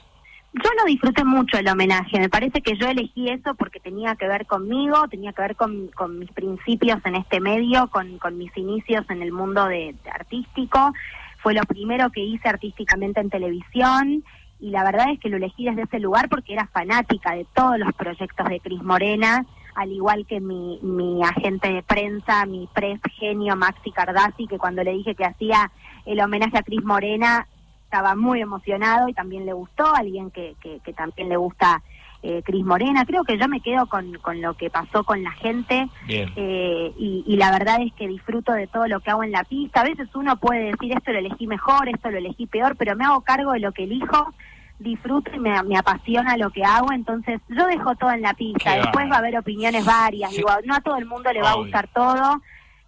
[0.54, 4.28] Yo lo disfruté mucho el homenaje, me parece que yo elegí eso porque tenía que
[4.28, 8.54] ver conmigo, tenía que ver con, con mis principios en este medio, con, con mis
[8.58, 10.92] inicios en el mundo de, artístico.
[11.38, 14.24] Fue lo primero que hice artísticamente en televisión
[14.60, 17.78] y la verdad es que lo elegí desde ese lugar porque era fanática de todos
[17.78, 23.00] los proyectos de Cris Morena, al igual que mi, mi agente de prensa, mi pres
[23.18, 25.72] genio Maxi Cardassi, que cuando le dije que hacía
[26.04, 27.48] el homenaje a Cris Morena
[27.92, 31.82] estaba muy emocionado y también le gustó, alguien que, que, que también le gusta
[32.22, 33.04] eh, Cris Morena.
[33.04, 37.22] Creo que yo me quedo con, con lo que pasó con la gente eh, y,
[37.26, 39.82] y la verdad es que disfruto de todo lo que hago en la pista.
[39.82, 43.04] A veces uno puede decir esto lo elegí mejor, esto lo elegí peor, pero me
[43.04, 44.32] hago cargo de lo que elijo,
[44.78, 48.72] disfruto y me, me apasiona lo que hago, entonces yo dejo todo en la pista.
[48.72, 50.38] Qué Después va a haber opiniones varias, Sí.
[50.38, 52.40] digo, no a todo el mundo le va a gustar todo.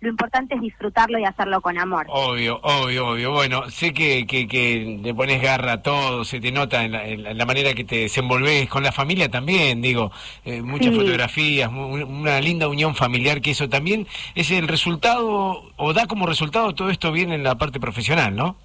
[0.05, 2.05] Lo importante es disfrutarlo y hacerlo con amor.
[2.11, 3.33] Obvio, obvio, obvio.
[3.33, 7.09] Bueno, sé que, que, que le pones garra a todo, se te nota en la,
[7.09, 10.13] en la- manera que te desenvolves con la familia también, digo,
[10.45, 10.97] eh, muchas Sí.
[11.01, 16.75] fotografías, una linda unión familiar, que eso también es el resultado, o da como resultado
[16.75, 18.57] todo esto bien en la parte profesional, ¿no?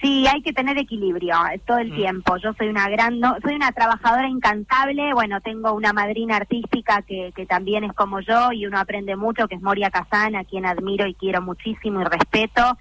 [0.00, 1.80] Sí, hay que tener equilibrio eh, todo Mm.
[1.80, 2.36] el tiempo.
[2.36, 5.12] Yo soy una gran, no, soy una trabajadora incantable.
[5.12, 9.48] Bueno, tengo una madrina artística que, que también es como yo y uno aprende mucho,
[9.48, 12.78] que es Moria Kazan, a quien admiro y quiero muchísimo y respeto.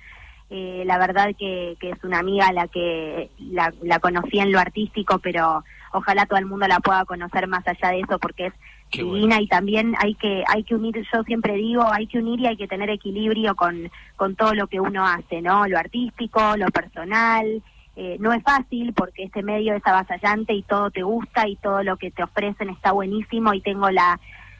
[0.49, 4.51] Eh, la verdad que, que es una amiga a la que la, la conocí en
[4.51, 5.63] lo artístico, pero
[5.93, 8.53] ojalá todo el mundo la pueda conocer más allá de eso porque es
[8.90, 12.40] Qué divina y también hay que hay que unir yo siempre digo hay que unir
[12.40, 16.56] y hay que tener equilibrio con con todo lo que uno hace no lo artístico
[16.56, 17.61] lo personal
[17.99, 21.82] eh, no es fácil porque este medio es avasallante y todo te gusta y todo
[21.82, 24.19] lo que te ofrecen está buenísimo y tengo la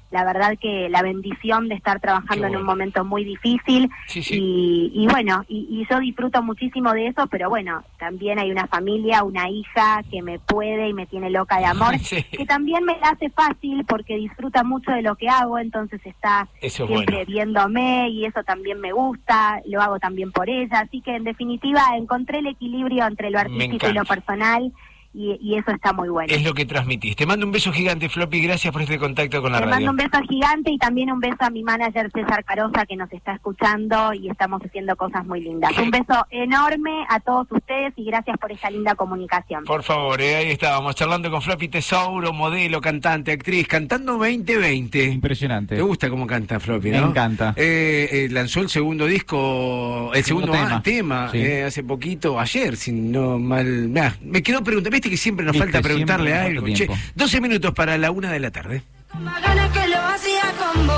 [0.10, 4.36] la verdad que la bendición de estar trabajando en un momento muy difícil Sí, sí.
[4.40, 8.68] y, y bueno, y, y yo disfruto muchísimo de eso, pero bueno, también hay una
[8.68, 12.24] familia, una hija que me puede y me tiene loca de amor, Sí.
[12.24, 16.48] que también me la hace fácil porque disfruta mucho de lo que hago, entonces está
[16.62, 17.32] Eso siempre bueno.
[17.32, 21.82] viéndome y eso también me gusta, lo hago también por ella, así que en definitiva
[21.98, 24.72] encontré el equilibrio entre lo artístico y lo personal
[25.18, 26.32] y, y eso está muy bueno.
[26.34, 27.16] Es lo que transmitís.
[27.16, 28.42] Te mando un beso gigante, Floppy.
[28.42, 29.76] Gracias por este contacto con la Te radio.
[29.88, 33.12] mando un beso gigante y también un beso a mi manager César Carosa que nos
[33.12, 35.72] está escuchando y estamos haciendo cosas muy lindas.
[35.78, 39.64] Un beso enorme a todos ustedes y gracias por esta linda comunicación.
[39.64, 45.04] Por favor, eh, ahí estábamos charlando con Floppy Tesauro, modelo, cantante, actriz, cantando 2020.
[45.06, 45.76] Impresionante.
[45.76, 47.10] ¿Te gusta cómo canta Floppy, Me no?
[47.10, 47.54] encanta.
[47.58, 51.40] Eh, eh, lanzó el segundo disco, el segundo, Segundo tema, Sí.
[51.40, 53.90] eh, hace poquito, ayer, si no mal.
[54.22, 56.68] Me quedó preguntando, viste que siempre nos Viste, falta preguntarle algo.
[56.68, 56.98] Che, tiempo.
[57.16, 58.84] 12 minutos para la una de la tarde.
[59.20, 60.97] Más ganas que lo hacía con vos,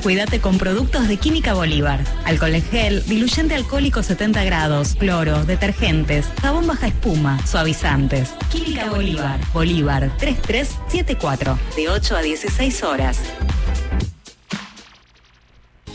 [0.00, 2.04] cuídate con productos de Química Bolívar.
[2.24, 8.30] Alcohol en gel, diluyente alcohólico 70 grados, cloro, detergentes, jabón baja espuma, suavizantes.
[8.50, 9.40] Química Bolívar.
[9.52, 11.58] Bolívar 3374.
[11.76, 13.20] De 8 a 16 horas.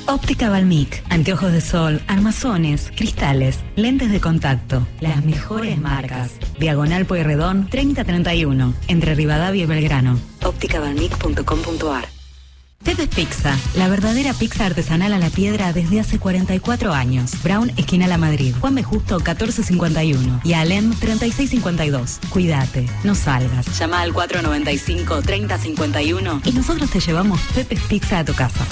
[0.08, 6.34] Óptica Balmic, anteojos de sol, armazones, cristales, lentes de contacto, las mejores marcas.
[6.60, 10.20] Diagonal Pueyrredón 3031, entre Rivadavia y Belgrano.
[10.44, 12.15] ópticabalmic.com.ar
[12.86, 17.32] Pepe's Pizza, la verdadera pizza artesanal a la piedra desde hace 44 años.
[17.44, 18.54] Brown, esquina La Madrid.
[18.62, 18.84] Juan B.
[18.84, 20.42] Justo, 1451.
[20.44, 22.20] Y Alem, 3652.
[22.30, 23.66] Cuídate, no salgas.
[23.80, 28.64] Llama al 495-3051 y nosotros te llevamos Pepe's Pizza a tu casa.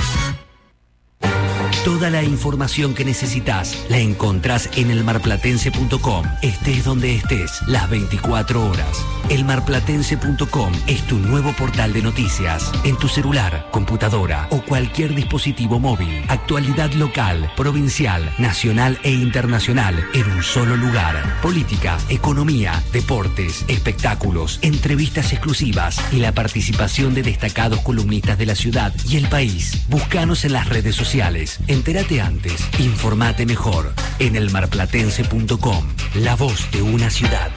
[1.83, 6.25] Toda la información que necesitas la encontrás en elmarplatense.com.
[6.41, 9.05] Estés donde estés, las 24 horas.
[9.29, 12.71] Elmarplatense.com es tu nuevo portal de noticias.
[12.85, 16.23] En tu celular, computadora o cualquier dispositivo móvil.
[16.29, 21.41] Actualidad local, provincial, nacional e internacional en un solo lugar.
[21.41, 28.93] Política, economía, deportes, espectáculos, entrevistas exclusivas y la participación de destacados columnistas de la ciudad
[29.09, 29.83] y el país.
[29.89, 31.59] Búscanos en las redes sociales.
[31.73, 35.83] Entérate antes, informate mejor en elmarplatense.com.
[36.13, 37.49] La voz de una ciudad.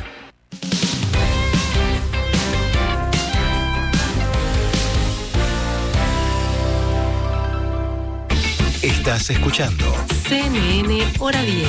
[8.80, 9.84] Estás escuchando
[10.26, 11.68] CNN Hora 10.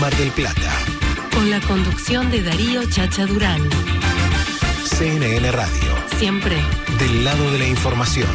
[0.00, 0.72] Mar del Plata,
[1.34, 3.68] Con la conducción de Darío Chacha Durán.
[4.84, 6.56] CNN Radio, Siempre.
[7.00, 8.30] del lado de la información.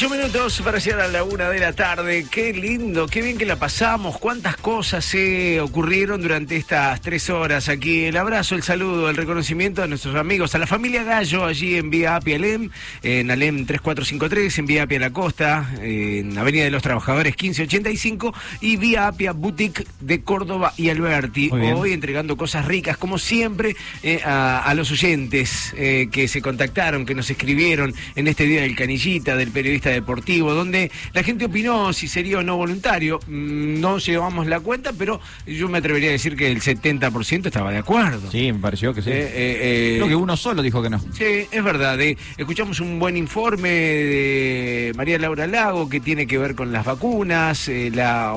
[0.00, 2.24] Ocho minutos para llegar a la una de la tarde.
[2.30, 4.16] Qué lindo, qué bien que la pasamos.
[4.18, 8.06] Cuántas cosas se ocurrieron durante estas tres horas aquí.
[8.06, 11.90] El abrazo, el saludo, el reconocimiento a nuestros amigos, a la familia Gallo allí en
[11.90, 12.70] Vía Apia Alem,
[13.02, 18.76] en Alem 3453, en Vía Apia La Costa, en Avenida de los Trabajadores 1585 y
[18.78, 21.50] Vía Apia Boutique de Córdoba y Alberti.
[21.50, 27.04] Hoy entregando cosas ricas, como siempre, eh, a, a los oyentes eh, que se contactaron,
[27.04, 31.92] que nos escribieron en este día del Canillita, del periodista deportivo, donde la gente opinó
[31.92, 33.20] si sería o no voluntario.
[33.26, 37.70] Mm, No llevamos la cuenta, pero yo me atrevería a decir que el 70% estaba
[37.70, 38.30] de acuerdo.
[38.30, 39.10] Sí, me pareció que sí.
[39.10, 40.98] Eh, eh, eh, Creo que uno solo dijo que no.
[41.12, 42.00] Sí, es verdad.
[42.00, 46.84] eh, escuchamos un buen informe de María Laura Lago que tiene que ver con las
[46.84, 48.34] vacunas, la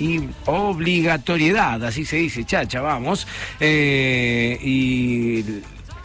[0.00, 3.26] y obligatoriedad, así se dice, chacha, vamos.
[3.60, 5.42] eh, y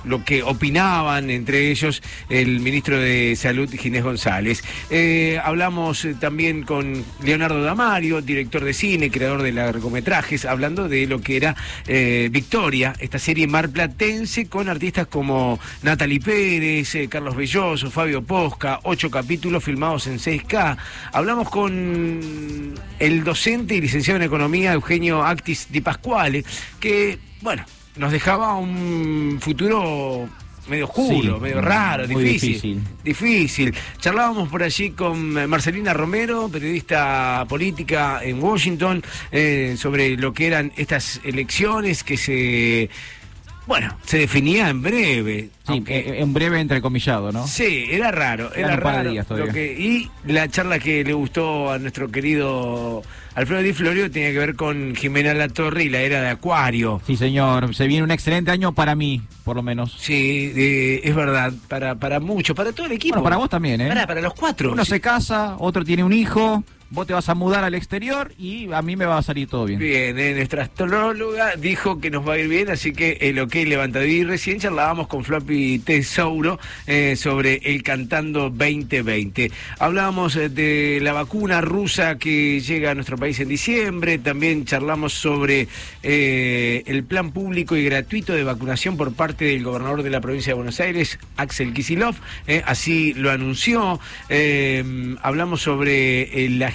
[0.04, 4.64] lo que opinaban, entre ellos el ministro de Salud, Ginés González.
[4.90, 11.08] Eh, hablamos eh, también con Leonardo Damario, director de cine, creador de largometrajes, hablando de
[11.08, 11.56] lo que era
[11.88, 19.10] eh, Victoria, esta serie marplatense con artistas como Natalie Pérez, Carlos Belloso, Fabio Posca, ocho
[19.10, 20.78] capítulos filmados en 6K.
[21.12, 26.44] Hablamos con el docente y licenciado en Economía, Eugenio Actis Di Pasquale,
[26.80, 27.66] que, bueno,
[27.98, 30.28] nos dejaba un futuro
[30.68, 32.82] medio oscuro, Sí, medio raro, difícil, difícil.
[33.04, 33.76] difícil.
[34.00, 40.48] Charlábamos por allí con eh, Marcelina Romero, periodista política en Washington, eh, sobre lo que
[40.48, 42.90] eran estas elecciones que se,
[43.68, 45.50] bueno, se definía en breve.
[45.68, 47.46] Sí, eh, en breve entrecomillado, ¿no?
[47.46, 49.12] Sí, era raro, era raro.
[49.12, 49.48] días todavía.
[49.48, 53.04] lo que- y la charla que le gustó a nuestro querido
[53.36, 57.02] Alfredo Di Florio tenía que ver con Jimena La Torre y la era de Acuario.
[57.08, 57.74] Sí, señor.
[57.74, 59.96] Se viene un excelente año para mí, por lo menos.
[59.98, 63.16] Sí, eh, es verdad, para, para mucho, para todo el equipo.
[63.16, 63.88] Bueno, para vos también, ¿eh?
[63.88, 64.72] Para, para los cuatro.
[64.72, 64.92] Uno sí.
[64.92, 66.64] se casa, otro tiene un hijo,
[66.94, 69.66] vos te vas a mudar al exterior y a mí me va a salir todo
[69.66, 69.80] bien.
[69.80, 73.56] Bien, eh, nuestra astróloga dijo que nos va a ir bien, así que el ok
[73.66, 79.52] levantadí y recién charlábamos con Floppy Tesauro eh, sobre el Cantando 2020.
[79.80, 85.14] Hablábamos eh, de la vacuna rusa que llega a nuestro país en diciembre, también charlamos
[85.14, 85.68] sobre
[86.04, 90.52] eh, el plan público y gratuito de vacunación por parte del gobernador de la provincia
[90.52, 92.16] de Buenos Aires, Axel Kisilov,
[92.46, 94.00] eh, así lo anunció.
[94.30, 96.72] Eh, hablamos sobre eh, la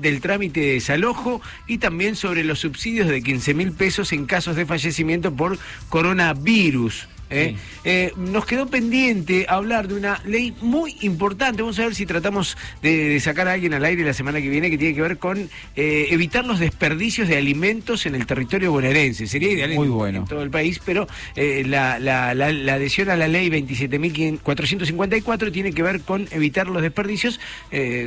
[0.00, 4.56] del trámite de desalojo y también sobre los subsidios de 15 mil pesos en casos
[4.56, 7.08] de fallecimiento por coronavirus.
[7.32, 7.56] ¿Eh?
[7.84, 11.62] Eh, nos quedó pendiente hablar de una ley muy importante.
[11.62, 14.48] Vamos a ver si tratamos de, de sacar a alguien al aire la semana que
[14.48, 18.70] viene que tiene que ver con eh, evitar los desperdicios de alimentos en el territorio
[18.72, 19.26] bonaerense.
[19.26, 20.24] Sería ideal en- Muy en, bueno.
[20.28, 25.82] todo el país, pero la, la- la- la adhesión a la ley 27.454 tiene que
[25.82, 27.40] ver con evitar los desperdicios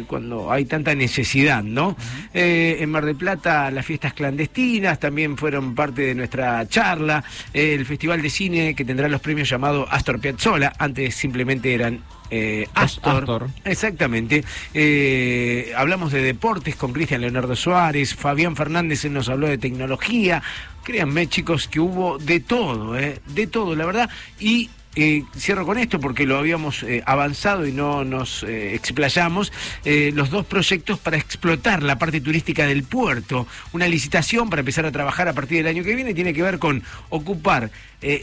[0.08, 1.96] cuando hay tanta necesidad, ¿no?
[2.34, 7.24] En Mar del Plata las fiestas clandestinas también fueron parte de nuestra charla.
[7.54, 12.68] El Festival de Cine que tendrá los premios llamado Astor Piazzolla, antes simplemente eran eh,
[12.74, 13.24] Astor.
[13.24, 13.50] Astor.
[13.64, 14.44] Exactamente.
[14.74, 20.44] Eh, hablamos de deportes con Cristian Leonardo Suárez, Fabián Fernández nos habló de tecnología.
[20.84, 23.22] Créanme, chicos, que hubo de todo, ¿eh?
[23.26, 24.10] de todo, la verdad.
[24.38, 29.52] Y eh, cierro con esto porque lo habíamos eh, avanzado y no nos eh, explayamos.
[29.84, 33.48] eh, los dos proyectos para explotar la parte turística del puerto.
[33.74, 36.60] Una licitación para empezar a trabajar a partir del año que viene tiene que ver
[36.60, 37.70] con ocupar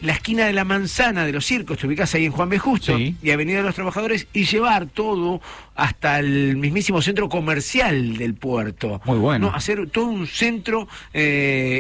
[0.03, 2.57] la esquina de la manzana de los circos, te ubicás ahí en Juan B.
[2.61, 3.17] Justo Sí.
[3.21, 5.41] y Avenida de los Trabajadores y llevar todo
[5.75, 9.01] hasta el mismísimo centro comercial del puerto.
[9.05, 9.49] Muy bueno.
[9.51, 9.57] ¿no?
[9.57, 10.87] Hacer todo un centro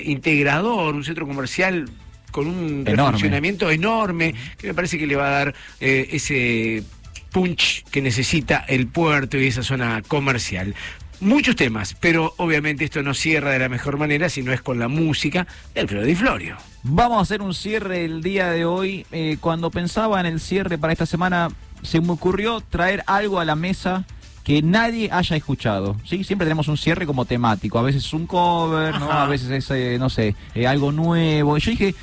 [0.04, 1.88] integrador, un centro comercial
[2.32, 6.82] con un funcionamiento enorme, que me parece que le va a dar eh, ese
[7.30, 10.74] punch que necesita el puerto y esa zona comercial.
[11.20, 14.80] Muchos temas, pero obviamente esto no cierra de la mejor manera si no es con
[14.80, 16.56] la música de Alfredo Di Florio.
[16.82, 19.06] Vamos a hacer un cierre el día de hoy.
[19.12, 21.48] Eh, cuando pensaba en el cierre para esta semana,
[21.82, 24.04] se me ocurrió traer algo a la mesa
[24.42, 25.96] que nadie haya escuchado.
[26.04, 26.24] ¿sí?
[26.24, 27.78] Siempre tenemos un cierre como temático.
[27.78, 29.12] A veces es un cover, ¿no?
[29.12, 31.56] A veces es, eh, no sé, eh, algo nuevo.
[31.56, 31.94] Y yo dije,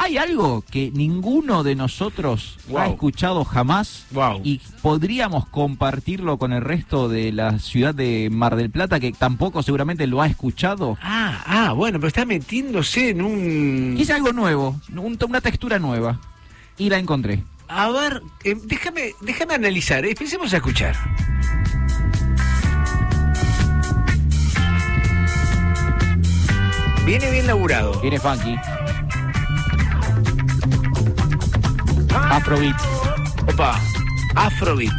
[0.00, 4.06] ¿hay algo que ninguno de nosotros ha escuchado jamás?
[4.12, 4.40] Wow.
[4.44, 9.62] Y podríamos compartirlo con el resto de la ciudad de Mar del Plata, que tampoco
[9.62, 10.96] seguramente lo ha escuchado.
[11.02, 13.94] Ah, ah, bueno, pero está metiéndose en un...
[13.96, 16.20] Quise algo nuevo, un- una textura nueva.
[16.78, 17.42] Y la encontré.
[17.66, 20.96] A ver, eh, déjame, déjame analizar, eh, empecemos a escuchar.
[27.04, 27.98] Viene bien laburado.
[28.00, 28.56] Viene funky.
[32.14, 32.80] Afrobeat.
[33.48, 33.80] Opa,
[34.34, 34.92] Afrobeat.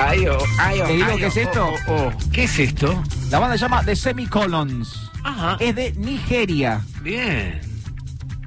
[0.00, 1.74] Ay, oh, ay, oh, ¿Te digo ay, qué es oh, esto?
[1.88, 2.12] oh, oh.
[2.32, 3.02] ¿Qué es esto?
[3.30, 5.10] La banda se llama The Semicolons.
[5.24, 5.56] Ajá.
[5.60, 6.80] Es de Nigeria.
[7.02, 7.60] Bien.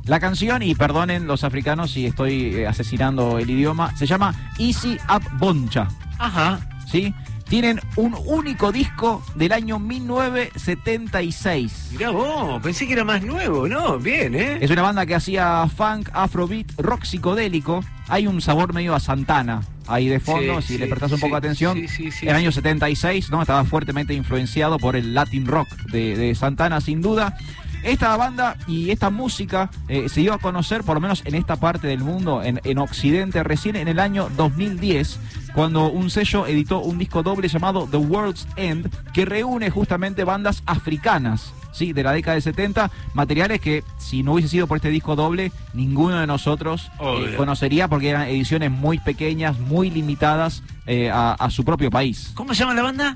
[0.06, 4.98] La canción, y perdonen los africanos si estoy eh, asesinando el idioma, se llama Easy
[5.14, 5.88] Up Boncha.
[6.18, 6.60] Ajá.
[6.88, 7.14] ¿Sí?
[7.52, 11.90] Tienen un único disco del año 1976.
[11.92, 14.00] Mirá vos, pensé que era más nuevo, ¿no?
[14.00, 14.60] Bien, ¿eh?
[14.62, 17.84] Es una banda que hacía funk, afrobeat, rock psicodélico.
[18.08, 21.18] Hay un sabor medio a Santana ahí de fondo, Sí, si sí, le prestás un
[21.18, 21.76] sí, poco de atención.
[21.78, 22.56] sí, sí, sí, el año sí.
[22.56, 23.42] 76, ¿no?
[23.42, 27.36] Estaba fuertemente influenciado por el Latin rock de, de Santana, sin duda.
[27.84, 31.56] Esta banda y esta música eh, se dio a conocer, por lo menos en esta
[31.56, 35.20] parte del mundo, en, en Occidente, recién en el año 2010,
[35.54, 40.64] cuando un sello editó un disco doble llamado The World's End, que reúne justamente bandas
[40.66, 41.54] africanas.
[41.74, 42.92] sí, de la década del 70.
[43.14, 47.88] Materiales que, si no hubiese sido por este disco doble, ninguno de nosotros eh, conocería
[47.88, 52.32] porque eran ediciones muy pequeñas, muy limitadas eh, a, a su propio país.
[52.34, 53.16] ¿Cómo se llama la banda?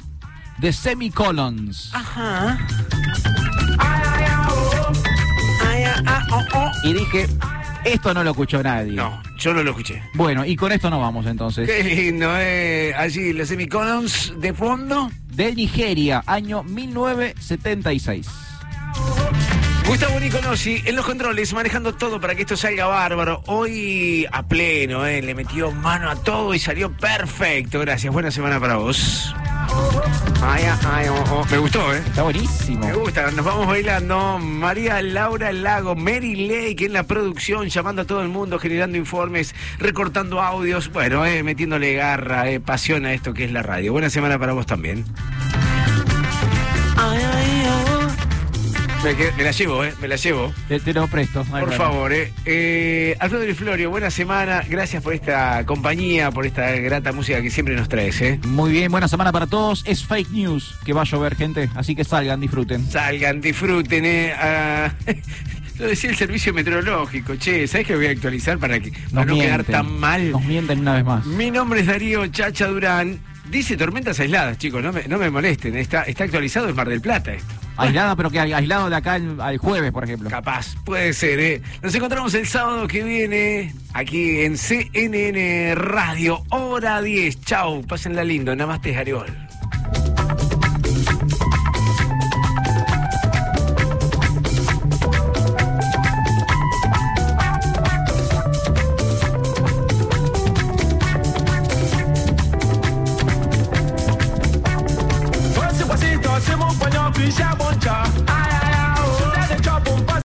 [0.62, 1.92] The Semicolons.
[1.94, 2.58] Ajá.
[6.84, 7.28] Y dije,
[7.86, 8.94] esto no lo escuchó nadie.
[8.94, 10.04] No, yo no lo escuché.
[10.14, 11.70] Bueno, y con esto nos vamos entonces.
[11.70, 12.94] Qué lindo, eh.
[12.98, 15.12] Allí los semicolons de fondo.
[15.28, 18.28] De Nigeria, año 1976.
[19.88, 23.44] Gustavo Niconosi en los controles, manejando todo para que esto salga bárbaro.
[23.46, 27.80] Hoy a pleno, eh, le metió mano a todo y salió perfecto.
[27.80, 29.34] Gracias, buena semana para vos.
[30.42, 31.46] Ay, ay, oh, oh.
[31.52, 32.02] Me gustó, ¿eh?
[32.06, 32.86] Está buenísimo.
[32.86, 34.40] Me gusta, nos vamos bailando.
[34.40, 39.54] María Laura Lago, Mary Lake en la producción, llamando a todo el mundo, generando informes,
[39.78, 40.92] recortando audios.
[40.92, 43.92] Bueno, eh, metiéndole garra, eh, pasión a esto que es la radio.
[43.92, 45.06] Buena semana para vos también.
[49.06, 49.94] Me, la llevo, ¿eh?
[50.02, 50.52] Me la llevo.
[50.68, 51.44] Te, te lo presto.
[51.44, 51.84] no Por problema.
[51.86, 52.34] favor, eh.
[52.44, 54.64] Eh, Alfredo Di Florio, buena semana.
[54.68, 58.40] Gracias por esta compañía, por esta grata música que siempre nos traes, ¿eh?
[58.48, 59.84] Muy bien, buena semana para todos.
[59.86, 61.70] Es fake news que va a llover, gente.
[61.76, 62.90] Así que salgan, disfruten.
[62.90, 64.34] Salgan, disfruten, ¿eh?
[64.36, 64.92] Ah,
[65.78, 67.68] lo decía el servicio meteorológico, che.
[67.68, 69.72] ¿Sabes que voy a actualizar para, que, para no quedar mienten.
[69.72, 70.32] tan mal?
[70.32, 71.26] Nos mienten una vez más.
[71.28, 73.20] Mi nombre es Darío Chacha Durán.
[73.52, 75.76] Dice tormentas aisladas, chicos, no me, no me molesten.
[75.76, 77.54] Está, está actualizado en Mar del Plata esto.
[77.78, 80.30] Aislada, pero que aislado de acá al jueves, por ejemplo.
[80.30, 81.62] Capaz, puede ser, ¿eh?
[81.82, 87.42] Nos encontramos el sábado que viene aquí en CNN Radio, hora 10.
[87.42, 88.56] Chau, pásenla lindo.
[88.56, 89.45] Namaste, Jariol.